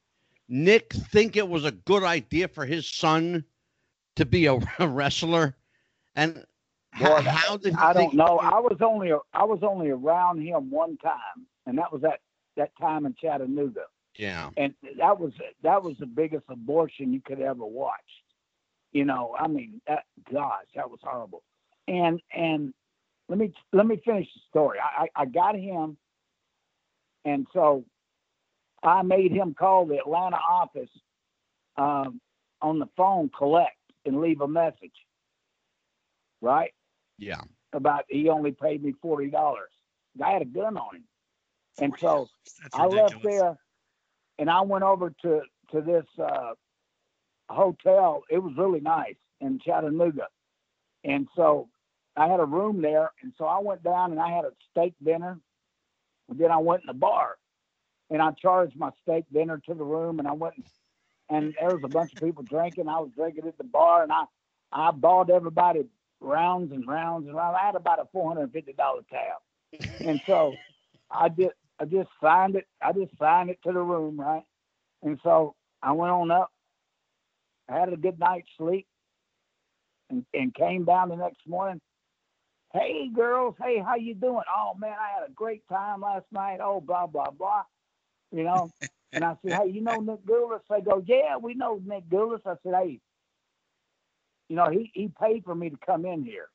Nick 0.47 0.93
think 0.93 1.35
it 1.35 1.47
was 1.47 1.65
a 1.65 1.71
good 1.71 2.03
idea 2.03 2.47
for 2.47 2.65
his 2.65 2.87
son 2.87 3.45
to 4.15 4.25
be 4.25 4.45
a, 4.45 4.57
a 4.79 4.87
wrestler? 4.87 5.55
And 6.15 6.45
Boy, 6.99 7.21
how 7.21 7.57
did 7.57 7.75
I 7.75 7.93
don't 7.93 8.13
know. 8.13 8.39
I 8.39 8.59
was 8.59 8.77
only 8.81 9.11
I 9.33 9.43
was 9.43 9.59
only 9.61 9.89
around 9.89 10.41
him 10.41 10.69
one 10.71 10.97
time, 10.97 11.45
and 11.65 11.77
that 11.77 11.91
was 11.91 12.03
at 12.03 12.19
that 12.55 12.71
time 12.79 13.05
in 13.05 13.13
Chattanooga, 13.21 13.85
Yeah. 14.17 14.49
and 14.57 14.73
that 14.97 15.19
was 15.19 15.33
that 15.63 15.83
was 15.83 15.95
the 15.99 16.05
biggest 16.07 16.45
abortion 16.49 17.13
you 17.13 17.21
could 17.21 17.39
ever 17.39 17.65
watch. 17.65 17.93
You 18.93 19.05
know, 19.05 19.35
I 19.37 19.47
mean, 19.47 19.81
that, 19.87 20.05
gosh, 20.31 20.65
that 20.75 20.89
was 20.89 20.99
horrible. 21.03 21.43
And 21.87 22.19
and 22.33 22.73
let 23.29 23.37
me 23.37 23.53
let 23.73 23.85
me 23.85 24.01
finish 24.03 24.27
the 24.33 24.41
story. 24.49 24.79
I 24.79 25.03
I, 25.03 25.21
I 25.21 25.25
got 25.25 25.55
him, 25.55 25.97
and 27.25 27.45
so 27.53 27.85
I 28.81 29.03
made 29.03 29.31
him 29.31 29.53
call 29.53 29.85
the 29.85 29.97
Atlanta 29.97 30.37
office 30.37 30.89
um, 31.77 32.19
on 32.61 32.79
the 32.79 32.87
phone, 32.97 33.29
collect, 33.37 33.77
and 34.05 34.19
leave 34.19 34.41
a 34.41 34.47
message. 34.47 34.93
Right 36.41 36.71
Yeah. 37.17 37.41
about 37.73 38.05
he 38.09 38.29
only 38.29 38.51
paid 38.51 38.83
me 38.83 38.93
forty 39.01 39.29
dollars. 39.29 39.71
I 40.23 40.31
had 40.31 40.41
a 40.41 40.45
gun 40.45 40.77
on 40.77 40.95
him, 40.95 41.03
and 41.79 41.93
so 41.99 42.29
I 42.73 42.85
left 42.85 43.15
there, 43.23 43.57
and 44.39 44.49
I 44.49 44.61
went 44.61 44.83
over 44.83 45.13
to 45.23 45.41
to 45.71 45.81
this 45.81 46.05
uh, 46.21 46.53
hotel. 47.49 48.23
It 48.29 48.39
was 48.39 48.53
really 48.57 48.79
nice 48.79 49.15
in 49.41 49.59
Chattanooga, 49.59 50.27
and 51.03 51.27
so 51.35 51.69
I 52.15 52.27
had 52.27 52.39
a 52.39 52.45
room 52.45 52.81
there, 52.81 53.11
and 53.21 53.33
so 53.37 53.45
I 53.45 53.59
went 53.59 53.83
down 53.83 54.11
and 54.11 54.19
I 54.19 54.29
had 54.35 54.45
a 54.45 54.51
steak 54.71 54.93
dinner. 55.03 55.39
And 56.29 56.39
then 56.39 56.51
I 56.51 56.57
went 56.57 56.81
in 56.81 56.87
the 56.87 56.93
bar, 56.93 57.37
and 58.09 58.21
I 58.21 58.31
charged 58.31 58.75
my 58.77 58.89
steak 59.03 59.25
dinner 59.31 59.61
to 59.65 59.73
the 59.73 59.83
room, 59.83 60.19
and 60.19 60.27
I 60.27 60.33
went, 60.33 60.55
and 61.29 61.53
there 61.59 61.73
was 61.73 61.83
a 61.83 61.87
bunch 61.87 62.13
of 62.13 62.19
people 62.19 62.43
drinking. 62.43 62.89
I 62.89 62.99
was 62.99 63.11
drinking 63.15 63.47
at 63.47 63.57
the 63.57 63.63
bar, 63.63 64.03
and 64.03 64.11
I 64.11 64.25
I 64.71 64.91
bought 64.91 65.29
everybody 65.29 65.85
rounds 66.21 66.71
and 66.73 66.87
rounds 66.87 67.27
and 67.27 67.35
rounds. 67.35 67.57
I 67.61 67.65
had 67.67 67.75
about 67.75 67.99
a 67.99 68.05
four 68.11 68.29
hundred 68.29 68.43
and 68.45 68.53
fifty 68.53 68.73
dollar 68.73 69.01
tab, 69.11 69.37
and 70.01 70.21
so 70.27 70.59
I 71.11 71.29
just 71.29 71.55
I 71.79 71.85
just 71.85 72.09
signed 72.23 72.55
it. 72.57 72.67
I 72.81 72.93
just 72.93 73.17
signed 73.19 73.49
it 73.51 73.59
to 73.65 73.73
the 73.73 73.81
room, 73.81 74.19
right? 74.19 74.43
And 75.03 75.19
so 75.23 75.55
I 75.83 75.93
went 75.93 76.11
on 76.13 76.31
up. 76.31 76.51
I 77.69 77.79
had 77.79 77.93
a 77.93 77.97
good 77.97 78.19
night's 78.19 78.49
sleep, 78.57 78.87
and, 80.09 80.25
and 80.33 80.53
came 80.55 80.85
down 80.85 81.09
the 81.09 81.17
next 81.17 81.47
morning. 81.47 81.81
Hey 82.73 83.09
girls, 83.15 83.55
hey, 83.63 83.81
how 83.85 83.95
you 83.95 84.15
doing? 84.15 84.43
Oh 84.55 84.73
man, 84.79 84.95
I 84.99 85.19
had 85.19 85.29
a 85.29 85.33
great 85.33 85.63
time 85.69 86.01
last 86.01 86.25
night. 86.31 86.59
Oh 86.63 86.81
blah 86.81 87.07
blah 87.07 87.31
blah, 87.31 87.63
you 88.31 88.43
know. 88.43 88.71
and 89.13 89.25
I 89.25 89.35
said, 89.43 89.53
hey, 89.53 89.71
you 89.71 89.81
know 89.81 89.99
Nick 90.01 90.25
Gulas? 90.25 90.61
They 90.69 90.81
go, 90.81 91.03
yeah, 91.07 91.37
we 91.37 91.55
know 91.55 91.81
Nick 91.85 92.09
Gulas. 92.09 92.41
I 92.45 92.55
said, 92.63 92.73
hey, 92.75 92.99
you 94.49 94.55
know, 94.55 94.69
he 94.69 94.91
he 94.93 95.09
paid 95.19 95.43
for 95.43 95.55
me 95.55 95.69
to 95.69 95.77
come 95.85 96.05
in 96.05 96.23
here, 96.23 96.49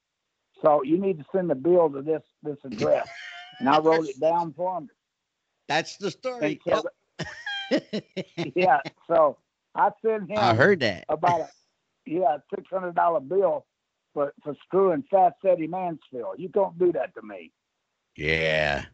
so 0.62 0.82
you 0.82 0.98
need 0.98 1.18
to 1.18 1.24
send 1.34 1.50
the 1.50 1.54
bill 1.54 1.90
to 1.90 2.02
this 2.02 2.22
this 2.42 2.58
address. 2.64 3.08
and 3.58 3.68
I 3.68 3.78
wrote 3.78 4.08
it 4.08 4.20
down 4.20 4.52
for 4.54 4.78
him. 4.78 4.88
That's 5.68 5.96
the 5.96 6.10
story. 6.10 6.60
Yep. 6.66 6.84
Oh. 6.84 7.30
yeah, 8.54 8.78
so 9.06 9.38
I 9.74 9.90
sent 10.04 10.30
him 10.30 10.38
I 10.38 10.54
heard 10.54 10.80
that. 10.80 11.04
about 11.08 11.40
a 11.40 11.48
yeah 12.06 12.38
six 12.54 12.68
hundred 12.70 12.94
dollar 12.94 13.20
bill 13.20 13.66
for 14.12 14.32
for 14.42 14.54
screwing 14.64 15.04
Fat 15.10 15.34
Eddie 15.46 15.66
Mansfield. 15.66 16.36
You 16.38 16.48
don't 16.48 16.78
do 16.78 16.92
that 16.92 17.14
to 17.14 17.22
me. 17.22 17.52
Yeah. 18.16 18.84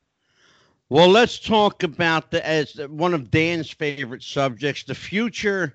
Well, 0.90 1.08
let's 1.08 1.38
talk 1.38 1.82
about 1.82 2.30
the 2.30 2.46
as 2.46 2.74
one 2.88 3.12
of 3.12 3.30
Dan's 3.30 3.70
favorite 3.70 4.22
subjects, 4.22 4.84
the 4.84 4.94
future 4.94 5.74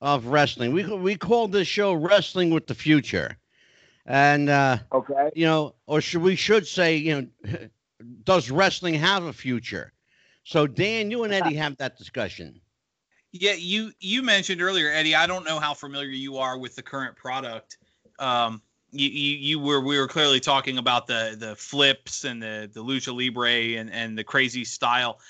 of 0.00 0.26
wrestling. 0.26 0.72
We 0.72 0.84
we 0.84 1.16
call 1.16 1.48
this 1.48 1.68
show 1.68 1.92
"Wrestling 1.92 2.50
with 2.50 2.66
the 2.66 2.74
Future," 2.74 3.36
and 4.06 4.48
uh, 4.48 4.78
Okay. 4.92 5.30
you 5.34 5.46
know, 5.46 5.74
or 5.86 6.00
should 6.00 6.22
we 6.22 6.36
should 6.36 6.66
say, 6.66 6.96
you 6.96 7.30
know, 7.44 7.56
does 8.24 8.50
wrestling 8.50 8.94
have 8.94 9.24
a 9.24 9.32
future? 9.32 9.92
So, 10.44 10.66
Dan, 10.66 11.10
you 11.10 11.24
and 11.24 11.32
Eddie 11.34 11.54
have 11.56 11.76
that 11.76 11.98
discussion. 11.98 12.60
Yeah, 13.32 13.52
you 13.52 13.92
you 14.00 14.22
mentioned 14.22 14.60
earlier, 14.60 14.90
Eddie. 14.90 15.14
I 15.14 15.26
don't 15.26 15.44
know 15.44 15.60
how 15.60 15.74
familiar 15.74 16.08
you 16.08 16.38
are 16.38 16.58
with 16.58 16.74
the 16.74 16.82
current 16.82 17.16
product. 17.16 17.78
Um, 18.18 18.62
you, 18.90 19.08
you 19.08 19.36
you 19.36 19.58
were 19.60 19.80
we 19.80 19.98
were 19.98 20.08
clearly 20.08 20.40
talking 20.40 20.78
about 20.78 21.06
the 21.06 21.36
the 21.38 21.54
flips 21.54 22.24
and 22.24 22.42
the 22.42 22.68
the 22.72 22.82
lucha 22.82 23.14
libre 23.14 23.78
and 23.78 23.92
and 23.92 24.18
the 24.18 24.24
crazy 24.24 24.64
style. 24.64 25.20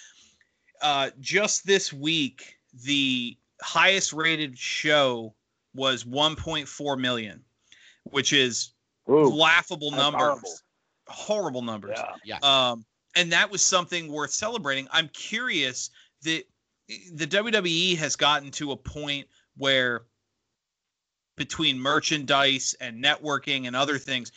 Uh, 0.81 1.11
just 1.21 1.67
this 1.67 1.93
week, 1.93 2.57
the 2.85 3.37
highest 3.63 4.13
rated 4.13 4.59
show 4.59 5.35
was 5.75 6.05
1.4 6.05 6.99
million, 7.01 7.45
which 8.05 8.33
is 8.33 8.73
Ooh, 9.09 9.29
laughable 9.29 9.91
numbers, 9.91 10.21
horrible. 10.23 10.55
horrible 11.09 11.63
numbers. 11.63 11.99
yeah. 12.25 12.39
Um, 12.43 12.85
and 13.17 13.33
that 13.33 13.51
was 13.51 13.63
something 13.63 14.11
worth 14.11 14.31
celebrating. 14.31 14.89
I'm 14.91 15.09
curious 15.09 15.91
that 16.23 16.45
the 17.13 17.27
WWE 17.27 17.97
has 17.99 18.17
gotten 18.17 18.51
to 18.53 18.73
a 18.73 18.77
point 18.77 19.27
where 19.57 20.03
between 21.37 21.79
merchandise 21.79 22.75
and 22.81 23.03
networking 23.03 23.67
and 23.67 23.75
other 23.75 23.99
things, 23.99 24.31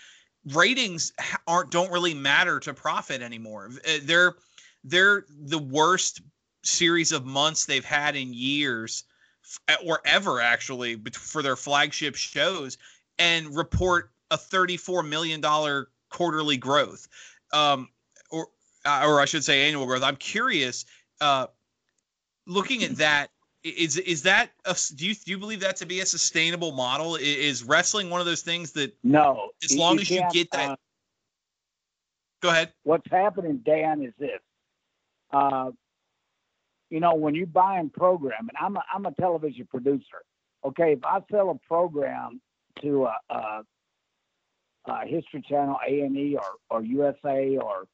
ratings 0.53 1.13
aren't 1.47 1.71
don't 1.71 1.91
really 1.91 2.13
matter 2.13 2.59
to 2.61 2.73
profit 2.73 3.21
anymore. 3.21 3.69
Uh, 3.87 3.97
They're 4.03 4.35
they're 4.83 5.25
the 5.29 5.59
worst 5.59 6.21
series 6.63 7.11
of 7.11 7.25
months 7.25 7.65
they've 7.65 7.83
had 7.85 8.15
in 8.15 8.33
years 8.33 9.03
f- 9.07 9.12
or 9.85 9.99
ever 10.05 10.41
actually 10.41 11.01
for 11.13 11.41
their 11.41 11.55
flagship 11.55 12.15
shows 12.15 12.77
and 13.19 13.55
report 13.55 14.11
a 14.31 14.37
34 14.37 15.03
million 15.03 15.41
dollar 15.41 15.89
quarterly 16.09 16.57
growth 16.57 17.07
um 17.51 17.89
or 18.31 18.47
uh, 18.85 19.03
or 19.05 19.21
I 19.21 19.25
should 19.25 19.43
say 19.43 19.67
annual 19.67 19.85
growth 19.85 20.03
I'm 20.03 20.15
curious 20.15 20.85
uh 21.21 21.47
looking 22.47 22.83
at 22.83 22.95
that 22.97 23.29
is 23.63 23.97
is 23.97 24.23
that 24.23 24.51
a, 24.65 24.75
do 24.95 25.05
you 25.05 25.15
do 25.15 25.31
you 25.31 25.37
believe 25.37 25.61
that 25.61 25.77
to 25.77 25.85
be 25.85 25.99
a 26.01 26.05
sustainable 26.05 26.71
model 26.71 27.15
is 27.15 27.63
wrestling 27.63 28.09
one 28.09 28.19
of 28.19 28.25
those 28.25 28.41
things 28.41 28.71
that 28.73 28.95
No. 29.03 29.49
as 29.63 29.77
long 29.77 29.99
as 29.99 30.09
you 30.09 30.21
get 30.31 30.51
that 30.51 30.71
uh, 30.71 30.75
go 32.41 32.49
ahead 32.49 32.73
what's 32.83 33.09
happening, 33.09 33.61
Dan, 33.65 34.03
is 34.03 34.13
this. 34.19 34.39
Uh, 35.31 35.71
you 36.93 36.99
know, 36.99 37.15
when 37.15 37.33
you 37.33 37.47
buy 37.47 37.79
and 37.79 37.91
program, 37.91 38.49
and 38.49 38.57
I'm 38.61 38.75
a, 38.77 38.83
I'm 38.93 39.07
a 39.07 39.11
television 39.15 39.65
producer. 39.65 40.21
Okay, 40.63 40.93
if 40.93 41.03
I 41.03 41.21
sell 41.31 41.49
a 41.49 41.67
program 41.67 42.39
to 42.83 43.05
a, 43.05 43.17
a, 43.33 43.63
a 44.85 45.05
History 45.07 45.43
Channel, 45.49 45.77
A 45.89 46.01
and 46.01 46.15
E, 46.15 46.37
or 46.37 46.43
or 46.69 46.83
USA, 46.83 47.57
or 47.57 47.85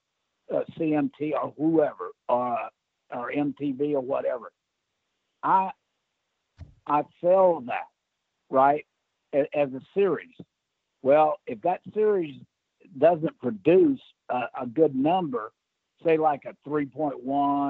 uh, 0.54 0.66
CMT, 0.78 1.32
or 1.32 1.54
whoever, 1.58 2.10
or 2.28 2.58
or 3.16 3.32
MTV, 3.32 3.94
or 3.94 4.02
whatever, 4.02 4.52
I 5.44 5.70
I 6.86 7.04
sell 7.22 7.64
that 7.68 7.88
right 8.50 8.86
a- 9.34 9.58
as 9.58 9.70
a 9.70 9.82
series. 9.94 10.36
Well, 11.04 11.38
if 11.48 11.62
that 11.62 11.80
series 11.94 12.36
doesn't 12.98 13.40
produce 13.40 14.02
a, 14.28 14.42
a 14.64 14.68
good 14.68 14.94
number, 14.94 15.54
say 16.04 16.18
like 16.18 16.42
a 16.46 16.54
3.1 16.70 17.16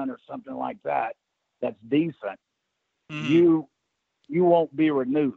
or 0.08 0.18
something 0.28 0.54
like 0.54 0.78
that, 0.82 1.14
that's 1.60 1.80
decent, 1.88 2.38
Mhm. 3.10 3.28
you 3.28 3.68
you 4.28 4.44
won't 4.44 4.74
be 4.76 4.90
renewed. 4.90 5.34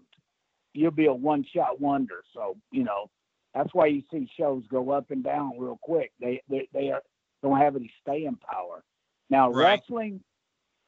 You'll 0.74 0.92
be 0.92 1.06
a 1.08 1.14
one 1.14 1.44
shot 1.44 1.80
wonder. 1.80 2.24
So 2.34 2.58
you 2.72 2.84
know 2.84 3.10
that's 3.54 3.74
why 3.74 3.88
you 3.88 4.04
see 4.12 4.28
shows 4.38 4.64
go 4.68 4.92
up 4.92 5.12
and 5.12 5.24
down 5.24 5.58
real 5.60 5.78
quick. 5.82 6.12
They 6.20 6.42
they 6.50 6.68
they 6.74 6.92
are, 6.92 7.02
don't 7.42 7.58
have 7.58 7.76
any 7.76 7.92
staying 8.02 8.38
power. 8.38 8.84
Now 9.30 9.50
Right. 9.52 9.80
wrestling, 9.80 10.24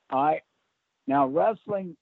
all 0.09 0.23
right. 0.23 0.41
Now 1.07 1.27
wrestling, 1.27 1.95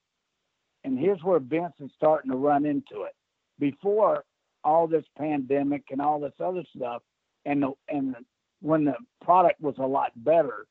and 0.84 0.98
here's 0.98 1.24
where 1.24 1.40
Vince 1.40 1.74
is 1.80 1.92
starting 1.96 2.32
to 2.32 2.38
run 2.38 2.66
into 2.66 3.04
it. 3.04 3.16
Before 3.60 4.26
all 4.64 4.88
this 4.88 5.06
pandemic 5.18 5.84
and 5.92 6.02
all 6.02 6.20
this 6.20 6.40
other 6.40 6.64
stuff, 6.76 7.04
and 7.46 7.64
the 7.64 7.74
and 7.90 8.14
the, 8.14 8.26
when 8.62 8.86
the 8.86 8.96
product 9.22 9.60
was 9.60 9.76
a 9.78 9.86
lot 9.86 10.12
better, 10.16 10.66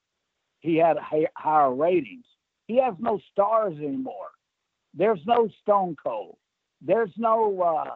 he 0.60 0.76
had 0.76 0.97
hi- 0.98 1.28
higher 1.36 1.74
ratings. 1.74 2.24
He 2.72 2.78
has 2.80 2.94
no 2.98 3.20
stars 3.30 3.76
anymore. 3.76 4.30
There's 4.94 5.20
no 5.26 5.46
Stone 5.60 5.94
Cold. 6.02 6.38
There's 6.80 7.12
no 7.18 7.94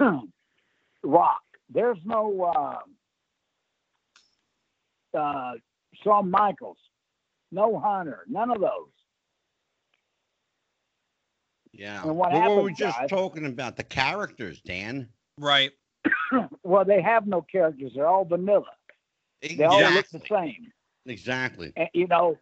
uh, 0.00 0.20
Rock. 1.02 1.42
There's 1.68 1.98
no 2.04 2.78
uh, 5.16 5.18
uh, 5.18 5.52
Shawn 6.04 6.30
Michaels, 6.30 6.78
no 7.50 7.76
Hunter, 7.80 8.20
none 8.28 8.52
of 8.52 8.60
those. 8.60 8.92
Yeah. 11.72 12.02
And 12.04 12.16
what 12.16 12.30
Well, 12.30 12.40
happens, 12.40 12.62
we 12.64 12.72
just 12.72 12.98
guys- 13.00 13.10
talking 13.10 13.46
about 13.46 13.76
the 13.76 13.82
characters, 13.84 14.60
Dan. 14.60 15.08
Right. 15.38 15.72
Well, 16.62 16.84
they 16.84 17.02
have 17.02 17.26
no 17.26 17.42
characters. 17.42 17.92
They're 17.96 18.06
all 18.06 18.24
vanilla. 18.24 18.66
They 19.42 19.64
all 19.64 19.80
look 19.92 20.08
the 20.10 20.22
same. 20.30 20.70
Exactly. 21.06 21.72
And, 21.74 21.88
you 21.94 22.06
know, 22.06 22.38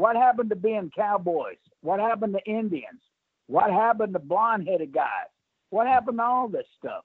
what 0.00 0.16
happened 0.16 0.48
to 0.48 0.56
being 0.56 0.90
cowboys? 0.96 1.58
What 1.82 2.00
happened 2.00 2.32
to 2.32 2.50
Indians? 2.50 3.02
What 3.48 3.70
happened 3.70 4.14
to 4.14 4.18
blonde 4.18 4.66
headed 4.66 4.94
guys? 4.94 5.28
What 5.68 5.86
happened 5.86 6.18
to 6.18 6.24
all 6.24 6.48
this 6.48 6.64
stuff? 6.78 7.04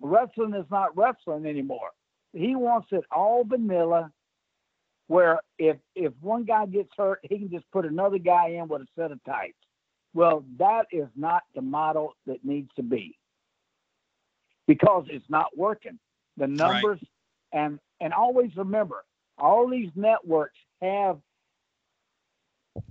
Wrestling 0.00 0.52
is 0.54 0.66
not 0.68 0.96
wrestling 0.96 1.46
anymore. 1.46 1.90
He 2.32 2.56
wants 2.56 2.88
it 2.90 3.04
all 3.12 3.44
vanilla, 3.44 4.10
where 5.06 5.38
if 5.56 5.76
if 5.94 6.12
one 6.20 6.42
guy 6.42 6.66
gets 6.66 6.90
hurt, 6.96 7.20
he 7.22 7.38
can 7.38 7.48
just 7.48 7.70
put 7.70 7.86
another 7.86 8.18
guy 8.18 8.48
in 8.48 8.66
with 8.66 8.82
a 8.82 8.86
set 8.98 9.12
of 9.12 9.22
tights. 9.22 9.56
Well, 10.12 10.44
that 10.58 10.86
is 10.90 11.06
not 11.14 11.42
the 11.54 11.62
model 11.62 12.14
that 12.26 12.44
needs 12.44 12.70
to 12.74 12.82
be 12.82 13.16
because 14.66 15.06
it's 15.10 15.30
not 15.30 15.56
working. 15.56 16.00
The 16.38 16.48
numbers 16.48 16.98
and 17.52 17.78
and 18.00 18.12
always 18.12 18.50
remember, 18.56 19.04
all 19.38 19.68
these 19.68 19.90
networks 19.94 20.58
have, 20.82 21.18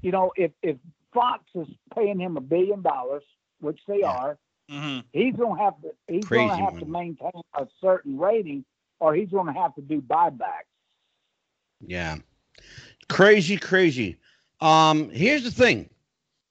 you 0.01 0.11
know, 0.11 0.31
if 0.35 0.51
if 0.61 0.77
Fox 1.13 1.43
is 1.55 1.67
paying 1.95 2.19
him 2.19 2.37
a 2.37 2.41
billion 2.41 2.81
dollars, 2.81 3.23
which 3.59 3.79
they 3.87 4.03
Yeah. 4.03 4.03
are, 4.03 4.37
hmm 4.69 4.99
he's 5.13 5.35
gonna 5.35 5.61
have 5.61 5.79
to 5.81 5.91
he's 6.07 6.27
gonna 6.29 6.57
Crazy 6.57 6.65
have 6.65 6.77
to 6.79 6.85
maintain 6.85 7.41
a 7.55 7.67
certain 7.81 8.17
rating, 8.17 8.65
or 8.99 9.13
he's 9.15 9.29
gonna 9.29 9.53
have 9.53 9.75
to 9.75 9.81
do 9.81 10.01
buybacks. 10.01 10.69
Yeah. 11.85 12.17
Crazy, 13.09 13.57
crazy. 13.57 14.17
Um, 14.61 15.09
here's 15.09 15.43
the 15.43 15.51
thing. 15.51 15.89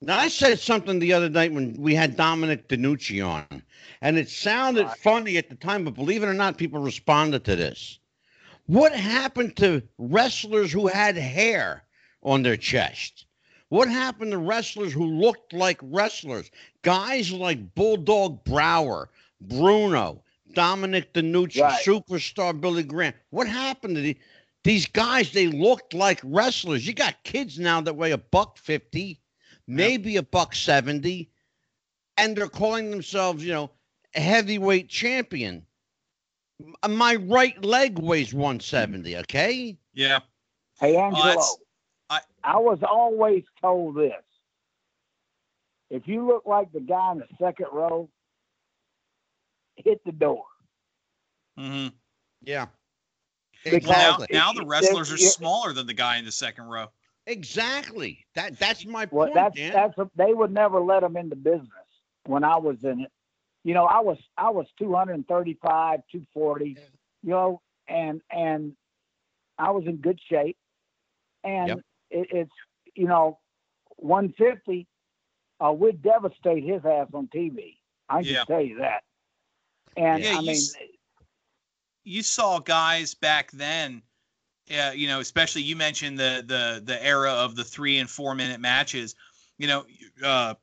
Now 0.01 0.19
I 0.19 0.29
said 0.29 0.59
something 0.61 0.99
the 0.99 1.13
other 1.15 1.29
night 1.31 1.53
when 1.53 1.75
we 1.81 1.95
had 1.95 2.17
Dominic 2.17 2.69
DeNucci 2.69 3.27
on, 3.27 3.55
and 3.89 4.07
it 4.07 4.17
sounded 4.19 4.79
Right. 4.79 4.93
funny 4.93 5.27
at 5.27 5.39
the 5.39 5.45
time, 5.45 5.75
but 5.75 5.87
believe 5.87 6.15
it 6.15 6.21
or 6.23 6.27
not, 6.29 6.57
people 6.57 6.81
responded 6.81 7.45
to 7.45 7.55
this. 7.57 7.99
What 8.67 8.95
happened 8.95 9.57
to 9.57 9.83
wrestlers 9.99 10.73
who 10.73 10.87
had 10.89 11.17
hair 11.17 11.85
on 12.25 12.43
their 12.43 12.57
chest? 12.57 13.27
What 13.69 13.89
happened 13.89 14.33
to 14.33 14.39
wrestlers 14.39 14.93
who 14.93 15.07
looked 15.07 15.53
like 15.53 15.79
wrestlers? 15.83 16.51
Guys 16.83 17.33
like 17.33 17.75
Bulldog 17.75 18.45
Brower, 18.45 19.11
Bruno, 19.41 20.23
Dominic 20.53 21.13
DeNucci, 21.13 21.61
Right. 21.61 21.83
superstar 21.85 22.59
Billy 22.61 22.83
Graham. 22.85 23.15
What 23.31 23.49
happened 23.49 23.97
to 23.97 24.03
the, 24.03 24.17
these 24.63 24.87
guys? 24.87 25.33
They 25.33 25.49
looked 25.49 25.95
like 25.95 26.21
wrestlers. 26.23 26.87
You 26.87 26.93
got 26.95 27.23
kids 27.25 27.59
now 27.59 27.81
that 27.81 27.97
weigh 27.97 28.13
a 28.13 28.19
buck 28.19 28.59
fifty, 28.59 29.21
maybe 29.67 30.17
a 30.17 30.23
buck 30.23 30.55
seventy, 30.55 31.31
and 32.17 32.37
they're 32.37 32.49
calling 32.49 32.91
themselves, 32.91 33.45
you 33.45 33.53
know, 33.53 33.71
a 34.15 34.21
heavyweight 34.21 34.89
champion. 34.89 35.67
My 36.89 37.17
right 37.17 37.63
leg 37.65 37.99
weighs 37.99 38.33
170, 38.33 39.17
okay? 39.19 39.77
Yeah. 39.93 40.21
Hey 40.79 40.97
Angelo, 40.97 41.25
that's- 41.25 41.57
I, 42.45 42.53
I- 42.53 42.57
was 42.59 42.79
always 42.89 43.45
told 43.61 43.97
this. 43.97 44.13
If 45.91 46.09
you 46.09 46.27
look 46.27 46.45
like 46.47 46.73
the 46.73 46.81
guy 46.81 47.13
in 47.13 47.19
the 47.19 47.29
second 47.39 47.67
row, 47.73 48.09
hit 49.77 50.01
the 50.05 50.13
door. 50.13 50.45
Mm-hmm. 51.59 51.89
Yeah. 52.43 52.67
Because 53.65 53.87
Well, 53.89 53.99
now, 53.99 54.15
Exactly. 54.15 54.37
now 54.39 54.53
the 54.53 54.67
wrestlers 54.67 55.13
are 55.13 55.19
smaller 55.19 55.73
than 55.73 55.87
the 55.87 55.95
guy 55.95 56.17
in 56.19 56.25
the 56.25 56.33
second 56.33 56.65
row. 56.65 56.87
Exactly. 57.27 58.25
That 58.35 58.59
that's 58.59 58.85
my 58.85 59.07
Well, 59.11 59.27
point, 59.27 59.35
that's 59.35 59.57
Dan. 59.57 59.73
that's 59.73 59.97
a, 59.99 60.11
they 60.17 60.35
would 60.35 60.53
never 60.53 60.81
let 60.81 61.01
them 61.01 61.17
into 61.17 61.37
business 61.37 61.69
when 62.27 62.45
I 62.45 62.57
was 62.57 62.77
in 62.83 63.01
it. 63.01 63.13
You 63.63 63.73
know, 63.75 63.85
I 63.85 64.01
was 64.01 64.19
I 64.37 64.51
was 64.51 64.67
235, 64.79 66.01
240, 66.11 66.77
you 67.23 67.31
know, 67.31 67.61
and 67.89 68.21
and 68.31 68.75
I 69.59 69.71
was 69.71 69.85
in 69.87 69.97
good 69.97 70.19
shape. 70.29 70.57
And 71.45 71.69
Yep. 71.69 71.81
It, 72.15 72.29
it's 72.31 72.53
you 72.97 73.09
know, 73.09 73.39
150 73.97 74.87
uh, 75.65 75.73
would 75.73 76.03
devastate 76.03 76.65
his 76.65 76.85
ass 76.85 77.09
on 77.15 77.29
TV. 77.29 77.79
I 78.09 78.25
can 78.25 78.29
Yeah. 78.29 78.45
tell 78.47 78.61
you 78.63 78.79
that. 78.79 79.03
And 79.97 80.25
Yeah, 80.25 80.33
I 80.33 80.41
you 80.41 80.47
mean, 80.47 80.59
s- 80.59 80.75
You 82.05 82.23
saw 82.23 82.59
guys 82.61 83.15
back 83.15 83.51
then, 83.53 84.03
uh, 84.77 84.93
you 84.95 85.09
know, 85.09 85.21
especially 85.21 85.63
you 85.63 85.77
mentioned 85.77 86.19
the 86.19 86.45
the 86.47 86.83
the 86.85 87.05
era 87.05 87.33
of 87.33 87.57
the 87.57 87.65
three 87.65 87.99
and 87.99 88.09
four 88.11 88.35
minute 88.35 88.61
matches. 88.61 89.15
You 89.59 89.69
know, 89.69 89.87
uh, 90.25 90.55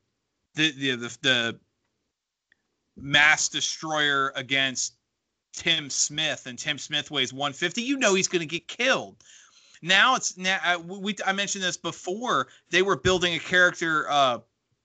the 0.56 0.72
the 0.72 0.96
the, 0.96 1.18
the 1.22 1.60
mass 2.98 3.50
destroyer 3.50 4.32
against 4.36 4.96
Tim 5.54 5.90
Smith, 5.90 6.46
and 6.48 6.58
Tim 6.58 6.78
Smith 6.78 7.12
weighs 7.12 7.34
150. 7.34 7.82
You 7.82 7.98
know 7.98 8.14
he's 8.16 8.28
going 8.28 8.42
to 8.42 8.46
get 8.46 8.68
killed. 8.68 9.24
Now 9.82 10.16
it's 10.16 10.38
now 10.38 10.60
uh, 10.64 10.80
we 10.80 11.16
I 11.26 11.34
mentioned 11.34 11.64
this 11.64 11.78
before. 11.78 12.48
They 12.70 12.82
were 12.82 12.96
building 12.96 13.34
a 13.34 13.40
character 13.40 14.10
uh, 14.10 14.40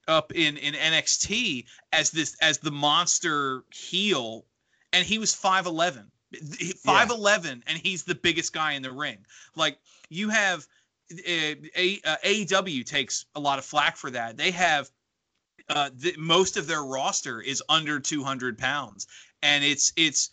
up 0.07 0.33
in 0.33 0.57
in 0.57 0.73
NXT 0.73 1.65
as 1.91 2.11
this 2.11 2.35
as 2.41 2.57
the 2.59 2.71
monster 2.71 3.63
heel, 3.71 4.45
and 4.93 5.05
he 5.05 5.19
was 5.19 5.33
5'11. 5.33 6.05
5'11 6.33 7.63
and 7.67 7.77
he's 7.77 8.03
the 8.03 8.15
biggest 8.15 8.51
guy 8.51 8.73
in 8.73 8.81
the 8.81 8.91
ring. 8.91 9.25
Like 9.55 9.79
you 10.09 10.29
have 10.29 10.67
uh, 11.11 11.55
a, 11.75 12.01
uh, 12.03 12.17
AEW 12.25 12.85
takes 12.85 13.25
a 13.35 13.39
lot 13.39 13.59
of 13.59 13.65
flack 13.65 13.95
for 13.95 14.11
that. 14.11 14.35
They 14.35 14.51
have 14.51 14.89
uh, 15.69 15.89
the, 15.93 16.15
most 16.17 16.57
of 16.57 16.67
their 16.67 16.83
roster 16.83 17.41
is 17.41 17.63
under 17.69 17.99
200 17.99 18.57
pounds, 18.57 19.07
and 19.41 19.63
it's 19.63 19.93
it's 19.95 20.31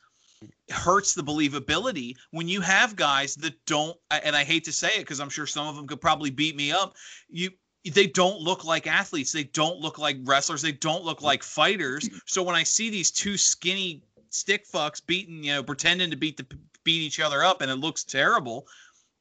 hurts 0.71 1.15
the 1.15 1.23
believability 1.23 2.15
when 2.31 2.49
you 2.49 2.61
have 2.61 2.97
guys 2.97 3.35
that 3.37 3.55
don't. 3.67 3.97
And 4.11 4.35
I 4.35 4.45
hate 4.45 4.65
to 4.65 4.73
say 4.73 4.89
it 4.97 5.01
because 5.01 5.21
I'm 5.21 5.29
sure 5.29 5.47
some 5.47 5.67
of 5.67 5.77
them 5.77 5.87
could 5.87 6.01
probably 6.01 6.31
beat 6.31 6.57
me 6.57 6.73
up. 6.73 6.95
You 7.29 7.51
they 7.93 8.07
don't 8.07 8.41
look 8.41 8.65
like 8.65 8.87
athletes. 8.87 9.33
They 9.33 9.45
don't 9.45 9.79
look 9.79 9.99
like 9.99 10.17
wrestlers. 10.25 10.63
They 10.63 10.73
don't 10.73 11.05
look 11.05 11.23
like 11.23 11.43
fighters. 11.43 12.09
So 12.27 12.43
when 12.43 12.55
I 12.55 12.63
see 12.63 12.91
these 12.91 13.11
two 13.11 13.37
skinny 13.37 14.03
stick 14.31 14.67
fucks 14.67 15.05
beating, 15.05 15.45
you 15.45 15.53
know, 15.53 15.63
pretending 15.63 16.11
to 16.11 16.17
beat 16.17 16.37
the 16.37 16.47
beat 16.83 17.03
each 17.03 17.21
other 17.21 17.45
up, 17.45 17.61
and 17.61 17.71
it 17.71 17.77
looks 17.77 18.03
terrible, 18.03 18.67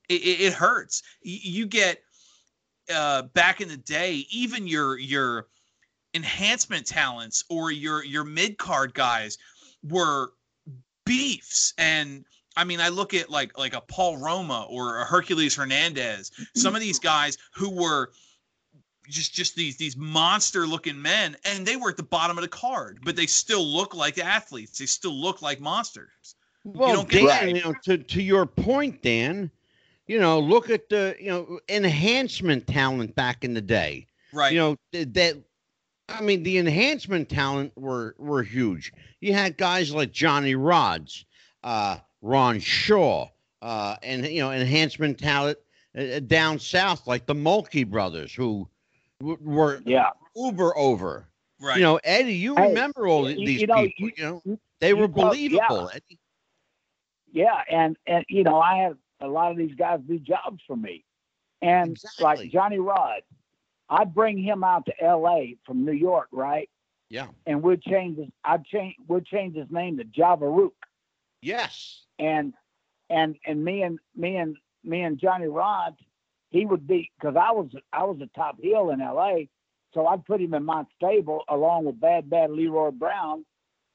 it, 0.10 0.22
it, 0.22 0.42
it 0.42 0.54
hurts. 0.54 1.04
You 1.22 1.66
get 1.66 2.02
uh, 2.94 3.24
back 3.34 3.62
in 3.62 3.68
the 3.68 3.78
day, 3.78 4.26
even 4.32 4.68
your 4.68 4.98
your 4.98 5.48
enhancement 6.14 6.86
talents 6.86 7.44
or 7.50 7.72
your 7.72 8.04
your 8.04 8.24
mid 8.24 8.58
card 8.58 8.94
guys 8.94 9.38
were 9.84 10.32
beefs 11.06 11.74
and 11.78 12.26
I 12.56 12.66
mean, 12.66 12.80
I 12.80 12.90
look 12.90 13.14
at 13.14 13.30
like 13.30 13.58
like 13.58 13.74
a 13.74 13.82
Paul 13.82 14.18
Roma 14.18 14.68
or 14.70 15.00
a 15.00 15.06
Hercules 15.06 15.56
Hernandez, 15.56 16.32
some 16.56 16.76
of 16.76 16.82
these 16.82 17.00
guys 17.12 17.38
who 17.56 17.72
were 17.72 18.12
just 19.10 19.34
just 19.34 19.56
these 19.56 19.78
these 19.78 19.98
monster 19.98 20.68
looking 20.68 21.02
men, 21.02 21.36
and 21.46 21.66
they 21.66 21.76
were 21.76 21.90
at 21.90 21.98
the 21.98 22.04
bottom 22.04 22.38
of 22.38 22.44
the 22.44 22.48
card, 22.48 23.00
but 23.04 23.16
they 23.16 23.26
still 23.26 23.66
look 23.66 23.96
like 23.96 24.18
athletes. 24.20 24.78
They 24.78 24.86
still 24.86 25.14
look 25.14 25.42
like 25.42 25.60
monsters. 25.60 26.36
Well, 26.64 26.94
don't 26.94 27.10
get 27.10 27.28
Dan, 27.28 27.28
that. 27.28 27.56
you 27.56 27.64
know, 27.64 27.74
to, 27.84 27.98
to 27.98 28.22
your 28.22 28.46
point, 28.46 29.02
Dan, 29.02 29.52
you 30.08 30.20
know, 30.20 30.40
look 30.40 30.70
at 30.70 30.90
the, 30.90 31.16
you 31.20 31.30
know, 31.30 31.60
enhancement 31.68 32.68
talent 32.68 33.16
back 33.16 33.44
in 33.44 33.54
the 33.54 33.62
day. 33.62 34.08
Right. 34.32 34.54
You 34.54 34.60
know, 34.60 34.78
th- 34.94 35.10
that 35.12 35.38
I 36.10 36.22
mean, 36.22 36.44
the 36.44 36.58
enhancement 36.58 37.30
talent 37.30 37.72
were 37.78 38.16
were 38.18 38.44
huge. 38.44 38.92
You 39.22 39.34
had 39.34 39.58
guys 39.58 39.94
like 39.94 40.12
Johnny 40.12 40.54
Rodz, 40.56 41.26
uh, 41.64 41.98
Ron 42.22 42.60
Shaw, 42.60 43.30
uh, 43.62 43.96
and 44.04 44.26
you 44.26 44.42
know, 44.42 44.52
enhancement 44.52 45.18
talent 45.20 45.58
uh, 45.98 46.20
down 46.20 46.60
south 46.60 47.08
like 47.08 47.26
the 47.26 47.34
Mulkey 47.36 47.90
brothers, 47.90 48.34
who 48.34 48.68
w- 49.22 49.38
were 49.42 49.82
yeah. 49.86 50.10
uber 50.36 50.78
over. 50.78 51.28
right. 51.62 51.78
You 51.78 51.84
know, 51.84 52.00
Eddie, 52.04 52.34
you 52.36 52.56
Hey, 52.56 52.68
remember 52.70 53.08
all 53.08 53.30
you- 53.30 53.46
these 53.46 53.62
you 53.62 53.68
know, 53.68 53.76
people? 53.86 54.08
you- 54.08 54.12
You, 54.18 54.24
know, 54.46 54.60
they 54.82 54.90
you 54.90 54.98
were 54.98 55.08
talk- 55.08 55.16
believable. 55.16 55.90
Eddie. 55.94 56.20
Yeah, 57.32 57.62
and 57.70 57.98
and 58.06 58.26
you 58.30 58.44
know, 58.44 58.60
I 58.60 58.78
had 58.78 58.98
a 59.22 59.28
lot 59.28 59.52
of 59.52 59.58
these 59.58 59.74
guys 59.76 60.00
do 60.08 60.20
jobs 60.20 60.62
for 60.68 60.76
me, 60.76 61.06
and 61.62 61.92
Exactly. 61.92 62.24
like 62.26 62.52
Johnny 62.52 62.78
Rod, 62.80 63.22
I'd 63.94 64.14
bring 64.16 64.38
him 64.42 64.64
out 64.64 64.86
to 64.88 65.04
L.A. 65.04 65.56
from 65.66 65.86
New 65.86 65.92
York, 65.94 66.28
right? 66.32 66.70
Yeah. 67.10 67.28
And 67.46 67.62
we'd 67.62 67.82
change 67.84 68.18
his, 68.18 68.28
I'd 68.44 68.66
change, 68.66 68.96
we'd 69.08 69.26
change 69.26 69.56
his 69.56 69.70
name 69.70 69.98
to 69.98 70.04
Java 70.06 70.46
Ruuk, 70.46 70.72
Yes. 71.42 72.02
and 72.18 72.54
and 73.10 73.36
and 73.46 73.64
me 73.64 73.84
and 73.84 74.00
me 74.16 74.38
and 74.38 74.58
me 74.84 75.02
and 75.04 75.20
Johnny 75.20 75.48
Rod, 75.48 75.96
he 76.50 76.66
would 76.66 76.88
be 76.88 77.12
because 77.20 77.36
I 77.36 77.52
was 77.52 77.70
I 77.92 78.04
was 78.04 78.20
a 78.22 78.30
top 78.36 78.58
heel 78.60 78.90
in 78.90 79.00
L.A. 79.02 79.48
So 79.94 80.08
I'd 80.08 80.26
put 80.26 80.42
him 80.42 80.56
in 80.56 80.66
my 80.66 80.84
stable 80.96 81.44
along 81.50 81.86
with 81.86 82.00
Bad 82.00 82.30
Bad 82.30 82.50
Leroy 82.50 82.90
Brown 82.92 83.46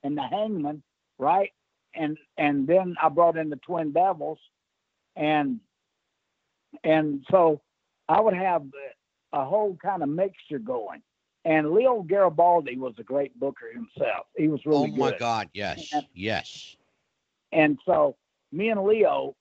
and 0.05 0.17
the 0.17 0.23
Hangman, 0.23 0.83
right? 1.19 1.51
And 1.95 2.17
and 2.37 2.69
then 2.69 2.95
I 3.03 3.09
brought 3.09 3.37
in 3.37 3.51
the 3.51 3.57
Twin 3.57 3.93
Devils, 3.93 4.39
and 5.17 5.59
and 6.85 7.25
so 7.31 7.61
I 8.09 8.21
would 8.21 8.35
have 8.35 8.63
a 9.33 9.45
whole 9.45 9.77
kind 9.83 10.03
of 10.03 10.09
mixture 10.09 10.59
going. 10.59 11.03
And 11.45 11.71
Leo 11.71 12.03
Garibaldi 12.03 12.77
was 12.77 12.95
a 12.99 13.03
great 13.03 13.39
booker 13.39 13.67
himself. 13.73 14.27
He 14.37 14.49
was 14.49 14.61
really 14.67 14.91
good. 14.91 15.01
oh 15.01 15.05
my 15.05 15.11
good. 15.13 15.19
God, 15.21 15.49
yes, 15.55 15.91
And- 15.93 16.07
yes. 16.15 16.77
And 17.53 17.79
so 17.87 18.17
me 18.53 18.69
and 18.69 18.85
Leo, 18.85 19.35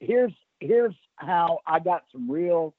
here's 0.00 0.32
here's 0.60 0.94
how 1.16 1.60
I 1.66 1.78
got 1.78 2.04
some 2.12 2.30
real 2.30 2.74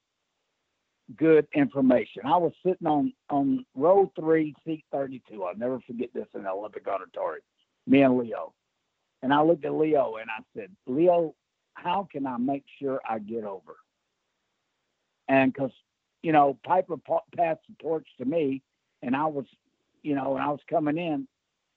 good 1.16 1.48
information. 1.54 2.24
I 2.26 2.38
was 2.38 2.54
sitting 2.66 2.88
on 2.88 3.14
on 3.30 3.66
row 3.76 4.12
three, 4.20 4.54
seat 4.66 4.86
thirty 4.92 5.22
two. 5.30 5.44
I'll 5.44 5.56
never 5.58 5.80
forget 5.88 6.10
this 6.14 6.28
in 6.36 6.44
the 6.44 6.50
Olympic 6.52 6.88
Auditorium. 6.88 7.42
Me 7.88 8.02
and 8.02 8.18
Leo. 8.18 8.54
And 9.24 9.34
I 9.34 9.42
looked 9.42 9.66
at 9.66 9.74
Leo 9.74 10.18
and 10.18 10.30
I 10.30 10.44
said, 10.56 10.70
Leo, 10.86 11.34
how 11.74 12.08
can 12.12 12.28
I 12.28 12.38
make 12.38 12.64
sure 12.80 13.02
I 13.10 13.18
get 13.20 13.44
over? 13.44 13.78
And 15.28 15.52
because, 15.52 15.72
you 16.22 16.32
know, 16.32 16.58
Piper 16.66 16.98
pa- 16.98 17.22
passed 17.36 17.62
the 17.68 17.76
torch 17.82 18.08
to 18.20 18.26
me 18.26 18.62
and 19.02 19.16
I 19.16 19.26
was, 19.26 19.46
you 20.04 20.16
know, 20.16 20.36
and 20.36 20.44
I 20.44 20.50
was 20.50 20.60
coming 20.70 20.98
in 20.98 21.28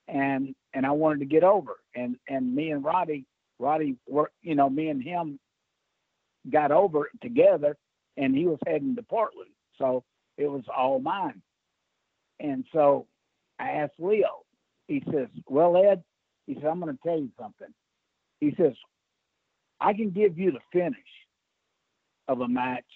and 0.09 0.55
and 0.75 0.87
I 0.87 0.91
wanted 0.91 1.21
to 1.21 1.27
get 1.27 1.45
over. 1.45 1.77
And 1.95 2.17
and 2.29 2.55
me 2.55 2.71
and 2.71 2.85
Roddy, 2.85 3.27
Roddy 3.59 3.97
were, 4.07 4.31
you 4.43 4.55
know, 4.55 4.69
me 4.69 4.89
and 4.89 5.03
him 5.03 5.39
got 6.51 6.71
over 6.71 7.11
together, 7.21 7.77
and 8.17 8.35
he 8.35 8.47
was 8.47 8.59
heading 8.67 8.97
to 8.97 9.03
Portland, 9.03 9.51
so 9.77 10.05
it 10.37 10.51
was 10.51 10.65
all 10.75 10.99
mine. 10.99 11.43
And 12.41 12.65
so 12.73 13.07
I 13.59 13.71
asked 13.73 13.99
Leo. 13.99 14.45
He 14.87 15.03
says, 15.13 15.29
"Well, 15.47 15.77
Ed," 15.77 16.03
he 16.47 16.55
said, 16.55 16.65
"I'm 16.65 16.81
going 16.81 16.97
to 16.97 17.03
tell 17.03 17.19
you 17.19 17.31
something." 17.39 17.69
He 18.41 18.55
says, 18.57 18.73
"I 19.81 19.93
can 19.93 20.11
give 20.11 20.39
you 20.39 20.53
the 20.53 20.61
finish 20.73 20.97
of 22.29 22.41
a 22.41 22.49
match, 22.49 22.87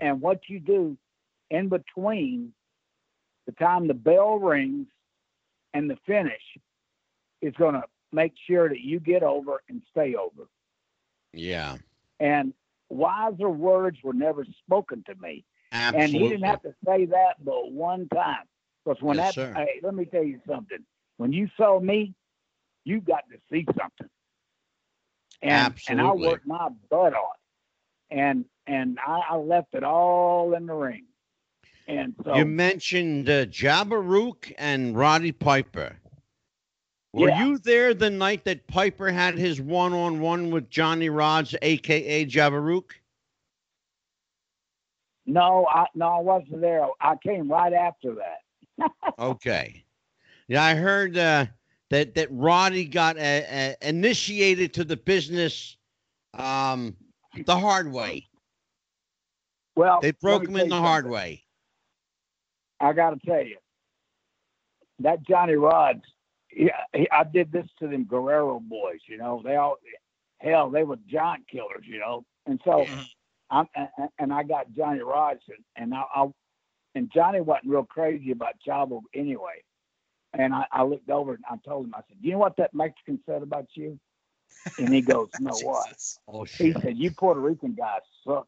and 0.00 0.20
what 0.20 0.40
you 0.48 0.60
do 0.60 0.96
in 1.50 1.68
between 1.68 2.52
the 3.46 3.52
time 3.52 3.86
the 3.86 3.94
bell 3.94 4.38
rings 4.38 4.86
and 5.74 5.88
the 5.90 5.96
finish 6.06 6.42
is 7.40 7.54
going 7.58 7.74
to 7.74 7.82
make 8.12 8.32
sure 8.48 8.68
that 8.68 8.80
you 8.80 9.00
get 9.00 9.22
over 9.22 9.62
and 9.68 9.82
stay 9.90 10.14
over. 10.14 10.48
Yeah, 11.32 11.78
And 12.20 12.52
wiser 12.88 13.48
words 13.50 13.98
were 14.02 14.12
never 14.14 14.44
spoken 14.64 15.04
to 15.06 15.14
me. 15.20 15.44
absolutely. 15.72 16.02
And 16.02 16.14
he 16.14 16.28
didn't 16.28 16.44
have 16.46 16.62
to 16.62 16.74
say 16.86 17.06
that 17.06 17.44
but 17.44 17.72
one 17.72 18.08
time. 18.08 18.44
Because 18.84 19.02
when 19.02 19.16
Yes, 19.16 19.34
that, 19.34 19.36
hey, 19.54 19.80
let 19.82 19.94
me 19.94 20.04
tell 20.06 20.24
you 20.24 20.40
something. 20.48 20.78
When 21.18 21.32
you 21.32 21.48
saw 21.56 21.80
me, 21.80 22.14
you 22.84 23.00
got 23.00 23.24
to 23.30 23.38
see 23.50 23.66
something. 23.78 24.08
And 25.42 25.74
and 25.88 26.00
I 26.00 26.12
Absolutely. 26.12 26.28
worked 26.28 26.46
my 26.46 26.68
butt 26.90 27.14
off. 27.14 27.37
And 28.10 28.44
and 28.66 28.98
I, 29.06 29.20
I 29.30 29.36
left 29.36 29.74
it 29.74 29.84
all 29.84 30.54
in 30.54 30.66
the 30.66 30.74
ring. 30.74 31.04
And 31.86 32.14
so 32.22 32.34
You 32.34 32.44
mentioned 32.44 33.28
uh, 33.30 33.46
and 34.58 34.96
Roddy 34.96 35.32
Piper. 35.32 35.96
Were 37.14 37.28
Yeah. 37.30 37.46
you 37.46 37.58
there 37.58 37.94
the 37.94 38.10
night 38.10 38.44
that 38.44 38.66
Piper 38.66 39.10
had 39.10 39.38
his 39.38 39.60
one-on-one 39.60 40.50
with 40.50 40.68
Johnny 40.68 41.08
Rodz, 41.08 41.54
aka 41.62 42.24
Java 42.26 42.56
Ruuk 42.56 42.92
no, 45.28 45.66
I 45.70 45.86
no, 45.94 46.06
I 46.06 46.20
wasn't 46.20 46.60
there. 46.62 46.86
I 47.00 47.14
came 47.16 47.50
right 47.50 47.72
after 47.72 48.14
that. 48.14 48.90
Okay. 49.18 49.84
Yeah, 50.48 50.64
I 50.64 50.74
heard 50.74 51.16
uh, 51.18 51.46
that 51.90 52.14
that 52.14 52.28
Roddy 52.30 52.84
got 52.84 53.18
uh, 53.18 53.20
uh, 53.20 53.72
initiated 53.82 54.72
to 54.74 54.84
the 54.84 54.96
business 54.96 55.76
um, 56.34 56.96
the 57.46 57.58
hard 57.58 57.92
way. 57.92 58.28
Well, 59.76 60.00
They 60.02 60.12
broke 60.12 60.46
him 60.48 60.56
in 60.56 60.68
the 60.68 60.76
hard 60.76 61.04
something. 61.04 61.12
way. 61.12 61.44
I 62.80 62.92
got 62.92 63.10
to 63.10 63.18
tell 63.26 63.42
you, 63.44 63.56
that 65.00 65.22
Johnny 65.26 65.54
Rodz, 65.54 66.02
yeah, 66.54 66.72
he, 66.94 67.08
I 67.10 67.24
did 67.24 67.52
this 67.52 67.66
to 67.78 67.88
them 67.88 68.04
Guerrero 68.04 68.60
boys. 68.60 69.00
You 69.08 69.18
know, 69.18 69.42
they 69.44 69.56
all, 69.56 69.76
hell, 70.38 70.70
they 70.70 70.84
were 70.84 70.96
giant 71.08 71.46
killers. 71.48 71.84
You 71.86 72.00
know, 72.00 72.24
and 72.46 72.60
so 72.64 72.86
Mhm. 72.90 73.08
I'm, 73.50 73.66
and, 73.74 73.88
and 74.18 74.32
I 74.32 74.42
got 74.42 74.72
Johnny 74.72 75.00
Rodz, 75.00 75.40
and, 75.48 75.64
and 75.76 75.94
I, 75.94 76.04
I, 76.14 76.26
and 76.94 77.10
Johnny 77.12 77.40
wasn't 77.40 77.70
real 77.70 77.84
crazy 77.84 78.30
about 78.32 78.54
Chavo 78.66 79.02
anyway. 79.14 79.62
And 80.34 80.54
I, 80.54 80.66
I 80.72 80.82
looked 80.82 81.08
over 81.10 81.34
and 81.34 81.44
I 81.50 81.56
told 81.66 81.86
him, 81.86 81.94
I 81.94 82.00
said, 82.08 82.18
you 82.20 82.32
know 82.32 82.38
what 82.38 82.56
that 82.58 82.74
Mexican 82.74 83.18
said 83.24 83.42
about 83.42 83.66
you? 83.74 83.98
And 84.78 84.92
he 84.92 85.00
goes, 85.00 85.28
no 85.38 85.56
what? 85.58 85.96
Oh 86.28 86.44
He 86.44 86.72
said, 86.82 86.96
you 86.96 87.10
Puerto 87.10 87.40
Rican 87.40 87.74
guys 87.74 88.00
suck. 88.26 88.46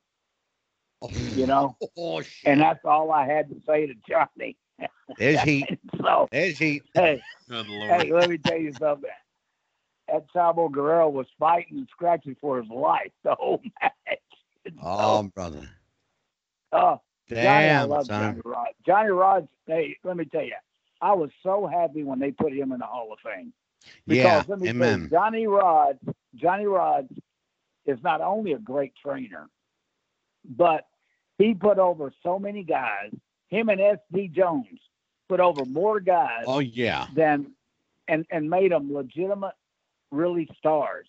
Oh, 1.02 1.08
you 1.08 1.46
know, 1.46 1.76
Oh 1.96 2.20
shit! 2.22 2.50
and 2.50 2.60
that's 2.60 2.84
all 2.84 3.10
I 3.10 3.26
had 3.26 3.48
to 3.48 3.56
say 3.66 3.86
to 3.86 3.94
Johnny. 4.08 4.56
There's 5.18 5.40
heat. 5.40 5.66
so, 6.00 6.28
There's 6.30 6.58
heat. 6.58 6.82
hey, 6.94 7.22
Good 7.48 7.68
lord. 7.68 7.90
hey, 7.90 8.12
let 8.12 8.28
me 8.28 8.38
tell 8.38 8.58
you 8.58 8.74
something. 8.78 9.10
That 10.08 10.26
Chavo 10.34 10.70
Guerrero 10.70 11.08
was 11.08 11.26
fighting 11.38 11.78
and 11.78 11.88
scratching 11.90 12.36
for 12.40 12.60
his 12.60 12.68
life 12.70 13.12
the 13.24 13.34
whole 13.34 13.60
match. 13.82 14.18
So, 14.66 14.72
Oh, 14.82 15.22
brother. 15.34 15.68
oh, 16.72 17.00
Johnny, 17.42 17.70
I 17.70 17.82
Damn, 17.82 17.88
love 17.88 18.06
son. 18.06 18.34
Johnny 18.34 18.40
Rod. 18.44 18.68
Johnny 18.86 19.10
Rod's, 19.10 19.48
hey, 19.66 19.96
let 20.04 20.16
me 20.16 20.24
tell 20.26 20.42
you, 20.44 20.54
I 21.00 21.12
was 21.12 21.30
so 21.42 21.66
happy 21.66 22.02
when 22.02 22.18
they 22.18 22.30
put 22.32 22.52
him 22.52 22.72
in 22.72 22.78
the 22.80 22.86
Hall 22.86 23.12
of 23.12 23.18
Fame. 23.24 23.52
Because 24.06 24.42
Yeah, 24.42 24.44
amen. 24.64 24.74
you, 24.82 25.08
Johnny 25.10 25.46
Rod, 25.46 25.98
Johnny 26.34 26.66
Rod 26.66 27.08
is 27.86 27.98
not 28.02 28.20
only 28.20 28.52
a 28.52 28.58
great 28.58 28.92
trainer, 29.02 29.48
but 30.44 30.86
he 31.38 31.54
put 31.54 31.78
over 31.78 32.12
so 32.22 32.38
many 32.38 32.62
guys. 32.64 33.12
Him 33.48 33.68
and 33.68 33.80
S.D. 33.80 34.28
Jones 34.34 34.78
put 35.28 35.40
over 35.40 35.64
more 35.64 36.00
guys 36.00 36.48
Oh 36.48 36.60
yeah. 36.60 37.08
than 37.08 37.52
and 38.08 38.24
and 38.30 38.48
made 38.48 38.72
them 38.72 38.92
legitimate, 38.92 39.54
really 40.10 40.48
stars 40.58 41.06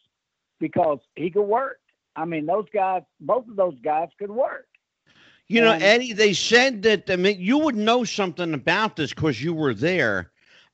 because 0.59 0.99
he 1.15 1.29
could 1.29 1.43
work. 1.43 1.79
I 2.15 2.25
mean, 2.25 2.45
those 2.45 2.65
guys, 2.73 3.03
both 3.19 3.47
of 3.47 3.55
those 3.55 3.79
guys 3.83 4.09
could 4.17 4.31
work. 4.31 4.67
You 5.47 5.61
know, 5.61 5.75
Eddie, 5.79 6.13
they 6.13 6.33
said 6.33 6.83
that 6.83 7.09
I 7.09 7.15
mean 7.15 7.39
you 7.39 7.57
would 7.59 7.75
know 7.75 8.03
something 8.03 8.53
about 8.53 8.95
this 8.95 9.13
because 9.13 9.41
you 9.41 9.53
were 9.53 9.73
there. 9.73 10.31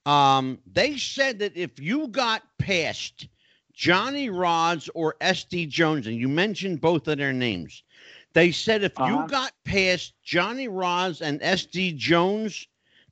Um, 0.07 0.59
they 0.65 0.97
said 0.97 1.39
that 1.39 1.57
if 1.57 1.79
you 1.79 2.07
got 2.07 2.43
past 2.57 3.27
Johnny 3.73 4.29
Rodz 4.29 4.89
or 4.95 5.15
SD 5.19 5.67
Jones, 5.67 6.07
and 6.07 6.15
you 6.15 6.29
mentioned 6.29 6.79
both 6.79 7.07
of 7.09 7.17
their 7.17 7.33
names, 7.33 7.83
they 8.33 8.51
said 8.51 8.83
if 8.83 8.97
Uh-huh. 8.97 9.23
you 9.23 9.27
got 9.27 9.51
past 9.65 10.13
Johnny 10.23 10.69
Rodz 10.69 11.21
and 11.21 11.41
SD 11.41 11.97
Jones, 11.97 12.67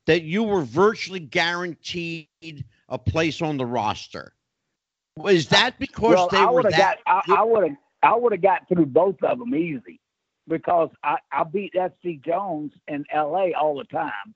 that 0.05 0.23
you 0.23 0.43
were 0.43 0.61
virtually 0.61 1.19
guaranteed 1.19 2.63
a 2.87 2.97
place 2.97 3.41
on 3.41 3.57
the 3.57 3.65
roster. 3.65 4.33
Was 5.17 5.47
that 5.49 5.77
because 5.79 6.15
well, 6.15 6.29
they 6.31 6.37
I 6.37 6.51
were 6.51 6.63
that? 6.63 6.99
got, 7.05 7.23
I, 7.29 7.43
would 7.43 7.67
have, 7.69 7.77
I 8.03 8.15
would 8.15 8.31
have 8.31 8.41
got 8.41 8.67
through 8.69 8.85
both 8.85 9.21
of 9.23 9.39
them 9.39 9.53
easy 9.55 9.99
because 10.47 10.89
I, 11.03 11.17
I 11.31 11.43
beat 11.43 11.75
S.D. 11.75 12.21
Jones 12.25 12.71
in 12.87 13.05
L.A. 13.11 13.53
all 13.53 13.77
the 13.77 13.85
time, 13.85 14.33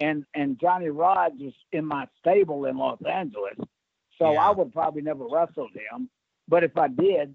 and 0.00 0.24
and 0.34 0.58
Johnny 0.60 0.86
Rodz 0.86 1.38
was 1.40 1.54
in 1.72 1.84
my 1.84 2.06
stable 2.18 2.66
in 2.66 2.76
Los 2.76 2.98
Angeles, 3.08 3.56
so 4.18 4.32
Yeah. 4.32 4.46
I 4.46 4.50
would 4.50 4.72
probably 4.72 5.02
never 5.02 5.26
wrestled 5.28 5.72
him. 5.72 6.08
But 6.48 6.64
if 6.64 6.76
I 6.76 6.88
did, 6.88 7.34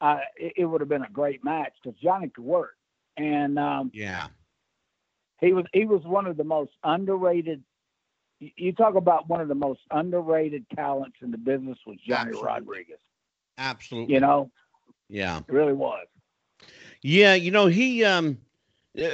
uh, 0.00 0.18
it, 0.36 0.52
it 0.58 0.64
would 0.66 0.80
have 0.80 0.88
been 0.88 1.02
a 1.04 1.10
great 1.10 1.42
match 1.44 1.72
because 1.82 1.98
Johnny 2.00 2.28
could 2.28 2.44
work, 2.44 2.76
and 3.16 3.58
um, 3.58 3.92
yeah. 3.92 4.28
he 5.40 5.52
was 5.52 5.64
he 5.72 5.84
was 5.84 6.02
one 6.04 6.26
of 6.26 6.36
the 6.36 6.44
most 6.44 6.72
underrated. 6.82 7.62
you- 8.40 8.72
talk 8.72 8.94
about 8.96 9.28
one 9.28 9.40
of 9.40 9.48
the 9.48 9.54
most 9.54 9.80
underrated 9.90 10.64
talents 10.74 11.16
in 11.22 11.30
the 11.30 11.38
business 11.38 11.78
was 11.86 11.96
Johnny 12.06 12.30
Absolutely. 12.30 12.42
Rodriguez. 12.42 12.98
Absolutely. 13.58 14.14
You 14.14 14.20
know, 14.20 14.50
Yeah. 15.08 15.38
it 15.48 15.52
really 15.52 15.72
was. 15.74 16.06
Yeah, 17.02 17.34
you 17.34 17.50
know 17.50 17.66
he 17.66 18.04
um 18.04 18.38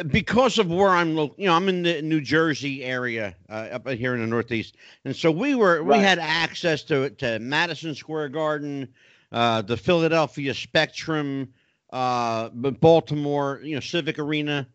because 0.08 0.58
of 0.58 0.70
where 0.70 0.90
I'm 0.90 1.16
you 1.16 1.32
know 1.38 1.54
I'm 1.54 1.68
in 1.68 1.82
the 1.82 2.02
New 2.02 2.20
Jersey 2.20 2.84
area 2.84 3.34
uh, 3.48 3.68
up 3.72 3.88
here 3.88 4.14
in 4.14 4.20
the 4.20 4.26
Northeast, 4.26 4.76
and 5.04 5.16
so 5.16 5.30
we 5.30 5.54
were 5.54 5.82
we 5.82 5.96
had 5.98 6.18
access 6.18 6.82
to 6.84 7.08
to 7.10 7.38
Madison 7.38 7.94
Square 7.94 8.28
Garden, 8.30 8.88
uh, 9.32 9.62
the 9.62 9.76
Philadelphia 9.78 10.52
Spectrum, 10.52 11.48
uh, 11.92 12.50
Baltimore, 12.50 13.60
you 13.62 13.74
know 13.74 13.80
Civic 13.80 14.18
Arena, 14.18 14.68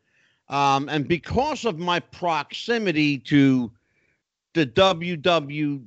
um, 0.50 0.90
and 0.90 1.08
because 1.08 1.66
of 1.66 1.78
my 1.78 2.00
proximity 2.00 3.20
to 3.20 3.72
the 4.54 4.66
WWF 4.66 5.84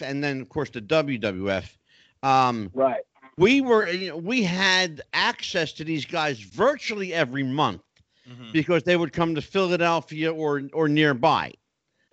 and 0.00 0.24
then 0.24 0.40
of 0.40 0.48
course 0.48 0.70
the 0.70 0.80
WWF. 0.80 1.76
Um, 2.24 2.70
Right. 2.72 3.02
we 3.36 3.60
were 3.60 3.88
you 3.88 4.08
know, 4.10 4.16
we 4.16 4.42
had 4.42 5.02
access 5.12 5.72
to 5.74 5.84
these 5.84 6.04
guys 6.04 6.38
virtually 6.40 7.12
every 7.12 7.42
month 7.42 7.82
Mhm. 8.28 8.52
because 8.52 8.82
they 8.84 8.96
would 8.96 9.12
come 9.12 9.34
to 9.34 9.42
Philadelphia 9.42 10.32
or 10.32 10.62
or 10.72 10.88
nearby. 10.88 11.52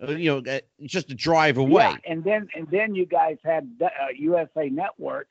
Uh, 0.02 0.12
you 0.12 0.30
know, 0.42 0.50
uh, 0.52 0.60
just 0.82 1.10
a 1.10 1.14
drive 1.14 1.58
away. 1.58 1.84
Yeah, 1.84 1.96
and 2.12 2.24
then 2.24 2.48
and 2.54 2.66
then 2.70 2.94
you 2.94 3.06
guys 3.06 3.36
had 3.44 3.70
uh, 3.82 3.88
USA 4.16 4.68
Network, 4.70 5.28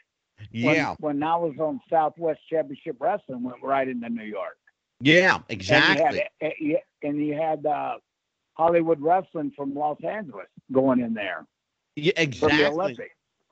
Yeah. 0.51 0.95
When, 0.99 1.19
when 1.19 1.23
I 1.23 1.35
was 1.37 1.55
on 1.59 1.81
Southwest 1.89 2.39
Championship 2.49 2.97
Wrestling, 2.99 3.43
went 3.43 3.61
right 3.63 3.87
into 3.87 4.07
New 4.09 4.23
York. 4.23 4.57
Yeah, 5.01 5.39
exactly. 5.49 6.23
And 6.41 6.53
you 6.59 6.73
had, 6.75 7.09
and 7.09 7.25
you 7.25 7.33
had 7.33 7.65
uh, 7.65 7.97
Hollywood 8.53 9.01
Wrestling 9.01 9.51
from 9.55 9.73
Los 9.73 9.97
Angeles 10.03 10.47
going 10.71 10.99
in 10.99 11.13
there. 11.13 11.45
Yeah, 11.95 12.11
From 12.15 12.49
the 12.49 12.65
exactly. 12.67 13.07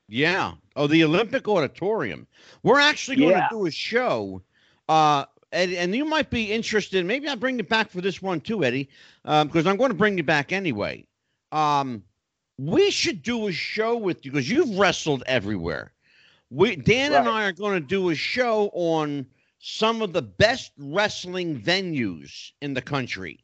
Yeah. 0.07 0.53
Oh, 0.75 0.87
the 0.87 1.03
Olympic 1.03 1.47
Auditorium. 1.47 2.27
We're 2.63 2.79
actually 2.79 3.17
going 3.17 3.31
Yeah. 3.31 3.47
to 3.49 3.55
do 3.55 3.65
a 3.65 3.71
show. 3.71 4.41
Uh, 4.87 5.25
and, 5.57 5.73
and 5.73 5.95
you 5.95 6.05
might 6.05 6.29
be 6.29 6.51
interested. 6.51 7.03
Maybe 7.05 7.27
I'll 7.27 7.35
bring 7.35 7.57
you 7.57 7.63
back 7.63 7.89
for 7.89 7.99
this 7.99 8.21
one 8.21 8.39
too, 8.39 8.63
Eddie, 8.63 8.89
because 9.23 9.65
I'm 9.65 9.75
going 9.75 9.89
to 9.89 9.97
bring 9.97 10.17
you 10.17 10.23
back 10.23 10.51
anyway. 10.51 11.05
Um, 11.51 12.03
we 12.59 12.91
should 12.91 13.23
do 13.23 13.47
a 13.47 13.51
show 13.51 13.97
with 13.97 14.23
you 14.25 14.31
because 14.31 14.49
you've 14.49 14.77
wrestled 14.77 15.23
everywhere. 15.25 15.91
We 16.49 16.75
Dan 16.75 17.13
and 17.13 17.27
I 17.27 17.45
are 17.45 17.51
going 17.51 17.73
to 17.73 17.85
do 17.85 18.09
a 18.09 18.15
show 18.15 18.69
on 18.73 19.25
some 19.59 20.01
of 20.01 20.13
the 20.13 20.21
best 20.21 20.71
wrestling 20.77 21.59
venues 21.59 22.51
in 22.61 22.73
the 22.73 22.81
country. 22.81 23.43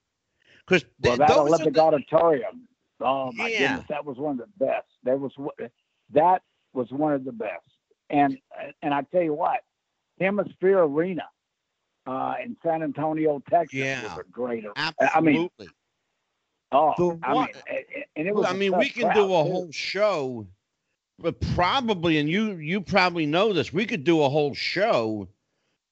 Because 0.65 0.85
Well, 1.01 1.17
that 1.17 1.31
Olympic 1.31 1.73
the- 1.73 1.81
Auditorium. 1.81 2.67
Oh 3.01 3.31
my 3.33 3.49
Yeah. 3.49 3.69
goodness, 3.69 3.87
that 3.89 4.05
was 4.05 4.17
one 4.17 4.39
of 4.39 4.47
the 4.47 4.65
best. 4.65 4.87
That 5.03 5.19
was 5.19 5.33
that 6.11 6.43
was 6.73 6.89
one 6.91 7.13
of 7.13 7.25
the 7.25 7.33
best. 7.33 7.67
And 8.09 8.37
and 8.81 8.93
I 8.93 9.01
tell 9.01 9.23
you 9.23 9.33
what, 9.33 9.63
HemisFair 10.21 10.87
Arena 10.87 11.23
uh, 12.05 12.35
in 12.43 12.55
San 12.63 12.83
Antonio, 12.83 13.41
Texas, 13.49 13.73
Yeah. 13.73 14.03
was 14.03 14.25
a 14.25 14.29
great. 14.31 14.65
absolutely. 14.75 15.09
I 15.15 15.21
mean, 15.21 15.49
Oh, 16.75 16.93
The 16.97 17.19
I 17.23 17.33
one- 17.35 17.45
mean, 17.45 17.85
and- 18.15 18.27
it 18.27 18.33
was. 18.33 18.47
I 18.47 18.53
mean, 18.53 18.75
we 18.75 18.89
can 18.89 19.03
crowd, 19.03 19.13
do 19.13 19.23
a 19.25 19.27
too. 19.27 19.51
whole 19.51 19.71
show, 19.71 20.47
but 21.19 21.39
probably, 21.53 22.17
and 22.17 22.27
you 22.27 22.53
you 22.55 22.81
probably 22.81 23.27
know 23.27 23.53
this. 23.53 23.71
We 23.71 23.85
could 23.85 24.03
do 24.03 24.23
a 24.23 24.29
whole 24.29 24.55
show 24.55 25.27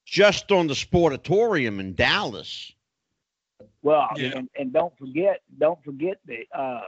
just 0.05 0.51
on 0.51 0.65
the 0.65 0.73
Sportatorium 0.73 1.79
in 1.79 1.93
Dallas. 1.93 2.73
Well, 3.83 4.07
Yeah. 4.15 4.31
and, 4.37 4.49
and 4.57 4.73
don't 4.73 4.97
forget, 4.97 5.41
don't 5.59 5.81
forget 5.83 6.17
the, 6.25 6.47
uh, 6.51 6.87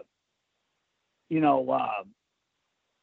you 1.29 1.39
know, 1.39 1.69
uh, 1.69 2.03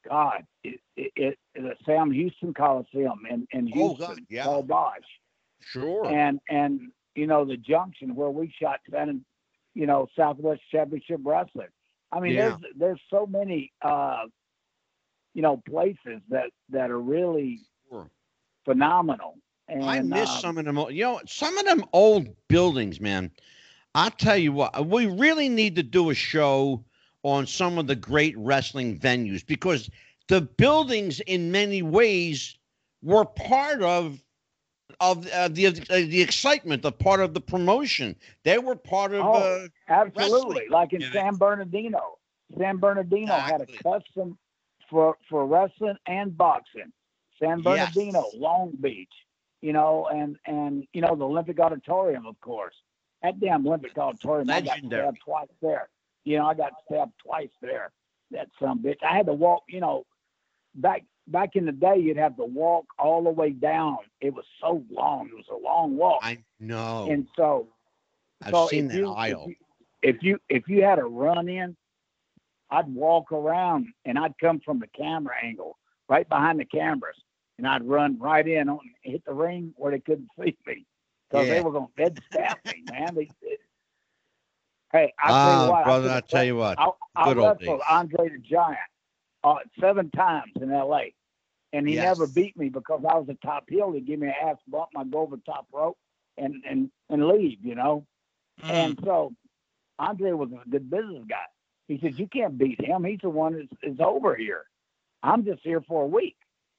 God, 0.09 0.45
it, 0.65 0.81
it, 0.97 1.13
it, 1.15 1.39
the 1.55 1.77
Sam 1.87 2.11
Houston 2.11 2.53
Coliseum 2.53 3.27
in, 3.31 3.47
in 3.53 3.71
Oh, 3.77 3.95
Houston, 3.95 4.07
God, 4.17 4.27
yeah. 4.29 4.45
Paul 4.45 4.65
Boesch, 4.65 5.20
Sure. 5.61 6.19
and 6.19 6.41
and 6.49 6.81
you 7.15 7.27
know 7.27 7.45
the 7.45 7.57
Junction 7.57 8.15
where 8.15 8.31
we 8.31 8.53
shot 8.61 8.81
San, 8.91 9.25
you 9.75 9.87
know, 9.87 10.07
Southwest 10.17 10.63
Championship 10.71 11.21
Wrestling. 11.25 11.69
I 12.13 12.21
mean, 12.21 12.35
Yeah. 12.35 12.37
there's 12.37 12.59
there's 12.77 13.01
so 13.11 13.27
many, 13.27 13.73
uh, 13.83 14.25
you 15.35 15.43
know, 15.43 15.63
places 15.69 16.23
that 16.29 16.51
that 16.71 16.91
are 16.91 17.01
really 17.01 17.61
Sure. 17.89 18.11
phenomenal. 18.65 19.37
And 19.69 19.83
I 19.83 20.01
miss 20.03 20.31
uh, 20.31 20.41
some 20.41 20.59
of 20.59 20.65
them. 20.65 20.77
You 20.91 21.05
know, 21.05 21.21
some 21.27 21.57
of 21.59 21.65
them 21.67 21.85
old 21.93 22.29
buildings, 22.49 23.01
man. 23.01 23.31
I'll 23.95 24.11
tell 24.11 24.37
you 24.37 24.53
what, 24.53 24.87
we 24.87 25.07
really 25.07 25.49
need 25.49 25.77
to 25.77 25.83
do 25.83 26.11
a 26.11 26.15
show 26.15 26.85
on 27.23 27.47
some 27.47 27.79
of 27.79 27.87
the 27.87 27.97
great 27.97 28.37
wrestling 28.39 28.99
venues 28.99 29.45
because 29.47 29.91
the 30.29 30.41
buildings, 30.41 31.21
in 31.21 31.51
many 31.51 31.83
ways, 31.83 32.59
were 33.03 33.25
part 33.25 33.83
of 33.83 34.23
of 35.01 35.27
uh, 35.29 35.49
the 35.49 35.67
uh, 35.69 35.73
the 35.97 36.23
excitement, 36.23 36.83
the 36.83 36.93
part 36.93 37.21
of 37.21 37.35
the 37.35 37.41
promotion. 37.41 38.17
They 38.45 38.59
were 38.59 38.77
part 38.77 39.13
of. 39.15 39.27
Oh, 39.27 39.35
uh, 39.35 39.69
Absolutely, 39.89 40.63
wrestling. 40.67 40.67
like 40.69 40.93
in 40.93 41.03
Yeah, 41.03 41.11
San 41.13 41.37
Bernardino. 41.37 42.19
San 42.59 42.79
Bernardino 42.79 43.39
had 43.41 43.61
a 43.63 43.67
custom 43.83 44.39
for 44.91 45.17
for 45.29 45.47
wrestling 45.47 45.97
and 46.07 46.37
boxing. 46.37 46.93
San 47.41 47.63
Yes. 47.63 47.63
Bernardino, 47.63 48.31
Long 48.35 48.73
Beach, 48.81 49.13
you 49.61 49.73
know, 49.73 50.09
and 50.13 50.37
and 50.47 50.87
you 50.93 51.01
know 51.03 51.17
the 51.17 51.27
Olympic 51.27 51.61
Auditorium, 51.61 52.27
of 52.27 52.39
course. 52.41 52.75
That 53.23 53.41
damn 53.41 53.67
Olympic 53.67 53.97
Auditorium, 53.99 54.53
I 54.53 54.61
got 54.61 54.79
Legendary. 54.79 54.87
stabbed 54.87 55.21
twice 55.25 55.49
there. 55.63 55.89
You 56.25 56.39
know, 56.39 56.47
I 56.47 56.55
got 56.55 56.73
stabbed 56.87 57.13
twice 57.25 57.51
there. 57.61 57.93
That 58.31 58.49
some 58.61 58.83
bitch. 58.83 59.03
I 59.03 59.17
had 59.17 59.27
to 59.27 59.35
walk. 59.35 59.65
You 59.69 59.81
know, 59.81 60.05
back 60.75 61.05
back 61.31 61.57
in 61.57 61.65
the 61.67 61.73
day, 61.73 61.97
you'd 61.97 62.17
have 62.17 62.37
to 62.37 62.45
walk 62.45 62.87
all 62.99 63.23
the 63.25 63.31
way 63.31 63.51
down. 63.51 63.99
It 64.21 64.35
was 64.35 64.45
so 64.61 64.85
long. 64.91 65.29
It 65.29 65.35
was 65.37 65.47
a 65.51 65.57
long 65.57 65.97
walk. 65.97 66.21
I 66.23 66.39
know. 66.59 67.09
and 67.11 67.27
so 67.37 67.69
I've 68.43 68.53
so 68.53 68.67
seen 68.69 68.89
that 68.89 68.97
you, 68.97 69.11
aisle. 69.13 69.47
If 69.49 69.49
you, 69.49 69.57
if 70.03 70.23
you 70.23 70.39
if 70.49 70.69
you 70.69 70.83
had 70.83 70.99
a 70.99 71.05
run 71.05 71.49
in, 71.49 71.77
I'd 72.71 72.89
walk 72.89 73.33
around 73.33 73.87
and 74.05 74.19
I'd 74.19 74.35
come 74.41 74.61
from 74.61 74.79
the 74.81 74.87
camera 74.89 75.35
angle, 75.43 75.77
right 76.09 76.29
behind 76.29 76.59
the 76.61 76.65
cameras, 76.65 77.17
and 77.59 77.67
I'd 77.67 77.87
run 77.87 78.19
right 78.19 78.47
in 78.47 78.69
on 78.69 78.81
hit 79.03 79.25
the 79.25 79.35
ring 79.35 79.73
where 79.77 79.93
they 79.93 80.01
couldn't 80.01 80.29
see 80.39 80.57
me 80.67 80.87
because 81.29 81.47
Yeah. 81.47 81.55
they 81.55 81.61
were 81.61 81.73
going 81.73 81.87
to 81.97 82.03
dead 82.05 82.21
stab 82.33 82.59
me, 82.67 82.83
man. 82.91 83.15
They, 83.15 83.29
they- 83.43 83.57
hey, 84.93 85.13
I 85.23 85.29
tell 85.29 85.37
Ah, 85.37 85.65
you 85.65 85.71
what, 85.71 85.85
brother, 85.85 86.11
I, 86.11 86.17
I 86.17 86.21
tell 86.21 86.45
you 86.45 86.57
what. 86.57 86.79
I, 86.79 86.89
I 87.17 87.25
good 87.25 87.39
old 87.39 87.59
wrestled 87.61 87.79
days. 87.81 87.87
Andre 87.89 88.29
the 88.31 88.39
Giant 88.39 88.79
uh, 89.45 89.55
seven 89.81 90.11
times 90.11 90.53
in 90.61 90.71
L.A. 90.73 91.15
And 91.73 91.87
he 91.89 91.95
Yes. 91.95 91.97
never 91.97 92.27
beat 92.27 92.57
me 92.57 92.69
because 92.69 93.03
I 93.09 93.17
was 93.17 93.29
a 93.29 93.47
top 93.47 93.65
heel. 93.69 93.93
He'd 93.93 94.07
give 94.07 94.21
me 94.21 94.29
an 94.29 94.35
ass 94.43 94.57
bump, 94.69 94.89
I'd 94.97 95.11
go 95.11 95.21
over 95.21 95.37
top 95.47 95.67
rope 95.73 95.99
and, 96.37 96.63
and, 96.69 96.91
and 97.11 97.27
leave, 97.29 97.59
you 97.65 97.75
know. 97.75 98.07
Mm. 98.63 98.71
And 98.71 98.99
so 99.05 99.33
Andre 99.99 100.33
was 100.33 100.51
a 100.53 100.69
good 100.69 100.91
business 100.91 101.25
guy. 101.29 101.47
He 101.89 101.99
said, 102.03 102.19
You 102.19 102.27
can't 102.29 102.59
beat 102.59 102.81
him. 102.81 103.05
He's 103.05 103.21
the 103.23 103.31
one 103.31 103.55
that's 103.55 103.95
is 103.95 104.01
over 104.01 104.35
here. 104.35 104.65
I'm 105.23 105.45
just 105.45 105.61
here 105.63 105.83
for 105.83 106.05
a 106.05 106.09
week. 106.09 106.37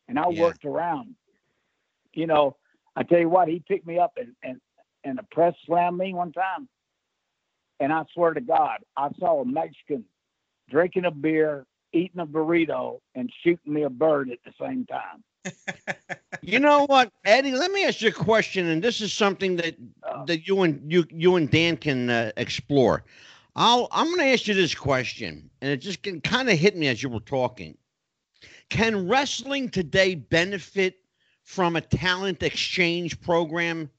And 0.08 0.20
I 0.20 0.28
Yeah. 0.28 0.40
worked 0.40 0.66
around. 0.66 1.16
You 2.14 2.28
know, 2.28 2.58
I 2.96 3.04
tell 3.04 3.20
you 3.20 3.30
what, 3.30 3.48
he 3.48 3.64
picked 3.68 3.88
me 3.88 4.00
up 4.00 4.14
and, 4.18 4.36
and, 4.44 4.60
and 5.04 5.20
a 5.20 5.24
press 5.32 5.54
slammed 5.66 5.98
me 5.98 6.14
one 6.14 6.32
time. 6.34 6.68
And 7.80 7.92
I 7.94 8.04
swear 8.14 8.34
to 8.34 8.42
God, 8.42 8.80
I 8.98 9.10
saw 9.20 9.42
a 9.42 9.46
Mexican 9.46 10.06
drinking 10.70 11.06
a 11.06 11.12
beer, 11.12 11.66
eating 11.94 12.22
a 12.22 12.26
burrito, 12.26 13.00
and 13.16 13.32
shooting 13.44 13.74
me 13.74 13.84
a 13.84 13.90
bird 13.90 14.30
at 14.32 14.40
the 14.46 14.54
same 14.60 14.86
time. 14.86 15.24
You 16.44 16.60
know 16.60 16.86
what, 16.88 17.12
Eddie? 17.24 17.52
Let 17.52 17.72
me 17.72 17.86
ask 17.86 18.02
you 18.02 18.10
a 18.10 18.12
question, 18.12 18.68
and 18.68 18.84
this 18.84 19.00
is 19.00 19.14
something 19.14 19.58
that 19.58 19.76
Uh, 20.04 20.26
that 20.26 20.48
you 20.48 20.62
and 20.64 20.92
you 20.92 21.06
you 21.12 21.36
and 21.36 21.50
Dan 21.52 21.78
can 21.78 22.10
uh, 22.10 22.32
explore. 22.38 23.04
I'll 23.56 23.88
I'm 23.92 24.08
going 24.08 24.20
to 24.20 24.34
ask 24.34 24.48
you 24.48 24.56
this 24.56 24.74
question, 24.74 25.50
and 25.62 25.72
it 25.72 25.78
just 25.78 26.02
can 26.02 26.20
kind 26.22 26.50
of 26.50 26.58
hit 26.58 26.76
me 26.76 26.88
as 26.88 27.04
you 27.04 27.10
were 27.10 27.20
talking. 27.20 27.78
Can 28.70 29.08
wrestling 29.08 29.70
today 29.70 30.16
benefit 30.16 30.98
from 31.44 31.76
a 31.76 31.82
talent 31.82 32.42
exchange 32.42 33.22
program? 33.22 33.90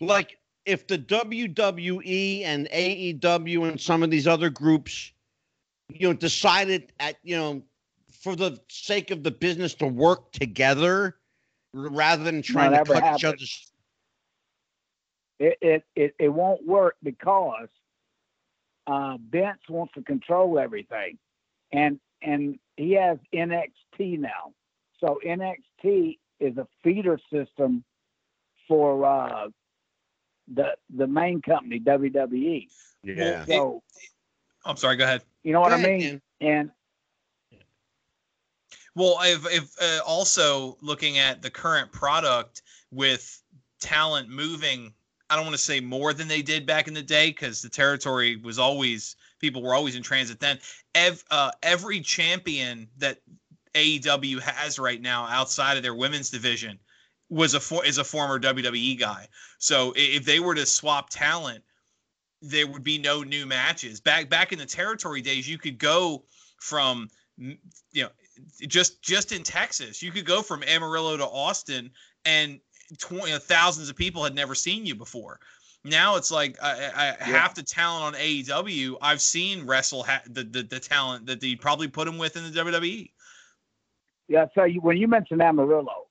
Like 0.00 0.38
if 0.66 0.86
the 0.86 0.98
WWE 0.98 2.44
and 2.44 2.68
AEW 2.68 3.68
and 3.68 3.80
some 3.80 4.02
of 4.02 4.10
these 4.10 4.26
other 4.26 4.50
groups, 4.50 5.12
you 5.88 6.08
know, 6.08 6.14
decided 6.14 6.92
at 7.00 7.16
you 7.22 7.36
know 7.36 7.62
for 8.10 8.36
the 8.36 8.58
sake 8.68 9.10
of 9.10 9.22
the 9.22 9.30
business 9.30 9.74
to 9.74 9.86
work 9.86 10.32
together 10.32 11.16
rather 11.72 12.24
than 12.24 12.42
trying 12.42 12.70
to 12.70 12.76
never 12.76 12.94
cut 12.94 12.98
each 12.98 13.22
happened. 13.22 13.24
other's 13.24 13.72
it 15.38 15.58
it 15.60 15.84
it, 15.94 16.14
it 16.18 16.28
won't 16.28 16.66
work 16.66 16.96
because 17.02 17.68
uh, 18.86 19.16
Vince 19.30 19.60
wants 19.68 19.94
to 19.94 20.02
control 20.02 20.58
everything, 20.58 21.18
and 21.72 21.98
and 22.22 22.58
he 22.76 22.92
has 22.92 23.18
NXT 23.34 24.18
now. 24.18 24.52
So 25.00 25.20
NXT 25.26 26.18
is 26.40 26.56
a 26.56 26.66
feeder 26.82 27.18
system 27.32 27.84
for 28.68 29.04
uh, 29.04 29.48
the 30.52 30.76
the 30.94 31.06
main 31.06 31.42
company 31.42 31.80
WWE. 31.80 32.68
Yeah. 33.02 33.44
So 33.44 33.82
I'm 34.64 34.76
sorry. 34.76 34.96
Go 34.96 35.04
ahead. 35.04 35.22
you 35.42 35.52
know 35.52 35.60
what 35.60 35.70
Go 35.70 35.76
I 35.76 35.82
mean? 35.82 36.00
Dan. 36.00 36.20
And 36.40 36.70
Well, 38.94 39.18
if 39.22 39.46
if 39.52 39.74
uh, 39.80 40.02
also 40.04 40.78
looking 40.80 41.18
at 41.18 41.42
the 41.42 41.50
current 41.50 41.92
product 41.92 42.62
with 42.90 43.42
talent 43.80 44.28
moving, 44.28 44.94
I 45.28 45.36
don't 45.36 45.44
want 45.44 45.56
to 45.56 45.62
say 45.62 45.80
more 45.80 46.12
than 46.12 46.28
they 46.28 46.42
did 46.42 46.66
back 46.66 46.88
in 46.88 46.94
the 46.94 47.02
day 47.02 47.28
because 47.28 47.62
the 47.62 47.68
territory 47.68 48.36
was 48.36 48.58
always 48.58 49.16
people 49.40 49.62
were 49.62 49.74
always 49.74 49.96
in 49.96 50.02
transit 50.02 50.40
then. 50.40 50.58
Ev, 50.94 51.22
uh, 51.30 51.50
every 51.62 52.00
champion 52.00 52.88
that 52.98 53.20
AEW 53.74 54.40
has 54.40 54.78
right 54.78 55.00
now 55.00 55.26
outside 55.26 55.76
of 55.76 55.82
their 55.82 55.94
women's 55.94 56.30
division 56.30 56.78
was 57.28 57.54
a 57.54 57.60
for, 57.60 57.84
is 57.84 57.98
a 57.98 58.04
former 58.04 58.38
WWE 58.38 58.98
guy. 58.98 59.28
So 59.58 59.92
if 59.96 60.24
they 60.24 60.40
were 60.40 60.54
to 60.54 60.66
swap 60.66 61.10
talent, 61.10 61.64
there 62.44 62.66
would 62.66 62.84
be 62.84 62.98
no 62.98 63.22
new 63.22 63.46
matches. 63.46 64.00
Back 64.00 64.28
back 64.28 64.52
in 64.52 64.58
the 64.58 64.66
territory 64.66 65.20
days, 65.20 65.48
you 65.48 65.58
could 65.58 65.78
go 65.78 66.24
from 66.58 67.08
you 67.38 67.56
know 67.94 68.08
just 68.66 69.02
just 69.02 69.32
in 69.32 69.42
Texas, 69.42 70.02
you 70.02 70.10
could 70.10 70.26
go 70.26 70.42
from 70.42 70.62
Amarillo 70.62 71.16
to 71.16 71.26
Austin, 71.26 71.90
and 72.24 72.60
twenty 72.98 73.36
thousands 73.38 73.88
of 73.88 73.96
people 73.96 74.24
had 74.24 74.34
never 74.34 74.54
seen 74.54 74.86
you 74.86 74.94
before. 74.94 75.40
Now 75.84 76.16
it's 76.16 76.30
like 76.30 76.56
I, 76.62 77.16
I, 77.20 77.24
half 77.24 77.54
the 77.54 77.62
talent 77.62 78.16
on 78.16 78.20
AEW 78.20 78.96
I've 79.02 79.20
seen 79.20 79.66
wrestle 79.66 80.02
ha- 80.02 80.22
the, 80.26 80.42
the 80.42 80.62
the 80.62 80.80
talent 80.80 81.26
that 81.26 81.40
they 81.40 81.56
probably 81.56 81.88
put 81.88 82.08
him 82.08 82.18
with 82.18 82.36
in 82.36 82.44
the. 82.44 82.50
WWE. 82.50 83.10
Yeah, 84.26 84.46
so 84.54 84.64
you, 84.64 84.80
when 84.80 84.96
you 84.96 85.06
mentioned 85.06 85.42
Amarillo, 85.42 86.06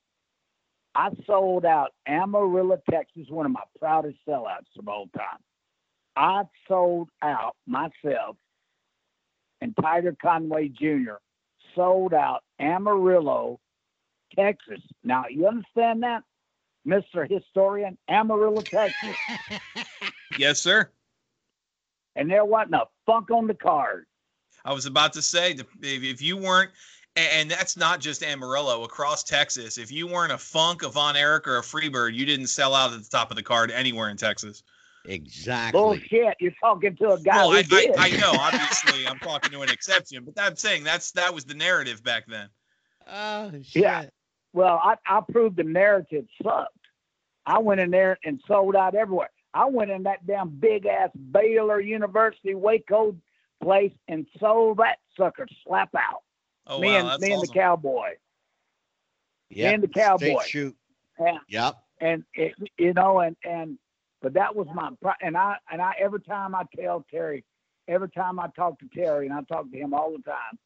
I 0.93 1.09
sold 1.25 1.65
out 1.65 1.93
Amarillo, 2.07 2.79
Texas, 2.89 3.25
one 3.29 3.47
of 3.47 3.51
my 3.51 3.63
proudest 3.79 4.19
sellouts 4.27 4.77
of 4.77 4.87
all 4.87 5.07
time. 5.17 5.39
I 6.15 6.43
sold 6.67 7.09
out 7.21 7.55
myself 7.65 8.37
and 9.63 9.73
Tiger 9.81 10.15
Conway 10.21 10.67
Jr. 10.67 11.15
sold 11.73 12.13
out 12.13 12.43
Amarillo, 12.59 13.59
Texas. 14.35 14.81
Now, 15.03 15.25
you 15.29 15.47
understand 15.47 16.03
that, 16.03 16.23
Mr. 16.85 17.29
Historian? 17.29 17.97
Amarillo, 18.09 18.61
Texas. 18.61 19.15
yes, 20.37 20.61
sir. 20.61 20.89
And 22.15 22.29
there 22.29 22.43
wasn't 22.45 22.75
a 22.75 22.87
funk 23.05 23.31
on 23.31 23.47
the 23.47 23.53
card. 23.53 24.05
I 24.65 24.73
was 24.73 24.85
about 24.85 25.13
to 25.13 25.21
say, 25.21 25.55
if 25.81 26.21
you 26.21 26.37
weren't, 26.37 26.71
and 27.15 27.49
that's 27.49 27.77
not 27.77 28.01
just 28.01 28.21
Amarillo, 28.21 28.83
across 28.83 29.23
Texas, 29.23 29.77
if 29.77 29.91
you 29.91 30.07
weren't 30.07 30.31
a 30.31 30.37
Funk, 30.37 30.83
a 30.83 30.89
Von 30.89 31.15
Erich, 31.15 31.47
or 31.47 31.57
a 31.57 31.61
Freebird, 31.61 32.15
you 32.15 32.25
didn't 32.25 32.47
sell 32.47 32.75
out 32.75 32.93
at 32.93 33.01
the 33.01 33.09
top 33.09 33.29
of 33.29 33.37
the 33.37 33.43
card 33.43 33.71
anywhere 33.71 34.09
in 34.09 34.17
Texas. 34.17 34.63
Exactly. 35.05 35.79
Bullshit. 35.79 36.35
You're 36.39 36.53
talking 36.61 36.95
to 36.97 37.11
a 37.11 37.19
guy 37.19 37.37
well, 37.37 37.51
who 37.51 37.57
I, 37.57 37.61
did. 37.61 37.95
I, 37.97 38.07
I 38.07 38.09
know, 38.17 38.31
obviously, 38.39 39.07
I'm 39.07 39.19
talking 39.19 39.51
to 39.51 39.61
an 39.61 39.69
exception, 39.69 40.23
but 40.23 40.41
I'm 40.41 40.55
saying 40.55 40.83
that's 40.83 41.11
that 41.11 41.33
was 41.33 41.45
the 41.45 41.55
narrative 41.55 42.03
back 42.03 42.25
then. 42.27 42.47
Oh, 43.11 43.51
shit. 43.63 43.83
Yeah. 43.83 44.05
Well, 44.53 44.79
I, 44.81 44.95
I 45.05 45.21
proved 45.29 45.57
the 45.57 45.63
narrative 45.63 46.25
sucked. 46.41 46.77
I 47.45 47.59
went 47.59 47.81
in 47.81 47.91
there 47.91 48.17
and 48.23 48.41
sold 48.47 48.75
out 48.75 48.95
everywhere. 48.95 49.29
I 49.53 49.65
went 49.65 49.91
in 49.91 50.03
that 50.03 50.25
damn 50.25 50.49
big 50.49 50.85
ass 50.85 51.09
Baylor 51.31 51.79
University 51.79 52.55
Waco 52.55 53.15
place 53.61 53.91
and 54.07 54.25
sold 54.39 54.77
that 54.77 54.97
sucker 55.17 55.47
slap 55.65 55.93
out. 55.95 56.23
Oh 56.65 56.79
me 56.79 56.89
wow, 56.89 56.99
and 56.99 57.07
that's 57.07 57.21
me 57.21 57.31
and 57.31 57.39
awesome. 57.39 57.53
the 57.53 57.59
cowboy. 57.59 58.09
Yep. 59.49 59.73
and 59.73 59.83
the 59.83 59.87
Cowboy. 59.87 60.25
Straight 60.25 60.47
shoot. 60.47 60.75
Yeah. 61.19 61.37
Yep. 61.49 61.75
and 62.01 62.23
it, 62.33 62.53
you 62.77 62.93
know 62.93 63.19
and 63.19 63.35
and 63.43 63.77
but 64.23 64.33
that 64.33 64.55
was 64.55 64.67
my 64.73 64.89
and 65.21 65.37
I 65.37 65.57
and 65.69 65.81
I 65.81 65.93
every 65.99 66.21
time 66.21 66.55
I 66.55 66.63
tell 66.79 67.05
Terry, 67.11 67.43
every 67.89 68.09
time 68.09 68.39
I 68.39 68.47
talk 68.55 68.79
to 68.79 68.87
Terry 68.95 69.27
and 69.27 69.35
I 69.35 69.41
talk 69.41 69.69
to 69.69 69.77
him 69.77 69.93
all 69.93 70.13
the 70.13 70.23
time, 70.23 70.57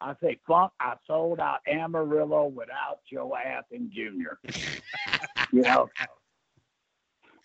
I 0.00 0.16
say, 0.20 0.40
Funk, 0.48 0.72
I 0.80 0.94
sold 1.06 1.38
out 1.38 1.60
Amarillo 1.68 2.46
without 2.46 3.00
Joe 3.12 3.36
Athen 3.36 3.92
Jr. 3.94 4.50
you 5.52 5.60
know. 5.60 5.90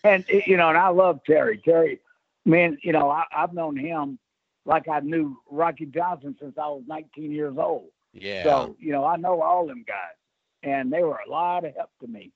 And 0.02 0.24
you 0.28 0.56
know, 0.56 0.70
and 0.70 0.78
I 0.78 0.88
love 0.88 1.20
Terry. 1.26 1.60
Terry, 1.62 2.00
man, 2.46 2.78
you 2.82 2.92
know, 2.92 3.10
I, 3.10 3.24
I've 3.36 3.52
known 3.52 3.76
him 3.76 4.18
like 4.64 4.88
I 4.88 5.00
knew 5.00 5.38
Rocky 5.50 5.84
Johnson 5.84 6.34
since 6.40 6.54
I 6.56 6.66
was 6.68 6.82
19 6.86 7.30
years 7.30 7.56
old. 7.58 7.88
Yeah. 8.14 8.42
So, 8.42 8.76
you 8.78 8.92
know, 8.92 9.04
I 9.04 9.16
know 9.16 9.42
all 9.42 9.66
them 9.66 9.84
guys, 9.86 10.16
and 10.62 10.90
they 10.90 11.02
were 11.02 11.20
a 11.26 11.30
lot 11.30 11.64
of 11.66 11.74
help 11.74 11.90
to 12.00 12.06
me 12.06 12.32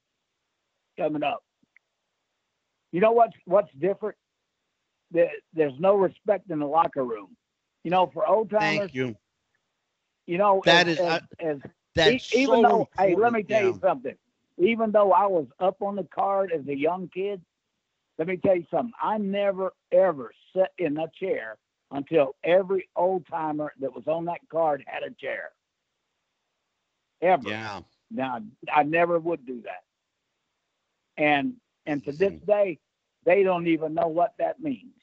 coming 0.99 1.23
up. 1.23 1.43
You 2.93 3.01
know 3.01 3.13
what's 3.13 3.35
what's 3.47 3.73
different? 3.81 4.17
There, 5.11 5.31
there's 5.55 5.79
no 5.79 5.97
respect 5.97 6.51
in 6.51 6.59
the 6.61 6.67
locker 6.67 7.05
room. 7.05 7.37
You 7.85 7.91
know, 7.91 8.11
for 8.13 8.27
old 8.27 8.51
timers, 8.51 8.91
Thank 8.91 8.95
you. 8.95 9.17
you 10.27 10.39
know, 10.39 10.65
That 10.65 10.87
as, 10.87 10.89
is- 10.89 11.05
uh, 11.07 11.21
as, 11.41 11.57
as 11.57 11.59
That's 11.95 12.25
even 12.33 12.61
so 12.63 12.63
though, 12.63 12.89
hey, 12.99 13.15
let 13.17 13.33
me 13.33 13.43
tell 13.43 13.63
yeah. 13.63 13.65
you 13.65 13.77
something. 13.83 14.15
Even 14.59 14.93
though 14.93 15.13
I 15.13 15.27
was 15.27 15.47
up 15.61 15.83
on 15.83 15.97
the 15.97 16.05
card 16.15 16.53
as 16.53 16.67
a 16.69 16.77
young 16.77 17.09
kid, 17.13 17.41
let 18.19 18.29
me 18.29 18.37
tell 18.37 18.57
you 18.57 18.65
something. 18.71 18.93
I 19.03 19.19
never 19.19 19.73
ever 19.93 20.33
sat 20.55 20.73
in 20.79 20.97
a 20.99 21.07
chair 21.19 21.57
until 21.91 22.35
every 22.45 22.89
old 22.97 23.27
timer 23.27 23.73
that 23.81 23.95
was 23.95 24.07
on 24.07 24.25
that 24.27 24.41
card 24.51 24.85
had 24.87 25.03
a 25.03 25.11
chair. 25.11 25.51
Ever. 27.23 27.57
Yeah. 27.57 27.83
Now 28.11 28.39
I 28.73 28.83
never 28.83 29.19
would 29.19 29.47
do 29.47 29.63
that. 29.63 29.83
And 31.17 31.55
and 31.87 32.05
to 32.05 32.13
this 32.13 32.35
day, 32.47 32.79
they 33.25 33.43
don't 33.43 33.67
even 33.67 33.95
know 33.95 34.09
what 34.09 34.35
that 34.39 34.61
means. 34.61 34.95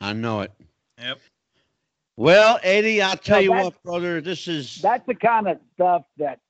I 0.00 0.12
know 0.12 0.40
it. 0.40 0.52
Yep. 0.98 1.20
Well, 2.16 2.58
Eddie, 2.62 3.00
I'll 3.02 3.16
tell 3.16 3.40
No, 3.40 3.42
you 3.42 3.52
what, 3.52 3.82
brother. 3.82 4.20
This 4.20 4.46
is 4.48 4.80
That's 4.82 5.06
the 5.06 5.14
kind 5.14 5.48
of 5.48 5.58
stuff 5.74 6.04
that 6.18 6.40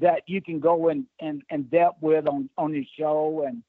that 0.00 0.22
you 0.26 0.40
can 0.40 0.58
go 0.58 0.88
in 0.88 1.06
and, 1.20 1.42
and 1.50 1.70
depth 1.70 2.00
with 2.00 2.26
on, 2.26 2.48
on 2.56 2.74
your 2.74 2.84
show 2.98 3.44
and 3.46 3.62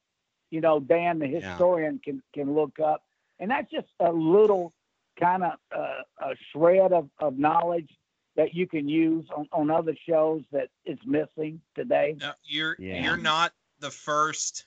you 0.51 0.61
know, 0.61 0.79
Dan 0.79 1.19
the 1.19 1.27
Yeah. 1.27 1.39
historian 1.41 1.99
can, 2.03 2.21
can 2.33 2.53
look 2.53 2.79
up. 2.79 3.03
And 3.39 3.49
that's 3.51 3.69
just 3.71 3.87
a 3.99 4.11
little 4.11 4.73
kind 5.19 5.43
of 5.43 5.53
uh, 5.75 6.01
a 6.19 6.35
shred 6.51 6.93
of, 6.93 7.09
of 7.19 7.37
knowledge 7.37 7.89
that 8.35 8.53
you 8.53 8.67
can 8.67 8.87
use 8.87 9.25
on, 9.35 9.47
on 9.51 9.69
other 9.69 9.95
shows 10.07 10.43
that 10.51 10.69
is 10.85 10.97
missing 11.05 11.61
today. 11.75 12.15
No, 12.19 12.33
you're 12.43 12.75
Yeah. 12.79 13.03
you're 13.03 13.17
not 13.17 13.53
the 13.79 13.91
first 13.91 14.65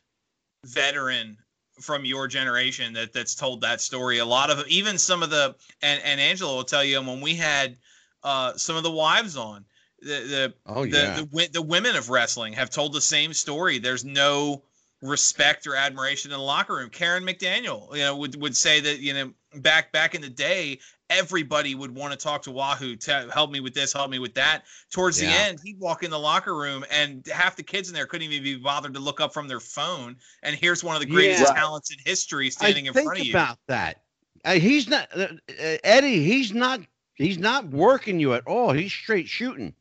veteran 0.66 1.38
from 1.80 2.04
your 2.04 2.26
generation 2.26 2.94
that 2.94 3.12
that's 3.12 3.34
told 3.34 3.60
that 3.60 3.80
story. 3.80 4.18
A 4.18 4.24
lot 4.24 4.50
of 4.50 4.66
even 4.68 4.98
some 4.98 5.22
of 5.22 5.30
the 5.30 5.54
and 5.82 6.00
and 6.02 6.20
Angela 6.20 6.54
will 6.54 6.64
tell 6.64 6.84
you 6.84 7.00
when 7.02 7.20
we 7.20 7.34
had 7.34 7.76
uh, 8.22 8.54
some 8.56 8.76
of 8.76 8.82
the 8.82 8.90
wives 8.90 9.36
on 9.36 9.64
the 10.00 10.08
the 10.08 10.54
oh 10.66 10.84
the, 10.84 10.90
yeah. 10.90 11.16
the 11.16 11.24
wi- 11.26 11.48
the 11.52 11.62
women 11.62 11.96
of 11.96 12.10
wrestling 12.10 12.54
have 12.54 12.70
told 12.70 12.92
the 12.92 13.00
same 13.00 13.32
story. 13.32 13.78
There's 13.78 14.04
no 14.04 14.62
respect 15.02 15.66
or 15.66 15.76
admiration 15.76 16.30
in 16.32 16.38
the 16.38 16.42
locker 16.42 16.74
room. 16.74 16.90
Karen 16.90 17.24
McDaniel, 17.24 17.94
you 17.94 18.02
know, 18.02 18.16
would 18.16 18.40
would 18.40 18.56
say 18.56 18.80
that 18.80 19.00
you 19.00 19.12
know 19.14 19.32
back 19.56 19.92
back 19.92 20.14
in 20.14 20.22
the 20.22 20.28
day, 20.28 20.78
everybody 21.10 21.74
would 21.74 21.94
want 21.94 22.12
to 22.12 22.18
talk 22.18 22.42
to 22.42 22.50
Wahoo 22.50 22.96
to 22.96 23.28
help 23.32 23.50
me 23.50 23.60
with 23.60 23.74
this, 23.74 23.92
help 23.92 24.10
me 24.10 24.18
with 24.18 24.34
that. 24.34 24.64
Towards 24.90 25.18
the 25.18 25.26
end, 25.26 25.60
he'd 25.62 25.78
walk 25.78 26.02
in 26.02 26.10
the 26.10 26.18
locker 26.18 26.56
room 26.56 26.84
and 26.90 27.26
half 27.32 27.56
the 27.56 27.62
kids 27.62 27.88
in 27.88 27.94
there 27.94 28.06
couldn't 28.06 28.30
even 28.30 28.42
be 28.42 28.56
bothered 28.56 28.94
to 28.94 29.00
look 29.00 29.20
up 29.20 29.32
from 29.32 29.48
their 29.48 29.60
phone. 29.60 30.16
And 30.42 30.56
here's 30.56 30.82
one 30.82 30.96
of 30.96 31.00
the 31.00 31.06
greatest 31.06 31.40
Yeah. 31.40 31.54
talents 31.54 31.90
in 31.90 31.98
history 32.04 32.50
standing 32.50 32.86
I 32.86 32.88
in 32.88 32.92
front 32.94 33.20
of 33.20 33.26
you. 33.26 33.32
about 33.32 33.58
that. 33.68 34.02
Uh, 34.44 34.54
he's 34.54 34.88
not 34.88 35.08
uh, 35.16 35.28
uh, 35.48 35.76
Eddie. 35.84 36.22
He's 36.24 36.52
not. 36.52 36.80
He's 37.14 37.38
not 37.38 37.66
working 37.70 38.20
you 38.20 38.34
at 38.34 38.46
all. 38.46 38.72
He's 38.72 38.92
straight 38.92 39.26
shooting. 39.26 39.74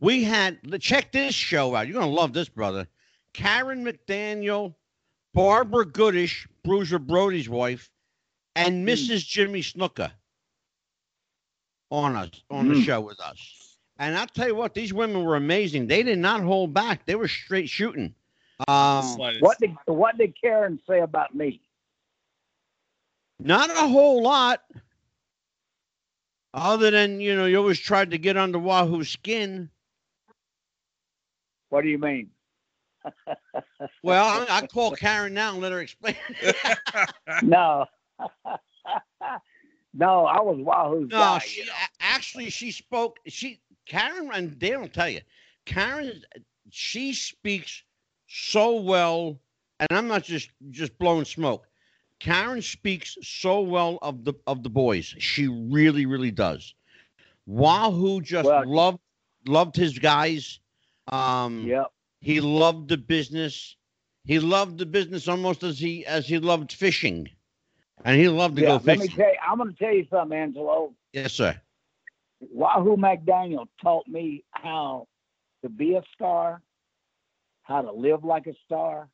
We 0.00 0.24
had 0.24 0.58
the 0.62 0.78
check 0.78 1.12
this 1.12 1.34
show 1.34 1.74
out. 1.74 1.86
You're 1.86 2.00
gonna 2.00 2.10
love 2.10 2.32
this, 2.32 2.48
brother. 2.48 2.88
Karen 3.32 3.84
McDaniel, 3.84 4.74
Barbara 5.34 5.84
Goodish, 5.86 6.48
Bruiser 6.64 6.98
Brody's 6.98 7.48
wife, 7.48 7.90
and 8.56 8.82
Hmm. 8.84 8.88
Mrs. 8.90 9.26
Jimmy 9.26 9.60
Snuka 9.62 10.12
on 11.90 12.16
us 12.16 12.42
on 12.50 12.68
the 12.68 12.74
Hmm. 12.74 12.80
show 12.80 13.00
with 13.00 13.20
us. 13.20 13.76
And 13.98 14.16
I'll 14.16 14.26
tell 14.26 14.46
you 14.48 14.54
what, 14.54 14.74
these 14.74 14.92
women 14.92 15.24
were 15.24 15.36
amazing. 15.36 15.86
They 15.86 16.02
did 16.02 16.18
not 16.18 16.42
hold 16.42 16.72
back. 16.72 17.04
They 17.04 17.16
were 17.16 17.28
straight 17.28 17.68
shooting. 17.68 18.14
Um, 18.66 19.04
What 19.40 19.58
did 19.58 19.76
what 19.86 20.18
did 20.18 20.34
Karen 20.40 20.80
say 20.86 21.00
about 21.00 21.34
me? 21.34 21.60
Not 23.38 23.70
a 23.70 23.88
whole 23.88 24.22
lot. 24.22 24.64
Other 26.54 26.90
than, 26.90 27.20
you 27.20 27.36
know, 27.36 27.46
you 27.46 27.56
always 27.58 27.78
tried 27.78 28.10
to 28.10 28.18
get 28.18 28.36
under 28.36 28.58
Wahoo's 28.58 29.10
skin. 29.10 29.70
What 31.68 31.82
do 31.82 31.88
you 31.88 31.98
mean? 31.98 32.30
Well, 34.02 34.24
I, 34.48 34.58
I 34.58 34.66
call 34.66 34.92
Karen 34.92 35.34
now 35.34 35.52
and 35.52 35.60
let 35.62 35.72
her 35.72 35.80
explain. 35.80 36.16
no. 37.42 37.86
no, 39.94 40.24
I 40.26 40.40
was 40.40 40.58
Wahoo's 40.60 41.10
no, 41.10 41.16
guy. 41.18 41.38
she 41.38 41.60
you 41.60 41.66
know. 41.66 41.72
actually 42.00 42.50
she 42.50 42.70
spoke. 42.70 43.18
She 43.26 43.60
Karen 43.86 44.30
and 44.32 44.58
Dan 44.58 44.80
will 44.80 44.88
tell 44.88 45.08
you, 45.08 45.20
Karen, 45.66 46.22
she 46.70 47.12
speaks 47.12 47.82
so 48.26 48.80
well, 48.80 49.40
and 49.80 49.88
I'm 49.90 50.08
not 50.08 50.24
just 50.24 50.50
just 50.70 50.98
blowing 50.98 51.24
smoke. 51.24 51.66
Karen 52.20 52.62
speaks 52.62 53.16
so 53.22 53.60
well 53.60 53.98
of 54.02 54.24
the 54.24 54.34
of 54.46 54.62
the 54.62 54.70
boys. 54.70 55.14
She 55.18 55.48
really, 55.48 56.06
really 56.06 56.32
does. 56.32 56.74
Wahoo 57.46 58.20
just 58.20 58.46
Well- 58.48 58.68
loved 58.68 58.98
loved 59.46 59.76
his 59.76 59.98
guys. 59.98 60.60
Um, 61.10 61.66
Yep. 61.66 61.90
He 62.20 62.40
loved 62.40 62.88
the 62.88 62.98
business. 62.98 63.76
He 64.24 64.38
loved 64.40 64.78
the 64.78 64.86
business 64.86 65.28
almost 65.28 65.62
as 65.62 65.78
he 65.78 66.04
as 66.06 66.28
he 66.28 66.38
loved 66.38 66.72
fishing, 66.72 67.28
and 68.04 68.20
he 68.20 68.28
loved 68.28 68.56
to 68.56 68.62
Yeah, 68.62 68.64
go 68.64 68.78
let 68.84 68.98
me 68.98 69.08
fishing. 69.08 69.16
tell 69.16 69.26
you, 69.28 69.38
I'm 69.48 69.58
going 69.58 69.72
to 69.72 69.76
tell 69.76 69.94
you 69.94 70.06
something, 70.10 70.36
Angelo. 70.38 70.94
yes, 71.12 71.34
sir. 71.34 71.60
Wahoo 72.40 72.96
McDaniel 72.96 73.66
taught 73.82 74.06
me 74.08 74.44
how 74.52 75.06
to 75.62 75.68
be 75.68 75.94
a 75.94 76.02
star, 76.14 76.62
how 77.62 77.82
to 77.82 77.92
live 77.92 78.24
like 78.24 78.46
a 78.46 78.54
star, 78.64 79.08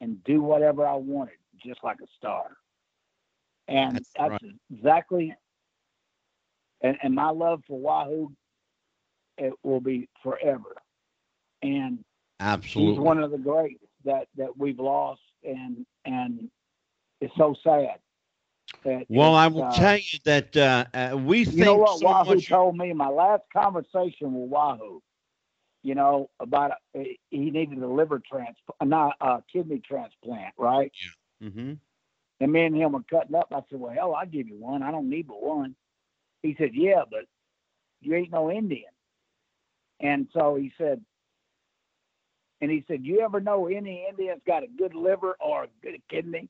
and 0.00 0.22
do 0.24 0.42
whatever 0.42 0.86
I 0.86 0.94
wanted, 0.94 1.36
just 1.64 1.82
like 1.84 1.98
a 2.02 2.06
star. 2.16 2.44
And 3.68 3.94
That's 3.94 4.10
that's, 4.18 4.34
right. 4.34 4.40
exactly. 4.72 5.34
And, 6.82 6.96
and 7.02 7.14
my 7.14 7.30
love 7.30 7.62
for 7.66 7.78
Wahoo, 7.78 8.32
it 9.38 9.52
will 9.62 9.80
be 9.80 10.08
forever. 10.22 10.76
And 11.62 12.04
Absolutely. 12.40 12.74
he's 12.74 12.98
one 12.98 13.18
of 13.18 13.30
the 13.30 13.38
greats 13.38 13.84
that 14.04 14.28
that 14.36 14.56
we've 14.56 14.78
lost, 14.78 15.20
and 15.44 15.86
and 16.04 16.50
it's 17.20 17.34
so 17.36 17.54
sad. 17.62 17.98
That 18.84 19.06
well, 19.08 19.34
I 19.34 19.46
will 19.48 19.62
uh, 19.62 19.66
tell 19.66 19.98
you 19.98 20.18
that 20.24 20.56
uh, 20.56 20.84
uh, 20.94 21.16
we 21.16 21.44
think 21.44 21.54
You 21.54 21.64
know 21.64 21.76
what 21.76 22.00
so 22.00 22.02
Wahoo 22.02 22.40
much. 22.40 22.48
told 22.48 22.76
me? 22.76 22.92
My 22.92 23.08
last 23.08 23.42
conversation 23.52 24.34
with 24.34 24.50
Wahoo, 24.50 25.02
you 25.82 25.94
know, 25.94 26.30
about 26.40 26.72
a, 26.94 27.18
he 27.30 27.50
needed 27.50 27.78
a 27.82 27.88
liver 27.88 28.20
transplant, 28.20 28.90
not 28.90 29.16
a 29.20 29.42
kidney 29.52 29.80
transplant, 29.80 30.54
right? 30.58 30.92
Mm-hmm. 31.42 31.72
And 32.40 32.52
me 32.52 32.64
and 32.64 32.76
him 32.76 32.92
were 32.92 33.02
cutting 33.10 33.34
up. 33.34 33.48
I 33.52 33.62
said, 33.68 33.80
"Well, 33.80 33.92
hell, 33.94 34.14
I'll 34.14 34.26
give 34.26 34.48
you 34.48 34.56
one. 34.56 34.82
I 34.82 34.90
don't 34.90 35.08
need 35.10 35.28
but 35.28 35.42
one." 35.42 35.76
He 36.42 36.54
said, 36.58 36.70
"Yeah, 36.74 37.04
but 37.10 37.24
you 38.00 38.14
ain't 38.14 38.30
no 38.32 38.50
Indian." 38.50 38.90
And 40.00 40.28
so 40.32 40.56
he 40.56 40.72
said, 40.78 41.04
and 42.60 42.70
he 42.70 42.84
said, 42.88 43.04
"You 43.04 43.20
ever 43.20 43.40
know 43.40 43.66
any 43.66 44.06
Indians 44.08 44.42
got 44.46 44.62
a 44.62 44.68
good 44.68 44.94
liver 44.94 45.36
or 45.40 45.64
a 45.64 45.68
good 45.82 46.00
kidney?" 46.10 46.48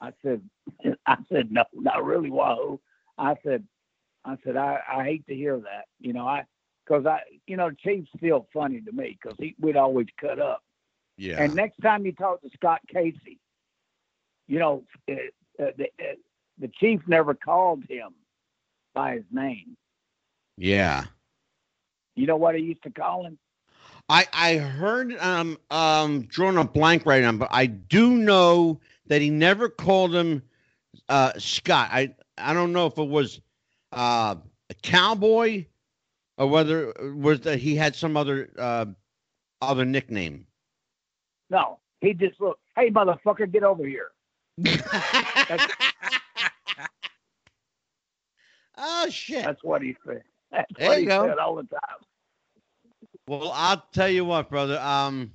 I 0.00 0.12
said, 0.22 0.42
"I 1.06 1.16
said 1.30 1.50
no, 1.50 1.64
not 1.72 2.04
really, 2.04 2.30
Wahoo." 2.30 2.80
I 3.18 3.36
said, 3.44 3.64
"I 4.24 4.36
said 4.44 4.56
I, 4.56 4.78
I 4.90 5.04
hate 5.04 5.26
to 5.26 5.34
hear 5.34 5.58
that. 5.58 5.86
You 6.00 6.12
know, 6.12 6.26
I 6.26 6.44
because 6.84 7.06
I, 7.06 7.20
you 7.46 7.56
know, 7.56 7.70
Chief's 7.70 8.10
still 8.16 8.46
funny 8.52 8.80
to 8.80 8.92
me 8.92 9.18
because 9.20 9.38
we'd 9.60 9.76
always 9.76 10.06
cut 10.20 10.38
up. 10.38 10.62
Yeah. 11.16 11.42
And 11.42 11.54
next 11.54 11.78
time 11.80 12.04
you 12.04 12.12
talk 12.12 12.42
to 12.42 12.50
Scott 12.54 12.80
Casey, 12.92 13.38
you 14.48 14.58
know, 14.58 14.84
uh, 15.08 15.14
uh, 15.62 15.70
the, 15.76 15.84
uh, 16.00 16.14
the 16.58 16.68
Chief 16.80 17.00
never 17.06 17.34
called 17.34 17.84
him 17.88 18.14
by 18.94 19.14
his 19.14 19.24
name. 19.30 19.76
yeah. 20.56 21.04
You 22.16 22.28
know 22.28 22.36
what 22.36 22.54
he 22.54 22.62
used 22.62 22.84
to 22.84 22.90
call 22.90 23.26
him? 23.26 23.38
I 24.08 24.26
I 24.32 24.56
heard 24.56 25.16
um 25.18 25.58
um 25.70 26.22
drawing 26.22 26.58
a 26.58 26.64
blank 26.64 27.06
right 27.06 27.22
now, 27.22 27.32
but 27.32 27.48
I 27.50 27.66
do 27.66 28.10
know 28.16 28.80
that 29.06 29.20
he 29.22 29.30
never 29.30 29.68
called 29.68 30.14
him 30.14 30.42
uh 31.08 31.32
Scott. 31.38 31.88
I 31.92 32.14
I 32.38 32.52
don't 32.52 32.72
know 32.72 32.86
if 32.86 32.98
it 32.98 33.08
was 33.08 33.40
uh 33.92 34.36
a 34.70 34.74
cowboy 34.82 35.66
or 36.38 36.48
whether 36.48 36.90
it 36.90 37.16
was 37.16 37.40
that 37.42 37.58
he 37.58 37.76
had 37.76 37.96
some 37.96 38.16
other 38.16 38.50
uh 38.58 38.86
other 39.62 39.84
nickname. 39.84 40.46
No, 41.50 41.78
he 42.00 42.14
just 42.14 42.40
looked, 42.40 42.60
hey, 42.76 42.90
motherfucker, 42.90 43.50
get 43.50 43.62
over 43.62 43.86
here. 43.86 44.10
oh 48.76 49.08
shit. 49.10 49.44
That's 49.44 49.62
what 49.62 49.82
he 49.82 49.96
said. 50.06 50.22
That's 50.50 50.70
There 50.76 50.88
what 50.88 50.98
you 50.98 51.02
he 51.02 51.06
go. 51.06 51.28
said 51.28 51.38
all 51.38 51.56
the 51.56 51.64
time. 51.64 51.98
Well, 53.26 53.50
I'll 53.54 53.82
tell 53.92 54.08
you 54.08 54.24
what, 54.24 54.50
brother. 54.50 54.78
Um, 54.80 55.32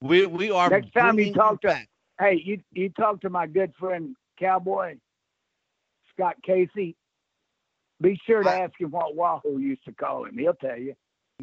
we 0.00 0.26
we 0.26 0.50
are 0.50 0.68
Next 0.68 0.92
time 0.92 1.18
you 1.18 1.32
talk 1.32 1.60
to- 1.62 1.68
back. 1.68 1.88
Hey, 2.20 2.40
you 2.44 2.60
you 2.72 2.90
talk 2.90 3.20
to 3.22 3.30
my 3.30 3.46
good 3.46 3.72
friend 3.78 4.14
Cowboy 4.38 4.96
Scott 6.12 6.36
Casey. 6.44 6.94
Be 8.00 8.20
sure 8.26 8.42
to 8.42 8.50
I- 8.50 8.60
ask 8.60 8.78
him 8.78 8.90
what 8.90 9.14
Wahoo 9.16 9.58
used 9.58 9.84
to 9.86 9.92
call 9.92 10.24
him. 10.24 10.36
He'll 10.36 10.54
tell 10.54 10.76
you. 10.78 10.94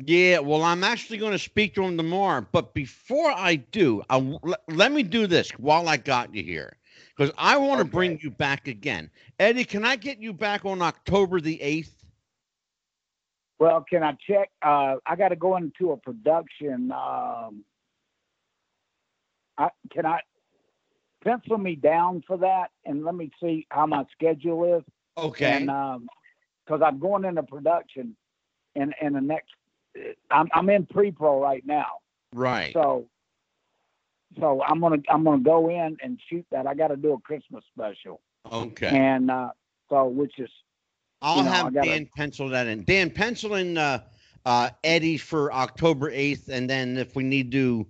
Yeah, 0.05 0.39
well, 0.39 0.63
I'm 0.63 0.83
actually 0.83 1.17
going 1.17 1.33
to 1.33 1.39
speak 1.39 1.75
to 1.75 1.83
him 1.83 1.97
tomorrow. 1.97 2.45
But 2.53 2.73
before 2.73 3.31
I 3.31 3.55
do, 3.55 4.01
I, 4.09 4.17
let, 4.43 4.61
let 4.69 4.91
me 4.93 5.03
do 5.03 5.27
this 5.27 5.49
while 5.51 5.89
I 5.89 5.97
got 5.97 6.33
you 6.33 6.41
here, 6.41 6.77
because 7.17 7.33
I 7.37 7.57
want 7.57 7.79
to 7.79 7.81
Okay. 7.81 7.89
bring 7.89 8.19
you 8.21 8.29
back 8.29 8.67
again. 8.69 9.09
Eddie, 9.39 9.65
can 9.65 9.83
I 9.83 9.97
get 9.97 10.19
you 10.19 10.31
back 10.31 10.63
on 10.63 10.81
October 10.81 11.41
the 11.41 11.59
eighth? 11.61 11.98
Well, 13.59 13.85
can 13.89 14.03
I 14.03 14.15
check? 14.25 14.49
Uh, 14.61 14.95
I 15.05 15.15
got 15.17 15.29
to 15.29 15.35
go 15.35 15.57
into 15.57 15.91
a 15.91 15.97
production. 15.97 16.91
Um, 16.91 17.63
I, 19.57 19.69
can 19.91 20.05
I 20.05 20.21
pencil 21.23 21.57
me 21.57 21.75
down 21.75 22.23
for 22.25 22.37
that 22.37 22.71
and 22.85 23.03
let 23.03 23.15
me 23.15 23.29
see 23.41 23.67
how 23.69 23.85
my 23.85 24.05
schedule 24.13 24.77
is? 24.77 24.83
Okay. 25.17 25.45
And 25.45 25.67
because 26.65 26.81
I'm 26.83 26.99
going 26.99 27.25
into 27.25 27.43
production 27.43 28.15
in 28.75 28.93
in 29.01 29.13
the 29.13 29.21
next, 29.21 29.51
I'm 30.31 30.47
I'm 30.53 30.69
in 30.69 30.85
pre-pro 30.85 31.41
right 31.41 31.65
now. 31.65 31.99
right. 32.33 32.71
So, 32.73 33.07
so 34.39 34.61
I'm 34.63 34.79
gonna 34.79 34.99
I'm 35.09 35.25
gonna 35.25 35.43
go 35.43 35.69
in 35.69 35.97
and 36.01 36.17
shoot 36.29 36.45
that. 36.51 36.67
I 36.67 36.75
got 36.75 36.89
to 36.89 36.95
do 36.95 37.13
a 37.13 37.19
Christmas 37.19 37.63
special, 37.73 38.21
Okay. 38.49 38.87
and 38.87 39.29
uh, 39.29 39.49
so 39.89 40.05
which 40.05 40.39
is 40.39 40.49
I'll 41.21 41.37
you 41.37 41.43
know, 41.43 41.51
have 41.51 41.73
gotta- 41.73 41.89
Dan 41.89 42.09
pencil 42.15 42.49
that 42.49 42.67
in. 42.67 42.83
Dan, 42.83 43.09
pencil 43.09 43.55
in 43.55 43.77
uh, 43.77 44.03
uh, 44.45 44.69
Eddie 44.83 45.17
for 45.17 45.51
October 45.53 46.09
eighth, 46.11 46.49
and 46.49 46.69
then 46.69 46.97
if 46.97 47.15
we 47.15 47.23
need 47.23 47.51
to 47.51 47.85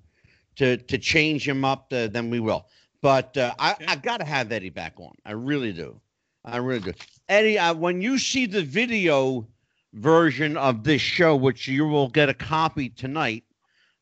to 0.55 0.77
to 0.77 0.97
change 0.97 1.47
him 1.47 1.63
up, 1.63 1.91
uh, 1.93 2.07
then 2.07 2.29
we 2.29 2.39
will. 2.39 2.67
But 3.01 3.37
uh, 3.37 3.53
I 3.59 3.73
Okay. 3.73 3.85
I 3.87 3.95
got 3.95 4.17
to 4.17 4.25
have 4.25 4.51
Eddie 4.51 4.69
back 4.69 4.93
on. 4.99 5.13
I 5.25 5.31
really 5.31 5.71
do. 5.71 5.99
I 6.43 6.57
really 6.57 6.79
do. 6.79 6.93
Eddie, 7.27 7.59
uh, 7.59 7.73
when 7.73 8.01
you 8.01 8.17
see 8.17 8.45
the 8.45 8.63
video 8.63 9.47
version 9.93 10.57
of 10.57 10.83
this 10.83 11.01
show, 11.01 11.35
which 11.35 11.67
you 11.67 11.85
will 11.85 12.09
get 12.09 12.29
a 12.29 12.33
copy 12.33 12.89
tonight, 12.89 13.43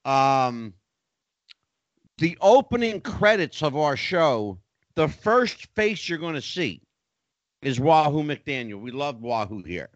um, 0.05 0.73
the 2.17 2.37
opening 2.41 3.01
credits 3.01 3.61
of 3.61 3.75
our 3.75 3.97
show, 3.97 4.59
the 4.95 5.07
first 5.07 5.67
face 5.75 6.07
you're 6.07 6.17
going 6.17 6.35
to 6.35 6.41
see 6.41 6.81
is 7.68 7.80
Wahoo 7.80 8.23
McDaniel. 8.23 8.80
We 8.80 8.91
love 8.91 9.22
Wahoo 9.22 9.61
here, 9.64 9.89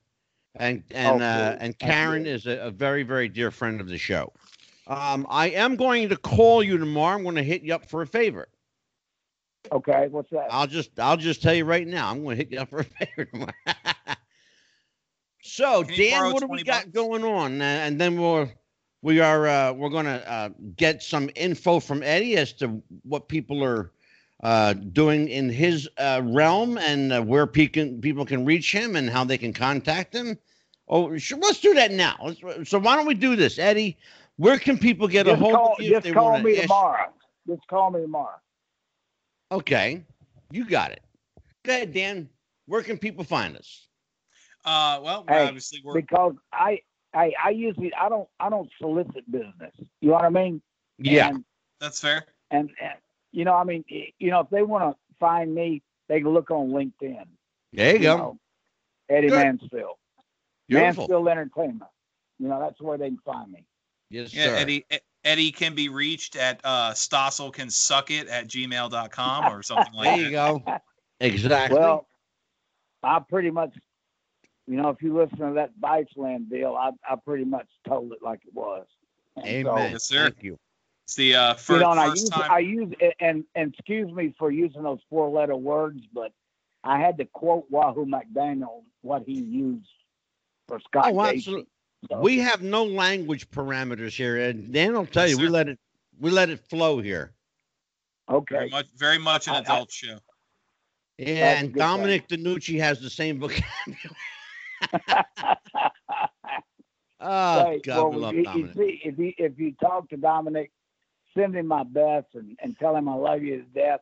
and 0.56 0.84
and 0.92 1.22
Oh, 1.22 1.26
uh, 1.26 1.58
and 1.60 1.78
Karen 1.80 2.26
is 2.26 2.46
a, 2.46 2.58
a 2.68 2.72
very 2.72 3.04
very 3.04 3.30
dear 3.30 3.50
friend 3.52 3.80
of 3.80 3.88
the 3.88 3.98
show. 3.98 4.34
Um, 4.88 5.26
I 5.30 5.50
am 5.52 5.76
going 5.78 6.10
to 6.10 6.18
call 6.18 6.64
you 6.64 6.78
tomorrow. 6.78 7.16
I'm 7.16 7.24
going 7.24 7.36
to 7.36 7.44
hit 7.44 7.62
you 7.64 7.74
up 7.74 7.86
for 7.90 8.02
a 8.02 8.08
favor. 8.08 8.50
okay. 9.72 10.08
What's 10.10 10.30
that? 10.32 10.48
I'll 10.50 10.68
just 10.68 11.00
I'll 11.00 11.18
just 11.18 11.42
tell 11.42 11.54
you 11.54 11.66
right 11.66 11.88
now. 11.88 12.10
I'm 12.12 12.24
going 12.24 12.38
to 12.38 12.44
hit 12.44 12.52
you 12.52 12.60
up 12.60 12.70
for 12.70 12.80
a 12.80 12.84
favor 13.06 13.26
tomorrow. 13.26 13.52
so 15.42 15.84
Dan, 15.84 16.32
what 16.32 16.42
do 16.42 16.48
we 16.48 16.62
20 16.62 16.64
got 16.64 16.84
bucks? 16.84 16.94
going 16.94 17.24
on? 17.24 17.62
Uh, 17.62 17.66
and 17.66 18.00
then 18.00 18.20
we'll 18.20 18.50
we 19.02 19.20
are 19.22 19.48
uh, 19.48 19.74
we're 19.74 19.90
going 19.90 20.06
to 20.06 20.32
uh, 20.32 20.50
get 20.76 21.02
some 21.02 21.30
info 21.36 21.80
from 21.80 22.04
Eddie 22.04 22.38
as 22.38 22.54
to 22.54 22.82
what 23.04 23.28
people 23.30 23.64
are 23.64 23.92
uh, 24.42 24.74
doing 24.74 25.28
in 25.28 25.50
his 25.50 25.90
uh, 25.98 26.22
realm 26.24 26.78
and 26.78 27.14
uh, 27.14 27.22
where 27.22 27.46
pe- 27.48 27.68
can, 27.68 28.02
people 28.02 28.26
can 28.26 28.44
reach 28.46 28.72
him 28.72 28.96
and 28.96 29.10
how 29.10 29.24
they 29.24 29.38
can 29.38 29.54
contact 29.54 30.14
him. 30.16 30.38
Oh, 30.88 31.18
sure, 31.18 31.38
let's 31.40 31.60
do 31.62 31.74
that 31.76 31.92
now. 31.92 32.16
Let's, 32.24 32.70
so 32.70 32.80
why 32.80 32.96
don't 32.96 33.06
we 33.06 33.14
do 33.14 33.36
this, 33.36 33.60
Eddie? 33.60 33.98
Where 34.38 34.58
can 34.58 34.78
people 34.78 35.08
get 35.08 35.28
a 35.28 35.36
hold 35.36 35.54
call, 35.54 35.74
of 35.74 35.82
you? 35.82 35.88
if 35.88 36.04
just 36.04 36.04
they 36.06 36.12
call 36.14 36.32
wanna 36.32 36.44
me 36.44 36.54
ask- 36.58 36.64
tomorrow. 36.64 37.14
Just 37.48 37.68
call 37.68 37.92
me 37.92 38.02
tomorrow. 38.02 38.40
Okay, 39.52 40.04
you 40.52 40.66
got 40.68 40.92
it. 40.92 41.02
Go 41.64 41.74
ahead, 41.74 41.94
Dan. 41.94 42.30
Where 42.66 42.82
can 42.82 42.98
people 42.98 43.24
find 43.24 43.56
us? 43.58 43.88
Uh, 44.64 45.00
well, 45.04 45.26
Hey, 45.28 45.48
obviously 45.48 45.82
we're 45.84 45.96
because 45.96 46.34
I, 46.54 46.80
I, 47.14 47.34
I 47.44 47.50
usually 47.50 47.94
I 47.94 48.10
don't 48.10 48.28
I 48.40 48.50
don't 48.50 48.70
solicit 48.80 49.30
business. 49.30 49.74
You 50.02 50.10
know 50.10 50.14
what 50.14 50.24
I 50.24 50.30
mean? 50.30 50.62
Yeah. 51.00 51.30
And 51.30 51.44
that's 51.80 52.00
fair. 52.00 52.26
and, 52.52 52.70
and 52.82 52.94
you 53.32 53.46
know 53.46 53.54
I 53.56 53.64
mean 53.64 53.84
you 53.88 54.30
know 54.30 54.42
if 54.42 54.50
they 54.50 54.64
want 54.64 54.84
to 54.84 54.98
find 55.20 55.54
me, 55.54 55.82
they 56.08 56.22
can 56.22 56.30
look 56.30 56.52
on 56.52 56.70
LinkedIn. 56.70 57.26
There 57.74 57.96
you 57.96 58.02
go. 58.02 58.18
know, 58.18 58.40
Eddie 59.10 59.30
Good. 59.30 59.40
Mansfield. 59.40 59.98
Beautiful. 60.68 61.04
Mansfield 61.04 61.28
Entertainment. 61.28 61.92
You 62.40 62.48
know 62.48 62.60
that's 62.60 62.82
where 62.82 62.98
they 62.98 63.10
can 63.10 63.20
find 63.26 63.52
me. 63.52 63.66
Yes, 64.10 64.34
Yeah, 64.34 64.46
sir. 64.46 64.56
Eddie 64.56 64.86
Eddie 65.24 65.52
can 65.52 65.76
be 65.76 65.90
reached 65.90 66.36
at 66.36 66.60
uh 66.64 66.92
Stossel 66.92 67.54
can 67.54 67.70
suck 67.70 68.12
it 68.12 68.28
at 68.28 68.48
gmail.com 68.48 69.46
or 69.54 69.64
something 69.64 69.94
like 69.94 70.10
There 70.10 70.18
that. 70.18 70.32
There 70.32 70.54
you 70.54 70.60
go. 70.66 70.80
Exactly. 71.22 71.78
Well, 71.78 72.08
I 73.04 73.20
pretty 73.20 73.52
much, 73.52 73.76
you 74.66 74.76
know, 74.76 74.90
if 74.90 75.04
you 75.04 75.16
listen 75.16 75.38
to 75.38 75.54
that 75.54 75.70
Viceland 75.80 76.50
deal, 76.50 76.76
I 76.76 76.90
I 77.08 77.16
pretty 77.16 77.46
much 77.46 77.68
told 77.88 78.12
it 78.12 78.24
like 78.24 78.40
it 78.44 78.54
was. 78.56 78.88
And 79.36 79.66
so, 79.66 79.78
Amen. 79.78 79.92
Yes, 79.92 80.06
sir. 80.06 80.32
Thank 80.32 80.44
you. 80.44 80.58
It's 81.06 81.16
the 81.16 81.36
uh 81.36 81.50
you 81.50 81.56
first, 81.58 81.82
know, 81.82 81.92
and 81.92 82.00
I 82.00 82.08
use 82.08 82.30
time 82.30 82.52
I 82.52 82.60
use 82.60 82.94
and 83.20 83.44
and 83.56 83.74
excuse 83.74 84.12
me 84.14 84.34
for 84.38 84.52
using 84.52 84.84
those 84.84 85.00
four 85.10 85.30
letter 85.30 85.56
words, 85.56 86.02
but 86.14 86.32
I 86.84 87.00
had 87.00 87.18
to 87.18 87.26
quote 87.26 87.66
Wahoo 87.70 88.06
McDaniel 88.06 88.84
what 89.02 89.24
he 89.26 89.34
used 89.34 89.88
for 90.68 90.80
Scott 90.80 91.12
Oh, 91.14 91.24
Casey. 91.24 91.38
absolutely. 91.38 91.68
So, 92.10 92.20
We 92.20 92.40
have 92.40 92.62
no 92.64 92.84
language 92.86 93.50
parameters 93.52 94.14
here, 94.16 94.38
and 94.38 94.72
Dan 94.74 94.94
will 94.94 95.06
tell 95.06 95.28
Yes, 95.28 95.38
you 95.38 95.44
we 95.44 95.50
let 95.50 95.68
it 95.70 95.80
we 96.20 96.32
let 96.32 96.50
it 96.50 96.60
flow 96.70 97.00
here. 97.00 97.34
Okay. 98.30 98.56
very 98.56 98.66
okay. 98.66 98.72
much 98.72 98.88
very 98.96 99.18
much 99.20 99.48
an 99.48 99.54
I- 99.56 99.58
I- 99.58 99.62
adult 99.62 99.92
show. 99.92 100.18
Yeah, 101.18 101.40
That's 101.42 101.62
and 101.62 101.74
good 101.74 101.80
Dominic 101.80 102.28
DeNucci 102.30 102.80
has 102.80 103.00
the 103.00 103.10
same 103.10 103.40
vocabulary. 103.40 104.00
Oh 107.20 107.66
Hey, 107.66 107.80
God, 107.84 108.06
we 108.06 108.12
well, 108.12 108.20
love 108.20 108.34
you, 108.34 108.40
you 108.40 108.46
Dominic. 108.46 108.76
see, 108.76 109.02
if 109.04 109.20
you 109.20 109.34
if 109.38 109.60
you 109.60 109.74
talk 109.74 110.10
to 110.10 110.18
Dominic, 110.18 110.72
send 111.38 111.56
him 111.56 111.68
my 111.68 111.84
best 111.84 112.28
and, 112.34 112.58
and 112.62 112.78
tell 112.78 112.96
him 112.96 113.08
I 113.08 113.16
love 113.16 113.42
you 113.44 113.58
to 113.58 113.64
death. 113.64 114.02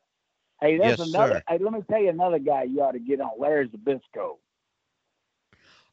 Hey, 0.62 0.78
that's 0.78 1.00
Yes, 1.00 1.08
another. 1.08 1.36
sir. 1.36 1.44
Hey, 1.48 1.58
let 1.60 1.74
me 1.74 1.82
tell 1.90 2.02
you 2.02 2.10
another 2.10 2.40
guy 2.40 2.64
you 2.64 2.82
ought 2.82 2.92
to 2.92 3.00
get 3.00 3.22
on. 3.22 3.32
Larry 3.40 3.70
Zbyszko. 3.70 4.38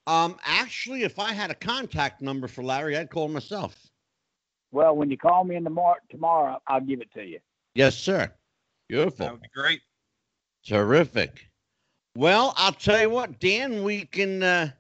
Um, 0.07 0.37
actually, 0.45 1.03
if 1.03 1.19
I 1.19 1.33
had 1.33 1.51
a 1.51 1.55
contact 1.55 2.23
number 2.23 2.47
for 2.49 2.63
Larry, 2.63 2.97
I'd 2.97 3.11
call 3.11 3.29
myself. 3.29 3.87
Well, 4.73 4.97
when 4.97 5.11
you 5.11 5.17
call 5.17 5.45
me 5.45 5.57
in 5.57 5.65
the 5.65 5.71
mar- 5.71 6.01
tomorrow, 6.11 6.61
I'll 6.67 6.81
give 6.81 7.01
it 7.01 7.13
to 7.15 7.25
you. 7.25 7.39
Yes, 7.75 7.97
sir. 7.97 8.33
Beautiful. 8.89 9.27
That 9.27 9.33
would 9.33 9.43
be 9.43 9.49
great. 9.55 9.81
Terrific. 10.65 11.49
Well, 12.17 12.55
I'll 12.57 12.73
tell 12.73 13.01
you 13.01 13.11
what, 13.11 13.39
Dan, 13.41 13.83
we 13.83 14.05
can 14.05 14.43
uh, 14.43 14.71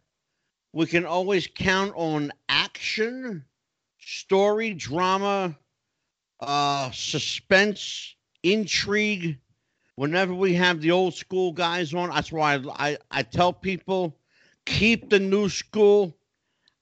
we 0.72 0.86
can 0.86 1.04
always 1.04 1.46
count 1.46 1.92
on 1.94 2.32
action 2.48 3.44
story, 4.00 4.74
drama, 4.74 5.56
uh, 6.40 6.90
suspense, 6.90 8.14
intrigue. 8.42 9.38
Whenever 9.96 10.34
we 10.34 10.54
have 10.54 10.80
the 10.80 10.90
old 10.90 11.14
school 11.14 11.52
guys 11.52 11.94
on, 11.94 12.10
that's 12.10 12.30
why 12.30 12.54
I, 12.56 12.90
I, 12.90 12.98
I 13.10 13.22
tell 13.22 13.52
people 13.52 14.18
keep 14.66 15.08
the 15.08 15.18
new 15.18 15.48
school. 15.48 16.16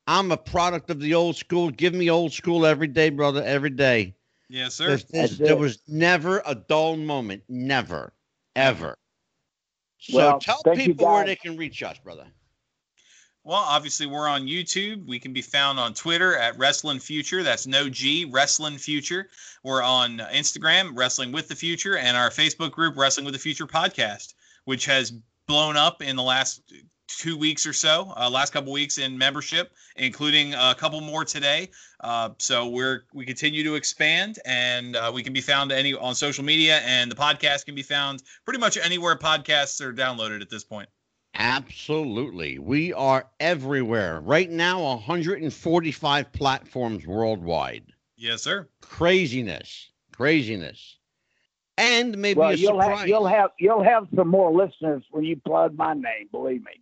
I'm 0.06 0.32
a 0.32 0.36
product 0.36 0.90
of 0.90 1.00
the 1.00 1.14
old 1.14 1.36
school. 1.36 1.70
Give 1.70 1.94
me 1.94 2.10
old 2.10 2.32
school 2.32 2.66
every 2.66 2.88
day, 2.88 3.10
brother, 3.10 3.42
every 3.44 3.70
day. 3.70 4.16
Yes, 4.48 4.74
sir. 4.74 4.86
There's- 4.88 5.04
there's- 5.04 5.38
there 5.38 5.56
was 5.56 5.78
never 5.88 6.42
a 6.44 6.54
dull 6.54 6.96
moment. 6.96 7.44
Never. 7.48 8.12
Ever. 8.56 8.98
So 9.98 10.16
Well, 10.16 10.38
tell 10.40 10.62
people 10.74 11.06
where 11.06 11.24
they 11.24 11.36
can 11.36 11.56
reach 11.56 11.82
us, 11.82 11.98
brother. 11.98 12.26
Well, 13.46 13.58
obviously, 13.58 14.06
we're 14.06 14.26
on 14.26 14.46
YouTube. 14.46 15.06
We 15.06 15.18
can 15.18 15.34
be 15.34 15.42
found 15.42 15.78
on 15.78 15.92
Twitter 15.92 16.34
at 16.34 16.56
Wrestling 16.58 16.98
Future. 16.98 17.42
That's 17.42 17.66
no 17.66 17.90
G, 17.90 18.24
Wrestling 18.24 18.78
Future. 18.78 19.28
We're 19.62 19.82
on 19.82 20.16
Instagram, 20.16 20.96
Wrestling 20.96 21.30
with 21.30 21.48
the 21.48 21.54
Future, 21.54 21.98
and 21.98 22.16
our 22.16 22.30
Facebook 22.30 22.70
group, 22.70 22.96
Wrestling 22.96 23.26
with 23.26 23.34
the 23.34 23.38
Future 23.40 23.66
Podcast, 23.66 24.32
which 24.64 24.86
has 24.86 25.12
blown 25.46 25.76
up 25.76 26.00
in 26.00 26.16
the 26.16 26.22
last 26.22 26.62
two 27.06 27.36
weeks 27.36 27.66
or 27.66 27.74
so, 27.74 28.14
uh, 28.16 28.30
last 28.30 28.54
couple 28.54 28.72
weeks 28.72 28.96
in 28.96 29.18
membership, 29.18 29.74
including 29.96 30.54
a 30.54 30.74
couple 30.74 31.02
more 31.02 31.26
today. 31.26 31.68
Uh, 32.00 32.30
so 32.38 32.68
we're 32.68 33.04
we 33.12 33.26
continue 33.26 33.62
to 33.64 33.74
expand, 33.74 34.38
and 34.46 34.96
uh, 34.96 35.10
we 35.12 35.22
can 35.22 35.34
be 35.34 35.42
found 35.42 35.70
any 35.70 35.92
on 35.92 36.14
social 36.14 36.44
media, 36.44 36.78
and 36.78 37.10
the 37.10 37.16
podcast 37.16 37.66
can 37.66 37.74
be 37.74 37.82
found 37.82 38.22
pretty 38.46 38.58
much 38.58 38.78
anywhere 38.78 39.16
podcasts 39.16 39.82
are 39.82 39.92
downloaded 39.92 40.40
at 40.40 40.48
this 40.48 40.64
point. 40.64 40.88
Absolutely. 41.34 42.58
We 42.58 42.92
are 42.92 43.26
everywhere. 43.40 44.20
Right 44.20 44.50
now, 44.50 44.82
145 44.82 46.32
platforms 46.32 47.06
worldwide. 47.06 47.84
Yes, 48.16 48.42
sir. 48.42 48.68
Craziness. 48.80 49.90
Craziness. 50.12 50.98
And 51.76 52.16
maybe 52.18 52.38
well, 52.38 52.50
a 52.50 52.54
you'll 52.54 52.80
surprise. 52.80 53.00
have 53.00 53.08
you'll 53.08 53.26
have 53.26 53.50
you'll 53.58 53.82
have 53.82 54.06
some 54.14 54.28
more 54.28 54.52
listeners 54.52 55.02
when 55.10 55.24
you 55.24 55.36
plug 55.44 55.76
my 55.76 55.92
name. 55.92 56.28
Believe 56.30 56.62
me. 56.62 56.80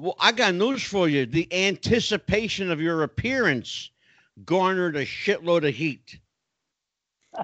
Well, 0.00 0.14
I 0.20 0.30
got 0.30 0.54
news 0.54 0.84
for 0.84 1.08
you. 1.08 1.26
The 1.26 1.52
anticipation 1.52 2.70
of 2.70 2.80
your 2.80 3.02
appearance 3.02 3.90
garnered 4.44 4.96
a 4.96 5.04
shitload 5.04 5.66
of 5.66 5.74
heat. 5.74 6.20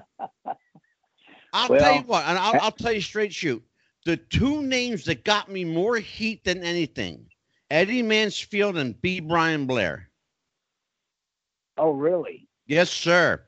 I'll 1.53 1.67
tell 1.67 1.95
you 1.95 2.01
what, 2.03 2.23
and 2.25 2.37
I'll, 2.37 2.61
I'll 2.61 2.71
tell 2.71 2.93
you 2.93 3.01
straight 3.01 3.33
shoot. 3.33 3.61
The 4.05 4.17
two 4.17 4.61
names 4.63 5.05
that 5.05 5.23
got 5.23 5.49
me 5.49 5.63
more 5.63 5.97
heat 5.97 6.43
than 6.43 6.63
anything 6.63 7.27
Eddie 7.69 8.01
Mansfield 8.01 8.77
and 8.77 8.99
B. 9.01 9.19
Brian 9.19 9.65
Blair. 9.67 10.09
Oh, 11.77 11.91
really? 11.91 12.47
Yes, 12.67 12.89
sir. 12.89 13.41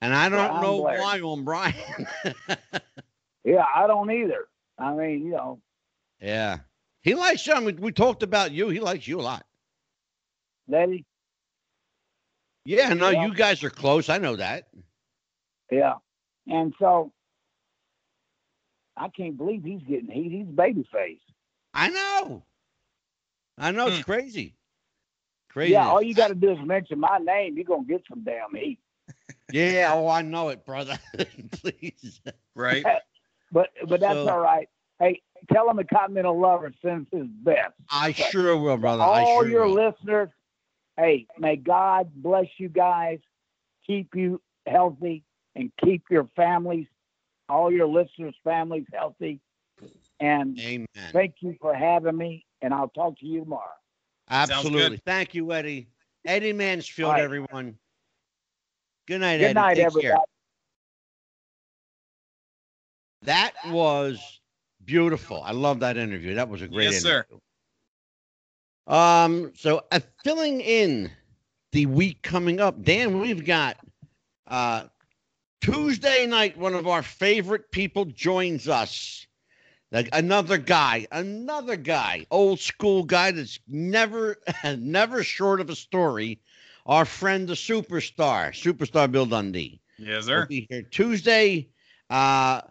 And 0.00 0.14
I 0.14 0.28
don't 0.28 0.46
Brian 0.48 0.62
know 0.62 0.80
Blair. 0.82 1.00
why 1.00 1.20
on 1.20 1.44
Brian. 1.44 1.74
Yeah, 3.44 3.64
I 3.72 3.86
don't 3.86 4.10
either. 4.10 4.48
I 4.76 4.92
mean, 4.92 5.24
you 5.24 5.30
know, 5.30 5.60
yeah. 6.20 6.58
He 7.02 7.14
likes 7.14 7.46
you. 7.46 7.52
I 7.52 7.60
mean, 7.60 7.76
we 7.76 7.92
talked 7.92 8.24
about 8.24 8.50
you. 8.50 8.70
He 8.70 8.80
likes 8.80 9.06
you 9.06 9.20
a 9.20 9.22
lot. 9.22 9.46
Letty. 10.66 11.04
Yeah, 12.64 12.92
no, 12.94 13.10
Yeah. 13.10 13.24
you 13.24 13.32
guys 13.34 13.62
are 13.62 13.70
close. 13.70 14.08
I 14.08 14.18
know 14.18 14.34
that. 14.34 14.66
Yeah, 15.70 15.94
and 16.48 16.74
so 16.80 17.12
I 18.96 19.08
can't 19.08 19.36
believe 19.36 19.62
he's 19.64 19.82
getting 19.82 20.10
heat. 20.10 20.30
He's 20.32 20.46
babyface. 20.46 21.20
I 21.74 21.88
know. 21.90 22.42
I 23.58 23.70
know. 23.70 23.88
It's 23.88 23.96
Hmm. 23.98 24.02
crazy. 24.02 24.54
Crazy. 25.50 25.72
Yeah, 25.72 25.88
all 25.88 26.02
you 26.02 26.14
got 26.14 26.28
to 26.28 26.34
do 26.34 26.50
is 26.52 26.58
mention 26.64 27.00
my 27.00 27.18
name. 27.18 27.56
You're 27.56 27.64
gonna 27.64 27.84
get 27.84 28.02
some 28.08 28.22
damn 28.24 28.54
heat. 28.54 28.78
Yeah. 29.52 29.92
Oh, 29.94 30.08
I 30.08 30.22
know 30.22 30.48
it, 30.48 30.66
brother. 30.66 30.98
Please. 31.52 32.20
Right. 32.54 32.84
But 33.52 33.68
but 33.88 34.00
that's 34.00 34.14
So- 34.14 34.28
all 34.28 34.40
right. 34.40 34.68
Hey, 34.98 35.22
tell 35.52 35.70
him 35.70 35.76
the 35.76 35.84
Continental 35.84 36.38
Lover 36.38 36.72
sends 36.82 37.08
his 37.12 37.26
best. 37.28 37.74
I 37.90 38.10
sure 38.12 38.56
will, 38.56 38.76
brother. 38.76 39.02
I 39.04 39.22
all 39.22 39.42
sure 39.42 39.48
your 39.48 39.66
will. 39.68 39.74
listeners, 39.92 40.30
hey, 40.96 41.26
may 41.38 41.54
God 41.56 42.10
bless 42.16 42.46
you 42.58 42.68
guys, 42.68 43.20
keep 43.86 44.14
you 44.16 44.40
healthy, 44.66 45.22
and 45.54 45.70
keep 45.84 46.04
your 46.10 46.28
families, 46.34 46.86
all 47.48 47.72
your 47.72 47.86
listeners' 47.86 48.34
families 48.44 48.84
healthy. 48.92 49.40
And 50.20 50.58
Amen. 50.58 50.86
thank 51.12 51.34
you 51.40 51.56
for 51.60 51.74
having 51.74 52.16
me. 52.16 52.44
And 52.62 52.72
I'll 52.72 52.88
talk 52.88 53.18
to 53.20 53.26
you 53.26 53.40
tomorrow. 53.40 53.68
Absolutely. 54.28 54.98
Thank 55.04 55.34
you, 55.34 55.52
Eddie. 55.52 55.88
Eddie 56.24 56.52
Mansfield, 56.52 57.08
All 57.08 57.14
right. 57.14 57.22
everyone. 57.22 57.78
Good 59.06 59.20
night, 59.20 59.34
Eddie. 59.34 59.44
Good 59.44 59.44
Eddie. 59.44 59.54
night, 59.54 59.76
Take 59.76 59.86
everybody. 59.86 60.06
care. 60.06 60.16
That 63.22 63.52
was 63.70 64.40
beautiful. 64.84 65.42
I 65.42 65.52
love 65.52 65.80
that 65.80 65.96
interview. 65.96 66.34
That 66.34 66.48
was 66.48 66.62
a 66.62 66.68
great 66.68 66.92
Yes, 66.92 67.02
sir. 67.02 67.26
interview. 67.28 67.38
Um, 68.86 69.52
so 69.54 69.84
uh, 69.90 70.00
filling 70.24 70.60
in 70.60 71.10
the 71.72 71.86
week 71.86 72.22
coming 72.22 72.60
up, 72.60 72.82
Dan, 72.82 73.20
we've 73.20 73.44
got 73.44 73.76
uh 74.46 74.84
Tuesday 75.60 76.26
night, 76.26 76.56
one 76.56 76.74
of 76.74 76.86
our 76.86 77.02
favorite 77.02 77.70
people 77.70 78.04
joins 78.04 78.68
us. 78.68 79.26
Like 79.92 80.08
another 80.12 80.58
guy, 80.58 81.06
another 81.12 81.76
guy, 81.76 82.26
old 82.30 82.60
school 82.60 83.04
guy 83.04 83.30
that's 83.30 83.60
never 83.68 84.36
never 84.78 85.22
short 85.22 85.60
of 85.60 85.70
a 85.70 85.76
story. 85.76 86.40
Our 86.84 87.04
friend 87.04 87.48
the 87.48 87.54
superstar, 87.54 88.50
superstar 88.50 89.10
Bill 89.10 89.26
Dundee 89.26 89.80
Yes, 89.98 90.26
sir. 90.26 90.46
be 90.46 90.66
here 90.68 90.82
Tuesday. 90.82 91.68
Uh, 92.10 92.62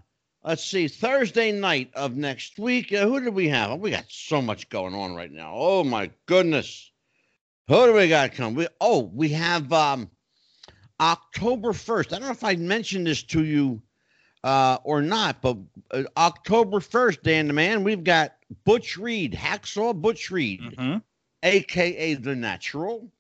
let's 0.44 0.64
see, 0.64 0.88
Thursday 0.88 1.52
night 1.52 1.92
of 1.96 2.16
next 2.16 2.60
week. 2.60 2.94
Uh, 2.94 3.08
who 3.08 3.20
do 3.22 3.32
we 3.32 3.50
have? 3.50 3.72
Oh, 3.72 3.76
we 3.76 3.92
got 3.92 4.06
so 4.10 4.42
much 4.42 4.70
going 4.70 4.94
on 4.94 5.16
right 5.16 5.32
now. 5.32 5.54
Oh 5.56 5.84
my 5.84 6.12
goodness, 6.28 6.92
who 7.68 7.88
do 7.88 7.94
we 7.94 8.08
got 8.08 8.34
come? 8.34 8.56
We 8.56 8.68
oh, 8.80 9.00
we 9.00 9.30
have 9.30 9.72
um, 9.74 10.10
October 11.00 11.74
first. 11.74 12.14
I 12.14 12.18
don't 12.20 12.26
know 12.28 12.32
if 12.32 12.44
I 12.44 12.56
mentioned 12.56 13.08
this 13.08 13.24
to 13.24 13.44
you 13.44 13.82
uh, 14.44 14.78
or 14.84 15.02
not, 15.02 15.42
but 15.42 15.58
uh, 15.92 16.04
October 16.18 16.80
first, 16.80 17.24
Dan 17.24 17.48
the 17.48 17.54
man, 17.54 17.84
we've 17.84 18.04
got 18.04 18.36
Butch 18.64 18.98
Reed, 18.98 19.34
Hacksaw 19.34 19.94
Butch 20.00 20.30
Reed 20.32 20.62
Mhm. 20.78 21.02
aka 21.44 22.14
the 22.16 22.36
natural 22.36 23.12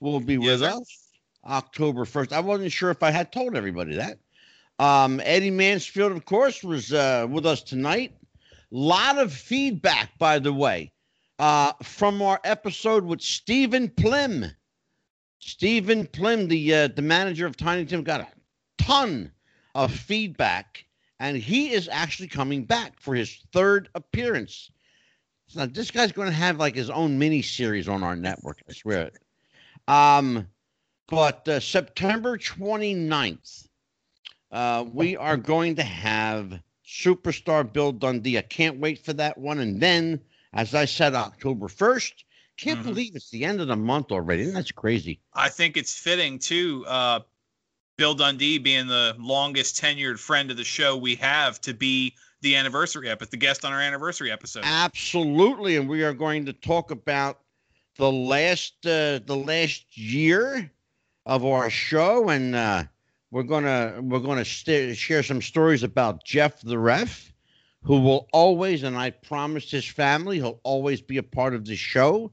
will 0.00 0.20
be 0.20 0.38
with 0.38 0.60
sir. 0.60 0.68
us 0.70 1.08
october 1.46 2.04
1st 2.06 2.32
i 2.32 2.40
wasn't 2.40 2.72
sure 2.72 2.90
if 2.90 3.02
i 3.02 3.10
had 3.10 3.30
told 3.30 3.54
everybody 3.54 3.94
that 3.96 4.18
um, 4.78 5.20
eddie 5.24 5.50
mansfield 5.50 6.10
of 6.12 6.24
course 6.24 6.62
was 6.64 6.92
uh, 6.92 7.26
with 7.30 7.44
us 7.44 7.62
tonight 7.62 8.14
lot 8.70 9.18
of 9.18 9.32
feedback 9.32 10.16
by 10.18 10.38
the 10.38 10.52
way 10.52 10.90
uh, 11.38 11.72
from 11.82 12.22
our 12.22 12.40
episode 12.44 13.04
with 13.04 13.20
stephen 13.20 13.88
plim 13.88 14.50
stephen 15.44 16.06
plim 16.06 16.48
the 16.48 16.74
uh, 16.74 16.88
the 16.88 17.02
manager 17.02 17.46
of 17.46 17.56
tiny 17.56 17.84
tim 17.84 18.02
got 18.02 18.20
a 18.20 18.28
ton 18.78 19.30
of 19.74 19.92
feedback 19.92 20.84
and 21.20 21.36
he 21.36 21.72
is 21.72 21.88
actually 21.90 22.28
coming 22.28 22.64
back 22.64 23.00
for 23.00 23.14
his 23.14 23.38
third 23.52 23.88
appearance 23.94 24.70
So 25.48 25.66
this 25.66 25.90
guy's 25.90 26.12
going 26.12 26.28
to 26.28 26.34
have 26.34 26.58
like 26.58 26.74
his 26.74 26.90
own 26.90 27.18
mini 27.18 27.42
series 27.42 27.88
on 27.88 28.02
our 28.02 28.16
network. 28.16 28.62
I 28.68 28.72
swear 28.72 29.08
it. 29.08 29.18
Um, 29.88 30.48
but 31.08 31.46
uh, 31.48 31.60
September 31.60 32.38
29th, 32.38 33.68
uh, 34.50 34.84
we 34.92 35.16
are 35.16 35.36
going 35.36 35.76
to 35.76 35.82
have 35.82 36.60
superstar 36.86 37.70
Bill 37.70 37.92
Dundee. 37.92 38.38
I 38.38 38.42
can't 38.42 38.80
wait 38.80 39.04
for 39.04 39.12
that 39.14 39.38
one. 39.38 39.60
And 39.60 39.80
then, 39.80 40.20
as 40.52 40.74
I 40.74 40.86
said, 40.86 41.14
October 41.14 41.68
1st. 41.68 42.23
Can't 42.56 42.80
Mhm. 42.80 42.84
believe 42.84 43.16
it's 43.16 43.30
the 43.30 43.44
end 43.44 43.60
of 43.60 43.68
the 43.68 43.76
month 43.76 44.12
already. 44.12 44.44
That's 44.44 44.70
crazy. 44.72 45.20
I 45.32 45.48
think 45.48 45.76
it's 45.76 45.98
fitting 45.98 46.38
too. 46.38 46.84
Uh, 46.86 47.20
Bill 47.96 48.14
Dundee 48.14 48.58
being 48.58 48.86
the 48.86 49.14
longest 49.18 49.80
tenured 49.80 50.18
friend 50.18 50.50
of 50.50 50.56
the 50.56 50.64
show 50.64 50.96
we 50.96 51.14
have 51.16 51.60
to 51.62 51.74
be 51.74 52.14
the 52.40 52.56
anniversary 52.56 53.08
episode, 53.08 53.30
the 53.30 53.36
guest 53.36 53.64
on 53.64 53.72
our 53.72 53.80
anniversary 53.80 54.30
episode. 54.30 54.64
Absolutely, 54.64 55.76
and 55.76 55.88
we 55.88 56.02
are 56.02 56.12
going 56.12 56.46
to 56.46 56.52
talk 56.52 56.90
about 56.90 57.40
the 57.96 58.10
last 58.10 58.74
uh, 58.84 59.20
the 59.24 59.36
last 59.36 59.96
year 59.96 60.70
of 61.26 61.44
our 61.44 61.70
show, 61.70 62.28
and 62.28 62.54
uh, 62.54 62.84
we're 63.30 63.44
gonna 63.44 64.00
we're 64.02 64.18
gonna 64.18 64.44
st- 64.44 64.96
share 64.96 65.22
some 65.22 65.40
stories 65.40 65.82
about 65.82 66.24
Jeff 66.24 66.60
the 66.60 66.78
ref, 66.78 67.32
who 67.82 68.00
will 68.00 68.28
always, 68.32 68.82
and 68.82 68.96
I 68.96 69.10
promised 69.10 69.70
his 69.70 69.86
family, 69.86 70.38
he'll 70.38 70.60
always 70.64 71.00
be 71.00 71.18
a 71.18 71.22
part 71.22 71.54
of 71.54 71.64
the 71.64 71.76
show. 71.76 72.32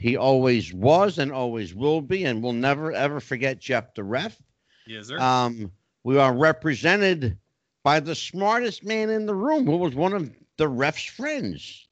He 0.00 0.16
always 0.16 0.72
was 0.72 1.18
and 1.18 1.30
always 1.30 1.74
will 1.74 2.00
be, 2.00 2.24
and 2.24 2.42
we'll 2.42 2.54
never 2.54 2.90
ever 2.90 3.20
forget 3.20 3.60
Jeff 3.60 3.94
the 3.94 4.02
ref. 4.02 4.40
Yes, 4.86 5.08
sir. 5.08 5.18
Um, 5.18 5.72
we 6.04 6.16
are 6.16 6.34
represented 6.34 7.36
by 7.82 8.00
the 8.00 8.14
smartest 8.14 8.82
man 8.82 9.10
in 9.10 9.26
the 9.26 9.34
room, 9.34 9.66
who 9.66 9.76
was 9.76 9.94
one 9.94 10.14
of 10.14 10.32
the 10.56 10.68
ref's 10.68 11.04
friends. 11.04 11.86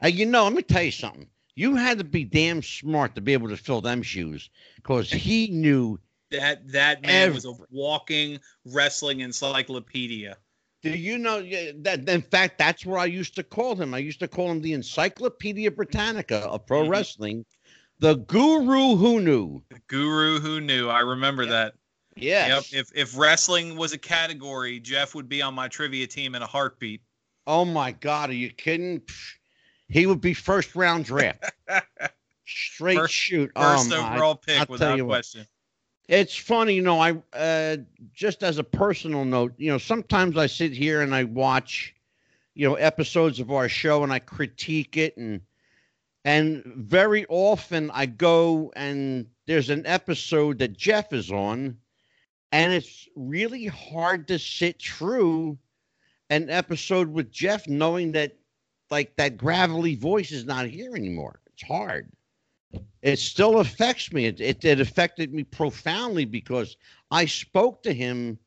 And 0.00 0.12
you 0.12 0.26
know, 0.26 0.44
let 0.44 0.52
me 0.52 0.62
tell 0.62 0.82
you 0.82 0.90
something. 0.90 1.28
You 1.54 1.76
had 1.76 1.98
to 1.98 2.04
be 2.04 2.24
damn 2.24 2.60
smart 2.60 3.14
to 3.14 3.20
be 3.20 3.34
able 3.34 3.48
to 3.50 3.56
fill 3.56 3.80
them 3.80 4.02
shoes 4.02 4.50
because 4.74 5.08
he 5.10 5.46
knew. 5.46 6.00
That 6.32 6.72
that 6.72 7.02
man 7.02 7.28
Ev- 7.28 7.34
was 7.34 7.44
a 7.44 7.54
walking 7.70 8.40
wrestling 8.64 9.20
encyclopedia. 9.20 10.38
Do 10.84 10.90
you 10.90 11.16
know 11.18 11.40
that? 11.82 12.08
In 12.08 12.20
fact, 12.22 12.58
that's 12.58 12.84
where 12.84 12.98
I 12.98 13.06
used 13.06 13.34
to 13.36 13.42
call 13.42 13.74
him. 13.74 13.94
I 13.94 13.98
used 13.98 14.20
to 14.20 14.28
call 14.28 14.50
him 14.50 14.60
the 14.60 14.74
Encyclopedia 14.74 15.70
Britannica 15.70 16.40
of 16.40 16.66
pro 16.66 16.84
Mhm. 16.84 16.90
wrestling, 16.90 17.46
the 18.00 18.16
guru 18.16 18.94
who 18.96 19.18
knew. 19.20 19.62
The 19.70 19.80
guru 19.88 20.40
who 20.40 20.60
knew. 20.60 20.88
I 20.90 21.00
remember 21.00 21.46
that. 21.46 21.74
Yeah. 22.16 22.46
Yep. 22.48 22.64
If 22.72 22.90
if 22.94 23.16
wrestling 23.16 23.76
was 23.76 23.92
a 23.94 23.98
category, 23.98 24.78
Jeff 24.78 25.14
would 25.14 25.28
be 25.28 25.40
on 25.42 25.54
my 25.54 25.68
trivia 25.68 26.06
team 26.06 26.34
in 26.34 26.42
a 26.42 26.46
heartbeat. 26.46 27.00
Oh 27.46 27.64
my 27.64 27.92
God, 27.92 28.28
are 28.30 28.34
you 28.34 28.50
kidding? 28.50 29.00
He 29.88 30.06
would 30.06 30.20
be 30.20 30.34
first 30.34 30.74
round 30.76 31.06
draft. 31.06 31.42
Straight 32.46 32.96
First- 32.98 33.14
shoot. 33.14 33.50
First 33.56 33.90
oh 33.90 34.00
my. 34.02 34.14
overall 34.14 34.34
pick 34.36 34.58
I'll 34.60 34.66
tell 34.66 34.72
without 34.72 34.96
you 34.98 35.06
what. 35.06 35.26
It's 36.08 36.36
funny, 36.36 36.74
you 36.74 36.82
know, 36.82 37.00
I 37.00 37.16
uh 37.32 37.78
just 38.12 38.42
as 38.42 38.58
a 38.58 38.64
personal 38.64 39.24
note, 39.24 39.54
you 39.56 39.70
know, 39.70 39.78
sometimes 39.78 40.36
I 40.36 40.46
sit 40.46 40.72
here 40.72 41.00
and 41.00 41.14
I 41.14 41.24
watch, 41.24 41.94
you 42.54 42.68
know, 42.68 42.74
episodes 42.74 43.40
of 43.40 43.50
our 43.50 43.68
show 43.68 44.02
and 44.02 44.12
I 44.12 44.18
critique 44.18 44.96
it 44.96 45.16
and 45.16 45.40
and 46.24 46.62
very 46.64 47.24
often 47.28 47.90
I 47.92 48.06
go 48.06 48.72
and 48.76 49.26
there's 49.46 49.70
an 49.70 49.86
episode 49.86 50.58
that 50.58 50.76
Jeff 50.76 51.12
is 51.12 51.30
on 51.30 51.78
and 52.52 52.72
it's 52.72 53.08
really 53.16 53.66
hard 53.66 54.28
to 54.28 54.38
sit 54.38 54.80
through 54.82 55.58
an 56.28 56.50
episode 56.50 57.08
with 57.08 57.30
Jeff 57.32 57.66
knowing 57.66 58.12
that 58.12 58.36
like 58.90 59.16
that 59.16 59.38
gravelly 59.38 59.94
voice 59.94 60.32
is 60.32 60.44
not 60.44 60.66
here 60.66 60.94
anymore. 60.94 61.40
It's 61.46 61.62
hard 61.62 62.10
it 63.02 63.18
still 63.18 63.60
affects 63.60 64.12
me. 64.12 64.26
It, 64.26 64.40
it, 64.40 64.64
it 64.64 64.80
affected 64.80 65.32
me 65.32 65.44
profoundly 65.44 66.24
because 66.24 66.76
I 67.10 67.26
spoke 67.26 67.82
to 67.82 67.92
him 67.92 68.38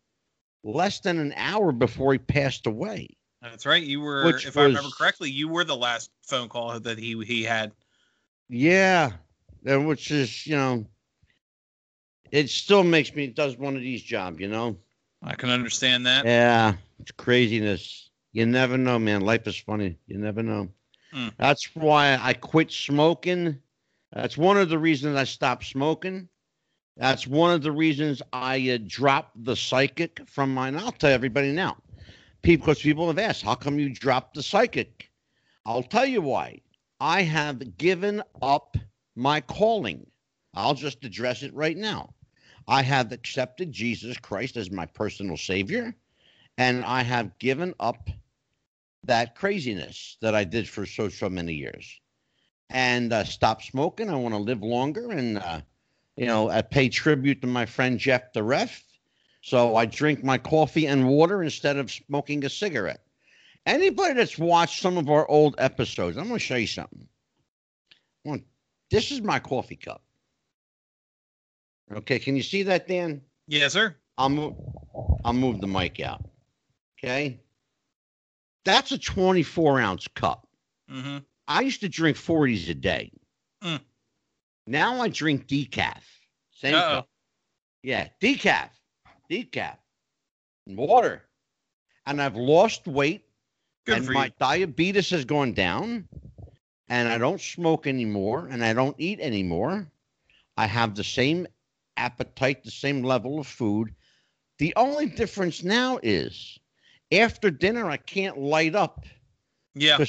less 0.63 0.99
than 0.99 1.19
an 1.19 1.33
hour 1.35 1.71
before 1.71 2.13
he 2.13 2.19
passed 2.19 2.65
away. 2.65 3.17
That's 3.41 3.65
right. 3.65 3.83
You 3.83 4.01
were, 4.01 4.35
if 4.35 4.57
I 4.57 4.63
remember 4.63 4.89
correctly, 4.89 5.29
you 5.29 5.47
were 5.47 5.63
the 5.63 5.75
last 5.75 6.11
phone 6.23 6.49
call 6.49 6.79
that 6.79 6.97
he 6.97 7.23
he 7.23 7.43
had. 7.43 7.71
Yeah, 8.49 9.11
and 9.65 9.87
which 9.87 10.11
is 10.11 10.47
you 10.47 10.55
know, 10.55 10.85
it 12.31 12.49
still 12.49 12.83
makes 12.83 13.13
me 13.13 13.27
does 13.27 13.57
one 13.57 13.75
of 13.75 13.81
these 13.81 14.01
jobs. 14.01 14.39
You 14.39 14.47
know, 14.47 14.77
I 15.21 15.35
can 15.35 15.49
understand 15.49 16.05
that. 16.07 16.25
yeah, 16.25 16.73
it's 16.99 17.11
craziness. 17.11 18.09
You 18.33 18.45
never 18.45 18.77
know, 18.77 18.99
man. 18.99 19.21
Life 19.21 19.47
is 19.47 19.57
funny. 19.57 19.97
You 20.07 20.17
never 20.17 20.41
know. 20.41 20.69
Hmm. 21.11 21.29
That's 21.37 21.75
why 21.75 22.17
I 22.21 22.33
quit 22.33 22.71
smoking. 22.71 23.59
That's 24.13 24.38
one 24.38 24.57
of 24.57 24.69
the 24.69 24.79
reasons 24.79 25.17
I 25.17 25.25
stopped 25.25 25.65
smoking. 25.65 26.29
That's 26.95 27.27
one 27.27 27.53
of 27.53 27.61
the 27.61 27.71
reasons 27.71 28.21
I 28.34 28.69
uh, 28.71 28.79
dropped 28.85 29.43
the 29.43 29.55
psychic 29.55 30.21
from 30.27 30.53
mine. 30.53 30.75
I'll 30.75 30.91
tell 30.91 31.11
everybody 31.11 31.51
now, 31.51 31.77
because 32.41 32.81
people 32.81 33.07
have 33.07 33.19
asked, 33.19 33.43
how 33.43 33.55
come 33.55 33.77
you 33.77 33.93
dropped 33.93 34.34
the 34.34 34.41
psychic? 34.41 35.11
I'll 35.65 35.84
tell 35.84 36.05
you 36.05 36.21
why. 36.21 36.61
I 36.99 37.21
have 37.21 37.77
given 37.77 38.23
up 38.41 38.77
my 39.15 39.41
calling. 39.41 40.07
I'll 40.55 40.73
just 40.73 41.03
address 41.05 41.43
it 41.43 41.53
right 41.53 41.77
now. 41.77 42.15
I 42.67 42.81
have 42.81 43.11
accepted 43.11 43.71
Jesus 43.71 44.17
Christ 44.17 44.57
as 44.57 44.71
my 44.71 44.85
personal 44.88 45.38
Savior, 45.38 45.95
and 46.57 46.84
I 46.84 47.03
have 47.03 47.38
given 47.38 47.75
up 47.79 48.09
that 49.03 49.35
craziness 49.35 50.17
that 50.21 50.34
I 50.34 50.43
did 50.43 50.67
for 50.67 50.85
so 50.85 51.09
so 51.09 51.29
many 51.29 51.53
years, 51.53 51.99
and 52.69 53.14
uh, 53.14 53.23
stop 53.23 53.61
smoking. 53.61 54.10
I 54.10 54.15
want 54.15 54.34
to 54.35 54.39
live 54.39 54.61
longer, 54.61 55.11
and 55.11 55.38
uh, 55.38 55.61
you 56.15 56.26
know, 56.26 56.49
I 56.49 56.61
pay 56.61 56.89
tribute 56.89 57.41
to 57.41 57.48
my 57.48 57.65
friend 57.65 57.99
Jeff 57.99 58.34
the 58.34 58.44
Ref. 58.44 58.84
So 59.41 59.76
I 59.76 59.85
drink 59.85 60.23
my 60.23 60.38
coffee 60.38 60.88
and 60.88 61.07
water 61.07 61.41
instead 61.41 61.77
of 61.77 61.91
smoking 61.91 62.44
a 62.44 62.49
cigarette. 62.49 63.02
Anybody 63.65 64.15
that's 64.15 64.38
watched 64.38 64.81
some 64.81 64.98
of 64.98 65.10
our 65.10 65.30
old 65.30 65.56
episodes, 65.57 66.18
I'm 66.18 66.27
going 66.27 66.39
to 66.39 66.45
show 66.45 66.56
you 66.56 66.68
something. 66.68 67.07
One, 68.23 68.44
this 68.89 69.11
is 69.11 69.22
my 69.22 69.39
coffee 69.39 69.76
cup. 69.76 70.02
Okay, 71.94 72.19
can 72.19 72.35
you 72.35 72.44
see 72.44 72.64
that, 72.64 72.88
Dan? 72.88 73.22
Yes, 73.48 73.73
sir. 73.73 73.95
I'll 74.18 74.30
move. 74.30 74.56
I'll 75.23 75.34
move 75.34 75.61
the 75.61 75.68
mic 75.68 75.99
out. 75.99 76.26
Okay. 76.98 77.39
That's 78.65 78.91
a 78.91 78.98
24 78.98 79.80
ounce 79.80 80.07
cup. 80.10 80.48
Mm-hmm. 80.91 81.19
I 81.48 81.61
used 81.61 81.82
to 81.82 81.90
drink 81.90 82.18
40s 82.18 82.69
a 82.69 82.74
day. 82.74 83.11
Mm. 83.64 83.80
Now 84.65 85.02
I 85.02 85.07
drink 85.07 85.48
decaf. 85.48 86.02
Same 86.52 86.76
Uh-oh. 86.76 86.95
cup. 86.95 87.10
Yeah, 87.84 88.10
decaf, 88.22 88.69
decaf, 89.30 89.78
and 90.65 90.78
water. 90.78 91.24
And 92.06 92.22
I've 92.22 92.36
lost 92.36 92.88
weight, 92.88 93.26
Good 93.86 93.98
and 93.98 94.10
my 94.10 94.26
you. 94.26 94.32
diabetes 94.40 95.10
has 95.11 95.24
gone 95.26 95.53
down, 95.53 96.07
and 96.90 97.07
I 97.07 97.18
don't 97.18 97.40
smoke 97.40 97.88
anymore, 97.88 98.48
and 98.48 98.64
I 98.64 98.74
don't 98.74 98.95
eat 98.99 99.19
anymore. 99.19 99.90
I 100.57 100.65
have 100.65 100.95
the 100.95 101.03
same 101.03 101.48
appetite, 101.95 102.64
the 102.64 102.72
same 102.72 103.03
level 103.03 103.40
of 103.40 103.48
food. 103.48 103.94
The 104.57 104.74
only 104.76 105.06
difference 105.06 105.64
now 105.64 105.99
is 106.02 106.57
after 107.11 107.52
dinner, 107.52 107.90
I 107.90 107.98
can't 107.98 108.38
light 108.38 108.76
up. 108.76 109.06
Yeah. 109.76 110.03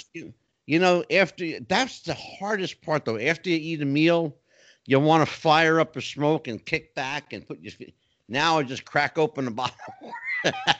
You, 0.68 0.78
know, 0.78 1.02
after 1.10 1.60
that's 1.60 2.02
the 2.02 2.12
hardest 2.12 2.82
part 2.82 3.06
though. 3.06 3.16
After 3.16 3.48
you 3.48 3.56
eat 3.56 3.80
a 3.80 3.86
meal, 3.86 4.36
you 4.84 5.00
want 5.00 5.26
to 5.26 5.34
fire 5.34 5.80
up 5.80 5.96
a 5.96 6.02
smoke 6.02 6.46
and 6.46 6.62
kick 6.62 6.94
back 6.94 7.32
and 7.32 7.46
put 7.46 7.62
your 7.62 7.72
feet. 7.72 7.94
Now 8.28 8.58
I 8.58 8.64
just 8.64 8.84
crack 8.84 9.16
open 9.16 9.46
the 9.46 9.50
bottle. 10.44 10.74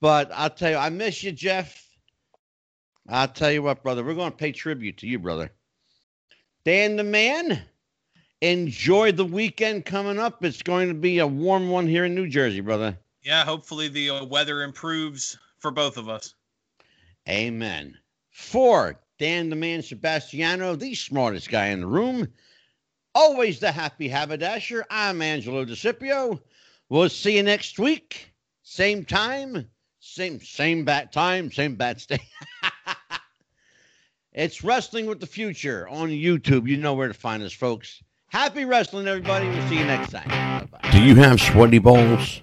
but 0.00 0.30
I'll 0.32 0.48
tell 0.48 0.70
you, 0.70 0.78
I 0.78 0.88
miss 0.88 1.22
you, 1.22 1.32
Jeff. 1.32 1.86
I'll 3.10 3.28
tell 3.28 3.52
you 3.52 3.62
what, 3.62 3.82
brother, 3.82 4.02
we're 4.02 4.14
going 4.14 4.30
to 4.30 4.36
pay 4.38 4.52
tribute 4.52 4.96
to 4.98 5.06
you, 5.06 5.18
brother. 5.18 5.52
Dan 6.64 6.96
the 6.96 7.04
man, 7.04 7.60
enjoy 8.40 9.12
the 9.12 9.26
weekend 9.26 9.84
coming 9.84 10.18
up. 10.18 10.42
It's 10.46 10.62
going 10.62 10.88
to 10.88 10.94
be 10.94 11.18
a 11.18 11.26
warm 11.26 11.68
one 11.68 11.86
here 11.86 12.06
in 12.06 12.14
New 12.14 12.26
Jersey, 12.26 12.60
brother. 12.60 12.96
Yeah. 13.22 13.44
Hopefully 13.44 13.88
the 13.88 14.08
uh, 14.08 14.24
weather 14.24 14.62
improves 14.62 15.36
for 15.58 15.70
both 15.70 15.98
of 15.98 16.08
us. 16.08 16.34
Amen. 17.28 17.98
For 18.32 18.98
Dan 19.18 19.50
the 19.50 19.56
Man 19.56 19.82
Sebastiano, 19.82 20.74
the 20.74 20.94
smartest 20.94 21.48
guy 21.50 21.66
in 21.66 21.80
the 21.80 21.86
room, 21.86 22.26
always 23.14 23.60
the 23.60 23.70
happy 23.70 24.08
haberdasher, 24.08 24.84
I'm 24.90 25.22
Angelo 25.22 25.64
DeCipio. 25.64 26.40
We'll 26.88 27.08
see 27.08 27.36
you 27.36 27.42
next 27.42 27.78
week. 27.78 28.32
Same 28.62 29.04
time, 29.04 29.68
same 30.00 30.40
same 30.40 30.84
bat 30.84 31.12
time, 31.12 31.52
same 31.52 31.76
bat 31.76 32.00
stay. 32.00 32.20
it's 34.32 34.64
Wrestling 34.64 35.06
with 35.06 35.20
the 35.20 35.26
Future 35.26 35.86
on 35.88 36.08
YouTube. 36.08 36.66
You 36.66 36.78
know 36.78 36.94
where 36.94 37.08
to 37.08 37.14
find 37.14 37.42
us, 37.42 37.52
folks. 37.52 38.02
Happy 38.28 38.64
wrestling, 38.64 39.06
everybody. 39.06 39.46
We'll 39.46 39.68
see 39.68 39.78
you 39.78 39.84
next 39.84 40.10
time. 40.10 40.28
Bye-bye. 40.70 40.90
Do 40.90 41.02
you 41.02 41.14
have 41.16 41.38
sweaty 41.38 41.78
balls? 41.78 42.40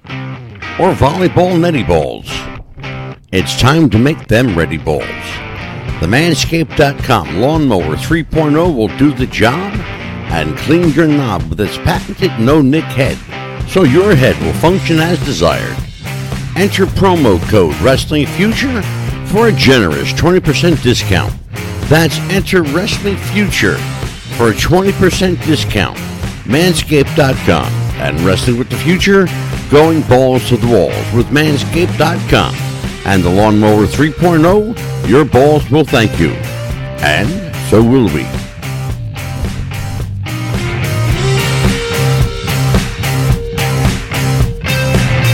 Or 0.79 0.93
volleyball 0.93 1.59
netty 1.59 1.83
balls? 1.83 2.29
It's 3.31 3.59
time 3.59 3.89
to 3.89 3.97
make 3.97 4.27
them 4.27 4.55
ready 4.55 4.77
balls. 4.77 5.48
The 5.99 6.07
Manscaped.com 6.07 7.41
Lawnmower 7.41 7.95
3.0 7.97 8.73
will 8.73 8.87
do 8.97 9.11
the 9.11 9.27
job 9.27 9.73
and 10.31 10.57
clean 10.59 10.91
your 10.91 11.07
knob 11.07 11.43
with 11.49 11.59
its 11.59 11.77
patented 11.79 12.31
no 12.39 12.61
nick 12.61 12.85
head 12.85 13.17
so 13.67 13.83
your 13.83 14.15
head 14.15 14.41
will 14.41 14.53
function 14.53 14.99
as 14.99 15.19
desired. 15.25 15.75
Enter 16.55 16.85
promo 16.85 17.37
code 17.49 17.75
Wrestling 17.81 18.27
Future 18.27 18.81
for 19.25 19.49
a 19.49 19.51
generous 19.51 20.13
20% 20.13 20.81
discount. 20.81 21.33
That's 21.89 22.17
enter 22.31 22.63
Wrestling 22.63 23.17
Future 23.17 23.75
for 24.37 24.51
a 24.51 24.53
20% 24.53 25.43
discount. 25.45 25.97
Manscaped.com 26.45 27.73
and 27.99 28.19
Wrestling 28.21 28.57
with 28.57 28.69
the 28.69 28.77
Future 28.77 29.27
going 29.69 30.01
balls 30.03 30.47
to 30.47 30.55
the 30.55 30.67
walls 30.67 31.13
with 31.13 31.27
Manscaped.com 31.27 32.68
and 33.05 33.23
the 33.23 33.29
Lawnmower 33.29 33.85
3.0. 33.85 35.07
Your 35.09 35.25
balls 35.25 35.69
will 35.69 35.85
thank 35.85 36.19
you. 36.19 36.31
And 37.01 37.55
so 37.69 37.81
will 37.81 38.07
we. 38.13 38.48